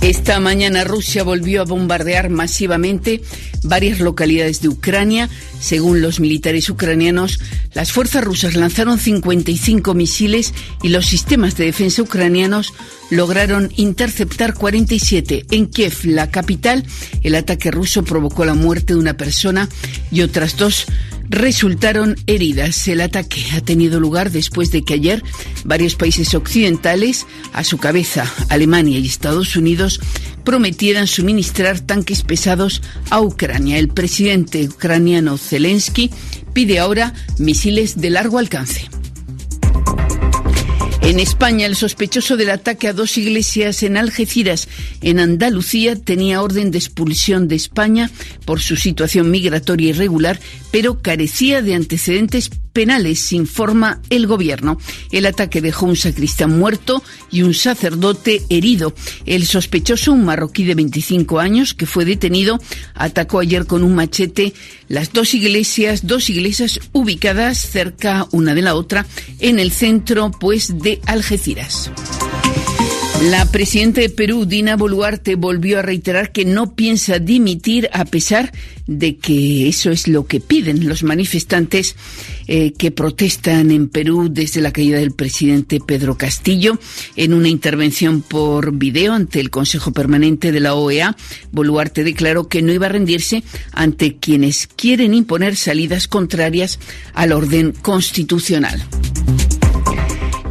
Esta 0.02 0.40
mañana 0.40 0.86
Rusia 0.86 1.24
volvió 1.24 1.62
a 1.62 1.66
bombardear 1.66 2.30
masivamente 2.30 3.22
varias 3.62 4.00
localidades 4.00 4.62
de 4.62 4.70
Ucrania. 4.70 5.30
Según 5.60 6.02
los 6.02 6.20
militares 6.20 6.70
ucranianos, 6.70 7.40
las 7.74 7.92
fuerzas 7.92 8.24
rusas 8.24 8.56
lanzaron 8.56 9.00
55 9.00 9.94
misiles 9.94 10.54
y 10.84 10.90
los 10.90 11.06
sistemas 11.06 11.58
de 11.58 11.66
defensa 11.66 12.02
ucranianos 12.02 12.74
lograron 13.10 13.72
interceptar 13.76 14.54
47. 14.54 15.46
En 15.52 15.68
Kiev, 15.68 16.06
la 16.06 16.30
capital, 16.30 16.86
el 17.24 17.36
ataque 17.36 17.72
ruso 17.72 18.04
provocó 18.04 18.46
la 18.46 18.54
muerte 18.54 18.94
de 18.94 19.00
una 19.00 19.16
persona 19.16 19.70
y 20.12 20.22
otras 20.22 20.58
dos 20.58 20.86
resultaron 21.30 22.16
heridas. 22.28 22.88
El 22.88 23.02
ataque 23.02 23.44
ha 23.54 23.62
tenido 23.62 24.00
lugar 24.00 24.32
después 24.32 24.72
de 24.72 24.84
que 24.84 24.96
ayer 24.96 25.24
varios 25.66 25.96
países 25.96 26.34
occidentales, 26.34 27.26
a 27.54 27.64
su 27.64 27.78
cabeza 27.78 28.32
Alemania 28.50 29.00
y 29.00 29.08
Estados 29.08 29.56
Unidos, 29.56 30.00
prometieran 30.44 31.08
suministrar 31.08 31.82
tanques 31.82 32.22
pesados 32.22 32.82
a 33.10 33.20
Ucrania. 33.22 33.78
El 33.78 33.90
presidente 33.90 34.64
ucraniano 34.64 35.38
Zelensky 35.48 36.12
pide 36.54 36.80
ahora 36.80 37.14
misiles 37.40 38.00
de 38.00 38.10
largo 38.10 38.38
alcance. 38.38 38.90
En 41.02 41.22
España, 41.22 41.66
el 41.68 41.78
sospechoso 41.78 42.36
del 42.36 42.50
ataque 42.50 42.90
a 42.90 42.94
dos 42.94 43.18
iglesias 43.18 43.82
en 43.82 43.96
Algeciras, 43.96 44.68
en 45.02 45.20
Andalucía, 45.20 45.96
tenía 45.96 46.42
orden 46.42 46.70
de 46.70 46.80
expulsión 46.80 47.48
de 47.48 47.56
España 47.56 48.12
por 48.44 48.60
su 48.60 48.76
situación 48.76 49.32
migratoria 49.32 49.92
irregular, 49.92 50.38
pero 50.70 51.02
carecía 51.02 51.62
de 51.62 51.76
antecedentes 51.76 52.50
penales, 52.78 53.34
informa 53.34 54.02
el 54.12 54.28
gobierno. 54.28 54.78
El 55.12 55.26
ataque 55.26 55.62
dejó 55.62 55.88
un 55.88 55.96
sacristán 55.96 56.60
muerto 56.60 57.02
y 57.32 57.42
un 57.42 57.56
sacerdote 57.56 58.44
herido. 58.52 58.94
El 59.26 59.48
sospechoso, 59.48 60.14
un 60.14 60.26
marroquí 60.26 60.64
de 60.64 60.76
25 60.76 61.40
años 61.40 61.74
que 61.74 61.88
fue 61.88 62.06
detenido, 62.06 62.60
atacó 62.94 63.40
ayer 63.40 63.66
con 63.66 63.82
un 63.82 63.96
machete 63.96 64.54
las 64.90 65.12
dos 65.12 65.34
iglesias, 65.34 66.06
dos 66.06 66.30
iglesias 66.30 66.80
ubicadas 66.92 67.58
cerca 67.58 68.28
una 68.32 68.54
de 68.54 68.62
la 68.62 68.76
otra 68.76 69.08
en 69.40 69.58
el 69.58 69.72
centro 69.72 70.30
pues 70.30 70.78
de 70.78 71.02
Algeciras. 71.08 71.90
La 73.22 73.46
presidenta 73.52 74.00
de 74.00 74.10
Perú, 74.10 74.46
Dina 74.46 74.76
Boluarte, 74.76 75.36
volvió 75.36 75.80
a 75.80 75.82
reiterar 75.82 76.32
que 76.32 76.46
no 76.46 76.76
piensa 76.76 77.18
dimitir 77.18 77.90
a 77.92 78.06
pesar 78.06 78.52
de 78.86 79.18
que 79.18 79.68
eso 79.68 79.90
es 79.90 80.08
lo 80.08 80.28
que 80.28 80.40
piden 80.40 80.88
los 80.88 81.02
manifestantes 81.02 81.96
eh, 82.48 82.74
que 82.74 82.92
protestan 82.92 83.72
en 83.72 83.90
Perú 83.90 84.30
desde 84.32 84.62
la 84.62 84.72
caída 84.72 85.00
del 85.00 85.14
presidente 85.14 85.80
Pedro 85.80 86.16
Castillo. 86.16 86.80
En 87.16 87.34
una 87.34 87.50
intervención 87.50 88.22
por 88.22 88.74
video 88.74 89.14
ante 89.14 89.40
el 89.40 89.50
Consejo 89.50 89.92
Permanente 89.92 90.52
de 90.52 90.60
la 90.60 90.76
OEA, 90.76 91.18
Boluarte 91.52 92.04
declaró 92.04 92.48
que 92.48 92.62
no 92.62 92.72
iba 92.72 92.86
a 92.86 92.90
rendirse 92.90 93.44
ante 93.72 94.18
quienes 94.18 94.68
quieren 94.68 95.16
imponer 95.16 95.56
salidas 95.56 96.08
contrarias 96.08 96.78
al 97.16 97.32
orden 97.32 97.72
constitucional. 97.72 98.86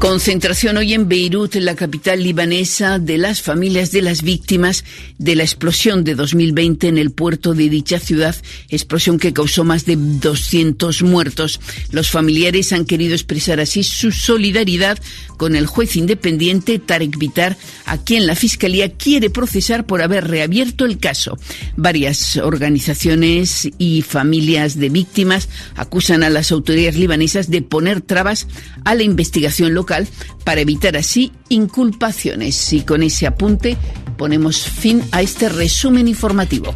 Concentración 0.06 0.76
hoy 0.76 0.94
en 0.94 1.08
Beirut, 1.08 1.56
la 1.56 1.74
capital 1.74 2.22
libanesa, 2.22 3.00
de 3.00 3.18
las 3.18 3.42
familias 3.42 3.90
de 3.90 4.02
las 4.02 4.22
víctimas 4.22 4.84
de 5.18 5.34
la 5.34 5.42
explosión 5.42 6.04
de 6.04 6.14
2020 6.14 6.86
en 6.86 6.96
el 6.96 7.10
puerto 7.10 7.54
de 7.54 7.68
dicha 7.68 7.98
ciudad, 7.98 8.36
explosión 8.68 9.18
que 9.18 9.32
causó 9.32 9.64
más 9.64 9.84
de 9.84 9.96
200 9.96 11.02
muertos. 11.02 11.58
Los 11.90 12.12
familiares 12.12 12.72
han 12.72 12.84
querido 12.84 13.14
expresar 13.14 13.58
así 13.58 13.82
su 13.82 14.12
solidaridad 14.12 14.96
con 15.36 15.56
el 15.56 15.66
juez 15.66 15.96
independiente 15.96 16.78
Tarek 16.78 17.18
Bitar, 17.18 17.56
a 17.84 17.98
quien 17.98 18.26
la 18.28 18.36
Fiscalía 18.36 18.92
quiere 18.92 19.28
procesar 19.28 19.86
por 19.86 20.02
haber 20.02 20.28
reabierto 20.28 20.84
el 20.84 20.98
caso. 20.98 21.36
Varias 21.74 22.36
organizaciones 22.36 23.68
y 23.76 24.02
familias 24.02 24.78
de 24.78 24.88
víctimas 24.88 25.48
acusan 25.74 26.22
a 26.22 26.30
las 26.30 26.52
autoridades 26.52 26.96
libanesas 26.96 27.50
de 27.50 27.62
poner 27.62 28.02
trabas 28.02 28.46
a 28.84 28.94
la 28.94 29.02
investigación 29.02 29.74
local 29.74 29.95
para 30.44 30.60
evitar 30.60 30.96
así 30.96 31.32
inculpaciones. 31.48 32.72
Y 32.72 32.82
con 32.82 33.02
ese 33.02 33.26
apunte 33.26 33.76
ponemos 34.16 34.68
fin 34.68 35.02
a 35.12 35.22
este 35.22 35.48
resumen 35.48 36.06
informativo. 36.08 36.74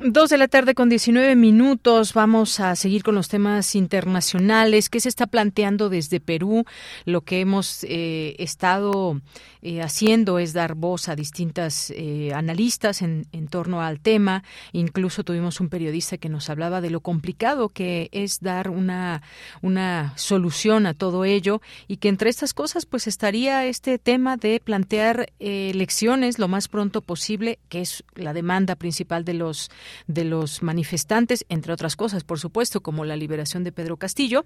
Dos 0.07 0.29
de 0.29 0.37
la 0.37 0.47
tarde 0.47 0.75
con 0.75 0.87
19 0.87 1.35
minutos. 1.35 2.13
Vamos 2.13 2.59
a 2.59 2.75
seguir 2.75 3.01
con 3.01 3.15
los 3.15 3.27
temas 3.27 3.73
internacionales. 3.73 4.87
¿Qué 4.87 4.99
se 4.99 5.09
está 5.09 5.25
planteando 5.25 5.89
desde 5.89 6.19
Perú? 6.19 6.63
Lo 7.05 7.21
que 7.21 7.39
hemos 7.39 7.83
eh, 7.85 8.35
estado 8.37 9.19
eh, 9.63 9.81
haciendo 9.81 10.37
es 10.37 10.53
dar 10.53 10.75
voz 10.75 11.09
a 11.09 11.15
distintas 11.15 11.91
eh, 11.95 12.31
analistas 12.35 13.01
en, 13.01 13.25
en, 13.31 13.47
torno 13.47 13.81
al 13.81 13.99
tema. 13.99 14.43
Incluso 14.73 15.23
tuvimos 15.23 15.59
un 15.59 15.69
periodista 15.69 16.19
que 16.19 16.29
nos 16.29 16.51
hablaba 16.51 16.81
de 16.81 16.91
lo 16.91 16.99
complicado 16.99 17.69
que 17.69 18.09
es 18.11 18.41
dar 18.41 18.69
una, 18.69 19.23
una 19.63 20.13
solución 20.17 20.85
a 20.85 20.93
todo 20.93 21.25
ello 21.25 21.61
y 21.87 21.97
que 21.97 22.09
entre 22.09 22.29
estas 22.29 22.53
cosas 22.53 22.85
pues 22.85 23.07
estaría 23.07 23.65
este 23.65 23.97
tema 23.97 24.37
de 24.37 24.61
plantear 24.63 25.31
elecciones 25.39 26.37
lo 26.37 26.47
más 26.47 26.67
pronto 26.67 27.01
posible, 27.01 27.57
que 27.69 27.81
es 27.81 28.03
la 28.13 28.33
demanda 28.33 28.75
principal 28.75 29.25
de 29.25 29.33
los 29.33 29.71
de 30.07 30.23
los 30.23 30.63
manifestantes, 30.63 31.45
entre 31.49 31.73
otras 31.73 31.95
cosas, 31.95 32.23
por 32.23 32.39
supuesto, 32.39 32.81
como 32.81 33.05
la 33.05 33.15
liberación 33.15 33.63
de 33.63 33.71
Pedro 33.71 33.97
Castillo. 33.97 34.45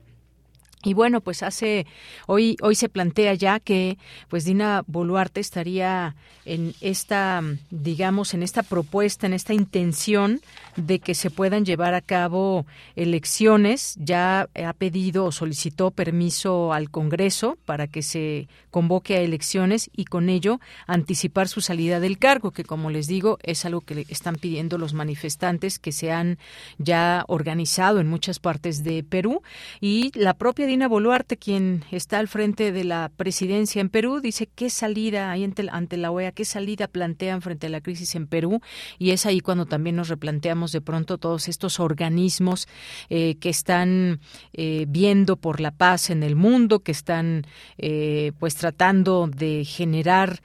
Y 0.81 0.93
bueno, 0.93 1.19
pues 1.19 1.43
hace 1.43 1.85
hoy 2.25 2.55
hoy 2.61 2.73
se 2.75 2.87
plantea 2.87 3.33
ya 3.33 3.59
que 3.59 3.97
pues 4.29 4.45
Dina 4.45 4.83
Boluarte 4.87 5.41
estaría 5.41 6.15
en 6.45 6.73
esta 6.79 7.43
digamos 7.69 8.33
en 8.33 8.43
esta 8.43 8.63
propuesta, 8.63 9.27
en 9.27 9.33
esta 9.33 9.53
intención 9.53 10.39
de 10.77 10.99
que 10.99 11.15
se 11.15 11.31
puedan 11.31 11.65
llevar 11.65 11.95
a 11.95 12.01
cabo 12.01 12.65
elecciones, 12.95 13.95
ya 13.99 14.47
ha 14.55 14.73
pedido 14.73 15.25
o 15.25 15.33
solicitó 15.33 15.91
permiso 15.91 16.71
al 16.71 16.89
Congreso 16.89 17.57
para 17.65 17.87
que 17.87 18.01
se 18.01 18.47
convoque 18.71 19.17
a 19.17 19.21
elecciones 19.21 19.89
y 19.93 20.05
con 20.05 20.29
ello 20.29 20.61
anticipar 20.87 21.49
su 21.49 21.59
salida 21.59 21.99
del 21.99 22.17
cargo, 22.17 22.51
que 22.51 22.63
como 22.63 22.89
les 22.89 23.07
digo 23.07 23.37
es 23.43 23.65
algo 23.65 23.81
que 23.81 23.95
le 23.95 24.05
están 24.07 24.35
pidiendo 24.35 24.77
los 24.77 24.93
manifestantes 24.93 25.77
que 25.77 25.91
se 25.91 26.13
han 26.13 26.37
ya 26.77 27.25
organizado 27.27 27.99
en 27.99 28.07
muchas 28.07 28.39
partes 28.39 28.81
de 28.85 29.03
Perú. 29.03 29.41
Y 29.81 30.17
la 30.17 30.35
propia 30.35 30.68
Dina 30.69 30.87
Boluarte, 30.87 31.35
quien 31.35 31.83
está 31.89 32.19
al 32.19 32.27
frente 32.27 32.71
de 32.71 32.83
la 32.83 33.09
presidencia 33.17 33.81
en 33.81 33.89
Perú, 33.89 34.21
dice 34.21 34.47
qué 34.53 34.69
salida 34.69 35.31
hay 35.31 35.43
ante, 35.43 35.97
la 35.97 36.11
OEA, 36.11 36.31
qué 36.31 36.45
salida 36.45 36.87
plantean 36.87 37.41
frente 37.41 37.65
a 37.65 37.69
la 37.71 37.81
crisis 37.81 38.13
en 38.13 38.27
Perú. 38.27 38.61
Y 38.99 39.09
es 39.09 39.25
ahí 39.25 39.39
cuando 39.39 39.65
también 39.65 39.95
nos 39.95 40.09
replanteamos 40.09 40.71
de 40.71 40.81
pronto 40.81 41.17
todos 41.17 41.47
estos 41.47 41.79
organismos 41.79 42.67
eh, 43.09 43.37
que 43.39 43.49
están 43.49 44.19
eh, 44.53 44.85
viendo 44.87 45.37
por 45.37 45.59
la 45.59 45.71
paz 45.71 46.11
en 46.11 46.21
el 46.21 46.35
mundo, 46.35 46.81
que 46.81 46.91
están 46.91 47.47
eh, 47.79 48.33
pues 48.37 48.53
tratando 48.53 49.27
de 49.27 49.65
generar 49.65 50.41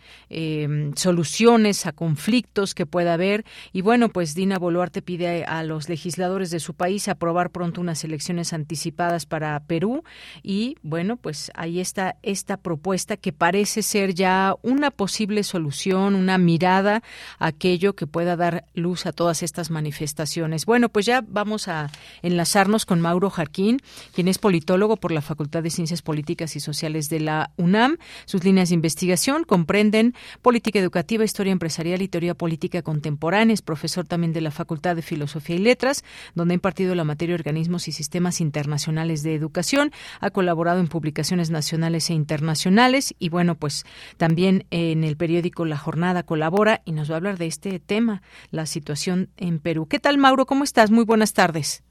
soluciones 0.96 1.86
a 1.86 1.92
conflictos 1.92 2.74
que 2.74 2.86
pueda 2.86 3.14
haber. 3.14 3.44
Y 3.72 3.82
bueno, 3.82 4.08
pues 4.08 4.34
Dina 4.34 4.58
Boluarte 4.58 5.00
pide 5.00 5.44
a 5.44 5.62
los 5.62 5.88
legisladores 5.88 6.50
de 6.50 6.58
su 6.60 6.74
país 6.74 7.08
aprobar 7.08 7.50
pronto 7.50 7.80
unas 7.80 8.02
elecciones 8.02 8.52
anticipadas 8.52 9.26
para 9.26 9.60
Perú 9.60 10.02
y 10.42 10.76
bueno, 10.82 11.16
pues 11.16 11.50
ahí 11.54 11.80
está 11.80 12.16
esta 12.22 12.56
propuesta 12.56 13.16
que 13.16 13.32
parece 13.32 13.82
ser 13.82 14.14
ya 14.14 14.54
una 14.62 14.90
posible 14.90 15.42
solución, 15.42 16.14
una 16.14 16.38
mirada 16.38 17.02
a 17.38 17.46
aquello 17.46 17.94
que 17.94 18.06
pueda 18.06 18.36
dar 18.36 18.64
luz 18.74 19.06
a 19.06 19.12
todas 19.12 19.42
estas 19.42 19.70
manifestaciones. 19.70 20.66
Bueno, 20.66 20.88
pues 20.88 21.06
ya 21.06 21.24
vamos 21.26 21.68
a 21.68 21.90
enlazarnos 22.22 22.86
con 22.86 23.00
Mauro 23.00 23.30
Jarquín, 23.30 23.80
quien 24.14 24.28
es 24.28 24.38
politólogo 24.38 24.96
por 24.96 25.12
la 25.12 25.22
Facultad 25.22 25.62
de 25.62 25.70
Ciencias 25.70 26.02
Políticas 26.02 26.56
y 26.56 26.60
Sociales 26.60 27.08
de 27.08 27.20
la 27.20 27.52
UNAM. 27.56 27.98
Sus 28.26 28.44
líneas 28.44 28.68
de 28.70 28.74
investigación 28.74 29.44
comprenden 29.44 30.14
política 30.42 30.78
educativa, 30.78 31.24
historia 31.24 31.52
empresarial 31.52 32.02
y 32.02 32.08
teoría 32.08 32.34
política 32.34 32.82
contemporánea. 32.82 33.54
Es 33.54 33.62
profesor 33.62 34.06
también 34.06 34.32
de 34.32 34.40
la 34.40 34.50
Facultad 34.50 34.96
de 34.96 35.02
Filosofía 35.02 35.56
y 35.56 35.60
Letras, 35.60 36.04
donde 36.34 36.54
ha 36.54 36.56
impartido 36.56 36.94
la 36.94 37.04
materia 37.04 37.34
organismos 37.34 37.88
y 37.88 37.92
sistemas 37.92 38.40
internacionales 38.40 39.22
de 39.22 39.34
educación, 39.34 39.92
ha 40.20 40.30
colaborado 40.30 40.80
en 40.80 40.88
publicaciones 40.88 41.50
nacionales 41.50 42.10
e 42.10 42.14
internacionales 42.14 43.14
y 43.18 43.28
bueno, 43.28 43.54
pues 43.54 43.84
también 44.16 44.66
en 44.70 45.04
el 45.04 45.16
periódico 45.16 45.64
La 45.64 45.78
Jornada 45.78 46.22
colabora 46.22 46.82
y 46.84 46.92
nos 46.92 47.10
va 47.10 47.14
a 47.14 47.16
hablar 47.18 47.38
de 47.38 47.46
este 47.46 47.78
tema, 47.78 48.22
la 48.50 48.66
situación 48.66 49.30
en 49.36 49.58
Perú. 49.58 49.86
¿Qué 49.86 49.98
tal, 49.98 50.18
Mauro? 50.18 50.46
¿Cómo 50.46 50.64
estás? 50.64 50.90
Muy 50.90 51.04
buenas 51.04 51.32
tardes. 51.32 51.82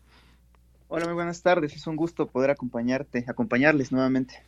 Hola, 0.87 1.05
muy 1.05 1.15
buenas 1.15 1.41
tardes. 1.41 1.75
Es 1.75 1.87
un 1.87 1.95
gusto 1.95 2.27
poder 2.27 2.51
acompañarte, 2.51 3.25
acompañarles 3.27 3.91
nuevamente. 3.91 4.43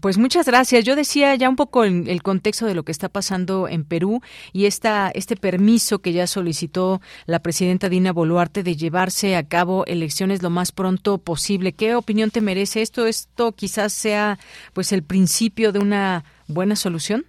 Pues 0.00 0.18
muchas 0.18 0.46
gracias. 0.46 0.84
Yo 0.84 0.96
decía 0.96 1.34
ya 1.36 1.48
un 1.48 1.56
poco 1.56 1.84
el, 1.84 2.08
el, 2.08 2.22
contexto 2.22 2.66
de 2.66 2.74
lo 2.74 2.84
que 2.84 2.92
está 2.92 3.08
pasando 3.08 3.68
en 3.68 3.84
Perú 3.84 4.20
y 4.52 4.66
esta, 4.66 5.10
este 5.14 5.36
permiso 5.36 6.00
que 6.00 6.12
ya 6.12 6.26
solicitó 6.26 7.00
la 7.24 7.38
presidenta 7.38 7.88
Dina 7.88 8.12
Boluarte 8.12 8.62
de 8.62 8.76
llevarse 8.76 9.36
a 9.36 9.46
cabo 9.48 9.86
elecciones 9.86 10.42
lo 10.42 10.50
más 10.50 10.72
pronto 10.72 11.18
posible. 11.18 11.72
¿Qué 11.72 11.94
opinión 11.94 12.30
te 12.30 12.40
merece 12.40 12.82
esto? 12.82 13.06
¿Esto 13.06 13.52
quizás 13.52 13.92
sea 13.92 14.38
pues 14.74 14.92
el 14.92 15.02
principio 15.02 15.72
de 15.72 15.78
una 15.78 16.24
buena 16.48 16.76
solución? 16.76 17.24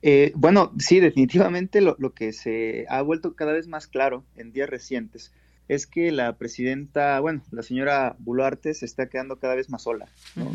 Eh, 0.00 0.32
bueno, 0.34 0.72
sí, 0.78 0.98
definitivamente 0.98 1.80
lo, 1.80 1.94
lo 1.98 2.12
que 2.14 2.32
se 2.32 2.86
ha 2.88 3.02
vuelto 3.02 3.36
cada 3.36 3.52
vez 3.52 3.68
más 3.68 3.86
claro 3.86 4.24
en 4.34 4.52
días 4.52 4.68
recientes 4.68 5.30
es 5.68 5.86
que 5.86 6.12
la 6.12 6.36
presidenta, 6.36 7.18
bueno, 7.20 7.42
la 7.50 7.62
señora 7.62 8.16
Boluarte 8.18 8.74
se 8.74 8.84
está 8.84 9.08
quedando 9.08 9.36
cada 9.36 9.54
vez 9.54 9.70
más 9.70 9.82
sola, 9.82 10.08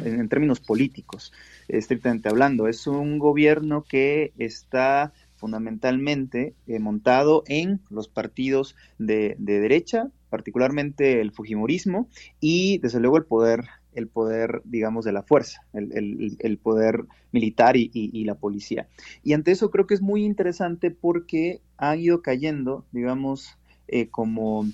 en, 0.03 0.27
términos 0.29 0.59
políticos, 0.59 1.33
estrictamente 1.67 2.29
hablando. 2.29 2.67
Es 2.67 2.87
un 2.87 3.19
gobierno 3.19 3.83
que 3.83 4.33
está 4.37 5.13
fundamentalmente 5.37 6.55
eh, 6.67 6.79
montado 6.79 7.43
en 7.47 7.79
los 7.89 8.07
partidos 8.07 8.75
de, 8.97 9.35
derecha, 9.39 10.09
particularmente 10.29 11.21
el 11.21 11.31
Fujimorismo, 11.31 12.09
y 12.39 12.79
desde 12.79 12.99
luego 12.99 13.17
el 13.17 13.25
poder 13.25 13.65
el 13.93 14.07
poder, 14.07 14.61
digamos, 14.63 15.05
de 15.05 15.11
la 15.11 15.23
fuerza, 15.23 15.65
el, 15.73 16.59
poder 16.61 17.05
militar 17.31 17.75
y, 17.75 18.23
la 18.25 18.35
policía. 18.35 18.87
Y 19.23 19.33
ante 19.33 19.49
eso 19.49 19.71
creo 19.71 19.87
que 19.87 19.95
es 19.95 20.03
muy 20.03 20.23
interesante 20.23 20.91
porque 20.91 21.61
han 21.77 21.99
ido 21.99 22.21
cayendo, 22.21 22.85
digamos, 22.91 23.57
eh, 23.87 24.09
como 24.09 24.67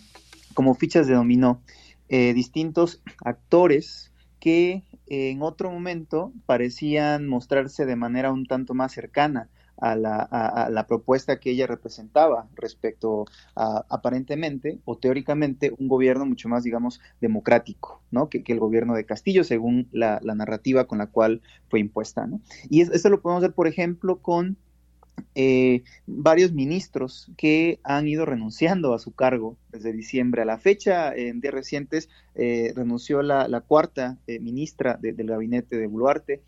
como 0.54 0.76
fichas 0.76 1.08
de 1.08 1.16
dominó 1.16 1.62
eh, 2.10 2.34
distintos 2.34 3.02
actores 3.24 4.12
que 4.40 4.84
en 5.08 5.42
otro 5.42 5.72
momento 5.72 6.34
parecían 6.46 7.28
mostrarse 7.28 7.86
de 7.86 7.96
manera 7.96 8.32
un 8.32 8.46
tanto 8.46 8.74
más 8.74 8.92
cercana 8.92 9.50
a 9.78 9.96
la, 9.96 10.86
propuesta 10.88 11.40
que 11.40 11.52
ella 11.52 11.68
representaba 11.68 12.48
respecto 12.56 13.26
a 13.56 13.86
aparentemente 13.90 14.80
o 14.86 14.98
teóricamente 14.98 15.74
un 15.78 15.88
gobierno 15.88 16.26
mucho 16.26 16.48
más, 16.48 16.64
digamos, 16.64 17.02
democrático, 17.20 18.02
¿no? 18.12 18.30
Que, 18.30 18.44
el 18.46 18.60
gobierno 18.60 18.94
de 18.94 19.06
Castillo, 19.06 19.44
según 19.44 19.88
la, 19.92 20.20
narrativa 20.22 20.86
con 20.86 21.00
la 21.00 21.08
cual 21.08 21.42
fue 21.70 21.80
impuesta, 21.80 22.28
¿no? 22.28 22.40
Y 22.70 22.82
esto 22.82 23.10
lo 23.10 23.22
podemos 23.22 23.42
ver, 23.42 23.54
por 23.54 23.68
ejemplo, 23.68 24.20
con 24.20 24.58
eh, 25.36 25.84
varios 26.06 26.54
ministros 26.54 27.32
que 27.38 27.80
han 27.84 28.08
ido 28.08 28.26
renunciando 28.26 28.94
a 28.94 29.00
su 29.00 29.14
cargo 29.14 29.58
desde 29.72 29.92
diciembre 29.92 30.44
a 30.44 30.46
la 30.46 30.60
fecha. 30.60 31.14
En 31.16 31.42
días 31.42 31.54
recientes 31.54 32.10
eh, 32.36 32.72
renunció 32.76 33.24
la, 33.24 33.62
cuarta 33.62 34.18
eh, 34.28 34.40
ministra 34.40 34.98
del 35.02 35.28
gabinete 35.28 35.78
de 35.78 35.88
Boluarte. 35.88 36.42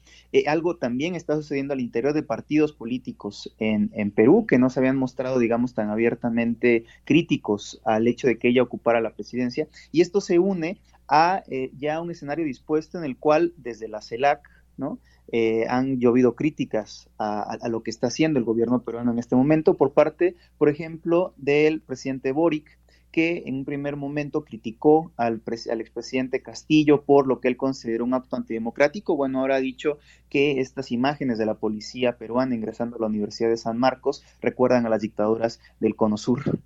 algo 0.48 0.78
también 0.78 1.16
está 1.16 1.36
sucediendo 1.36 1.74
al 1.74 1.80
interior 1.80 2.14
de 2.14 2.22
partidos 2.22 2.74
políticos 2.74 3.54
en, 3.58 3.90
en, 3.94 4.12
Perú 4.12 4.46
que 4.48 4.60
no 4.60 4.70
se 4.70 4.80
habían 4.80 4.98
mostrado, 4.98 5.40
digamos, 5.40 5.74
tan 5.74 5.90
abiertamente 5.90 6.86
críticos 7.06 7.82
al 7.86 8.08
hecho 8.08 8.28
de 8.28 8.38
que 8.38 8.50
ella 8.50 8.62
ocupara 8.62 9.02
la 9.02 9.16
presidencia. 9.16 9.68
Y 9.92 10.02
esto 10.02 10.22
se 10.22 10.38
une 10.38 10.80
a 11.08 11.44
ya 11.78 12.02
un 12.02 12.12
escenario 12.12 12.46
dispuesto 12.46 12.98
en 12.98 13.04
el 13.04 13.18
cual 13.18 13.54
desde 13.58 13.88
la 13.88 14.02
CELAC, 14.02 14.48
¿no? 14.78 15.00
Eh, 15.32 15.66
han 15.70 16.00
llovido 16.00 16.36
críticas 16.36 17.10
a, 17.18 17.58
lo 17.68 17.82
que 17.82 17.90
está 17.90 18.08
haciendo 18.08 18.40
el 18.40 18.46
gobierno 18.46 18.82
peruano 18.84 19.12
en 19.12 19.20
este 19.20 19.36
momento 19.36 19.74
por 19.74 19.92
parte, 19.92 20.36
por 20.58 20.70
ejemplo, 20.70 21.34
del 21.38 21.82
presidente 21.82 22.32
Boric, 22.32 22.78
que 23.16 23.44
en 23.46 23.56
un 23.56 23.64
primer 23.64 23.96
momento 23.96 24.44
criticó 24.44 25.14
al, 25.16 25.42
al, 25.72 25.80
expresidente 25.80 26.42
Castillo 26.42 27.04
por 27.06 27.28
lo 27.28 27.40
que 27.40 27.48
él 27.48 27.56
consideró 27.56 28.04
un 28.04 28.14
acto 28.14 28.36
antidemocrático. 28.36 29.16
Bueno, 29.16 29.40
ahora 29.40 29.56
ha 29.56 29.62
dicho 29.62 30.00
que 30.28 30.60
estas 30.60 30.92
imágenes 30.92 31.38
de 31.38 31.46
la 31.46 31.54
policía 31.54 32.18
peruana 32.18 32.56
ingresando 32.56 32.98
a 32.98 33.00
la 33.00 33.08
Universidad 33.08 33.48
de 33.48 33.56
San 33.56 33.78
Marcos 33.78 34.22
recuerdan 34.42 34.86
a 34.86 34.90
las 34.90 35.00
dictaduras 35.00 35.62
del 35.80 35.96
Cono 35.96 36.18
Sur. 36.18 36.60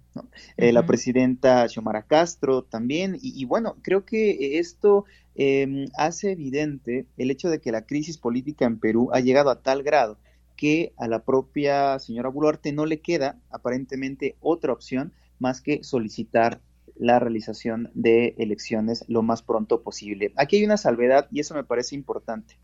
Eh, 0.57 0.73
la 0.73 0.88
presidenta 0.88 1.67
Xiomara 1.67 2.01
Castro 2.01 2.63
también. 2.63 3.19
Y, 3.21 3.45
bueno, 3.45 3.76
creo 3.84 4.03
que 4.03 4.57
esto 4.57 5.05
em, 5.35 5.85
hace 5.95 6.31
evidente 6.31 7.05
el 7.17 7.30
hecho 7.30 7.51
de 7.51 7.61
que 7.61 7.71
la 7.71 7.85
crisis 7.85 8.17
política 8.17 8.65
en 8.65 8.80
Perú 8.80 9.09
ha 9.13 9.19
llegado 9.19 9.51
a 9.51 9.61
tal 9.61 9.84
grado 9.84 10.17
que 10.57 10.93
a 10.97 11.07
la 11.07 11.23
propia 11.23 11.99
señora 11.99 12.30
Boluarte 12.30 12.73
no 12.73 12.88
le 12.88 13.01
queda 13.01 13.38
aparentemente 13.51 14.35
otra 14.41 14.73
opción 14.73 15.13
más 15.40 15.61
que 15.61 15.84
solicitar 15.84 16.61
la 16.95 17.18
realización 17.18 17.90
de 17.94 18.36
elecciones 18.38 19.06
lo 19.07 19.22
más 19.24 19.41
pronto 19.41 19.82
posible. 19.82 20.34
Aquí 20.36 20.57
hay 20.57 20.66
una 20.66 20.78
salvedad 20.78 21.28
y 21.32 21.40
eso 21.40 21.56
me 21.56 21.64
parece 21.64 21.95
importante. 21.95 22.57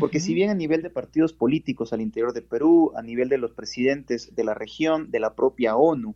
Porque 0.00 0.20
si 0.20 0.32
bien 0.32 0.48
a 0.48 0.54
nivel 0.54 0.80
de 0.80 0.88
partidos 0.88 1.34
políticos 1.34 1.92
al 1.92 2.00
interior 2.00 2.32
de 2.32 2.40
Perú, 2.40 2.92
a 2.96 3.02
nivel 3.02 3.28
de 3.28 3.36
los 3.36 3.52
presidentes 3.52 4.34
de 4.34 4.42
la 4.42 4.54
región, 4.54 5.10
de 5.10 5.20
la 5.20 5.34
propia 5.34 5.76
ONU, 5.76 6.14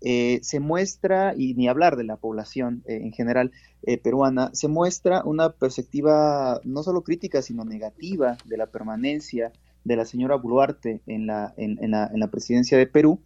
eh, 0.00 0.38
se 0.42 0.60
muestra, 0.60 1.34
y 1.36 1.54
ni 1.54 1.66
hablar 1.66 1.96
de 1.96 2.04
la 2.04 2.18
población 2.18 2.84
eh, 2.86 3.00
en 3.02 3.12
general 3.12 3.50
eh, 3.82 3.98
peruana, 3.98 4.50
se 4.52 4.68
muestra 4.68 5.24
una 5.24 5.50
perspectiva 5.50 6.60
no 6.62 6.84
solo 6.84 7.02
crítica, 7.02 7.42
sino 7.42 7.64
negativa 7.64 8.36
de 8.44 8.56
la 8.58 8.66
permanencia 8.66 9.52
de 9.82 9.96
la 9.96 10.04
señora 10.04 10.36
Boluarte 10.36 11.00
en 11.08 11.26
la, 11.26 11.52
en, 11.56 11.90
la, 11.90 12.08
en 12.12 12.20
la 12.20 12.30
presidencia 12.30 12.78
de 12.78 12.86
Perú. 12.86 13.20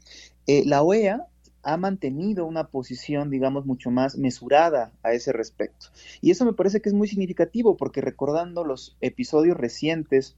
la 0.46 0.82
OEA 0.82 1.26
ha 1.62 1.76
mantenido 1.76 2.46
una 2.46 2.68
posición, 2.68 3.30
digamos, 3.30 3.66
mucho 3.66 3.90
más 3.90 4.16
mesurada 4.16 4.92
a 5.02 5.12
ese 5.12 5.32
respecto. 5.32 5.86
Y 6.20 6.30
eso 6.30 6.44
me 6.44 6.52
parece 6.52 6.80
que 6.80 6.88
es 6.88 6.94
muy 6.94 7.08
significativo 7.08 7.76
porque 7.76 8.00
recordando 8.00 8.64
los 8.64 8.96
episodios 9.00 9.56
recientes 9.56 10.36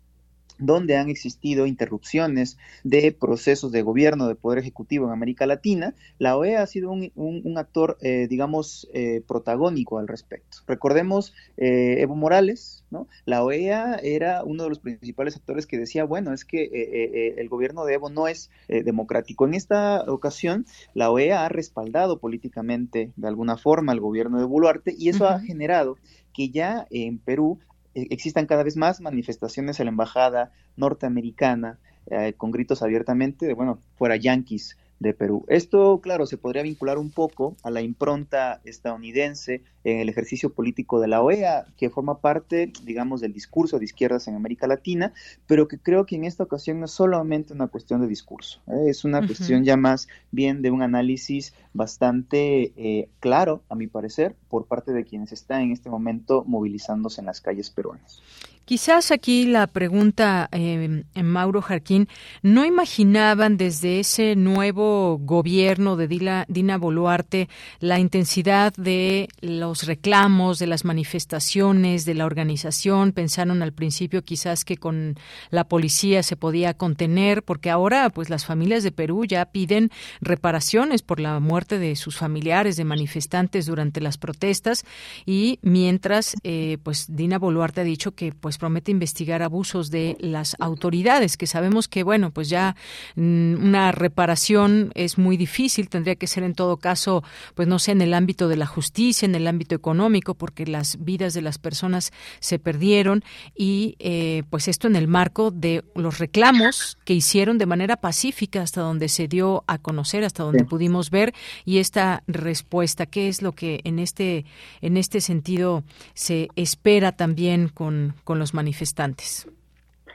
donde 0.58 0.96
han 0.96 1.08
existido 1.08 1.66
interrupciones 1.66 2.58
de 2.84 3.12
procesos 3.12 3.72
de 3.72 3.82
gobierno, 3.82 4.28
de 4.28 4.34
poder 4.34 4.58
ejecutivo 4.58 5.06
en 5.06 5.12
América 5.12 5.46
Latina, 5.46 5.94
la 6.18 6.36
OEA 6.36 6.62
ha 6.62 6.66
sido 6.66 6.90
un, 6.90 7.54
actor, 7.56 7.98
eh, 8.00 8.26
digamos, 8.28 8.88
eh, 8.92 9.22
protagónico 9.26 9.98
al 9.98 10.08
respecto. 10.08 10.58
Recordemos 10.66 11.34
eh, 11.56 11.96
Evo 12.00 12.16
Morales, 12.16 12.84
¿no? 12.90 13.08
La 13.24 13.44
OEA 13.44 13.96
era 14.02 14.44
uno 14.44 14.64
de 14.64 14.68
los 14.68 14.78
principales 14.78 15.36
actores 15.36 15.66
que 15.66 15.78
decía, 15.78 16.04
bueno, 16.04 16.32
es 16.32 16.44
que 16.44 17.34
el 17.36 17.48
gobierno 17.48 17.84
de 17.84 17.94
Evo 17.94 18.10
no 18.10 18.28
es 18.28 18.50
democrático. 18.68 19.46
En 19.46 19.54
esta 19.54 20.04
ocasión, 20.10 20.66
la 20.94 21.10
OEA 21.10 21.46
ha 21.46 21.48
respaldado 21.48 22.18
políticamente, 22.18 23.10
de 23.16 23.28
alguna 23.28 23.56
forma, 23.56 23.92
al 23.92 24.00
gobierno 24.00 24.38
de 24.38 24.44
Boluarte 24.44 24.94
y 24.96 25.08
eso 25.08 25.26
ha 25.26 25.40
generado 25.40 25.96
que 26.32 26.50
ya 26.50 26.86
en 26.90 27.18
Perú 27.18 27.58
existan 27.94 28.46
cada 28.46 28.62
vez 28.62 28.76
más 28.76 29.00
manifestaciones 29.00 29.80
en 29.80 29.86
la 29.86 29.90
embajada 29.90 30.52
norteamericana 30.76 31.78
eh, 32.06 32.34
con 32.36 32.50
gritos 32.50 32.82
abiertamente 32.82 33.46
de, 33.46 33.54
bueno, 33.54 33.80
fuera 33.96 34.16
yanquis, 34.16 34.76
de 35.02 35.14
Perú. 35.14 35.44
Esto, 35.48 36.00
claro, 36.00 36.26
se 36.26 36.38
podría 36.38 36.62
vincular 36.62 36.96
un 36.96 37.10
poco 37.10 37.56
a 37.62 37.70
la 37.70 37.82
impronta 37.82 38.60
estadounidense 38.64 39.62
en 39.84 39.98
el 39.98 40.08
ejercicio 40.08 40.52
político 40.54 41.00
de 41.00 41.08
la 41.08 41.20
OEA, 41.22 41.66
que 41.76 41.90
forma 41.90 42.20
parte, 42.20 42.72
digamos, 42.84 43.20
del 43.20 43.32
discurso 43.32 43.78
de 43.78 43.84
izquierdas 43.84 44.28
en 44.28 44.36
América 44.36 44.66
Latina, 44.66 45.12
pero 45.46 45.66
que 45.68 45.78
creo 45.78 46.06
que 46.06 46.16
en 46.16 46.24
esta 46.24 46.44
ocasión 46.44 46.78
no 46.78 46.86
es 46.86 46.92
solamente 46.92 47.52
una 47.52 47.66
cuestión 47.66 48.00
de 48.00 48.06
discurso, 48.06 48.60
¿eh? 48.68 48.88
es 48.88 49.04
una 49.04 49.26
cuestión 49.26 49.64
ya 49.64 49.76
más 49.76 50.08
bien 50.30 50.62
de 50.62 50.70
un 50.70 50.82
análisis 50.82 51.52
bastante 51.72 52.72
eh, 52.76 53.08
claro, 53.20 53.62
a 53.68 53.74
mi 53.74 53.88
parecer, 53.88 54.36
por 54.48 54.66
parte 54.66 54.92
de 54.92 55.04
quienes 55.04 55.32
están 55.32 55.62
en 55.62 55.72
este 55.72 55.90
momento 55.90 56.44
movilizándose 56.46 57.20
en 57.20 57.26
las 57.26 57.40
calles 57.40 57.70
peruanas. 57.70 58.22
Quizás 58.64 59.10
aquí 59.10 59.46
la 59.46 59.66
pregunta, 59.66 60.48
eh, 60.52 61.02
Mauro 61.20 61.62
Jarquín, 61.62 62.08
¿no 62.42 62.64
imaginaban 62.64 63.56
desde 63.56 63.98
ese 63.98 64.36
nuevo 64.36 65.18
gobierno 65.18 65.96
de 65.96 66.46
Dina 66.48 66.78
Boluarte 66.78 67.48
la 67.80 67.98
intensidad 67.98 68.72
de 68.74 69.28
los 69.40 69.86
reclamos, 69.86 70.60
de 70.60 70.68
las 70.68 70.84
manifestaciones, 70.84 72.04
de 72.04 72.14
la 72.14 72.24
organización? 72.24 73.10
Pensaron 73.10 73.62
al 73.62 73.72
principio 73.72 74.22
quizás 74.22 74.64
que 74.64 74.76
con 74.76 75.16
la 75.50 75.64
policía 75.64 76.22
se 76.22 76.36
podía 76.36 76.74
contener, 76.74 77.42
porque 77.42 77.68
ahora 77.68 78.10
pues 78.10 78.30
las 78.30 78.44
familias 78.44 78.84
de 78.84 78.92
Perú 78.92 79.24
ya 79.24 79.46
piden 79.46 79.90
reparaciones 80.20 81.02
por 81.02 81.18
la 81.18 81.40
muerte 81.40 81.80
de 81.80 81.96
sus 81.96 82.16
familiares, 82.16 82.76
de 82.76 82.84
manifestantes 82.84 83.66
durante 83.66 84.00
las 84.00 84.18
protestas, 84.18 84.84
y 85.26 85.58
mientras 85.62 86.36
eh, 86.44 86.78
pues 86.84 87.06
Dina 87.08 87.40
Boluarte 87.40 87.80
ha 87.80 87.84
dicho 87.84 88.12
que 88.12 88.32
pues 88.32 88.51
promete 88.58 88.90
investigar 88.90 89.42
abusos 89.42 89.90
de 89.90 90.16
las 90.20 90.56
autoridades, 90.58 91.36
que 91.36 91.46
sabemos 91.46 91.88
que, 91.88 92.02
bueno, 92.02 92.30
pues 92.30 92.48
ya 92.48 92.76
mm, 93.16 93.54
una 93.64 93.92
reparación 93.92 94.92
es 94.94 95.18
muy 95.18 95.36
difícil, 95.36 95.88
tendría 95.88 96.16
que 96.16 96.26
ser 96.26 96.42
en 96.42 96.54
todo 96.54 96.76
caso, 96.76 97.22
pues 97.54 97.68
no 97.68 97.78
sé, 97.78 97.92
en 97.92 98.02
el 98.02 98.14
ámbito 98.14 98.48
de 98.48 98.56
la 98.56 98.66
justicia, 98.66 99.26
en 99.26 99.34
el 99.34 99.46
ámbito 99.46 99.74
económico, 99.74 100.34
porque 100.34 100.66
las 100.66 101.02
vidas 101.04 101.34
de 101.34 101.42
las 101.42 101.58
personas 101.58 102.12
se 102.40 102.58
perdieron 102.58 103.22
y 103.56 103.96
eh, 103.98 104.42
pues 104.50 104.68
esto 104.68 104.86
en 104.86 104.96
el 104.96 105.08
marco 105.08 105.50
de 105.50 105.84
los 105.94 106.18
reclamos 106.18 106.98
que 107.04 107.14
hicieron 107.14 107.58
de 107.58 107.66
manera 107.66 107.96
pacífica 107.96 108.62
hasta 108.62 108.80
donde 108.80 109.08
se 109.08 109.28
dio 109.28 109.64
a 109.66 109.78
conocer, 109.78 110.24
hasta 110.24 110.42
donde 110.42 110.64
pudimos 110.64 111.10
ver 111.10 111.34
y 111.64 111.78
esta 111.78 112.22
respuesta, 112.26 113.06
¿qué 113.06 113.28
es 113.28 113.42
lo 113.42 113.52
que 113.52 113.80
en 113.84 113.98
este 113.98 114.44
en 114.80 114.96
este 114.96 115.20
sentido 115.20 115.84
se 116.14 116.48
espera 116.56 117.12
también 117.12 117.68
con, 117.68 118.14
con 118.24 118.38
los 118.42 118.54
manifestantes. 118.54 119.46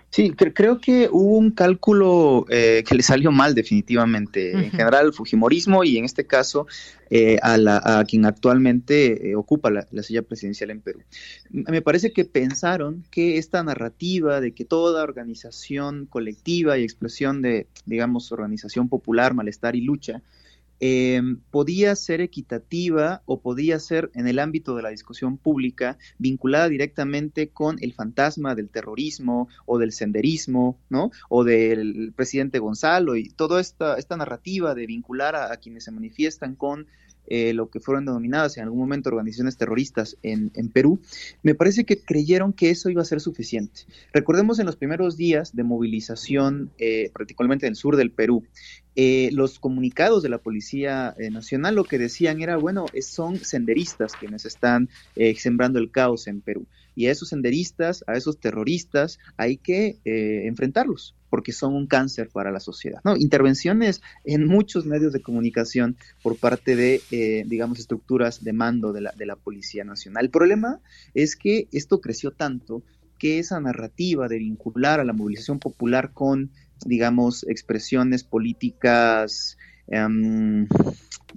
Sí, 0.10 0.32
creo 0.32 0.80
que 0.80 1.10
hubo 1.12 1.38
un 1.38 1.52
cálculo 1.52 2.46
eh, 2.50 2.84
que 2.88 2.96
le 2.96 3.04
salió 3.04 3.32
mal 3.32 3.54
definitivamente. 3.54 4.52
En 4.52 4.72
general, 4.72 5.08
el 5.08 5.14
Fujimorismo 5.14 5.84
y 5.84 5.98
en 5.98 6.06
este 6.06 6.26
caso 6.26 6.66
eh, 7.10 7.38
a, 7.42 7.58
la, 7.58 7.82
a, 7.84 8.06
quien 8.06 8.26
actualmente 8.26 9.30
eh, 9.30 9.36
ocupa 9.36 9.70
la, 9.70 9.86
la, 9.92 10.04
silla 10.04 10.22
presidencial 10.22 10.72
en 10.72 10.80
Perú. 10.80 11.02
Me 11.50 11.82
parece 11.82 12.14
que 12.14 12.24
pensaron 12.24 13.04
que 13.12 13.38
esta 13.38 13.62
narrativa 13.64 14.40
de 14.40 14.54
que 14.54 14.64
toda 14.64 15.04
organización 15.04 16.06
colectiva 16.06 16.78
y 16.78 16.84
expresión 16.84 17.42
de, 17.42 17.68
digamos, 17.86 18.32
organización 18.32 18.88
popular, 18.88 19.34
malestar 19.34 19.76
y 19.76 19.82
lucha 19.82 20.22
eh, 20.80 21.22
podía 21.52 21.96
ser 21.96 22.22
equitativa 22.22 23.22
o 23.26 23.42
podía 23.42 23.80
ser 23.80 24.12
en 24.14 24.28
el 24.28 24.40
ámbito 24.40 24.76
de 24.76 24.84
la 24.84 24.90
discusión 24.90 25.38
pública 25.38 25.98
vinculada 26.18 26.70
directamente 26.70 27.50
con 27.50 27.78
el 27.82 27.94
fantasma 27.94 28.56
del 28.56 28.70
terrorismo 28.70 29.48
o 29.66 29.78
del 29.78 29.92
senderismo, 29.92 30.80
¿no? 30.90 31.12
O 31.30 31.44
del 31.44 32.14
presidente 32.16 32.60
Gonzalo 32.60 33.16
y 33.16 33.30
toda 33.30 33.60
esta, 33.60 33.98
esta 33.98 34.18
narrativa 34.18 34.76
de 34.76 34.86
vincular 34.86 35.36
a, 35.36 35.52
a 35.52 35.58
quienes 35.58 35.84
se 35.84 35.92
manifiestan 35.92 36.56
con 36.56 36.88
eh, 37.28 37.54
lo 37.54 37.70
que 37.70 37.80
fueron 37.80 38.06
denominadas 38.06 38.58
en 38.58 38.64
algún 38.64 38.80
momento 38.80 39.10
organizaciones 39.10 39.58
terroristas 39.58 40.18
en, 40.24 40.52
en, 40.56 40.70
Perú, 40.70 41.00
me 41.44 41.56
parece 41.56 41.86
que 41.86 42.02
creyeron 42.02 42.54
que 42.54 42.70
eso 42.70 42.90
iba 42.90 43.02
a 43.02 43.06
ser 43.06 43.22
suficiente. 43.22 43.82
Recordemos 44.14 44.60
en 44.60 44.66
los 44.66 44.76
primeros 44.76 45.18
días 45.18 45.56
de 45.56 45.64
movilización, 45.64 46.72
eh, 46.78 47.10
particularmente 47.14 47.66
en 47.66 47.72
el 47.72 47.76
sur 47.76 47.96
del 47.96 48.12
Perú, 48.12 48.44
eh, 49.00 49.30
los 49.32 49.60
comunicados 49.60 50.24
de 50.24 50.30
la 50.30 50.40
Policía 50.40 51.14
eh, 51.20 51.30
Nacional 51.30 51.76
lo 51.76 51.84
que 51.84 52.00
decían 52.00 52.42
era, 52.42 52.58
bueno, 52.58 52.88
son 53.02 53.38
senderistas 53.38 54.14
quienes 54.14 54.44
están 54.46 54.90
eh, 55.16 55.36
sembrando 55.36 55.78
el 55.78 55.92
caos 55.92 56.26
en 56.26 56.42
Perú. 56.42 56.66
Y 56.98 57.08
a 57.08 57.12
esos 57.12 57.30
senderistas, 57.30 58.04
a 58.08 58.16
esos 58.16 58.40
terroristas, 58.40 59.20
hay 59.38 59.56
que 59.56 60.00
enfrentarlos 60.04 61.16
porque 61.30 61.52
son 61.52 61.76
un 61.76 61.88
cáncer 61.88 62.30
para 62.30 62.52
la 62.52 62.60
sociedad. 62.60 63.02
Intervenciones 63.18 64.02
en 64.24 64.48
muchos 64.48 64.86
medios 64.86 65.14
de 65.14 65.22
comunicación 65.22 65.96
por 66.24 66.38
parte 66.38 66.76
de, 66.76 67.46
digamos, 67.46 67.80
estructuras 67.80 68.44
de 68.44 68.54
mando 68.54 68.94
de 68.94 69.02
la, 69.02 69.12
de 69.12 69.26
la 69.26 69.36
Policía 69.36 69.84
Nacional. 69.84 70.26
El 70.26 70.32
problema 70.32 70.80
es 71.14 71.36
que 71.36 71.68
esto 71.72 72.02
creció 72.02 72.32
tanto 72.32 72.82
que 73.20 73.40
esa 73.40 73.60
narrativa 73.60 74.28
de 74.28 74.40
vincular 74.40 75.00
a 75.00 75.04
la 75.04 75.14
movilización 75.14 75.60
popular 75.60 76.12
con 76.14 76.52
digamos, 76.86 77.44
expresiones 77.48 78.24
políticas 78.24 79.58
um, 79.88 80.68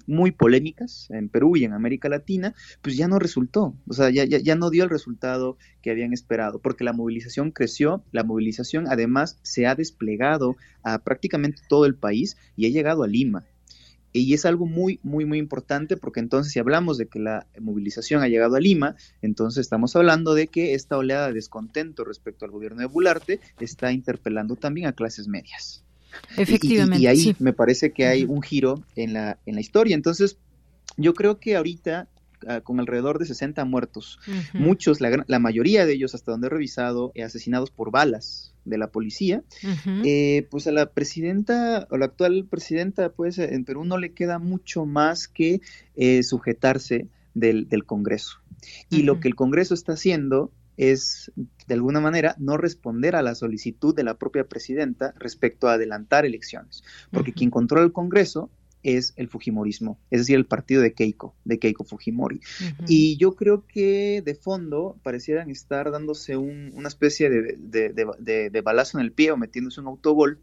muy 0.07 0.33
polémicas 0.33 1.09
en 1.11 1.29
Perú 1.29 1.57
y 1.57 1.65
en 1.65 1.73
América 1.73 2.09
Latina, 2.09 2.55
pues 2.83 2.97
ya 2.97 3.09
no 3.09 3.19
resultó, 3.19 3.75
o 3.87 3.93
sea, 3.93 4.11
ya, 4.11 4.25
ya, 4.25 4.39
ya, 4.39 4.57
no 4.57 4.71
dio 4.71 4.85
el 4.85 4.91
resultado 4.91 5.57
que 5.83 5.91
habían 5.91 6.13
esperado, 6.13 6.59
porque 6.59 6.85
la 6.85 6.93
movilización 6.93 7.51
creció, 7.51 8.03
la 8.13 8.25
movilización 8.25 8.87
además 8.89 9.39
se 9.43 9.67
ha 9.67 9.75
desplegado 9.75 10.57
a 10.83 10.99
prácticamente 10.99 11.63
todo 11.69 11.87
el 11.87 11.95
país 11.95 12.37
y 12.57 12.67
ha 12.67 12.71
llegado 12.71 13.03
a 13.03 13.09
Lima. 13.09 13.45
Y 14.13 14.35
es 14.35 14.45
algo 14.45 14.67
muy, 14.67 14.99
muy, 15.05 15.25
muy 15.25 15.39
importante 15.39 15.97
porque 15.97 16.19
entonces 16.19 16.53
si 16.53 16.59
hablamos 16.59 16.99
de 16.99 17.07
que 17.07 17.21
la 17.21 17.47
movilización 17.61 18.23
ha 18.23 18.29
llegado 18.29 18.57
a 18.57 18.61
Lima, 18.61 18.97
entonces 19.23 19.61
estamos 19.61 19.95
hablando 19.95 20.35
de 20.35 20.49
que 20.49 20.75
esta 20.75 20.97
oleada 20.97 21.29
de 21.29 21.35
descontento 21.35 22.05
respecto 22.05 22.45
al 22.45 22.51
gobierno 22.51 22.81
de 22.81 22.87
Bularte 22.87 23.39
está 23.61 23.93
interpelando 23.93 24.57
también 24.57 24.89
a 24.89 24.95
clases 24.95 25.29
medias. 25.29 25.85
Efectivamente. 26.37 27.03
Y, 27.03 27.07
ahí 27.07 27.37
me 27.39 27.53
parece 27.53 27.93
que 27.93 28.07
hay 28.07 28.25
un 28.25 28.43
giro 28.43 28.83
en 28.97 29.13
la, 29.13 29.39
en 29.47 29.55
la 29.55 29.61
historia. 29.61 29.95
Entonces, 29.95 30.39
yo 30.97 31.15
creo 31.15 31.39
que 31.39 31.57
ahorita 31.57 32.09
uh, 32.45 32.63
con 32.63 32.81
alrededor 32.81 33.19
de 33.19 33.27
60 33.27 33.65
muertos, 33.65 34.19
uh 34.27 34.31
-huh. 34.31 34.61
muchos, 34.61 35.01
la, 35.01 35.25
la, 35.27 35.39
mayoría 35.39 35.87
de 35.87 35.95
ellos, 35.95 36.15
hasta 36.15 36.33
donde 36.33 36.47
he 36.47 36.51
revisado, 36.51 37.13
eh, 37.15 37.23
asesinados 37.23 37.71
por 37.71 37.91
balas 37.91 38.53
de 38.65 38.79
la 38.79 38.89
policía, 38.89 39.43
uh 39.63 39.67
-huh. 39.67 40.03
eh, 40.05 40.47
pues 40.51 40.67
a 40.67 40.73
la 40.73 40.91
presidenta 40.91 41.87
o 41.91 41.97
la 41.97 42.07
actual 42.07 42.47
presidenta, 42.49 43.11
pues 43.11 43.39
en 43.39 43.65
Perú 43.65 43.85
no 43.85 43.99
le 43.99 44.13
queda 44.13 44.39
mucho 44.39 44.87
más 44.87 45.29
que 45.29 45.61
eh, 45.97 46.23
sujetarse 46.23 47.07
del, 47.35 47.69
del, 47.69 47.85
Congreso. 47.85 48.39
Y 48.91 48.97
uh 48.97 48.99
-huh. 48.99 49.05
lo 49.05 49.21
que 49.21 49.29
el 49.29 49.35
Congreso 49.35 49.75
está 49.75 49.93
haciendo 49.93 50.51
es, 50.77 51.31
de 51.71 51.75
alguna 51.75 52.01
manera, 52.01 52.35
no 52.41 52.57
responder 52.57 53.15
a 53.15 53.23
la 53.23 53.37
solicitud 53.37 53.95
de 53.95 54.03
la 54.03 54.15
propia 54.19 54.49
presidenta 54.49 55.15
respecto 55.17 55.69
a 55.69 55.75
adelantar 55.75 56.27
elecciones, 56.27 56.83
porque 57.13 57.31
uh 57.31 57.35
-huh. 57.35 57.39
quien 57.39 57.51
controla 57.51 57.85
el 57.85 57.93
Congreso 57.93 58.51
es 58.83 59.13
el 59.15 59.29
Fujimorismo, 59.29 59.97
es 60.11 60.23
decir, 60.23 60.35
el 60.35 60.47
partido 60.47 60.83
de 60.83 60.95
Keiko, 60.95 61.37
de 61.45 61.61
Keiko 61.61 61.85
Fujimori. 61.85 62.39
Uh 62.39 62.41
-huh. 62.41 62.85
Y 62.89 63.17
yo 63.19 63.37
creo 63.37 63.69
que 63.69 64.21
de 64.21 64.35
fondo 64.35 64.97
parecieran 65.05 65.49
estar 65.49 65.93
dándose 65.93 66.37
un, 66.37 66.73
una 66.75 66.89
especie 66.89 67.31
de, 67.31 67.57
de, 67.57 67.93
de, 68.19 68.51
de, 68.51 68.61
balazo 68.63 68.99
en 68.99 69.05
el 69.05 69.13
pie 69.13 69.31
o 69.31 69.37
metiéndose 69.37 69.81
un 69.81 69.87
autogol, 69.87 70.41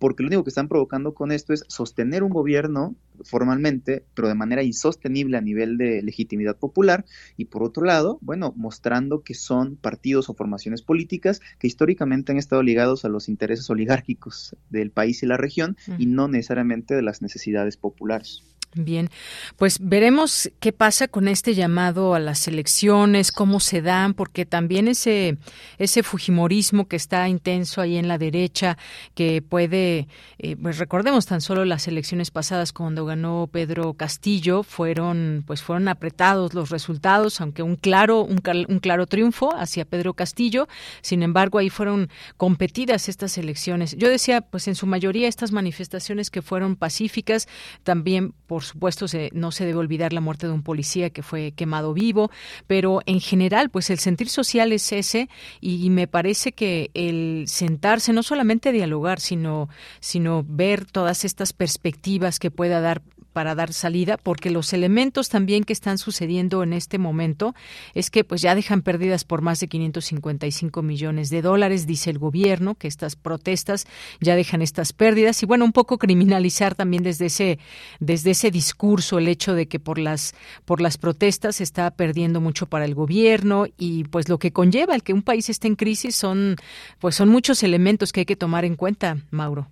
porque 0.00 0.22
lo 0.22 0.28
único 0.28 0.42
que 0.42 0.48
están 0.48 0.66
provocando 0.66 1.14
con 1.14 1.30
esto 1.30 1.52
es 1.52 1.64
sostener 1.68 2.24
un 2.24 2.30
gobierno 2.30 2.96
formalmente, 3.22 4.02
pero 4.14 4.28
de 4.28 4.34
manera 4.34 4.62
insostenible 4.62 5.36
a 5.36 5.42
nivel 5.42 5.76
de 5.76 6.02
legitimidad 6.02 6.56
popular, 6.56 7.04
y 7.36 7.44
por 7.44 7.62
otro 7.62 7.84
lado, 7.84 8.18
bueno, 8.22 8.54
mostrando 8.56 9.22
que 9.22 9.34
son 9.34 9.76
partidos 9.76 10.30
o 10.30 10.34
formaciones 10.34 10.80
políticas 10.80 11.40
que 11.58 11.66
históricamente 11.66 12.32
han 12.32 12.38
estado 12.38 12.62
ligados 12.62 13.04
a 13.04 13.10
los 13.10 13.28
intereses 13.28 13.68
oligárquicos 13.68 14.56
del 14.70 14.90
país 14.90 15.22
y 15.22 15.26
la 15.26 15.36
región 15.36 15.76
y 15.98 16.06
no 16.06 16.28
necesariamente 16.28 16.94
de 16.94 17.02
las 17.02 17.20
necesidades 17.20 17.76
populares. 17.76 18.42
Bien, 18.76 19.10
pues 19.56 19.78
veremos 19.80 20.48
qué 20.60 20.72
pasa 20.72 21.08
con 21.08 21.26
este 21.26 21.54
llamado 21.54 22.14
a 22.14 22.20
las 22.20 22.46
elecciones, 22.46 23.32
cómo 23.32 23.58
se 23.58 23.82
dan, 23.82 24.14
porque 24.14 24.46
también 24.46 24.86
ese 24.86 25.38
ese 25.78 26.04
fujimorismo 26.04 26.86
que 26.86 26.94
está 26.94 27.28
intenso 27.28 27.80
ahí 27.80 27.96
en 27.96 28.06
la 28.06 28.16
derecha, 28.16 28.78
que 29.16 29.42
puede, 29.42 30.06
eh, 30.38 30.54
pues 30.54 30.78
recordemos 30.78 31.26
tan 31.26 31.40
solo 31.40 31.64
las 31.64 31.88
elecciones 31.88 32.30
pasadas 32.30 32.72
cuando 32.72 33.04
ganó 33.04 33.48
Pedro 33.50 33.94
Castillo, 33.94 34.62
fueron 34.62 35.42
pues 35.48 35.62
fueron 35.62 35.88
apretados 35.88 36.54
los 36.54 36.70
resultados, 36.70 37.40
aunque 37.40 37.64
un 37.64 37.74
claro 37.74 38.20
un, 38.22 38.40
un 38.68 38.78
claro 38.78 39.08
triunfo 39.08 39.52
hacia 39.56 39.84
Pedro 39.84 40.14
Castillo. 40.14 40.68
Sin 41.02 41.24
embargo, 41.24 41.58
ahí 41.58 41.70
fueron 41.70 42.08
competidas 42.36 43.08
estas 43.08 43.36
elecciones. 43.36 43.96
Yo 43.96 44.08
decía, 44.08 44.42
pues 44.42 44.68
en 44.68 44.76
su 44.76 44.86
mayoría 44.86 45.26
estas 45.26 45.50
manifestaciones 45.50 46.30
que 46.30 46.40
fueron 46.40 46.76
pacíficas, 46.76 47.48
también 47.82 48.32
por 48.46 48.59
por 48.60 48.66
supuesto 48.66 49.08
se, 49.08 49.30
no 49.32 49.52
se 49.52 49.64
debe 49.64 49.78
olvidar 49.78 50.12
la 50.12 50.20
muerte 50.20 50.46
de 50.46 50.52
un 50.52 50.62
policía 50.62 51.08
que 51.08 51.22
fue 51.22 51.52
quemado 51.52 51.94
vivo, 51.94 52.30
pero 52.66 53.00
en 53.06 53.18
general 53.18 53.70
pues 53.70 53.88
el 53.88 53.98
sentir 53.98 54.28
social 54.28 54.70
es 54.72 54.92
ese 54.92 55.30
y, 55.62 55.88
me 55.88 56.06
parece 56.06 56.52
que 56.52 56.90
el 56.92 57.44
sentarse 57.46 58.12
no 58.12 58.22
solamente 58.22 58.70
dialogar, 58.70 59.18
sino 59.18 59.70
sino 60.00 60.44
ver 60.46 60.84
todas 60.84 61.24
estas 61.24 61.54
perspectivas 61.54 62.38
que 62.38 62.50
pueda 62.50 62.82
dar 62.82 63.00
para 63.32 63.54
dar 63.54 63.72
salida, 63.72 64.16
porque 64.16 64.50
los 64.50 64.72
elementos 64.72 65.28
también 65.28 65.64
que 65.64 65.72
están 65.72 65.98
sucediendo 65.98 66.62
en 66.62 66.72
este 66.72 66.98
momento 66.98 67.54
es 67.94 68.10
que 68.10 68.24
pues 68.24 68.42
ya 68.42 68.54
dejan 68.54 68.82
pérdidas 68.82 69.24
por 69.24 69.42
más 69.42 69.60
de 69.60 69.68
555 69.68 70.82
millones 70.82 71.30
de 71.30 71.42
dólares, 71.42 71.86
dice 71.86 72.10
el 72.10 72.18
gobierno, 72.18 72.74
que 72.74 72.88
estas 72.88 73.16
protestas 73.16 73.86
ya 74.20 74.36
dejan 74.36 74.62
estas 74.62 74.92
pérdidas 74.92 75.42
y 75.42 75.46
bueno, 75.46 75.64
un 75.64 75.72
poco 75.72 75.98
criminalizar 75.98 76.74
también 76.74 77.02
desde 77.02 77.26
ese 77.26 77.58
desde 78.00 78.32
ese 78.32 78.50
discurso 78.50 79.18
el 79.18 79.28
hecho 79.28 79.54
de 79.54 79.66
que 79.66 79.78
por 79.78 79.98
las 79.98 80.34
por 80.64 80.80
las 80.80 80.98
protestas 80.98 81.56
se 81.56 81.64
está 81.64 81.90
perdiendo 81.90 82.40
mucho 82.40 82.66
para 82.66 82.84
el 82.84 82.94
gobierno 82.94 83.66
y 83.78 84.04
pues 84.04 84.28
lo 84.28 84.38
que 84.38 84.52
conlleva 84.52 84.94
el 84.94 85.02
que 85.02 85.12
un 85.12 85.22
país 85.22 85.48
esté 85.48 85.68
en 85.68 85.76
crisis 85.76 86.16
son 86.16 86.56
pues 86.98 87.14
son 87.14 87.28
muchos 87.28 87.62
elementos 87.62 88.12
que 88.12 88.20
hay 88.20 88.26
que 88.26 88.36
tomar 88.36 88.64
en 88.64 88.76
cuenta, 88.76 89.18
Mauro. 89.30 89.68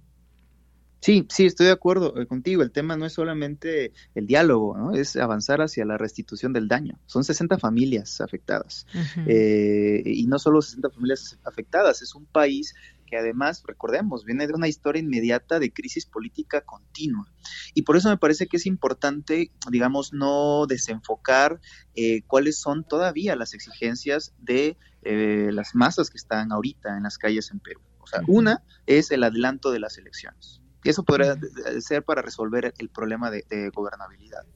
Sí, 1.00 1.26
sí, 1.28 1.46
estoy 1.46 1.66
de 1.66 1.72
acuerdo 1.72 2.20
eh, 2.20 2.26
contigo. 2.26 2.62
El 2.62 2.72
tema 2.72 2.96
no 2.96 3.06
es 3.06 3.12
solamente 3.12 3.92
el 4.14 4.26
diálogo, 4.26 4.76
¿no? 4.76 4.92
es 4.92 5.16
avanzar 5.16 5.60
hacia 5.60 5.84
la 5.84 5.96
restitución 5.96 6.52
del 6.52 6.66
daño. 6.66 6.98
Son 7.06 7.22
60 7.22 7.58
familias 7.58 8.20
afectadas. 8.20 8.86
Eh, 9.26 10.02
y 10.04 10.26
no 10.26 10.38
solo 10.38 10.60
60 10.60 10.90
familias 10.90 11.38
afectadas, 11.44 12.02
es 12.02 12.14
un 12.14 12.26
país 12.26 12.74
que 13.06 13.16
además, 13.16 13.62
recordemos, 13.66 14.24
viene 14.24 14.46
de 14.46 14.52
una 14.52 14.68
historia 14.68 15.00
inmediata 15.00 15.58
de 15.58 15.72
crisis 15.72 16.04
política 16.04 16.60
continua. 16.60 17.32
Y 17.74 17.82
por 17.82 17.96
eso 17.96 18.10
me 18.10 18.18
parece 18.18 18.48
que 18.48 18.58
es 18.58 18.66
importante, 18.66 19.50
digamos, 19.70 20.12
no 20.12 20.66
desenfocar 20.66 21.60
eh, 21.94 22.22
cuáles 22.26 22.58
son 22.60 22.84
todavía 22.84 23.34
las 23.34 23.54
exigencias 23.54 24.34
de 24.38 24.76
las 25.00 25.74
masas 25.74 26.10
que 26.10 26.18
están 26.18 26.52
ahorita 26.52 26.98
en 26.98 27.04
las 27.04 27.16
calles 27.16 27.50
en 27.50 27.60
Perú. 27.60 27.80
O 28.00 28.06
sea, 28.06 28.20
una 28.26 28.62
es 28.84 29.10
el 29.10 29.24
adelanto 29.24 29.70
de 29.70 29.80
las 29.80 29.96
elecciones. 29.96 30.60
Eso 30.88 31.04
podría 31.04 31.36
ser 31.80 32.02
para 32.02 32.22
resolver 32.22 32.72
el 32.78 32.88
problema 32.88 33.30
de, 33.30 33.70
gobernabilidad. 33.74 34.46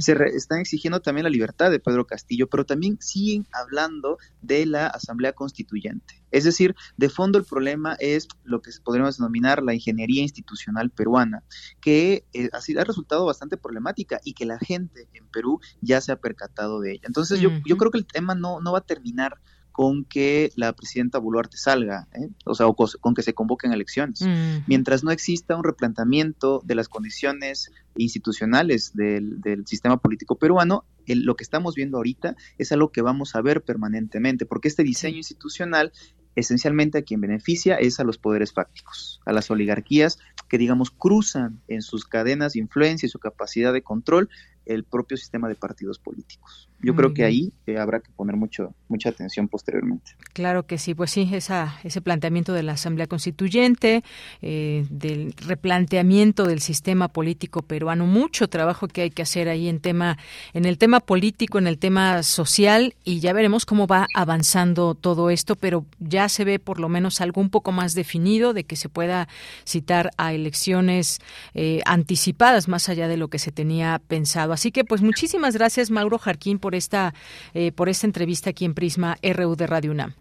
Se 0.00 0.16
están 0.34 0.58
exigiendo 0.58 0.98
también 0.98 1.22
la 1.22 1.30
libertad 1.30 1.70
de 1.70 1.78
Pedro 1.78 2.08
Castillo, 2.08 2.48
pero 2.48 2.66
también 2.66 2.98
siguen 3.00 3.46
hablando 3.52 4.18
de 4.42 4.66
la 4.66 4.88
Asamblea 4.88 5.32
Constituyente. 5.32 6.24
Es 6.32 6.42
decir, 6.42 6.74
de 6.96 7.08
fondo 7.08 7.38
el 7.38 7.44
problema 7.44 7.96
es 8.00 8.26
lo 8.42 8.62
que 8.62 8.72
podríamos 8.82 9.16
denominar 9.18 9.62
la 9.62 9.74
ingeniería 9.74 10.22
institucional 10.22 10.90
peruana, 10.90 11.44
que 11.80 12.26
eh, 12.32 12.48
ha, 12.52 12.84
resultado 12.84 13.24
bastante 13.24 13.56
problemática 13.56 14.20
y 14.24 14.34
que 14.34 14.44
la 14.44 14.58
gente 14.58 15.08
en 15.12 15.28
Perú 15.28 15.60
ya 15.80 16.00
se 16.00 16.10
ha 16.10 16.16
percatado 16.16 16.80
de 16.80 16.94
ella. 16.94 17.04
Entonces 17.04 17.38
yo, 17.38 17.50
yo 17.64 17.76
creo 17.76 17.92
que 17.92 17.98
el 17.98 18.06
tema 18.06 18.34
no, 18.34 18.60
no 18.60 18.72
va 18.72 18.78
a 18.78 18.84
terminar 18.84 19.38
con 19.76 20.06
que 20.06 20.52
la 20.56 20.72
presidenta 20.72 21.18
Boluarte 21.18 21.58
salga, 21.58 22.08
¿eh? 22.14 22.30
o 22.46 22.54
sea, 22.54 22.66
con 22.98 23.12
que 23.12 23.22
se 23.22 23.34
convoquen 23.34 23.74
elecciones. 23.74 24.24
Mientras 24.66 25.04
no 25.04 25.10
exista 25.10 25.54
un 25.54 25.64
replanteamiento 25.64 26.62
de 26.64 26.74
las 26.74 26.88
condiciones 26.88 27.70
institucionales 27.98 28.94
del, 28.94 29.38
sistema 29.66 29.98
político 29.98 30.36
peruano, 30.36 30.86
lo 31.06 31.36
que 31.36 31.44
estamos 31.44 31.74
viendo 31.74 31.98
ahorita 31.98 32.36
es 32.56 32.72
algo 32.72 32.90
que 32.90 33.02
vamos 33.02 33.36
a 33.36 33.42
ver 33.42 33.64
permanentemente, 33.64 34.46
porque 34.46 34.68
este 34.68 34.82
diseño 34.82 35.18
institucional 35.18 35.92
esencialmente 36.36 36.96
a 36.96 37.02
quien 37.02 37.20
beneficia 37.20 37.74
es 37.74 38.00
a 38.00 38.04
los 38.04 38.16
poderes 38.16 38.54
fácticos, 38.54 39.20
a 39.26 39.32
las 39.34 39.50
oligarquías 39.50 40.18
que, 40.48 40.56
digamos, 40.56 40.90
cruzan 40.90 41.60
en 41.68 41.82
sus 41.82 42.06
cadenas 42.06 42.54
de 42.54 42.60
influencia 42.60 43.06
y 43.06 43.10
su 43.10 43.18
capacidad 43.18 43.74
de 43.74 43.82
control 43.82 44.30
el 44.66 44.84
propio 44.84 45.16
sistema 45.16 45.48
de 45.48 45.54
partidos 45.54 45.98
políticos. 45.98 46.68
Yo 46.82 46.94
creo 46.94 47.14
que 47.14 47.24
ahí 47.24 47.52
eh, 47.66 47.78
habrá 47.78 48.00
que 48.00 48.10
poner 48.14 48.36
mucho, 48.36 48.74
mucha 48.88 49.08
atención 49.08 49.48
posteriormente. 49.48 50.12
Claro 50.34 50.66
que 50.66 50.76
sí, 50.76 50.94
pues 50.94 51.10
sí, 51.10 51.28
esa, 51.32 51.78
ese 51.84 52.02
planteamiento 52.02 52.52
de 52.52 52.62
la 52.62 52.72
Asamblea 52.72 53.06
Constituyente, 53.06 54.04
eh, 54.42 54.86
del 54.90 55.32
replanteamiento 55.32 56.44
del 56.44 56.60
sistema 56.60 57.08
político 57.08 57.62
peruano, 57.62 58.06
mucho 58.06 58.48
trabajo 58.48 58.88
que 58.88 59.02
hay 59.02 59.10
que 59.10 59.22
hacer 59.22 59.48
ahí 59.48 59.68
en 59.68 59.80
tema, 59.80 60.18
en 60.52 60.66
el 60.66 60.76
tema 60.76 61.00
político, 61.00 61.58
en 61.58 61.66
el 61.66 61.78
tema 61.78 62.22
social, 62.22 62.94
y 63.04 63.20
ya 63.20 63.32
veremos 63.32 63.64
cómo 63.64 63.86
va 63.86 64.06
avanzando 64.14 64.94
todo 64.94 65.30
esto, 65.30 65.56
pero 65.56 65.86
ya 65.98 66.28
se 66.28 66.44
ve 66.44 66.58
por 66.58 66.78
lo 66.78 66.88
menos 66.88 67.20
algo 67.20 67.40
un 67.40 67.50
poco 67.50 67.72
más 67.72 67.94
definido 67.94 68.52
de 68.52 68.64
que 68.64 68.76
se 68.76 68.88
pueda 68.88 69.28
citar 69.64 70.10
a 70.18 70.34
elecciones 70.34 71.20
eh, 71.54 71.80
anticipadas, 71.86 72.68
más 72.68 72.88
allá 72.88 73.08
de 73.08 73.16
lo 73.16 73.28
que 73.28 73.38
se 73.38 73.50
tenía 73.50 74.00
pensado. 74.06 74.52
Así 74.56 74.72
que, 74.72 74.84
pues 74.86 75.02
muchísimas 75.02 75.54
gracias, 75.54 75.90
Mauro 75.90 76.18
Jarquín, 76.18 76.58
por 76.58 76.74
esta, 76.74 77.12
eh, 77.52 77.72
por 77.72 77.90
esta 77.90 78.06
entrevista 78.06 78.48
aquí 78.48 78.64
en 78.64 78.72
Prisma 78.72 79.18
RU 79.22 79.54
de 79.54 79.66
Radio 79.66 79.90
UNAM. 79.90 80.14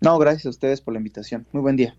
No, 0.00 0.16
gracias 0.18 0.46
a 0.46 0.50
ustedes 0.50 0.80
por 0.80 0.94
la 0.94 0.98
invitación. 0.98 1.48
Muy 1.50 1.60
buen 1.60 1.74
día. 1.74 1.96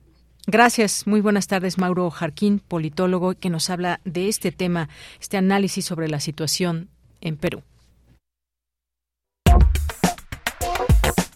Gracias, 0.47 1.05
muy 1.07 1.19
buenas 1.19 1.47
tardes, 1.47 1.77
Mauro 1.77 2.09
Jarquín, 2.09 2.61
politólogo, 2.65 3.33
que 3.33 3.49
nos 3.49 3.69
habla 3.69 3.99
de 4.05 4.29
este 4.29 4.53
tema, 4.53 4.87
este 5.19 5.35
análisis 5.35 5.83
sobre 5.83 6.07
la 6.07 6.21
situación 6.21 6.87
en 7.19 7.35
Perú. 7.35 7.63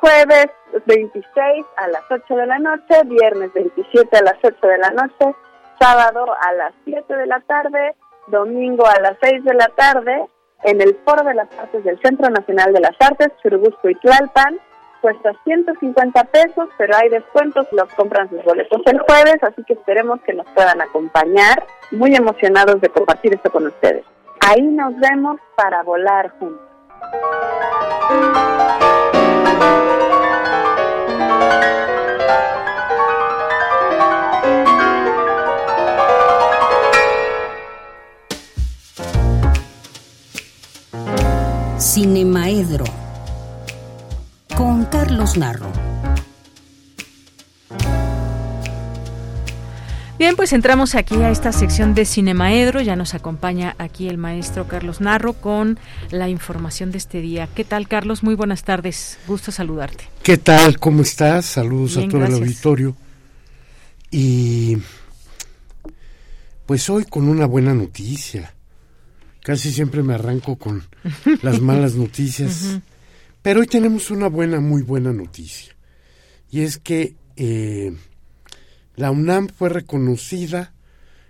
jueves 0.00 0.48
26 0.86 1.66
a 1.76 1.88
las 1.88 2.02
8 2.10 2.34
de 2.34 2.46
la 2.46 2.58
noche, 2.58 3.02
viernes 3.04 3.52
27 3.52 4.16
a 4.16 4.22
las 4.22 4.36
8 4.42 4.66
de 4.66 4.78
la 4.78 4.90
noche, 4.90 5.34
sábado 5.78 6.26
a 6.40 6.52
las 6.52 6.72
7 6.84 7.14
de 7.14 7.26
la 7.26 7.40
tarde, 7.40 7.94
domingo 8.28 8.86
a 8.86 9.00
las 9.00 9.16
6 9.20 9.44
de 9.44 9.54
la 9.54 9.68
tarde, 9.68 10.26
en 10.64 10.80
el 10.80 10.96
Foro 11.04 11.24
de 11.24 11.34
las 11.34 11.48
Artes 11.58 11.84
del 11.84 12.00
Centro 12.00 12.28
Nacional 12.30 12.72
de 12.72 12.80
las 12.80 12.96
Artes, 13.00 13.30
Churubusco 13.42 13.88
y 13.88 13.94
Tlalpan. 13.96 14.58
Cuesta 15.00 15.32
150 15.44 16.24
pesos, 16.24 16.68
pero 16.76 16.96
hay 16.96 17.08
descuentos, 17.08 17.68
los 17.70 17.88
compran 17.94 18.28
sus 18.30 18.42
boletos 18.42 18.82
el 18.86 18.98
jueves, 18.98 19.36
así 19.42 19.62
que 19.62 19.74
esperemos 19.74 20.20
que 20.22 20.34
nos 20.34 20.46
puedan 20.48 20.80
acompañar. 20.80 21.64
Muy 21.92 22.16
emocionados 22.16 22.80
de 22.80 22.88
compartir 22.88 23.32
esto 23.34 23.48
con 23.52 23.68
ustedes. 23.68 24.04
Ahí 24.40 24.62
nos 24.62 24.98
vemos 24.98 25.38
para 25.54 25.84
volar 25.84 26.30
juntos. 26.40 26.66
Cinemaedro 41.80 42.84
con 44.56 44.84
Carlos 44.86 45.36
Narro. 45.36 45.70
Bien, 50.18 50.34
pues 50.34 50.52
entramos 50.52 50.96
aquí 50.96 51.14
a 51.22 51.30
esta 51.30 51.52
sección 51.52 51.94
de 51.94 52.04
Cinemaedro. 52.04 52.80
Ya 52.80 52.96
nos 52.96 53.14
acompaña 53.14 53.76
aquí 53.78 54.08
el 54.08 54.18
maestro 54.18 54.66
Carlos 54.66 55.00
Narro 55.00 55.34
con 55.34 55.78
la 56.10 56.28
información 56.28 56.90
de 56.90 56.98
este 56.98 57.20
día. 57.20 57.48
¿Qué 57.54 57.62
tal, 57.62 57.86
Carlos? 57.86 58.24
Muy 58.24 58.34
buenas 58.34 58.64
tardes. 58.64 59.16
Gusto 59.28 59.52
saludarte. 59.52 60.02
¿Qué 60.24 60.36
tal? 60.36 60.80
¿Cómo 60.80 61.02
estás? 61.02 61.46
Saludos 61.46 61.96
a 61.96 62.08
todo 62.08 62.24
el 62.24 62.34
auditorio. 62.34 62.96
Y 64.10 64.78
pues 66.66 66.90
hoy 66.90 67.04
con 67.04 67.28
una 67.28 67.46
buena 67.46 67.72
noticia. 67.72 68.52
Casi 69.48 69.72
siempre 69.72 70.02
me 70.02 70.12
arranco 70.12 70.56
con 70.56 70.82
las 71.42 71.62
malas 71.62 71.94
noticias. 71.94 72.80
Pero 73.40 73.60
hoy 73.60 73.66
tenemos 73.66 74.10
una 74.10 74.28
buena, 74.28 74.60
muy 74.60 74.82
buena 74.82 75.10
noticia. 75.10 75.74
Y 76.50 76.60
es 76.60 76.76
que 76.76 77.14
eh, 77.36 77.96
la 78.96 79.10
UNAM 79.10 79.48
fue 79.48 79.70
reconocida 79.70 80.74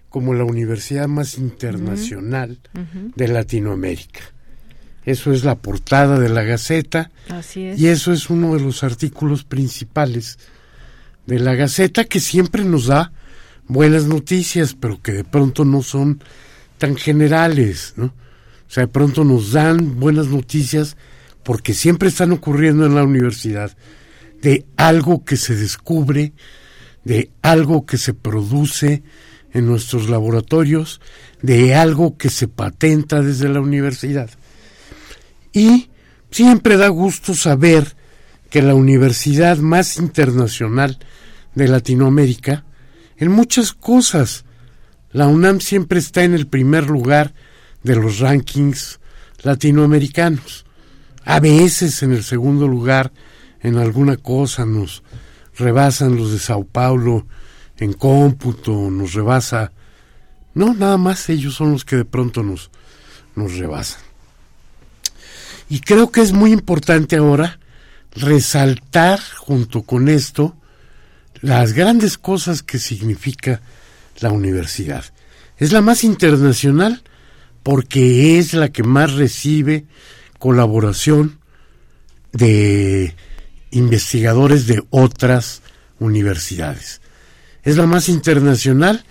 como 0.09 0.35
la 0.35 0.43
universidad 0.43 1.07
más 1.07 1.39
internacional 1.39 2.59
de 3.15 3.29
Latinoamérica. 3.29 4.23
Eso 5.05 5.33
es 5.33 5.45
la 5.45 5.55
portada 5.55 6.19
de 6.19 6.29
la 6.29 6.43
Gaceta. 6.43 7.13
Y 7.55 7.87
eso 7.87 8.13
es 8.13 8.31
uno 8.31 8.57
de 8.57 8.61
los 8.63 8.83
artículos 8.83 9.45
principales 9.45 10.41
de 11.25 11.39
la 11.39 11.55
Gaceta 11.55 12.03
que 12.03 12.19
siempre 12.19 12.65
nos 12.65 12.87
da 12.87 13.13
buenas 13.69 14.07
noticias, 14.07 14.75
pero 14.75 15.01
que 15.01 15.13
de 15.13 15.23
pronto 15.23 15.65
no 15.65 15.85
son 15.85 16.21
tan 16.79 16.97
generales, 16.97 17.95
¿no? 17.97 18.07
O 18.07 18.71
sea, 18.71 18.85
de 18.85 18.89
pronto 18.89 19.25
nos 19.25 19.53
dan 19.53 19.99
buenas 19.99 20.29
noticias 20.29 20.97
porque 21.43 21.75
siempre 21.75 22.09
están 22.09 22.33
ocurriendo 22.33 22.85
en 22.87 22.95
la 22.95 23.05
universidad 23.05 23.77
de 24.43 24.67
algo 24.77 25.25
que 25.25 25.37
se 25.37 25.57
descubre, 25.57 26.33
de 27.05 27.31
algo 27.43 27.87
que 27.87 27.97
se 27.97 28.15
produce 28.15 29.03
en 29.53 29.67
nuestros 29.67 30.11
laboratorios, 30.11 31.01
de 31.43 31.75
algo 31.75 32.17
que 32.17 32.29
se 32.29 32.49
patenta 32.49 33.23
desde 33.23 33.49
la 33.49 33.61
universidad. 33.61 34.31
Y 35.53 35.89
siempre 36.31 36.77
da 36.77 36.89
gusto 36.89 37.35
saber 37.35 37.97
que 38.51 38.63
la 38.63 38.75
universidad 38.75 39.59
más 39.59 39.97
internacional 39.97 40.99
de 41.55 41.69
Latinoamérica, 41.69 42.65
en 43.17 43.31
muchas 43.31 43.73
cosas, 43.73 44.45
la 45.13 45.27
UNAM 45.27 45.61
siempre 45.61 45.99
está 45.99 46.25
en 46.25 46.35
el 46.35 46.47
primer 46.47 46.89
lugar 46.89 47.35
de 47.83 47.97
los 47.97 48.19
rankings 48.19 49.01
latinoamericanos. 49.43 50.67
A 51.25 51.41
veces 51.41 52.03
en 52.03 52.13
el 52.13 52.25
segundo 52.25 52.69
lugar 52.69 53.13
en 53.61 53.77
alguna 53.77 54.17
cosa 54.17 54.65
nos 54.67 55.03
rebasan 55.57 56.17
los 56.17 56.33
de 56.33 56.39
Sao 56.39 56.65
Paulo 56.65 57.27
en 57.79 57.93
cómputo, 57.93 58.91
nos 58.91 59.15
rebasa. 59.15 59.73
No, 60.55 60.75
nada 60.75 60.97
más 60.97 61.29
ellos 61.29 61.55
son 61.55 61.73
los 61.73 61.85
que 61.85 61.97
de 61.97 62.05
pronto 62.05 62.43
nos, 62.43 62.71
nos 63.35 63.57
rebasan. 63.57 64.01
Y 65.69 65.81
creo 65.81 66.11
que 66.11 66.23
es 66.23 66.33
muy 66.33 66.53
importante 66.53 67.17
ahora 67.17 67.59
resaltar 68.13 69.21
junto 69.37 69.83
con 69.83 70.09
esto 70.09 70.57
las 71.41 71.73
grandes 71.73 72.19
cosas 72.19 72.63
que 72.63 72.79
significa 72.79 73.61
la 74.21 74.31
universidad. 74.31 75.05
Es 75.57 75.73
la 75.73 75.81
más 75.81 76.05
internacional 76.05 77.03
porque 77.63 78.39
es 78.39 78.55
la 78.55 78.71
que 78.71 78.83
más 78.83 79.15
recibe 79.15 79.85
colaboración 80.39 81.39
de 82.33 83.15
investigadores 83.71 84.67
de 84.67 84.83
otras 84.91 85.63
universidades. 85.99 87.01
Es 87.63 87.77
la 87.77 87.87
más 87.87 88.09
internacional 88.09 89.05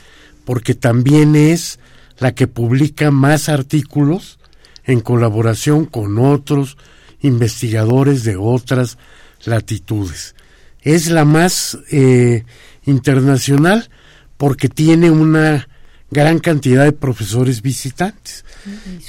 porque 0.46 0.74
también 0.74 1.36
es 1.36 1.80
la 2.18 2.34
que 2.34 2.48
publica 2.48 3.12
más 3.12 3.50
artículos 3.50 4.40
en 4.86 5.02
colaboración 5.02 5.86
con 5.86 6.18
otros 6.18 6.78
investigadores 7.22 8.24
de 8.24 8.38
otras 8.38 8.98
latitudes. 9.44 10.36
Es 10.82 11.10
la 11.10 11.26
más 11.26 11.78
eh, 11.92 12.46
internacional 12.86 13.90
porque 14.38 14.69
tiene 14.69 15.11
una 15.11 15.68
gran 16.09 16.39
cantidad 16.39 16.85
de 16.85 16.93
profesores 16.93 17.61
visitantes. 17.61 18.45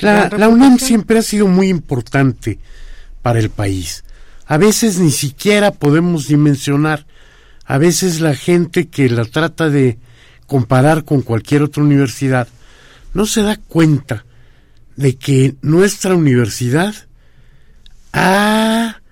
La, 0.00 0.28
la 0.36 0.48
UNAM 0.48 0.78
siempre 0.78 1.18
ha 1.18 1.22
sido 1.22 1.46
muy 1.46 1.68
importante 1.68 2.58
para 3.22 3.38
el 3.38 3.50
país 3.50 4.04
a 4.48 4.56
veces 4.56 4.98
ni 4.98 5.10
siquiera 5.10 5.72
podemos 5.72 6.26
dimensionar. 6.26 7.06
A 7.66 7.76
veces 7.76 8.20
la 8.20 8.34
gente 8.34 8.88
que 8.88 9.10
la 9.10 9.26
trata 9.26 9.68
de 9.68 9.98
comparar 10.46 11.04
con 11.04 11.20
cualquier 11.20 11.62
otra 11.62 11.82
universidad 11.82 12.48
no 13.12 13.26
se 13.26 13.42
da 13.42 13.56
cuenta 13.56 14.24
de 14.96 15.16
que 15.16 15.54
nuestra 15.60 16.14
universidad 16.14 16.94
ha 18.14 19.02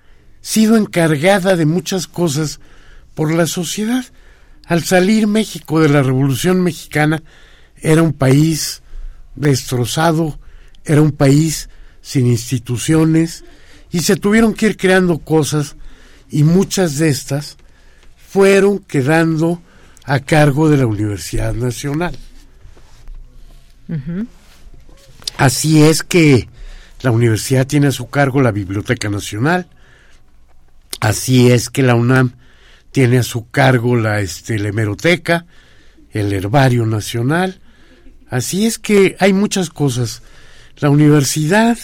sido 0.41 0.75
encargada 0.75 1.55
de 1.55 1.67
muchas 1.67 2.07
cosas 2.07 2.59
por 3.13 3.31
la 3.31 3.45
sociedad. 3.45 4.05
Al 4.67 4.83
salir 4.83 5.27
México 5.27 5.79
de 5.79 5.89
la 5.89 6.03
Revolución 6.03 6.61
Mexicana 6.61 7.23
era 7.77 8.03
un 8.03 8.13
país 8.13 8.81
destrozado, 9.35 10.39
era 10.83 11.01
un 11.01 11.11
país 11.11 11.69
sin 12.01 12.27
instituciones, 12.27 13.45
y 13.91 14.01
se 14.01 14.17
tuvieron 14.17 14.53
que 14.53 14.67
ir 14.67 14.77
creando 14.77 15.19
cosas 15.19 15.77
y 16.29 16.43
muchas 16.43 16.97
de 16.97 17.09
estas 17.09 17.57
fueron 18.29 18.79
quedando 18.79 19.61
a 20.03 20.19
cargo 20.19 20.69
de 20.69 20.77
la 20.77 20.85
Universidad 20.85 21.53
Nacional. 21.53 22.17
Así 25.37 25.81
es 25.81 26.03
que 26.03 26.49
la 27.01 27.11
universidad 27.11 27.65
tiene 27.65 27.87
a 27.87 27.91
su 27.91 28.09
cargo 28.09 28.41
la 28.41 28.51
Biblioteca 28.51 29.09
Nacional, 29.09 29.67
así 30.99 31.51
es 31.51 31.69
que 31.69 31.83
la 31.83 31.95
UNAM 31.95 32.33
tiene 32.97 33.19
a 33.19 33.23
su 33.23 33.51
cargo 33.51 33.95
la, 33.95 34.21
este, 34.21 34.57
la 34.57 34.69
hemeroteca, 34.69 35.45
el 36.09 36.33
herbario 36.33 36.83
nacional, 36.87 37.61
así 38.27 38.65
es 38.65 38.79
que 38.79 39.15
hay 39.19 39.33
muchas 39.33 39.69
cosas. 39.69 40.23
La 40.77 40.89
universidad 40.89 41.77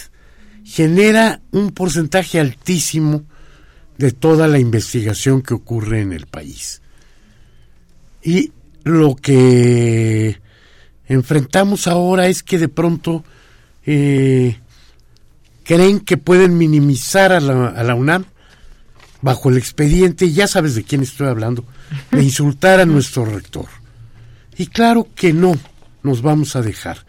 genera 0.64 1.40
un 1.52 1.70
porcentaje 1.70 2.40
altísimo 2.40 3.22
de 3.96 4.10
toda 4.10 4.48
la 4.48 4.58
investigación 4.58 5.40
que 5.40 5.54
ocurre 5.54 6.00
en 6.00 6.12
el 6.12 6.26
país. 6.26 6.82
Y 8.20 8.50
lo 8.82 9.14
que 9.14 10.40
enfrentamos 11.06 11.86
ahora 11.86 12.26
es 12.26 12.42
que 12.42 12.58
de 12.58 12.68
pronto 12.68 13.22
eh, 13.86 14.58
creen 15.62 16.00
que 16.00 16.16
pueden 16.16 16.58
minimizar 16.58 17.30
a 17.30 17.38
la, 17.38 17.68
a 17.68 17.84
la 17.84 17.94
UNAM 17.94 18.24
bajo 19.24 19.48
el 19.48 19.56
expediente, 19.56 20.30
ya 20.30 20.46
sabes 20.46 20.74
de 20.74 20.84
quién 20.84 21.02
estoy 21.02 21.28
hablando, 21.28 21.64
de 22.10 22.22
insultar 22.22 22.78
a 22.78 22.86
nuestro 22.86 23.24
rector. 23.24 23.66
Y 24.56 24.66
claro 24.66 25.08
que 25.16 25.32
no 25.32 25.56
nos 26.02 26.22
vamos 26.22 26.54
a 26.54 26.62
dejar. 26.62 27.06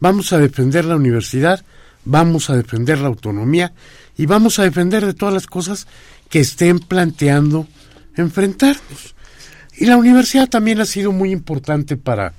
Vamos 0.00 0.32
a 0.32 0.38
defender 0.38 0.84
la 0.84 0.96
universidad 0.96 1.64
vamos 2.04 2.50
a 2.50 2.56
defender 2.56 2.98
la 2.98 3.08
autonomía 3.08 3.72
y 4.16 4.26
vamos 4.26 4.58
a 4.58 4.64
defender 4.64 5.06
de 5.06 5.14
todas 5.14 5.34
las 5.34 5.46
cosas 5.46 5.86
que 6.28 6.40
estén 6.40 6.78
planteando 6.78 7.66
enfrentarnos. 8.16 9.14
Y 9.76 9.86
la 9.86 9.96
universidad 9.96 10.48
también 10.48 10.80
ha 10.80 10.86
sido 10.86 11.12
muy 11.12 11.30
importante 11.30 11.96
para, 11.96 12.34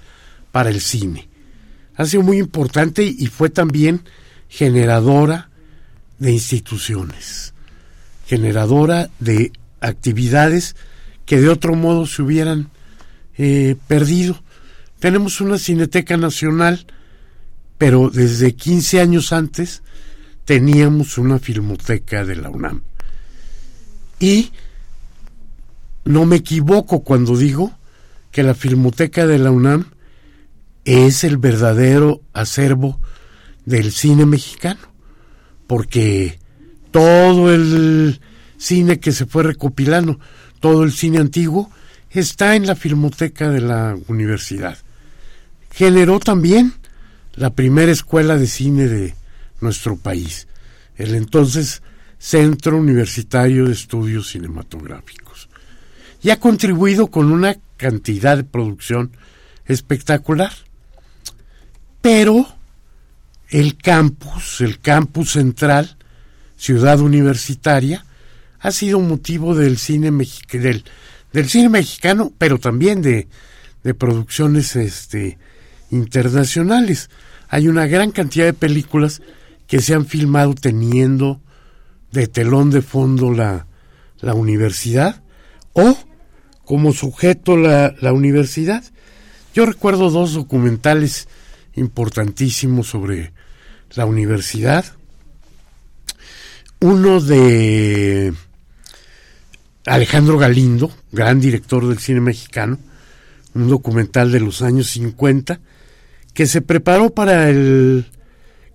para 0.51 0.69
el 0.69 0.81
cine. 0.81 1.29
Ha 1.95 2.05
sido 2.05 2.23
muy 2.23 2.37
importante 2.37 3.03
y 3.03 3.27
fue 3.27 3.49
también 3.49 4.03
generadora 4.49 5.49
de 6.19 6.31
instituciones, 6.31 7.52
generadora 8.25 9.09
de 9.19 9.51
actividades 9.81 10.75
que 11.25 11.39
de 11.39 11.49
otro 11.49 11.75
modo 11.75 12.05
se 12.05 12.21
hubieran 12.21 12.69
eh, 13.37 13.75
perdido. 13.87 14.41
Tenemos 14.99 15.41
una 15.41 15.57
Cineteca 15.57 16.17
Nacional 16.17 16.85
pero 17.83 18.09
desde 18.09 18.55
15 18.55 19.01
años 19.01 19.33
antes 19.33 19.83
teníamos 20.45 21.17
una 21.17 21.37
filmoteca 21.37 22.23
de 22.23 22.37
la 22.37 22.49
UNAM. 22.49 22.81
Y 24.21 24.53
no 26.05 26.25
me 26.25 26.37
equivoco 26.37 27.03
cuando 27.03 27.35
digo 27.35 27.73
que 28.31 28.41
la 28.41 28.53
filmoteca 28.53 29.27
de 29.27 29.37
la 29.37 29.51
UNAM 29.51 29.87
es 30.85 31.25
el 31.25 31.37
verdadero 31.37 32.21
acervo 32.31 33.01
del 33.65 33.91
cine 33.91 34.25
mexicano, 34.25 34.79
porque 35.67 36.39
todo 36.93 37.51
el 37.51 38.21
cine 38.57 38.99
que 38.99 39.11
se 39.11 39.25
fue 39.25 39.41
recopilando, 39.41 40.19
todo 40.59 40.83
el 40.83 40.91
cine 40.91 41.17
antiguo, 41.17 41.71
está 42.11 42.55
en 42.55 42.67
la 42.67 42.75
filmoteca 42.75 43.49
de 43.49 43.61
la 43.61 43.97
universidad. 44.07 44.77
Generó 45.71 46.19
también 46.19 46.73
la 47.33 47.49
primera 47.49 47.91
escuela 47.91 48.37
de 48.37 48.45
cine 48.45 48.87
de 48.87 49.15
nuestro 49.59 49.97
país, 49.97 50.47
el 50.95 51.15
entonces 51.15 51.81
Centro 52.19 52.77
Universitario 52.77 53.65
de 53.65 53.73
Estudios 53.73 54.29
Cinematográficos. 54.29 55.49
Y 56.21 56.29
ha 56.29 56.39
contribuido 56.39 57.07
con 57.07 57.31
una 57.31 57.57
cantidad 57.75 58.37
de 58.37 58.43
producción 58.43 59.11
espectacular. 59.65 60.53
Pero 62.01 62.45
el 63.49 63.77
campus, 63.77 64.61
el 64.61 64.79
campus 64.79 65.31
central, 65.31 65.97
ciudad 66.57 66.99
universitaria, 66.99 68.05
ha 68.59 68.71
sido 68.71 68.99
motivo 68.99 69.55
del 69.55 69.77
cine 69.77 70.11
del, 70.51 70.83
del 71.33 71.49
cine 71.49 71.69
mexicano, 71.69 72.31
pero 72.37 72.59
también 72.59 73.01
de, 73.01 73.27
de 73.83 73.93
producciones 73.93 74.75
este, 74.75 75.37
internacionales. 75.91 77.09
Hay 77.49 77.67
una 77.67 77.85
gran 77.87 78.11
cantidad 78.11 78.45
de 78.45 78.53
películas 78.53 79.21
que 79.67 79.81
se 79.81 79.93
han 79.93 80.05
filmado 80.05 80.55
teniendo 80.55 81.41
de 82.11 82.27
telón 82.27 82.69
de 82.69 82.81
fondo 82.81 83.31
la, 83.31 83.67
la 84.19 84.33
universidad 84.33 85.21
o 85.73 85.97
como 86.63 86.93
sujeto 86.93 87.57
la, 87.57 87.93
la 87.99 88.13
universidad. 88.13 88.83
Yo 89.53 89.65
recuerdo 89.65 90.09
dos 90.09 90.33
documentales 90.33 91.27
importantísimos 91.75 92.87
sobre 92.87 93.33
la 93.95 94.05
universidad. 94.05 94.85
Uno 96.83 97.21
de 97.21 98.33
Alejandro 99.85 100.37
Galindo, 100.37 100.91
gran 101.13 101.39
director 101.39 101.87
del 101.87 101.99
cine 101.99 102.19
mexicano, 102.19 102.77
un 103.53 103.69
documental 103.69 104.33
de 104.33 104.41
los 104.41 104.61
años 104.61 104.87
50, 104.87 105.61
que 106.33 106.45
se 106.45 106.61
preparó 106.61 107.11
para 107.11 107.49
el, 107.49 108.07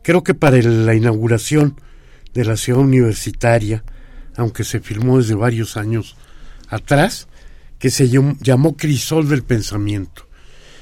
creo 0.00 0.22
que 0.22 0.32
para 0.32 0.56
la 0.62 0.94
inauguración 0.94 1.78
de 2.32 2.46
la 2.46 2.56
ciudad 2.56 2.80
universitaria, 2.80 3.84
aunque 4.38 4.64
se 4.64 4.80
filmó 4.80 5.18
desde 5.18 5.34
varios 5.34 5.76
años 5.76 6.16
atrás, 6.70 7.28
que 7.78 7.90
se 7.90 8.08
llamó 8.08 8.74
Crisol 8.74 9.28
del 9.28 9.42
Pensamiento 9.42 10.26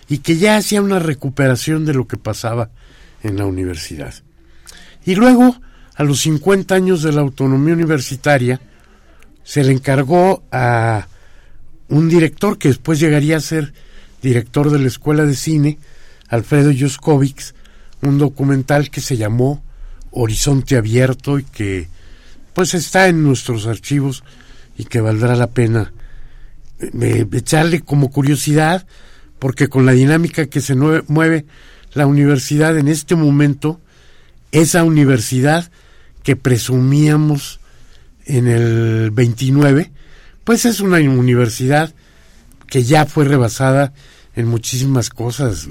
y 0.09 0.19
que 0.19 0.37
ya 0.37 0.59
hacía 0.59 0.81
una 0.81 1.01
recuperación 1.01 1.87
de 1.87 1.95
lo 1.95 2.07
que 2.07 2.19
pasaba 2.19 2.71
en 3.25 3.37
la 3.37 3.47
universidad. 3.47 4.15
Y 5.05 5.17
luego, 5.17 5.57
a 5.97 6.05
los 6.05 6.21
50 6.21 6.75
años 6.75 7.03
de 7.03 7.13
la 7.13 7.23
autonomía 7.23 7.75
universitaria, 7.75 8.61
se 9.43 9.65
le 9.65 9.73
encargó 9.73 10.43
a 10.53 11.09
un 11.89 12.09
director 12.09 12.59
que 12.59 12.69
después 12.69 13.01
llegaría 13.01 13.37
a 13.37 13.41
ser 13.41 13.73
director 14.21 14.71
de 14.71 14.79
la 14.79 14.89
Escuela 14.89 15.25
de 15.25 15.35
Cine, 15.35 15.79
Alfredo 16.29 16.71
Yuskovics, 16.71 17.55
un 18.03 18.19
documental 18.19 18.91
que 18.91 19.01
se 19.01 19.17
llamó 19.17 19.63
Horizonte 20.11 20.77
Abierto 20.77 21.39
y 21.39 21.45
que 21.45 21.89
pues 22.55 22.75
está 22.75 23.09
en 23.09 23.23
nuestros 23.23 23.67
archivos 23.67 24.25
y 24.77 24.85
que 24.85 25.01
valdrá 25.01 25.37
la 25.37 25.49
pena 25.49 25.93
eh, 26.81 27.27
echarle 27.33 27.81
como 27.81 28.11
curiosidad 28.11 28.87
porque 29.39 29.69
con 29.69 29.87
la 29.87 29.93
dinámica 29.93 30.47
que 30.47 30.61
se 30.61 30.75
mueve 30.75 31.45
la 31.93 32.07
universidad 32.07 32.77
en 32.79 32.89
este 32.89 33.15
momento, 33.15 33.81
esa 34.53 34.83
universidad 34.85 35.71
que 36.27 36.35
presumíamos 36.35 37.61
en 38.25 38.49
el 38.49 39.13
29, 39.13 39.93
pues 40.43 40.65
es 40.65 40.81
una 40.81 40.97
universidad 40.97 41.95
que 42.67 42.83
ya 42.83 43.07
fue 43.07 43.27
rebasada 43.27 43.95
en 44.35 44.49
muchísimas 44.49 45.09
cosas. 45.09 45.69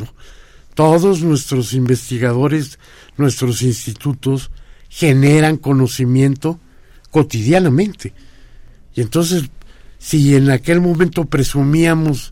Todos 0.74 1.24
nuestros 1.24 1.74
investigadores, 1.74 2.80
nuestros 3.18 3.64
institutos 3.64 4.50
generan 4.88 5.58
conocimiento 5.58 6.62
cotidianamente. 7.12 8.14
Y 8.94 9.02
entonces, 9.02 9.44
si 10.00 10.38
en 10.38 10.52
aquel 10.52 10.80
momento 10.80 11.26
presumíamos 11.26 12.32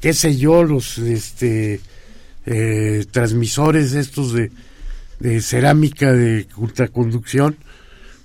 qué 0.00 0.12
sé 0.12 0.36
yo, 0.36 0.62
los 0.62 0.98
este, 0.98 1.80
eh, 2.46 3.04
transmisores 3.10 3.94
estos 3.94 4.32
de, 4.32 4.52
de 5.20 5.40
cerámica 5.40 6.12
de 6.12 6.46
ultraconducción, 6.56 7.56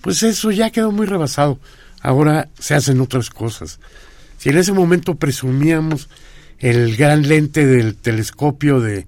pues 0.01 0.23
eso 0.23 0.51
ya 0.51 0.69
quedó 0.69 0.91
muy 0.91 1.05
rebasado. 1.05 1.59
Ahora 2.01 2.49
se 2.59 2.75
hacen 2.75 2.99
otras 3.01 3.29
cosas. 3.29 3.79
Si 4.37 4.49
en 4.49 4.57
ese 4.57 4.73
momento 4.73 5.15
presumíamos 5.15 6.09
el 6.59 6.95
gran 6.95 7.27
lente 7.27 7.65
del 7.65 7.95
telescopio 7.95 8.79
de 8.79 9.07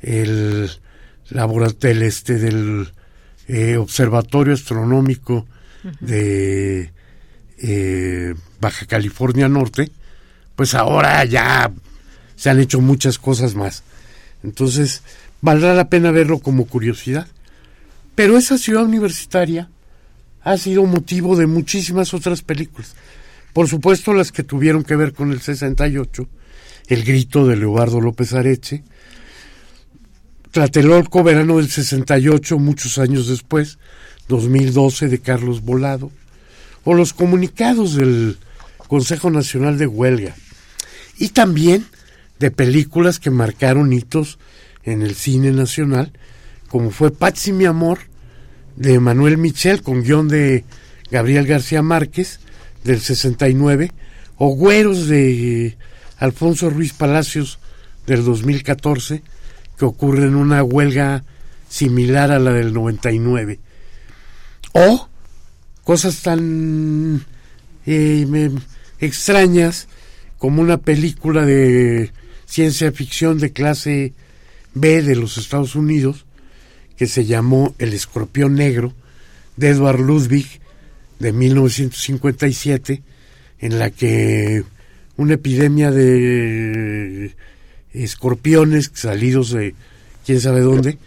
el 0.00 0.70
laboratorio 1.30 2.06
este 2.06 2.38
del 2.38 2.92
eh, 3.48 3.76
observatorio 3.76 4.54
astronómico 4.54 5.46
de 6.00 6.92
eh, 7.58 8.34
Baja 8.60 8.86
California 8.86 9.48
Norte, 9.48 9.90
pues 10.54 10.74
ahora 10.74 11.24
ya 11.24 11.70
se 12.36 12.50
han 12.50 12.60
hecho 12.60 12.80
muchas 12.80 13.18
cosas 13.18 13.54
más. 13.54 13.82
Entonces, 14.44 15.02
valdrá 15.40 15.74
la 15.74 15.88
pena 15.88 16.10
verlo 16.10 16.38
como 16.38 16.66
curiosidad. 16.66 17.26
Pero 18.14 18.36
esa 18.36 18.58
ciudad 18.58 18.84
universitaria 18.84 19.70
ha 20.42 20.56
sido 20.56 20.84
motivo 20.84 21.36
de 21.36 21.46
muchísimas 21.46 22.14
otras 22.14 22.42
películas. 22.42 22.94
Por 23.52 23.68
supuesto, 23.68 24.12
las 24.12 24.32
que 24.32 24.42
tuvieron 24.42 24.82
que 24.82 24.96
ver 24.96 25.12
con 25.12 25.32
el 25.32 25.40
68, 25.40 26.28
El 26.88 27.04
grito 27.04 27.46
de 27.46 27.56
Leobardo 27.56 28.00
López 28.00 28.32
Areche, 28.32 28.82
Tlatelolco, 30.50 31.22
verano 31.22 31.58
del 31.58 31.68
68, 31.68 32.58
muchos 32.58 32.98
años 32.98 33.28
después, 33.28 33.78
2012, 34.28 35.08
de 35.08 35.18
Carlos 35.20 35.62
Volado, 35.62 36.10
o 36.84 36.94
los 36.94 37.12
comunicados 37.12 37.94
del 37.94 38.38
Consejo 38.78 39.30
Nacional 39.30 39.76
de 39.76 39.86
Huelga. 39.86 40.34
Y 41.18 41.28
también 41.30 41.84
de 42.38 42.50
películas 42.50 43.18
que 43.18 43.30
marcaron 43.30 43.92
hitos 43.92 44.38
en 44.84 45.02
el 45.02 45.14
cine 45.14 45.52
nacional, 45.52 46.12
como 46.68 46.90
fue 46.90 47.10
Patsy 47.10 47.52
mi 47.52 47.64
amor, 47.64 47.98
de 48.76 49.00
Manuel 49.00 49.38
Michel, 49.38 49.82
con 49.82 50.02
guion 50.02 50.28
de 50.28 50.64
Gabriel 51.10 51.46
García 51.46 51.82
Márquez, 51.82 52.40
del 52.84 53.00
69, 53.00 53.92
o 54.36 54.48
Güeros 54.54 55.08
de 55.08 55.76
Alfonso 56.18 56.70
Ruiz 56.70 56.92
Palacios, 56.92 57.58
del 58.06 58.24
2014, 58.24 59.22
que 59.76 59.84
ocurre 59.84 60.24
en 60.24 60.34
una 60.34 60.62
huelga 60.62 61.24
similar 61.68 62.30
a 62.30 62.38
la 62.38 62.52
del 62.52 62.72
99. 62.72 63.60
O 64.72 65.08
cosas 65.84 66.22
tan 66.22 67.24
eh, 67.86 68.50
extrañas 69.00 69.88
como 70.38 70.62
una 70.62 70.78
película 70.78 71.44
de 71.44 72.12
ciencia 72.46 72.92
ficción 72.92 73.38
de 73.38 73.52
clase 73.52 74.14
B 74.80 75.02
de 75.02 75.16
los 75.16 75.38
Estados 75.38 75.74
Unidos, 75.74 76.26
que 76.96 77.06
se 77.06 77.24
llamó 77.24 77.74
El 77.78 77.92
Escorpión 77.92 78.54
Negro, 78.54 78.92
de 79.56 79.68
Edward 79.70 80.00
Ludwig, 80.00 80.60
de 81.18 81.32
1957, 81.32 83.02
en 83.60 83.78
la 83.78 83.90
que 83.90 84.64
una 85.16 85.34
epidemia 85.34 85.90
de 85.90 87.34
escorpiones 87.92 88.90
salidos 88.94 89.50
de 89.50 89.74
quién 90.24 90.40
sabe 90.40 90.60
dónde 90.60 90.98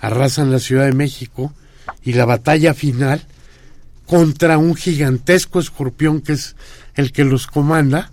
arrasan 0.00 0.50
la 0.50 0.58
Ciudad 0.58 0.86
de 0.86 0.92
México 0.92 1.52
y 2.02 2.12
la 2.14 2.24
batalla 2.24 2.74
final 2.74 3.26
contra 4.06 4.56
un 4.56 4.74
gigantesco 4.74 5.60
escorpión 5.60 6.22
que 6.22 6.32
es 6.32 6.56
el 6.94 7.12
que 7.12 7.24
los 7.24 7.46
comanda 7.46 8.10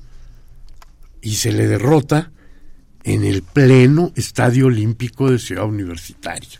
y 1.21 1.35
se 1.35 1.51
le 1.51 1.67
derrota 1.67 2.31
en 3.05 3.23
el 3.23 3.43
pleno 3.43 4.11
Estadio 4.15 4.65
Olímpico 4.65 5.31
de 5.31 5.39
Ciudad 5.39 5.65
Universitaria. 5.65 6.59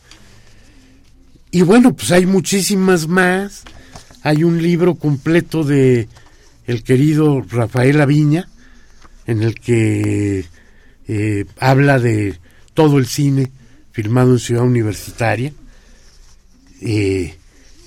Y 1.52 1.64
bueno, 1.64 1.96
pues 1.96 2.12
hay 2.12 2.26
muchísimas 2.26 3.08
más. 3.08 3.64
Hay 4.22 4.44
un 4.44 4.62
libro 4.62 4.96
completo 4.96 5.64
de 5.64 6.08
el 6.68 6.84
querido 6.84 7.42
Rafael 7.42 8.00
Aviña, 8.00 8.48
en 9.26 9.42
el 9.42 9.60
que 9.60 10.46
eh, 11.08 11.46
habla 11.60 12.00
de 12.00 12.40
todo 12.74 13.00
el 13.00 13.08
cine 13.08 13.52
filmado 13.92 14.34
en 14.34 14.40
Ciudad 14.40 14.64
Universitaria. 14.64 15.52
Eh, 16.82 17.36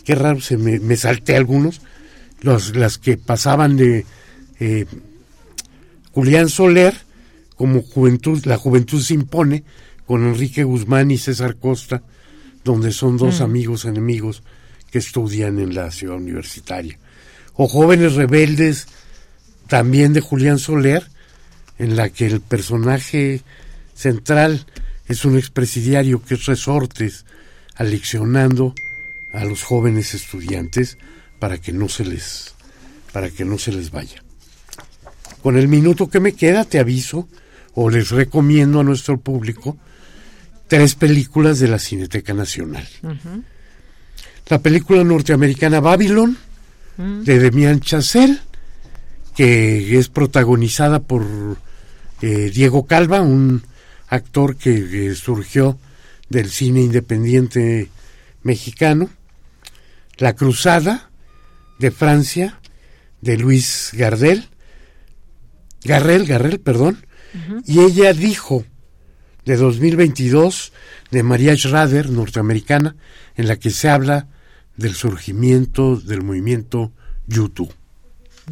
qué 0.05 0.15
raro, 0.17 0.41
se 0.41 0.57
me, 0.57 0.97
salté 0.97 1.37
algunos. 1.37 1.81
Los, 2.41 2.75
las 2.75 2.99
que 2.99 3.17
pasaban 3.17 3.77
de 3.77 4.05
eh, 4.59 4.87
Julián 6.13 6.49
Soler, 6.49 6.95
como 7.59 7.83
Juventud, 7.83 8.45
La 8.47 8.57
Juventud 8.57 9.03
se 9.03 9.15
impone, 9.15 9.65
con 10.07 10.27
Enrique 10.27 10.65
Guzmán 10.65 11.11
y 11.11 11.19
César 11.19 11.57
Costa, 11.57 12.03
donde 12.65 12.93
son 12.93 13.19
dos 13.19 13.41
mm. 13.41 13.43
amigos 13.43 13.85
enemigos 13.85 14.43
que 14.91 14.99
estudian 14.99 15.59
en 15.59 15.75
la 15.75 15.91
ciudad 15.91 16.17
universitaria. 16.17 16.97
O 17.55 17.69
Jóvenes 17.69 18.15
Rebeldes, 18.15 18.87
también 19.67 20.15
de 20.15 20.21
Julián 20.21 20.59
Soler, 20.59 21.07
en 21.79 21.97
la 21.97 22.09
que 22.09 22.27
el 22.27 22.41
personaje 22.41 23.43
central 23.95 24.65
es 25.09 25.25
un 25.25 25.37
expresidiario 25.37 26.23
que 26.23 26.35
es 26.35 26.47
resortes, 26.47 27.27
aleccionando 27.75 28.75
a 29.33 29.45
los 29.45 29.63
jóvenes 29.63 30.15
estudiantes 30.15 30.97
para 31.39 31.59
que 31.59 31.73
no 31.73 31.89
se 31.89 32.05
les 32.05 32.55
para 33.13 33.31
que 33.31 33.45
no 33.45 33.59
se 33.59 33.73
les 33.73 33.91
vaya. 33.91 34.23
Con 35.43 35.57
el 35.57 35.69
minuto 35.69 36.09
que 36.09 36.21
me 36.21 36.33
queda 36.33 36.65
te 36.65 36.79
aviso 36.79 37.29
o 37.81 37.91
les 37.91 38.11
recomiendo 38.11 38.81
a 38.81 38.83
nuestro 38.83 39.21
público 39.21 39.79
tres 40.67 40.97
películas 40.97 41.61
de 41.61 41.69
la 41.69 41.79
Cineteca 41.79 42.35
Nacional. 42.35 42.85
La 44.49 44.59
película 44.59 45.05
norteamericana 45.05 45.79
Babylon, 45.79 46.37
mm. 46.97 47.23
de 47.23 47.39
Demian 47.39 47.79
Chazelle, 47.79 48.41
que 49.37 49.97
es 49.97 50.09
protagonizada 50.09 50.99
por 50.99 51.25
eh, 52.21 52.51
Diego 52.53 52.85
Calva, 52.85 53.21
un 53.21 53.63
actor 54.09 54.57
que 54.57 55.15
surgió 55.15 55.79
del 56.29 56.51
cine 56.51 56.81
independiente 56.81 57.91
mexicano. 58.43 59.09
La 60.17 60.35
Cruzada, 60.35 61.11
de 61.79 61.93
Francia, 61.93 62.59
de 63.21 63.37
Luis 63.37 63.93
Gardel, 63.93 64.49
Garrel, 65.85 66.27
Garrel, 66.27 66.59
perdón, 66.59 67.07
y 67.67 67.81
ella 67.81 68.13
dijo 68.13 68.65
de 69.45 69.57
2022 69.57 70.73
de 71.11 71.23
María 71.23 71.57
Schrader, 71.57 72.11
norteamericana, 72.11 72.97
en 73.37 73.49
la 73.49 73.57
que 73.57 73.71
se 73.71 73.89
habla 73.89 74.29
del 74.77 74.95
surgimiento 74.95 75.97
del 75.97 76.23
movimiento 76.23 76.93
YouTube. 77.27 77.73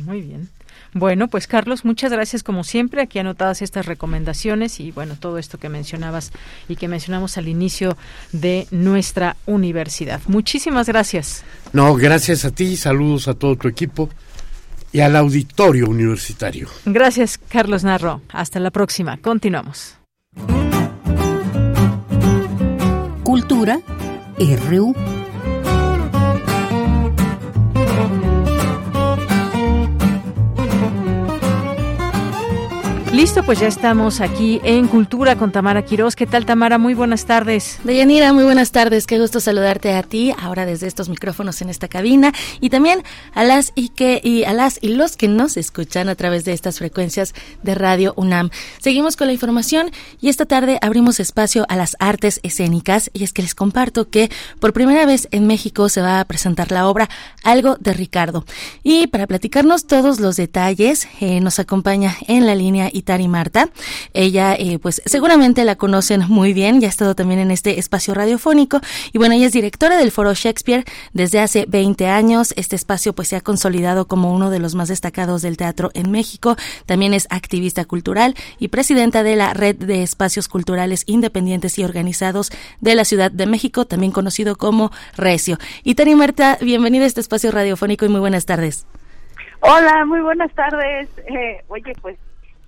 Muy 0.05 0.23
bien. 0.23 0.49
Bueno, 0.93 1.29
pues 1.29 1.47
Carlos, 1.47 1.85
muchas 1.85 2.11
gracias 2.11 2.43
como 2.43 2.65
siempre. 2.65 3.03
Aquí 3.03 3.19
anotadas 3.19 3.61
estas 3.61 3.85
recomendaciones 3.85 4.81
y 4.81 4.93
bueno, 4.93 5.17
todo 5.19 5.37
esto 5.37 5.59
que 5.59 5.69
mencionabas 5.69 6.33
y 6.69 6.77
que 6.77 6.89
mencionamos 6.89 7.37
al 7.37 7.49
inicio 7.49 7.99
de 8.33 8.67
nuestra 8.71 9.37
universidad. 9.45 10.23
Muchísimas 10.27 10.87
gracias. 10.87 11.45
No, 11.75 11.95
gracias 11.97 12.47
a 12.47 12.51
ti, 12.51 12.79
saludos 12.79 13.29
a 13.29 13.35
todo 13.35 13.57
tu 13.57 13.69
equipo 13.69 14.09
y 14.93 15.01
al 15.01 15.17
auditorio 15.17 15.87
universitario. 15.87 16.69
Gracias, 16.85 17.39
Carlos 17.39 17.85
Narro. 17.85 18.23
Hasta 18.29 18.61
la 18.61 18.71
próxima. 18.71 19.17
Continuamos. 19.19 19.97
Cultura 23.25 23.81
RU. 24.39 24.95
Listo, 33.17 33.43
pues 33.45 33.59
ya 33.59 33.67
estamos 33.67 34.21
aquí 34.21 34.61
en 34.63 34.89
Cultura 34.89 35.37
con 35.37 35.51
Tamara 35.51 35.83
Quiroz. 35.87 36.15
¿Qué 36.15 36.27
tal, 36.27 36.45
Tamara? 36.45 36.77
Muy 36.77 36.93
buenas 36.93 37.25
tardes. 37.25 37.79
Deyanira, 37.83 38.35
muy 38.35 38.45
buenas 38.45 38.73
tardes. 38.73 39.07
Qué 39.07 39.19
gusto 39.19 39.41
saludarte 39.41 39.95
a 39.95 40.03
ti, 40.03 40.35
ahora 40.39 40.67
desde 40.67 40.87
estos 40.87 41.09
micrófonos 41.09 41.63
en 41.63 41.71
esta 41.71 41.89
cabina, 41.89 42.35
y 42.61 42.69
también 42.69 43.03
a 43.33 43.43
las 43.43 43.73
y 43.75 43.89
que 43.89 44.21
y 44.23 44.45
a 44.45 44.53
las 44.53 44.79
y 44.83 44.89
los 44.89 45.17
que 45.17 45.29
nos 45.29 45.57
escuchan 45.57 46.11
a 46.11 46.15
través 46.15 46.45
de 46.45 46.53
estas 46.53 46.77
frecuencias 46.77 47.33
de 47.63 47.75
Radio 47.75 48.13
UNAM. 48.19 48.51
Seguimos 48.81 49.17
con 49.17 49.29
la 49.29 49.33
información 49.33 49.93
y 50.21 50.29
esta 50.29 50.45
tarde 50.45 50.79
abrimos 50.83 51.19
espacio 51.19 51.65
a 51.71 51.77
las 51.77 51.97
artes 51.99 52.39
escénicas 52.43 53.11
y 53.15 53.25
es 53.25 53.33
que 53.33 53.41
les 53.41 53.55
comparto 53.55 54.11
que 54.11 54.31
por 54.61 54.75
primera 54.75 55.07
vez 55.07 55.27
en 55.31 55.47
México 55.47 55.89
se 55.89 56.03
va 56.03 56.21
a 56.21 56.25
presentar 56.27 56.71
la 56.71 56.87
obra 56.87 57.09
Algo 57.43 57.79
de 57.81 57.95
Ricardo. 57.95 58.45
Y 58.83 59.07
para 59.07 59.27
platicarnos 59.27 59.87
todos 59.87 60.21
los 60.21 60.37
detalles, 60.37 61.09
eh, 61.21 61.41
nos 61.41 61.59
acompaña 61.59 62.15
en 62.29 62.45
la 62.45 62.55
línea 62.55 62.91
y 62.93 63.06
Tari 63.07 63.29
Marta. 63.29 63.71
Ella, 64.13 64.55
eh, 64.55 64.79
pues 64.79 65.01
seguramente 65.07 65.65
la 65.65 65.77
conocen 65.77 66.25
muy 66.29 66.53
bien, 66.53 66.83
ya 66.83 66.89
ha 66.89 66.91
estado 66.91 67.15
también 67.15 67.41
en 67.41 67.51
este 67.51 67.79
espacio 67.79 68.13
radiofónico 68.13 68.83
y 69.13 69.19
bueno, 69.19 69.35
ella 69.35 69.47
es 69.47 69.53
directora 69.55 69.97
del 69.97 70.11
Foro 70.11 70.35
Shakespeare 70.35 70.85
desde 71.15 71.41
hace 71.41 71.65
20 71.67 72.09
años. 72.09 72.53
Este 72.57 72.77
espacio 72.77 73.15
pues 73.15 73.29
se 73.29 73.37
ha 73.37 73.41
consolidado 73.41 74.07
como 74.07 74.35
uno 74.35 74.51
de 74.51 74.59
los 74.59 74.75
más 74.75 74.89
destacados 74.89 75.41
del 75.41 75.57
teatro 75.57 75.91
en 75.95 76.11
México. 76.11 76.57
También 76.85 77.15
es 77.15 77.27
activista 77.31 77.87
cultural 77.87 78.35
y 78.59 78.69
presidenta 78.69 79.23
de 79.23 79.37
la 79.37 79.55
Red 79.55 79.77
de 79.77 80.03
Espacios 80.03 80.49
Culturales 80.49 81.05
Independientes 81.07 81.79
y 81.79 81.85
Organizados 81.85 82.51
de 82.81 82.95
la 82.95 83.05
Ciudad 83.05 83.31
de 83.31 83.47
México, 83.47 83.87
también 83.87 84.13
conocido 84.13 84.57
como 84.57 84.91
Recio. 85.17 85.57
Y 85.85 85.95
Tari 85.95 86.15
Marta, 86.15 86.59
bienvenida 86.61 87.05
a 87.05 87.07
este 87.07 87.21
espacio 87.21 87.51
radiofónico 87.53 88.05
y 88.05 88.09
muy 88.09 88.21
buenas 88.21 88.47
tardes. 88.47 88.87
Hola, 89.61 90.05
muy 90.05 90.21
buenas 90.21 90.53
tardes. 90.55 91.09
Eh, 91.29 91.63
oye, 91.69 91.93
pues 92.01 92.19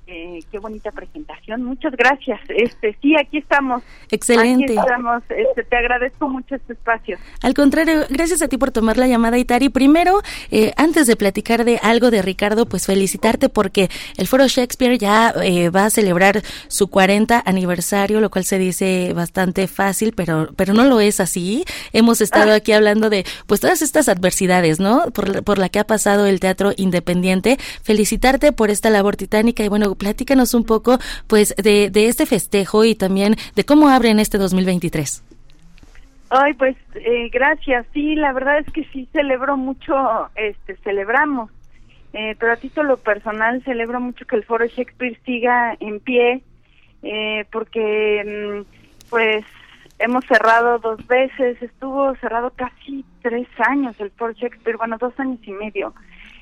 eh, 0.09 0.41
qué 0.51 0.59
bonita 0.59 0.91
presentación. 0.91 1.63
Muchas 1.65 1.93
gracias. 1.93 2.41
Este, 2.49 2.97
sí, 3.03 3.15
aquí 3.15 3.39
estamos. 3.39 3.83
Excelente. 4.11 4.65
Aquí 4.65 4.79
estamos. 4.79 5.23
Este, 5.29 5.65
te 5.65 5.77
agradezco 5.77 6.29
mucho 6.31 6.55
este 6.55 6.73
espacio. 6.73 7.19
Al 7.43 7.53
contrario, 7.53 8.07
gracias 8.09 8.41
a 8.41 8.49
ti 8.49 8.57
por 8.57 8.71
tomar 8.71 8.97
la 8.97 9.07
llamada, 9.07 9.37
Itari. 9.37 9.69
Primero, 9.69 10.23
eh, 10.51 10.73
antes 10.79 11.07
de 11.07 11.17
platicar 11.17 11.67
de 11.67 11.79
algo 11.83 12.11
de 12.11 12.23
Ricardo, 12.23 12.65
pues 12.65 12.87
felicitarte 12.87 13.51
porque 13.51 13.91
el 14.17 14.27
Foro 14.27 14.49
Shakespeare 14.49 14.97
ya 14.97 15.35
eh, 15.43 15.69
va 15.69 15.85
a 15.85 15.91
celebrar 15.91 16.41
su 16.69 16.89
40 16.89 17.43
aniversario, 17.45 18.21
lo 18.21 18.31
cual 18.31 18.45
se 18.45 18.59
dice 18.59 19.13
bastante 19.15 19.67
fácil, 19.67 20.15
pero, 20.17 20.49
pero 20.57 20.73
no 20.73 20.85
lo 20.85 21.01
es 21.01 21.21
así. 21.21 21.65
Hemos 21.93 22.23
estado 22.23 22.53
ah. 22.53 22.57
aquí 22.57 22.73
hablando 22.73 23.11
de, 23.11 23.27
pues, 23.47 23.61
todas 23.61 23.83
estas 23.83 24.09
adversidades, 24.09 24.81
¿no? 24.81 25.11
Por, 25.11 25.45
por 25.45 25.59
la 25.59 25.69
que 25.69 25.81
ha 25.81 25.87
pasado 25.87 26.25
el 26.25 26.41
teatro 26.41 26.73
independiente. 26.79 27.59
Felicitarte 27.83 28.53
por 28.53 28.71
esta 28.71 28.89
labor 28.89 29.17
titánica 29.17 29.63
y 29.63 29.69
bueno, 29.69 29.98
platícanos 29.99 30.55
un 30.55 30.65
poco 30.65 30.99
pues 31.27 31.55
de, 31.57 31.91
este 31.95 32.27
festejo 32.27 32.85
y 32.85 32.95
también 32.95 33.37
de 33.55 33.65
cómo 33.65 33.89
abren 33.89 34.19
este 34.21 34.39
2023. 34.39 35.25
Ay, 36.31 36.55
pues 36.55 36.77
eh, 36.95 37.29
gracias. 37.31 37.87
Sí, 37.93 38.15
la 38.15 38.33
verdad 38.33 38.59
es 38.59 38.73
que 38.73 38.85
sí 38.93 39.09
celebro 39.13 39.57
mucho, 39.57 39.95
este, 40.35 40.77
celebramos. 40.77 41.51
Eh, 42.13 42.37
pero 42.39 42.53
a 42.53 42.57
título 42.57 42.97
personal 42.97 43.63
celebro 43.65 44.01
mucho 44.01 44.27
que 44.27 44.37
el 44.37 44.45
Foro 44.45 44.67
Shakespeare 44.67 45.19
siga 45.27 45.77
en 45.79 46.01
pie, 46.01 46.43
eh, 47.03 47.45
porque 47.53 48.65
mm, 48.65 49.09
pues 49.11 49.45
hemos 49.99 50.25
cerrado 50.25 50.79
dos 50.79 51.07
veces, 51.07 51.61
estuvo 51.63 52.15
cerrado 52.17 52.51
casi 52.57 53.05
tres 53.21 53.47
años 53.59 53.95
el 54.01 54.11
Foro 54.13 54.33
Shakespeare, 54.33 54.79
bueno, 54.79 54.97
dos 54.99 55.13
años 55.19 55.39
y 55.43 55.53
medio 55.53 55.93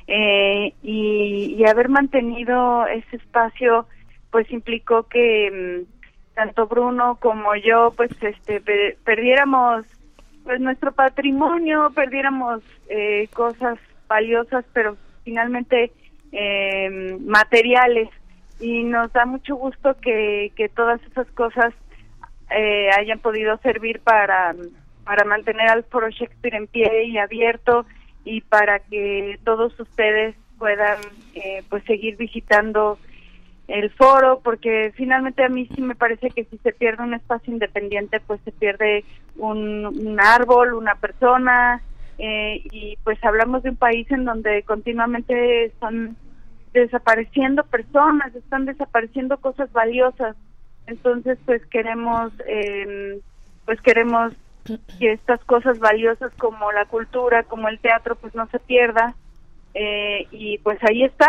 eh, 0.06 0.72
y, 0.82 1.64
haber 1.68 1.88
mantenido 1.88 2.86
ese 2.86 3.16
espacio 3.16 3.86
pues 4.30 4.50
implicó 4.52 5.04
que 5.04 5.84
mm, 5.84 6.34
tanto 6.34 6.66
Bruno 6.66 7.18
como 7.20 7.56
yo 7.56 7.92
pues 7.96 8.10
este 8.22 8.60
perdiéramos 9.04 9.84
pues 10.44 10.60
nuestro 10.60 10.92
patrimonio 10.92 11.90
perdiéramos 11.94 12.62
eh, 12.88 13.28
cosas 13.34 13.78
valiosas 14.06 14.64
pero 14.72 14.96
finalmente 15.24 15.92
eh, 16.32 17.18
materiales. 17.20 18.08
Y 18.58 18.84
nos 18.84 19.12
da 19.12 19.26
mucho 19.26 19.56
gusto 19.56 19.96
que, 20.00 20.52
que 20.56 20.68
todas 20.68 21.00
esas 21.02 21.26
cosas 21.32 21.74
eh, 22.50 22.88
hayan 22.96 23.18
podido 23.18 23.58
servir 23.58 24.00
para 24.00 24.54
para 25.04 25.24
mantener 25.24 25.68
al 25.68 25.84
Foro 25.84 26.10
Shakespeare 26.10 26.56
en 26.56 26.66
pie 26.66 27.04
y 27.04 27.18
abierto 27.18 27.86
y 28.26 28.40
para 28.40 28.80
que 28.80 29.38
todos 29.44 29.78
ustedes 29.78 30.34
puedan 30.58 30.98
eh, 31.34 31.62
pues 31.70 31.84
seguir 31.84 32.16
visitando 32.16 32.98
el 33.68 33.90
foro 33.90 34.40
porque 34.42 34.92
finalmente 34.96 35.44
a 35.44 35.48
mí 35.48 35.68
sí 35.74 35.80
me 35.80 35.94
parece 35.94 36.30
que 36.30 36.44
si 36.44 36.58
se 36.58 36.72
pierde 36.72 37.04
un 37.04 37.14
espacio 37.14 37.52
independiente 37.52 38.20
pues 38.20 38.40
se 38.44 38.50
pierde 38.50 39.04
un, 39.36 40.18
árbol 40.20 40.74
una 40.74 40.96
persona 40.96 41.80
eh, 42.18 42.62
y 42.64 42.98
pues 43.04 43.22
hablamos 43.24 43.62
de 43.62 43.70
un 43.70 43.76
país 43.76 44.10
en 44.10 44.24
donde 44.24 44.64
continuamente 44.64 45.66
están 45.66 46.16
desapareciendo 46.72 47.64
personas 47.64 48.34
están 48.34 48.66
desapareciendo 48.66 49.38
cosas 49.38 49.72
valiosas. 49.72 50.36
Entonces 50.88 51.38
pues 51.46 51.64
queremos 51.66 52.32
eh, 52.48 53.20
pues 53.64 53.80
queremos 53.82 54.32
que 54.98 55.12
estas 55.12 55.42
cosas 55.44 55.78
valiosas 55.78 56.32
como 56.34 56.72
la 56.72 56.84
cultura, 56.86 57.42
como 57.44 57.68
el 57.68 57.78
teatro, 57.78 58.16
pues 58.16 58.34
no 58.34 58.46
se 58.48 58.58
pierda. 58.58 59.14
Eh, 59.74 60.26
y 60.30 60.58
pues 60.58 60.78
ahí 60.84 61.04
está, 61.04 61.28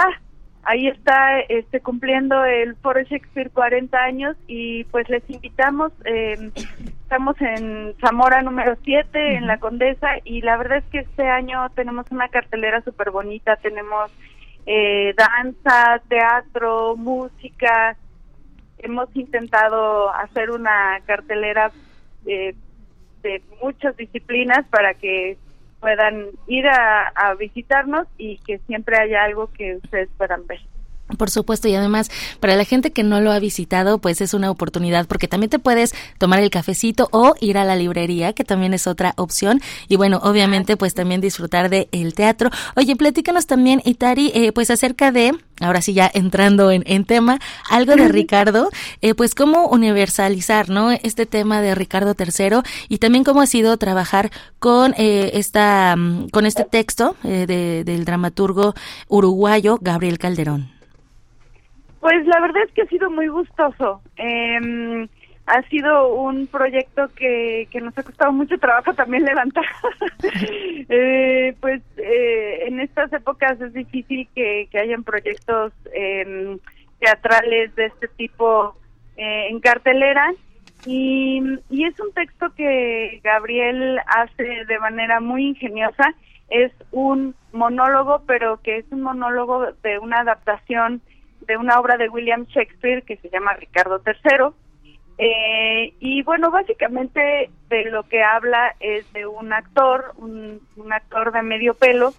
ahí 0.64 0.88
está 0.88 1.40
este 1.42 1.82
cumpliendo 1.82 2.46
el 2.46 2.76
Foro 2.78 3.02
Shakespeare 3.02 3.50
40 3.50 3.98
años 3.98 4.38
y 4.48 4.84
pues 4.86 5.10
les 5.10 5.28
invitamos, 5.30 5.92
eh, 6.06 6.52
estamos 7.04 7.40
en 7.42 7.94
Zamora 8.00 8.42
número 8.42 8.78
7, 8.84 9.36
en 9.36 9.48
la 9.48 9.60
Condesa, 9.60 10.08
y 10.24 10.42
la 10.42 10.58
verdad 10.58 10.80
es 10.80 10.86
que 10.86 11.00
este 11.00 11.28
año 11.28 11.70
tenemos 11.76 12.06
una 12.12 12.30
cartelera 12.30 12.82
súper 12.82 13.12
bonita, 13.12 13.56
tenemos 13.58 14.12
eh, 14.66 15.14
danza, 15.18 16.02
teatro, 16.10 16.96
música, 16.98 17.96
hemos 18.80 19.14
intentado 19.16 20.10
hacer 20.14 20.52
una 20.52 21.00
cartelera 21.06 21.72
eh, 22.26 22.54
de 23.22 23.42
muchas 23.62 23.96
disciplinas 23.98 24.66
para 24.70 24.94
que 24.94 25.38
puedan 25.80 26.28
ir 26.48 26.68
a, 26.68 27.34
visitarnos 27.38 28.08
y 28.18 28.40
que 28.40 28.58
siempre 28.60 28.98
haya 28.98 29.24
algo 29.24 29.52
que 29.54 29.76
ustedes 29.76 30.10
puedan 30.18 30.48
ver. 30.48 30.60
Por 31.16 31.30
supuesto, 31.30 31.70
y 31.70 31.76
además, 31.76 32.12
para 32.42 32.58
la 32.58 32.66
gente 32.66 32.92
que 32.92 33.04
no 33.04 33.22
lo 33.22 33.32
ha 33.32 33.40
visitado, 33.40 34.00
pues 34.00 34.20
es 34.20 34.34
una 34.34 34.52
oportunidad, 34.52 35.08
porque 35.08 35.30
también 35.30 35.50
te 35.50 35.58
puedes 35.58 35.96
tomar 36.18 36.42
el 36.42 36.50
cafecito 36.50 37.08
o 37.12 37.34
ir 37.40 37.58
a 37.58 37.64
la 37.64 37.78
librería, 37.78 38.34
que 38.34 38.44
también 38.44 38.74
es 38.74 38.88
otra 38.88 39.14
opción. 39.16 39.62
Y 39.88 39.96
bueno, 39.96 40.20
obviamente, 40.22 40.76
pues 40.76 40.94
también 40.94 41.22
disfrutar 41.22 41.70
del 41.70 41.88
el 41.94 42.14
teatro. 42.14 42.50
Oye, 42.76 42.98
platícanos 42.98 43.48
también, 43.48 43.82
Itari, 43.86 44.32
eh, 44.36 44.52
pues 44.52 44.70
acerca 44.70 45.14
de, 45.14 45.34
ahora 45.62 45.82
sí 45.82 45.94
ya 45.94 46.12
entrando 46.14 46.72
en, 46.72 46.84
en 46.86 47.06
tema, 47.06 47.40
algo 47.70 47.96
de 47.96 48.10
Ricardo, 48.10 48.70
eh, 49.02 49.14
pues 49.14 49.34
cómo 49.34 49.68
universalizar, 49.68 50.70
¿no? 50.70 50.92
Este 50.92 51.26
tema 51.26 51.62
de 51.62 51.74
Ricardo 51.74 52.16
III 52.20 52.64
y 52.90 52.98
también 52.98 53.24
cómo 53.24 53.42
ha 53.42 53.48
sido 53.48 53.78
trabajar 53.78 54.30
con 54.60 54.94
eh, 54.98 55.32
esta, 55.36 55.96
mm, 55.96 56.30
con 56.30 56.46
este 56.46 56.66
texto 56.66 57.16
de, 57.24 57.84
del 57.86 58.04
dramaturgo 58.04 58.76
uruguayo 59.08 59.78
Gabriel 59.82 60.18
Calderón. 60.18 60.77
Pues 62.08 62.26
la 62.26 62.40
verdad 62.40 62.64
es 62.64 62.72
que 62.72 62.84
ha 62.84 62.88
sido 62.88 63.12
muy 63.12 63.28
gustoso. 63.28 64.02
Eh, 64.16 65.10
ha 65.46 65.62
sido 65.64 66.14
un 66.14 66.48
proyecto 66.48 67.10
que, 67.14 67.68
que 67.70 67.82
nos 67.82 67.98
ha 67.98 68.04
costado 68.04 68.32
mucho 68.32 68.58
trabajo 68.58 68.94
también 68.94 69.26
levantar. 69.26 69.66
eh, 70.88 71.54
pues 71.60 71.82
eh, 71.98 72.60
en 72.66 72.80
estas 72.80 73.12
épocas 73.12 73.60
es 73.60 73.74
difícil 73.74 74.26
que, 74.34 74.70
que 74.72 74.80
hayan 74.80 75.04
proyectos 75.04 75.74
eh, 75.94 76.58
teatrales 77.02 77.76
de 77.76 77.88
este 77.88 78.08
tipo 78.08 78.78
eh, 79.18 79.48
en 79.50 79.60
cartelera. 79.60 80.32
Y, 80.86 81.42
y 81.70 81.84
es 81.84 82.00
un 82.00 82.14
texto 82.14 82.54
que 82.56 83.20
Gabriel 83.22 84.00
hace 84.08 84.64
de 84.64 84.80
manera 84.80 85.20
muy 85.20 85.48
ingeniosa. 85.48 86.16
Es 86.50 86.72
un 86.92 87.36
monólogo, 87.52 88.24
pero 88.26 88.62
que 88.62 88.78
es 88.78 88.86
un 88.92 89.02
monólogo 89.02 89.74
de 89.84 90.00
una 90.00 90.22
adaptación 90.22 91.02
de 91.42 91.58
una 91.58 91.80
obra 91.80 91.98
de 91.98 92.10
William 92.10 92.46
Shakespeare 92.46 93.04
que 93.04 93.18
se 93.18 93.30
llama 93.30 93.54
Ricardo 93.54 94.02
III. 94.06 94.54
Eh, 95.20 95.94
y 96.00 96.22
bueno, 96.24 96.52
básicamente 96.52 97.50
de 97.70 97.86
lo 97.86 98.04
que 98.04 98.24
habla 98.24 98.76
es 98.80 99.12
de 99.14 99.26
un 99.26 99.52
actor, 99.52 100.14
un, 100.18 100.62
actor 100.92 101.32
de 101.32 101.42
medio 101.42 101.74
pelo, 101.74 102.14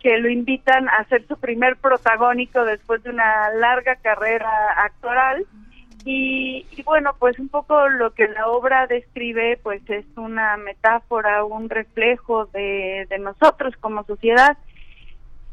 que 0.00 0.18
lo 0.18 0.28
invitan 0.28 0.88
a 0.88 1.04
ser 1.04 1.26
su 1.26 1.38
primer 1.38 1.76
protagónico 1.76 2.64
después 2.64 3.02
de 3.02 3.10
una 3.10 3.50
larga 3.54 3.96
carrera 3.96 4.50
actoral. 4.76 5.46
Y, 6.04 6.66
bueno, 6.84 7.14
pues 7.16 7.38
un 7.38 7.48
poco 7.48 7.88
lo 7.88 8.12
que 8.12 8.26
la 8.26 8.48
obra 8.48 8.88
describe, 8.88 9.56
pues 9.62 9.88
es 9.88 10.04
una 10.16 10.56
metáfora, 10.56 11.44
un 11.44 11.70
reflejo 11.70 12.46
de, 12.46 13.06
de 13.08 13.18
nosotros 13.20 13.76
como 13.80 14.02
sociedad, 14.02 14.58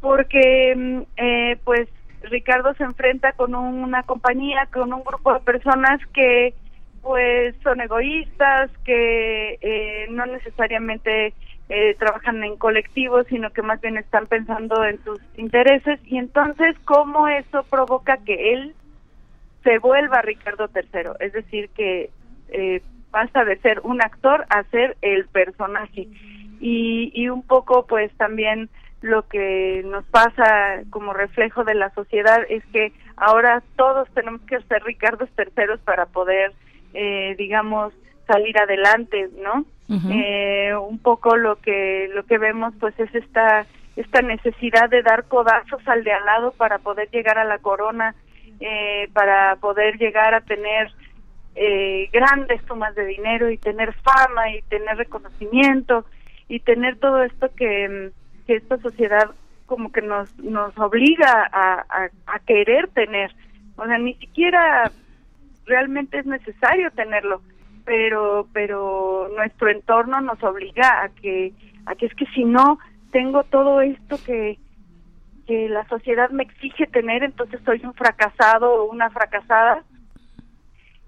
porque 0.02 1.06
eh, 1.18 1.58
pues 1.64 1.88
Ricardo 2.24 2.74
se 2.76 2.84
enfrenta 2.84 3.32
con 3.34 3.56
una 3.56 4.04
compañía, 4.04 4.68
con 4.72 4.94
un 4.94 5.04
grupo 5.04 5.34
de 5.34 5.40
personas 5.40 6.00
que 6.14 6.54
pues 7.02 7.56
son 7.64 7.80
egoístas, 7.82 8.70
que 8.84 9.58
eh, 9.62 10.08
no 10.10 10.26
necesariamente 10.26 11.34
eh, 11.70 11.96
trabajan 11.98 12.44
en 12.44 12.58
colectivo, 12.58 13.24
sino 13.24 13.52
que 13.52 13.62
más 13.62 13.80
bien 13.80 13.98
están 13.98 14.28
pensando 14.28 14.84
en 14.84 15.02
sus 15.04 15.20
intereses. 15.38 16.00
Y 16.06 16.18
entonces 16.18 16.76
cómo 16.86 17.28
eso 17.28 17.64
provoca 17.70 18.18
que 18.18 18.54
él 18.54 18.76
se 19.64 19.78
vuelva 19.80 20.22
Ricardo 20.22 20.70
III, 20.74 21.12
es 21.20 21.34
decir, 21.34 21.70
que 21.70 22.10
eh, 22.50 22.82
pasa 23.12 23.44
de 23.46 23.58
ser 23.60 23.82
un 23.84 24.02
actor 24.02 24.46
a 24.50 24.64
ser 24.66 24.98
el 25.02 25.26
personaje. 25.28 26.08
Y, 26.62 27.12
y 27.14 27.30
un 27.30 27.44
poco 27.44 27.88
pues 27.88 28.12
también 28.18 28.70
lo 29.02 29.28
que 29.28 29.82
nos 29.86 30.06
pasa 30.06 30.82
como 30.90 31.14
reflejo 31.14 31.64
de 31.64 31.76
la 31.76 31.90
sociedad 31.92 32.40
es 32.50 32.64
que 32.68 32.92
ahora 33.16 33.64
todos 33.76 34.10
tenemos 34.14 34.42
que 34.42 34.60
ser 34.62 34.84
Ricardos 34.84 35.30
terceros 35.36 35.80
para 35.82 36.06
poder, 36.06 36.54
eh, 36.94 37.36
digamos, 37.38 37.94
salir 38.28 38.58
adelante, 38.60 39.30
¿no? 39.42 39.66
eh, 40.12 40.72
un 40.76 41.00
poco 41.00 41.36
lo 41.36 41.56
que 41.56 42.10
lo 42.14 42.24
que 42.24 42.38
vemos, 42.38 42.74
pues, 42.80 42.94
es 43.00 43.14
esta 43.16 43.66
esta 43.96 44.22
necesidad 44.22 44.90
de 44.90 45.02
dar 45.02 45.26
codazos 45.26 45.86
al 45.88 46.04
de 46.04 46.14
al 46.14 46.26
lado 46.26 46.52
para 46.52 46.78
poder 46.78 47.10
llegar 47.10 47.38
a 47.38 47.44
la 47.44 47.58
corona, 47.58 48.16
eh, 48.60 49.10
para 49.14 49.56
poder 49.58 49.98
llegar 49.98 50.34
a 50.34 50.42
tener 50.42 50.92
eh, 51.56 52.08
grandes 52.14 52.62
sumas 52.68 52.96
de 52.96 53.06
dinero 53.06 53.50
y 53.50 53.58
tener 53.58 53.94
fama 53.96 54.52
y 54.52 54.62
tener 54.64 54.96
reconocimiento 54.96 56.06
y 56.48 56.60
tener 56.62 56.98
todo 56.98 57.24
esto 57.24 57.50
que 57.58 58.12
que 58.50 58.56
esta 58.56 58.80
sociedad 58.80 59.30
como 59.68 59.92
que 59.92 60.02
nos 60.02 60.36
nos 60.40 60.76
obliga 60.80 61.48
a, 61.54 61.86
a, 62.26 62.40
querer 62.40 62.88
tener. 62.88 63.32
O 63.76 63.86
sea 63.86 64.00
ni 64.00 64.16
siquiera 64.16 64.92
realmente 65.68 66.18
es 66.18 66.26
necesario 66.26 66.90
tenerlo 66.90 67.44
pero 67.86 68.48
pero 68.52 69.30
nuestro 69.38 69.70
entorno 69.70 70.20
nos 70.22 70.42
obliga 70.42 71.04
a 71.04 71.10
que 71.10 71.54
a 71.86 71.94
que 71.94 72.08
es 72.08 72.16
que 72.16 72.26
si 72.34 72.44
no 72.44 72.80
tengo 73.12 73.44
todo 73.44 73.82
esto 73.82 74.18
que 74.26 74.58
que 75.46 75.70
la 75.70 75.88
sociedad 75.90 76.32
me 76.32 76.42
exige 76.42 76.88
tener 76.88 77.24
entonces 77.24 77.62
soy 77.66 77.82
un 77.84 77.94
fracasado 77.94 78.72
o 78.72 78.92
una 78.92 79.12
fracasada. 79.12 79.84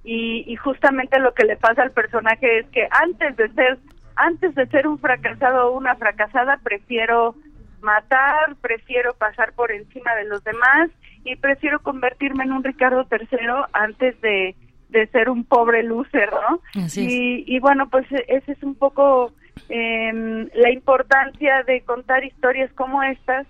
Y, 0.04 0.44
y 0.48 0.56
justamente 0.56 1.20
lo 1.20 1.34
que 1.34 1.46
le 1.46 1.58
pasa 1.58 1.82
al 1.82 1.92
personaje 1.92 2.60
es 2.60 2.68
que 2.68 2.88
antes 2.92 3.36
de 3.38 3.50
ser 3.54 3.80
antes 4.22 4.54
de 4.56 4.68
ser 4.68 4.88
un 4.88 5.00
fracasado 5.00 5.68
o 5.68 5.78
una 5.78 5.96
fracasada, 5.96 6.60
prefiero 6.64 7.36
matar, 7.82 8.56
prefiero 8.62 9.14
pasar 9.14 9.54
por 9.54 9.72
encima 9.72 10.16
de 10.16 10.26
los 10.26 10.44
demás 10.44 10.90
y 11.24 11.36
prefiero 11.36 11.80
convertirme 11.80 12.44
en 12.44 12.52
un 12.52 12.64
Ricardo 12.64 13.08
III 13.12 13.66
antes 13.74 14.20
de, 14.22 14.56
de 14.90 15.08
ser 15.08 15.30
un 15.30 15.44
pobre 15.44 15.84
loser, 15.84 16.30
¿no? 16.32 16.62
Y, 16.96 17.44
y, 17.48 17.60
bueno, 17.60 17.90
pues 17.90 18.06
ese 18.28 18.52
es 18.52 18.64
un 18.64 18.76
poco 18.76 19.32
eh, 19.70 20.50
la 20.54 20.72
importancia 20.72 21.64
de 21.64 21.82
contar 21.82 22.24
historias 22.24 22.72
como 22.74 23.02
estas, 23.04 23.48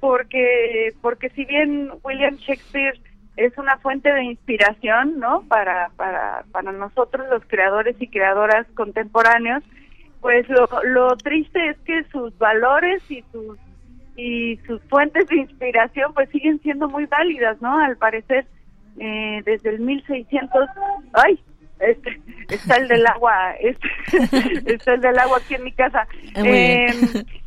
porque, 0.00 0.92
porque 1.00 1.30
si 1.30 1.44
bien 1.44 1.90
William 2.02 2.36
Shakespeare 2.36 3.00
es 3.36 3.56
una 3.56 3.78
fuente 3.78 4.12
de 4.12 4.24
inspiración, 4.24 5.18
¿no? 5.18 5.42
Para, 5.48 5.90
para, 5.96 6.44
para 6.52 6.72
nosotros 6.72 7.26
los 7.30 7.42
creadores 7.46 7.96
y 7.98 8.08
creadoras 8.08 8.66
contemporáneos, 8.74 9.62
pues 10.22 10.48
lo, 10.48 10.66
lo 10.84 11.16
triste 11.16 11.68
es 11.68 11.76
que 11.80 12.04
sus 12.04 12.36
valores 12.38 13.02
y 13.10 13.22
sus 13.32 13.58
y 14.16 14.56
sus 14.66 14.80
fuentes 14.84 15.26
de 15.28 15.36
inspiración 15.36 16.12
pues 16.14 16.28
siguen 16.30 16.60
siendo 16.60 16.88
muy 16.88 17.06
válidas, 17.06 17.60
¿no? 17.60 17.78
Al 17.78 17.96
parecer 17.96 18.46
eh, 18.98 19.42
desde 19.44 19.70
el 19.70 19.80
1600, 19.80 20.68
ay, 21.14 21.40
este, 21.80 22.20
está 22.48 22.76
el 22.76 22.88
del 22.88 23.06
agua, 23.06 23.52
este, 23.60 23.88
está 24.72 24.94
el 24.94 25.00
del 25.00 25.18
agua 25.18 25.38
aquí 25.38 25.54
en 25.54 25.64
mi 25.64 25.72
casa, 25.72 26.06
eh, 26.36 26.86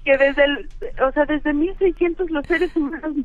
que 0.03 0.17
desde 0.17 0.43
el, 0.43 0.69
o 1.01 1.11
sea, 1.11 1.25
desde 1.25 1.53
1600 1.53 2.29
los 2.31 2.45
seres 2.45 2.75
humanos 2.75 3.15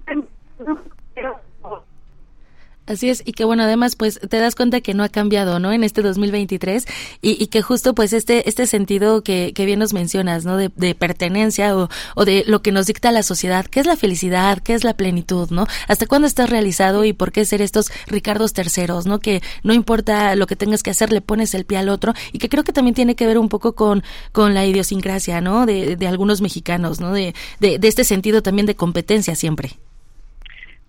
Así 2.91 3.09
es, 3.09 3.23
y 3.25 3.35
que 3.35 3.45
bueno, 3.45 3.63
además, 3.63 3.95
pues 3.95 4.19
te 4.19 4.39
das 4.41 4.57
cuenta 4.57 4.81
que 4.81 4.95
no 4.95 5.05
ha 5.05 5.09
cambiado, 5.09 5.61
¿no? 5.61 5.71
En 5.73 5.85
este 5.85 6.03
2023 6.03 6.87
y, 7.23 7.41
y 7.41 7.47
que 7.47 7.63
justo 7.63 7.95
pues 7.95 8.13
este, 8.13 8.49
este 8.49 8.67
sentido 8.67 9.23
que, 9.23 9.53
que 9.55 9.65
bien 9.65 9.79
nos 9.79 9.93
mencionas, 9.93 10.45
¿no? 10.45 10.57
De, 10.57 10.73
de 10.75 10.97
pertenencia 10.97 11.77
o, 11.77 11.89
o, 12.17 12.25
de 12.25 12.43
lo 12.49 12.63
que 12.63 12.73
nos 12.73 12.87
dicta 12.87 13.13
la 13.13 13.23
sociedad, 13.23 13.65
¿qué 13.67 13.79
es 13.79 13.87
la 13.87 13.95
felicidad? 13.95 14.59
¿Qué 14.59 14.75
es 14.75 14.83
la 14.83 14.95
plenitud, 14.95 15.51
¿no? 15.53 15.69
¿Hasta 15.87 16.07
cuándo 16.07 16.27
estás 16.27 16.51
realizado 16.51 17.05
y 17.05 17.13
por 17.13 17.31
qué 17.31 17.45
ser 17.45 17.63
estos 17.63 17.93
Ricardos 18.09 18.55
terceros, 18.55 19.07
¿no? 19.07 19.21
Que 19.21 19.41
no 19.63 19.73
importa 19.73 20.35
lo 20.35 20.49
que 20.49 20.57
tengas 20.57 20.83
que 20.83 20.91
hacer, 20.91 21.13
le 21.13 21.21
pones 21.21 21.55
el 21.55 21.67
pie 21.67 21.79
al 21.79 21.91
otro 21.91 22.13
y 22.33 22.39
que 22.39 22.49
creo 22.49 22.65
que 22.65 22.73
también 22.73 22.97
tiene 22.97 23.15
que 23.15 23.25
ver 23.25 23.39
un 23.39 23.49
poco 23.49 23.77
con, 23.77 24.03
con 24.33 24.53
la 24.53 24.67
idiosincrasia, 24.67 25.41
¿no? 25.41 25.65
De, 25.65 25.95
de 25.95 26.07
algunos 26.09 26.41
mexicanos, 26.41 26.99
¿no? 26.99 27.13
De, 27.13 27.37
de, 27.61 27.79
de 27.79 27.87
este 27.87 28.03
sentido 28.03 28.43
también 28.43 28.67
de 28.67 28.75
competencia 28.75 29.37
siempre. 29.37 29.79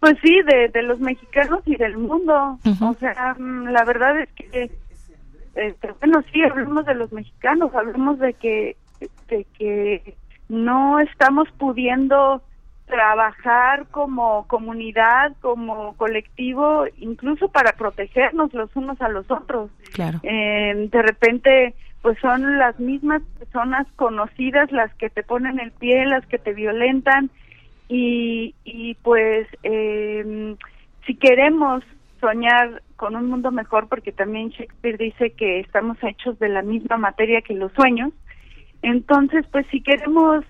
Pues 0.02 0.18
sí, 0.23 0.41
de, 0.41 0.68
de 0.69 0.82
los 0.82 0.99
mexicanos 0.99 1.61
y 1.65 1.78
del 1.78 1.95
mundo. 1.95 2.57
Uh 2.65 2.69
-huh. 2.69 2.90
O 2.90 2.94
sea, 2.95 3.36
la 3.38 3.84
verdad 3.86 4.19
es 4.19 4.30
que, 4.34 4.72
este, 5.56 5.94
bueno, 5.99 6.23
sí, 6.34 6.44
hablemos 6.44 6.86
de 6.86 6.95
los 6.95 7.14
mexicanos, 7.14 7.73
hablemos 7.76 8.18
de 8.18 8.34
que, 8.34 8.76
de 9.30 9.45
que 9.57 10.15
no 10.49 10.99
estamos 10.99 11.48
pudiendo 11.57 12.41
trabajar 12.88 13.86
como 13.91 14.48
comunidad, 14.48 15.34
como 15.40 15.95
colectivo, 15.98 16.86
incluso 16.98 17.48
para 17.49 17.73
protegernos 17.73 18.53
los 18.53 18.76
unos 18.76 18.99
a 19.02 19.07
los 19.07 19.30
otros. 19.30 19.69
Claro. 19.94 20.19
Eh, 20.23 20.90
de 20.91 21.02
repente, 21.03 21.76
pues 22.02 22.18
son 22.19 22.57
las 22.57 22.80
mismas 22.80 23.22
personas 23.38 23.86
conocidas 23.95 24.72
las 24.72 24.91
que 24.95 25.11
te 25.11 25.22
ponen 25.22 25.60
el 25.60 25.72
pie, 25.72 26.06
las 26.07 26.26
que 26.26 26.40
te 26.40 26.53
violentan, 26.53 27.30
y, 27.92 28.56
y 28.64 28.94
pues 29.04 29.48
eh, 29.64 30.56
si 31.06 31.16
queremos 31.16 31.84
soñar 32.22 32.82
con 32.96 33.18
un 33.18 33.26
mundo 33.26 33.52
mejor, 33.52 33.90
porque 33.90 34.14
también 34.14 34.48
Shakespeare 34.48 34.98
dice 34.98 35.32
que 35.32 35.60
estamos 35.60 35.98
hechos 36.02 36.40
de 36.40 36.48
la 36.48 36.62
misma 36.62 36.96
materia 36.96 37.42
que 37.42 37.54
los 37.54 37.74
sueños, 37.74 38.14
entonces 38.82 39.46
pues 39.52 39.66
si 39.72 39.82
queremos 39.82 40.46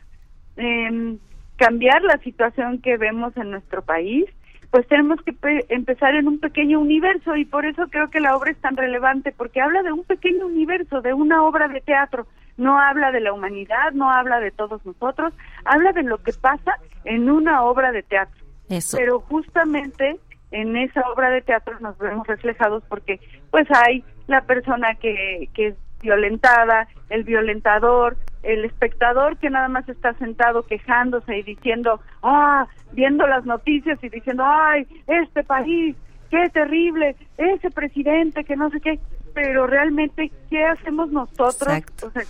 eh, 0.57 1.17
cambiar 1.55 2.03
la 2.03 2.19
situación 2.19 2.79
que 2.79 2.97
vemos 2.97 3.35
en 3.35 3.49
nuestro 3.49 3.81
país, 3.81 4.25
pues 4.69 4.87
tenemos 4.87 5.19
que 5.23 5.35
empezar 5.69 6.13
en 6.13 6.27
un 6.27 6.39
pequeño 6.39 6.79
universo 6.79 7.35
y 7.35 7.45
por 7.45 7.65
eso 7.65 7.87
creo 7.89 8.11
que 8.11 8.19
la 8.19 8.35
obra 8.35 8.51
es 8.51 8.57
tan 8.57 8.77
relevante, 8.77 9.33
porque 9.35 9.61
habla 9.61 9.81
de 9.81 9.91
un 9.91 10.03
pequeño 10.03 10.45
universo, 10.45 11.01
de 11.01 11.15
una 11.15 11.43
obra 11.43 11.67
de 11.69 11.81
teatro, 11.81 12.27
no 12.61 12.79
habla 12.79 13.11
de 13.11 13.21
la 13.21 13.33
humanidad, 13.33 13.91
no 13.93 14.11
habla 14.11 14.39
de 14.39 14.51
todos 14.51 14.85
nosotros, 14.85 15.33
habla 15.65 15.91
de 15.93 16.03
lo 16.03 16.19
que 16.19 16.31
pasa 16.31 16.77
en 17.03 17.29
una 17.29 17.63
obra 17.63 17.91
de 17.91 18.03
teatro. 18.03 18.45
Pero 18.91 19.19
justamente 19.19 20.19
en 20.51 20.77
esa 20.77 21.01
obra 21.13 21.31
de 21.31 21.41
teatro 21.41 21.79
nos 21.79 21.97
vemos 21.97 22.27
reflejados 22.27 22.83
porque 22.87 23.19
pues 23.49 23.67
hay 23.71 24.05
la 24.27 24.41
persona 24.41 24.93
que, 24.95 25.49
que 25.53 25.67
es 25.69 25.75
violentada, 26.01 26.87
el 27.09 27.23
violentador, 27.23 28.15
el 28.43 28.65
espectador 28.65 29.37
que 29.37 29.49
nada 29.49 29.67
más 29.67 29.89
está 29.89 30.13
sentado 30.13 30.63
quejándose 30.63 31.39
y 31.39 31.43
diciendo, 31.43 31.99
ah, 32.21 32.67
viendo 32.91 33.25
las 33.27 33.45
noticias 33.45 33.97
y 34.03 34.09
diciendo, 34.09 34.43
ay, 34.45 34.85
este 35.07 35.43
país, 35.43 35.95
qué 36.29 36.49
terrible, 36.49 37.15
ese 37.37 37.71
presidente, 37.71 38.43
que 38.43 38.55
no 38.55 38.69
sé 38.69 38.79
qué, 38.81 38.99
pero 39.33 39.67
realmente, 39.67 40.31
¿qué 40.49 40.65
hacemos 40.65 41.11
nosotros? 41.11 41.83
O 42.03 42.11
sea, 42.11 42.23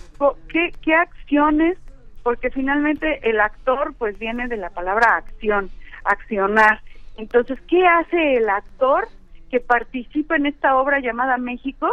¿qué, 0.48 0.72
¿qué 0.82 0.94
acciones? 0.94 1.78
Porque 2.22 2.50
finalmente 2.50 3.28
el 3.28 3.40
actor, 3.40 3.94
pues 3.98 4.18
viene 4.18 4.48
de 4.48 4.56
la 4.56 4.70
palabra 4.70 5.16
acción, 5.16 5.70
accionar. 6.04 6.80
Entonces, 7.16 7.58
¿qué 7.68 7.86
hace 7.86 8.36
el 8.36 8.48
actor 8.48 9.08
que 9.50 9.60
participa 9.60 10.36
en 10.36 10.46
esta 10.46 10.76
obra 10.76 11.00
llamada 11.00 11.36
México? 11.36 11.88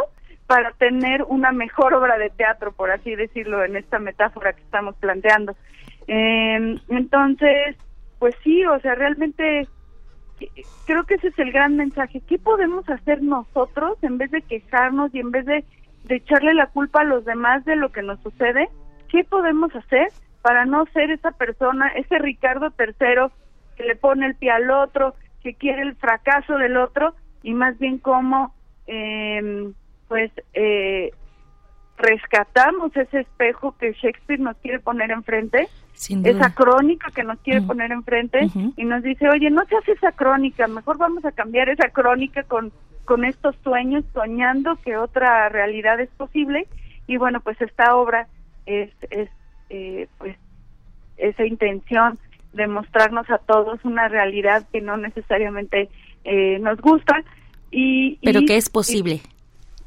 para 0.50 0.72
tener 0.72 1.22
una 1.28 1.52
mejor 1.52 1.94
obra 1.94 2.18
de 2.18 2.28
teatro, 2.30 2.72
por 2.72 2.90
así 2.90 3.14
decirlo, 3.14 3.64
en 3.64 3.76
esta 3.76 4.00
metáfora 4.00 4.52
que 4.52 4.62
estamos 4.62 4.96
planteando. 4.96 5.54
Eh, 6.08 6.76
entonces, 6.88 7.76
pues 8.18 8.34
sí, 8.42 8.66
o 8.66 8.80
sea, 8.80 8.96
realmente 8.96 9.68
creo 10.86 11.04
que 11.04 11.14
ese 11.14 11.28
es 11.28 11.38
el 11.38 11.52
gran 11.52 11.76
mensaje. 11.76 12.20
¿Qué 12.26 12.38
podemos 12.38 12.88
hacer 12.88 13.22
nosotros 13.22 13.98
en 14.02 14.18
vez 14.18 14.30
de 14.30 14.42
quejarnos 14.42 15.14
y 15.14 15.20
en 15.20 15.30
vez 15.30 15.46
de, 15.46 15.64
echarle 16.08 16.54
la 16.54 16.66
culpa 16.66 17.02
a 17.02 17.04
los 17.04 17.24
demás 17.24 17.64
de 17.64 17.76
lo 17.76 17.90
que 17.92 18.02
nos 18.02 18.20
sucede? 18.20 18.68
¿Qué 19.08 19.24
podemos 19.24 19.74
hacer 19.74 20.08
para 20.42 20.64
no 20.64 20.86
ser 20.86 21.10
esa 21.10 21.32
persona, 21.32 21.88
ese 21.88 22.18
Ricardo 22.18 22.72
III 22.78 23.32
que 23.76 23.84
le 23.84 23.96
pone 23.96 24.26
el 24.26 24.34
pie 24.34 24.50
al 24.50 24.70
otro, 24.70 25.14
que 25.42 25.54
quiere 25.54 25.82
el 25.82 25.96
fracaso 25.96 26.56
del 26.56 26.76
otro 26.76 27.14
y 27.42 27.54
más 27.54 27.78
bien 27.78 27.98
cómo 27.98 28.54
eh, 28.86 29.70
pues 30.08 30.32
eh, 30.54 31.10
rescatamos 31.96 32.96
ese 32.96 33.20
espejo 33.20 33.76
que 33.78 33.92
Shakespeare 33.92 34.40
nos 34.40 34.56
quiere 34.58 34.80
poner 34.80 35.10
enfrente, 35.10 35.68
esa 36.08 36.54
crónica 36.54 37.10
que 37.14 37.22
nos 37.22 37.38
quiere 37.40 37.62
poner 37.62 37.92
enfrente 37.92 38.48
y 38.76 38.84
nos 38.84 39.02
dice, 39.02 39.28
oye, 39.28 39.50
no 39.50 39.64
se 39.66 39.76
hace 39.76 39.92
esa 39.92 40.12
crónica, 40.12 40.66
mejor 40.66 40.98
vamos 40.98 41.24
a 41.24 41.32
cambiar 41.32 41.68
esa 41.68 41.90
crónica 41.90 42.42
con, 42.44 42.72
con 43.04 43.24
estos 43.24 43.54
sueños, 43.62 44.04
soñando 44.14 44.76
que 44.76 44.96
otra 44.96 45.48
realidad 45.48 46.00
es 46.00 46.08
posible 46.10 46.66
y 47.06 47.16
bueno, 47.16 47.40
pues 47.40 47.60
esta 47.60 47.96
obra 47.96 48.28
es, 48.66 48.90
es 49.10 49.28
eh, 49.68 50.08
pues 50.18 50.36
esa 51.16 51.44
intención 51.44 52.18
de 52.52 52.66
mostrarnos 52.66 53.28
a 53.30 53.38
todos 53.38 53.84
una 53.84 54.08
realidad 54.08 54.66
que 54.72 54.80
no 54.80 54.96
necesariamente 54.96 55.88
eh, 56.24 56.58
nos 56.60 56.80
gusta 56.80 57.22
y 57.70 58.16
pero 58.22 58.40
que 58.46 58.56
es 58.56 58.68
posible 58.68 59.20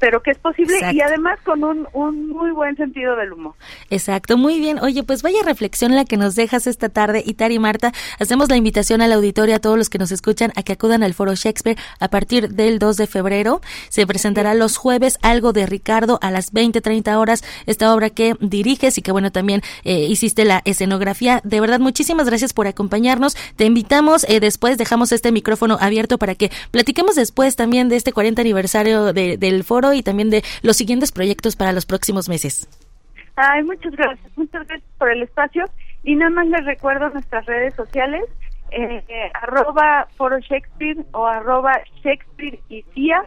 pero 0.04 0.22
que 0.22 0.32
es 0.32 0.38
posible 0.38 0.76
y 0.92 1.00
además 1.00 1.38
con 1.46 1.64
un, 1.64 1.88
un, 1.94 2.28
muy 2.28 2.50
buen 2.50 2.76
sentido 2.76 3.16
del 3.16 3.32
humor. 3.32 3.54
Exacto, 3.88 4.36
muy 4.36 4.60
bien. 4.60 4.78
Oye, 4.80 5.02
pues 5.02 5.22
vaya 5.22 5.38
reflexión 5.42 5.96
la 5.96 6.04
que 6.04 6.18
nos 6.18 6.34
dejas 6.34 6.66
esta 6.66 6.90
tarde. 6.90 7.22
Y 7.24 7.32
Tari 7.32 7.58
Marta, 7.58 7.90
hacemos 8.20 8.50
la 8.50 8.58
invitación 8.58 9.00
al 9.00 9.12
auditorio, 9.12 9.56
a 9.56 9.60
todos 9.60 9.78
los 9.78 9.88
que 9.88 9.96
nos 9.96 10.12
escuchan, 10.12 10.52
a 10.56 10.62
que 10.62 10.74
acudan 10.74 11.02
al 11.02 11.14
Foro 11.14 11.34
Shakespeare 11.34 11.78
a 12.00 12.08
partir 12.08 12.50
del 12.50 12.78
2 12.78 12.98
de 12.98 13.06
febrero. 13.06 13.62
Se 13.88 14.06
presentará 14.06 14.52
los 14.52 14.76
jueves 14.76 15.18
algo 15.22 15.54
de 15.54 15.64
Ricardo 15.64 16.18
a 16.20 16.30
las 16.30 16.52
20.30 16.52 17.16
horas, 17.16 17.42
esta 17.64 17.94
obra 17.94 18.10
que 18.10 18.34
diriges 18.40 18.98
y 18.98 19.02
que 19.02 19.10
bueno, 19.10 19.32
también 19.32 19.62
eh, 19.84 20.00
hiciste 20.00 20.44
la 20.44 20.60
escenografía. 20.66 21.40
De 21.44 21.60
verdad, 21.60 21.80
muchísimas 21.80 22.26
gracias 22.26 22.52
por 22.52 22.66
acompañarnos. 22.66 23.38
Te 23.56 23.64
invitamos, 23.64 24.26
eh, 24.28 24.38
después 24.38 24.76
dejamos 24.76 25.12
este 25.12 25.32
micrófono 25.32 25.78
abierto 25.80 26.18
para 26.18 26.34
que 26.34 26.50
platiquemos 26.72 27.14
después 27.14 27.56
también 27.56 27.88
de 27.88 27.96
este 27.96 28.12
40 28.12 28.42
aniversario 28.42 29.14
del 29.14 29.64
foro 29.64 29.93
y 29.94 30.02
también 30.02 30.30
de 30.30 30.42
los 30.62 30.76
siguientes 30.76 31.12
proyectos 31.12 31.56
para 31.56 31.72
los 31.72 31.86
próximos 31.86 32.28
meses. 32.28 32.68
Ay, 33.36 33.62
muchas 33.64 33.92
gracias, 33.92 34.32
muchas 34.36 34.66
gracias 34.66 34.90
por 34.98 35.10
el 35.10 35.22
espacio 35.22 35.64
y 36.04 36.14
nada 36.14 36.30
más 36.30 36.46
les 36.46 36.64
recuerdo 36.64 37.10
nuestras 37.10 37.44
redes 37.46 37.74
sociales, 37.74 38.24
eh, 38.70 39.02
arroba 39.34 40.08
foro 40.16 40.38
Shakespeare 40.38 41.04
o 41.12 41.26
arroba 41.26 41.80
Shakespeare 42.02 42.60
y 42.68 42.82
CIA 42.94 43.24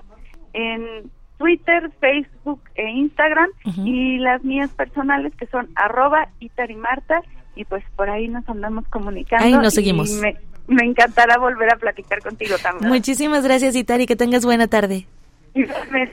en 0.53 1.11
Twitter, 1.38 1.91
Facebook 1.99 2.61
e 2.76 2.89
Instagram 2.89 3.49
y 3.85 4.18
las 4.18 4.44
mías 4.44 4.72
personales 4.72 5.34
que 5.35 5.45
son 5.48 5.69
arroba 5.76 6.30
Itar 6.39 6.72
y 6.72 6.76
Marta 6.76 7.22
y 7.56 7.65
pues 7.65 7.84
por 7.95 8.10
ahí 8.10 8.27
nos 8.27 8.48
andamos 8.49 8.88
comunicando. 8.88 9.45
Ahí 9.45 9.53
nos 9.53 9.73
seguimos. 9.73 10.10
me, 10.11 10.35
me 10.68 10.84
encantará 10.84 11.38
volver 11.38 11.73
a 11.73 11.77
platicar 11.77 12.22
contigo 12.22 12.56
también. 12.61 12.89
Muchísimas 12.89 13.44
gracias 13.44 13.76
Itari, 13.76 14.06
que 14.06 14.15
tengas 14.15 14.45
buena 14.45 14.68
tarde. 14.68 15.06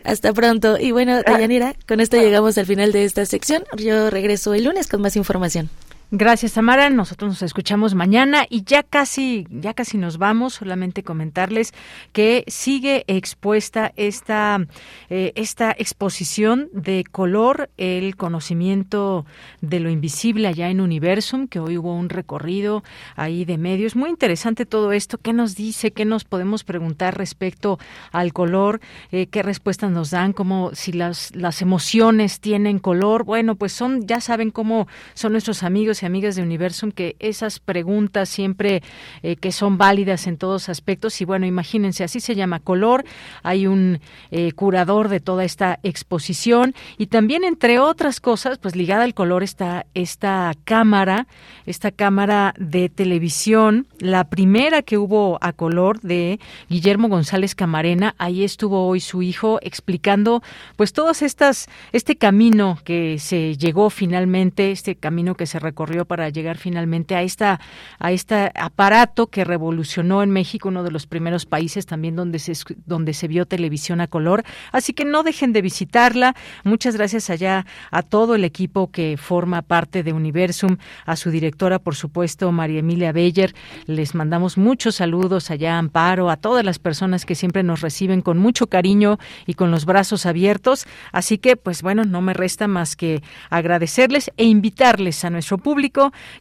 Hasta 0.04 0.32
pronto. 0.32 0.78
Y 0.78 0.92
bueno, 0.92 1.22
Dayanira, 1.22 1.74
con 1.86 2.00
esto 2.00 2.16
llegamos 2.16 2.56
al 2.58 2.66
final 2.66 2.92
de 2.92 3.04
esta 3.04 3.24
sección. 3.26 3.64
Yo 3.76 4.10
regreso 4.10 4.54
el 4.54 4.64
lunes 4.64 4.86
con 4.88 5.02
más 5.02 5.16
información. 5.16 5.68
Gracias, 6.16 6.52
Tamara. 6.52 6.90
Nosotros 6.90 7.28
nos 7.28 7.42
escuchamos 7.42 7.96
mañana 7.96 8.46
y 8.48 8.62
ya 8.62 8.84
casi, 8.84 9.48
ya 9.50 9.74
casi 9.74 9.98
nos 9.98 10.16
vamos. 10.16 10.54
Solamente 10.54 11.02
comentarles 11.02 11.74
que 12.12 12.44
sigue 12.46 13.02
expuesta 13.08 13.92
esta, 13.96 14.64
eh, 15.10 15.32
esta 15.34 15.72
exposición 15.76 16.68
de 16.72 17.02
color, 17.10 17.68
el 17.78 18.14
conocimiento 18.14 19.26
de 19.60 19.80
lo 19.80 19.90
invisible 19.90 20.46
allá 20.46 20.68
en 20.68 20.80
Universum, 20.80 21.48
que 21.48 21.58
hoy 21.58 21.78
hubo 21.78 21.92
un 21.96 22.08
recorrido 22.08 22.84
ahí 23.16 23.44
de 23.44 23.58
medios. 23.58 23.96
Muy 23.96 24.10
interesante 24.10 24.66
todo 24.66 24.92
esto. 24.92 25.18
¿Qué 25.18 25.32
nos 25.32 25.56
dice? 25.56 25.90
¿Qué 25.90 26.04
nos 26.04 26.22
podemos 26.22 26.62
preguntar 26.62 27.18
respecto 27.18 27.80
al 28.12 28.32
color? 28.32 28.80
Eh, 29.10 29.26
¿Qué 29.26 29.42
respuestas 29.42 29.90
nos 29.90 30.12
dan? 30.12 30.32
Como 30.32 30.76
si 30.76 30.92
las, 30.92 31.34
las 31.34 31.60
emociones 31.60 32.38
tienen 32.38 32.78
color. 32.78 33.24
Bueno, 33.24 33.56
pues 33.56 33.72
son, 33.72 34.06
ya 34.06 34.20
saben 34.20 34.52
cómo 34.52 34.86
son 35.14 35.32
nuestros 35.32 35.64
amigos 35.64 36.03
amigas 36.04 36.36
de 36.36 36.42
Universum 36.42 36.90
que 36.90 37.16
esas 37.18 37.60
preguntas 37.60 38.28
siempre 38.28 38.82
eh, 39.22 39.36
que 39.36 39.52
son 39.52 39.78
válidas 39.78 40.26
en 40.26 40.36
todos 40.36 40.68
aspectos. 40.68 41.20
Y 41.20 41.24
bueno, 41.24 41.46
imagínense, 41.46 42.04
así 42.04 42.20
se 42.20 42.34
llama 42.34 42.60
Color, 42.60 43.04
hay 43.42 43.66
un 43.66 44.00
eh, 44.30 44.52
curador 44.52 45.08
de 45.08 45.20
toda 45.20 45.44
esta 45.44 45.78
exposición. 45.82 46.74
Y 46.98 47.06
también 47.06 47.44
entre 47.44 47.78
otras 47.78 48.20
cosas, 48.20 48.58
pues 48.58 48.76
ligada 48.76 49.04
al 49.04 49.14
color 49.14 49.42
está 49.42 49.86
esta 49.94 50.52
cámara, 50.64 51.26
esta 51.66 51.90
cámara 51.90 52.54
de 52.58 52.88
televisión, 52.88 53.86
la 53.98 54.24
primera 54.24 54.82
que 54.82 54.98
hubo 54.98 55.38
a 55.40 55.52
color 55.52 56.00
de 56.00 56.40
Guillermo 56.68 57.08
González 57.08 57.54
Camarena, 57.54 58.14
ahí 58.18 58.44
estuvo 58.44 58.86
hoy 58.86 59.00
su 59.00 59.22
hijo 59.22 59.58
explicando 59.62 60.42
pues 60.76 60.92
todas 60.92 61.22
estas 61.22 61.68
este 61.92 62.16
camino 62.16 62.78
que 62.84 63.18
se 63.18 63.56
llegó 63.56 63.90
finalmente, 63.90 64.72
este 64.72 64.96
camino 64.96 65.34
que 65.34 65.46
se 65.46 65.58
recorrió 65.58 65.93
para 66.04 66.28
llegar 66.30 66.58
finalmente 66.58 67.14
a 67.14 67.22
esta 67.22 67.60
a 68.00 68.10
este 68.10 68.50
aparato 68.56 69.28
que 69.28 69.44
revolucionó 69.44 70.22
en 70.22 70.30
México 70.30 70.68
uno 70.68 70.82
de 70.82 70.90
los 70.90 71.06
primeros 71.06 71.46
países 71.46 71.86
también 71.86 72.16
donde 72.16 72.40
se 72.40 72.54
donde 72.86 73.14
se 73.14 73.28
vio 73.28 73.46
televisión 73.46 74.00
a 74.00 74.08
color. 74.08 74.42
Así 74.72 74.92
que 74.92 75.04
no 75.04 75.22
dejen 75.22 75.52
de 75.52 75.62
visitarla. 75.62 76.34
Muchas 76.64 76.96
gracias 76.96 77.30
allá 77.30 77.66
a 77.92 78.02
todo 78.02 78.34
el 78.34 78.44
equipo 78.44 78.90
que 78.90 79.16
forma 79.16 79.62
parte 79.62 80.02
de 80.02 80.12
Universum 80.12 80.78
a 81.06 81.14
su 81.16 81.30
directora 81.30 81.78
por 81.78 81.94
supuesto 81.94 82.50
María 82.50 82.80
Emilia 82.80 83.12
Beller. 83.12 83.54
Les 83.86 84.14
mandamos 84.14 84.58
muchos 84.58 84.96
saludos 84.96 85.50
allá 85.50 85.76
a 85.76 85.78
Amparo 85.78 86.30
a 86.30 86.36
todas 86.36 86.64
las 86.64 86.78
personas 86.78 87.24
que 87.24 87.34
siempre 87.34 87.62
nos 87.62 87.82
reciben 87.82 88.22
con 88.22 88.38
mucho 88.38 88.66
cariño 88.66 89.18
y 89.46 89.54
con 89.54 89.70
los 89.70 89.84
brazos 89.84 90.26
abiertos. 90.26 90.86
Así 91.12 91.38
que 91.38 91.56
pues 91.56 91.82
bueno 91.82 92.04
no 92.04 92.20
me 92.22 92.34
resta 92.34 92.66
más 92.66 92.96
que 92.96 93.22
agradecerles 93.50 94.30
e 94.36 94.44
invitarles 94.44 95.24
a 95.24 95.30
nuestro 95.30 95.58
público 95.58 95.73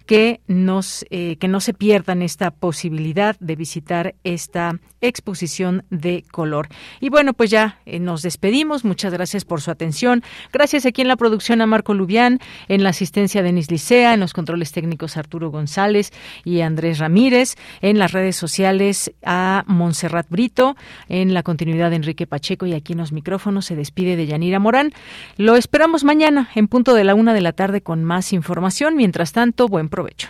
que, 0.05 0.41
nos, 0.47 1.05
eh, 1.09 1.37
que 1.37 1.47
no 1.47 1.59
se 1.59 1.73
pierdan 1.73 2.21
esta 2.21 2.51
posibilidad 2.51 3.35
de 3.39 3.55
visitar 3.55 4.15
esta 4.23 4.79
exposición 5.01 5.83
de 5.89 6.23
color. 6.31 6.69
Y 6.99 7.09
bueno, 7.09 7.33
pues 7.33 7.49
ya 7.49 7.79
eh, 7.85 7.99
nos 7.99 8.21
despedimos. 8.21 8.85
Muchas 8.85 9.13
gracias 9.13 9.45
por 9.45 9.61
su 9.61 9.71
atención. 9.71 10.23
Gracias 10.51 10.85
aquí 10.85 11.01
en 11.01 11.07
la 11.07 11.17
producción 11.17 11.61
a 11.61 11.65
Marco 11.65 11.93
Lubián, 11.93 12.39
en 12.67 12.83
la 12.83 12.89
asistencia 12.89 13.41
de 13.41 13.49
Denis 13.49 13.69
Licea, 13.69 14.13
en 14.13 14.19
los 14.19 14.33
controles 14.33 14.71
técnicos 14.71 15.17
Arturo 15.17 15.51
González 15.51 16.11
y 16.43 16.61
Andrés 16.61 16.99
Ramírez, 16.99 17.55
en 17.81 17.99
las 17.99 18.11
redes 18.11 18.35
sociales 18.35 19.11
a 19.23 19.63
Montserrat 19.67 20.29
Brito, 20.29 20.75
en 21.09 21.33
la 21.33 21.43
continuidad 21.43 21.89
de 21.89 21.97
Enrique 21.97 22.25
Pacheco 22.25 22.65
y 22.65 22.73
aquí 22.73 22.93
en 22.93 22.99
los 22.99 23.11
micrófonos 23.11 23.65
se 23.65 23.75
despide 23.75 24.15
de 24.15 24.25
Yanira 24.25 24.59
Morán. 24.59 24.93
Lo 25.37 25.55
esperamos 25.55 26.03
mañana 26.03 26.49
en 26.55 26.67
punto 26.67 26.93
de 26.93 27.03
la 27.03 27.15
una 27.15 27.33
de 27.33 27.41
la 27.41 27.51
tarde 27.51 27.81
con 27.81 28.03
más 28.03 28.33
información. 28.33 28.95
Mientras 29.23 29.31
tanto, 29.31 29.69
buen 29.69 29.87
provecho. 29.87 30.27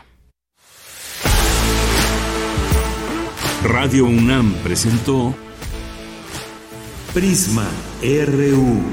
Radio 3.63 4.05
UNAM 4.05 4.53
presentó 4.63 5.33
Prisma 7.11 7.65
RU. 8.03 8.83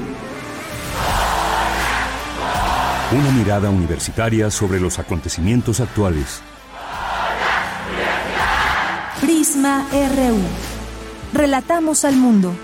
Una 3.11 3.31
mirada 3.37 3.69
universitaria 3.69 4.49
sobre 4.49 4.79
los 4.79 4.97
acontecimientos 4.97 5.79
actuales. 5.79 6.41
Prisma 9.21 9.85
RU. 9.91 10.39
Relatamos 11.31 12.05
al 12.05 12.15
mundo. 12.15 12.55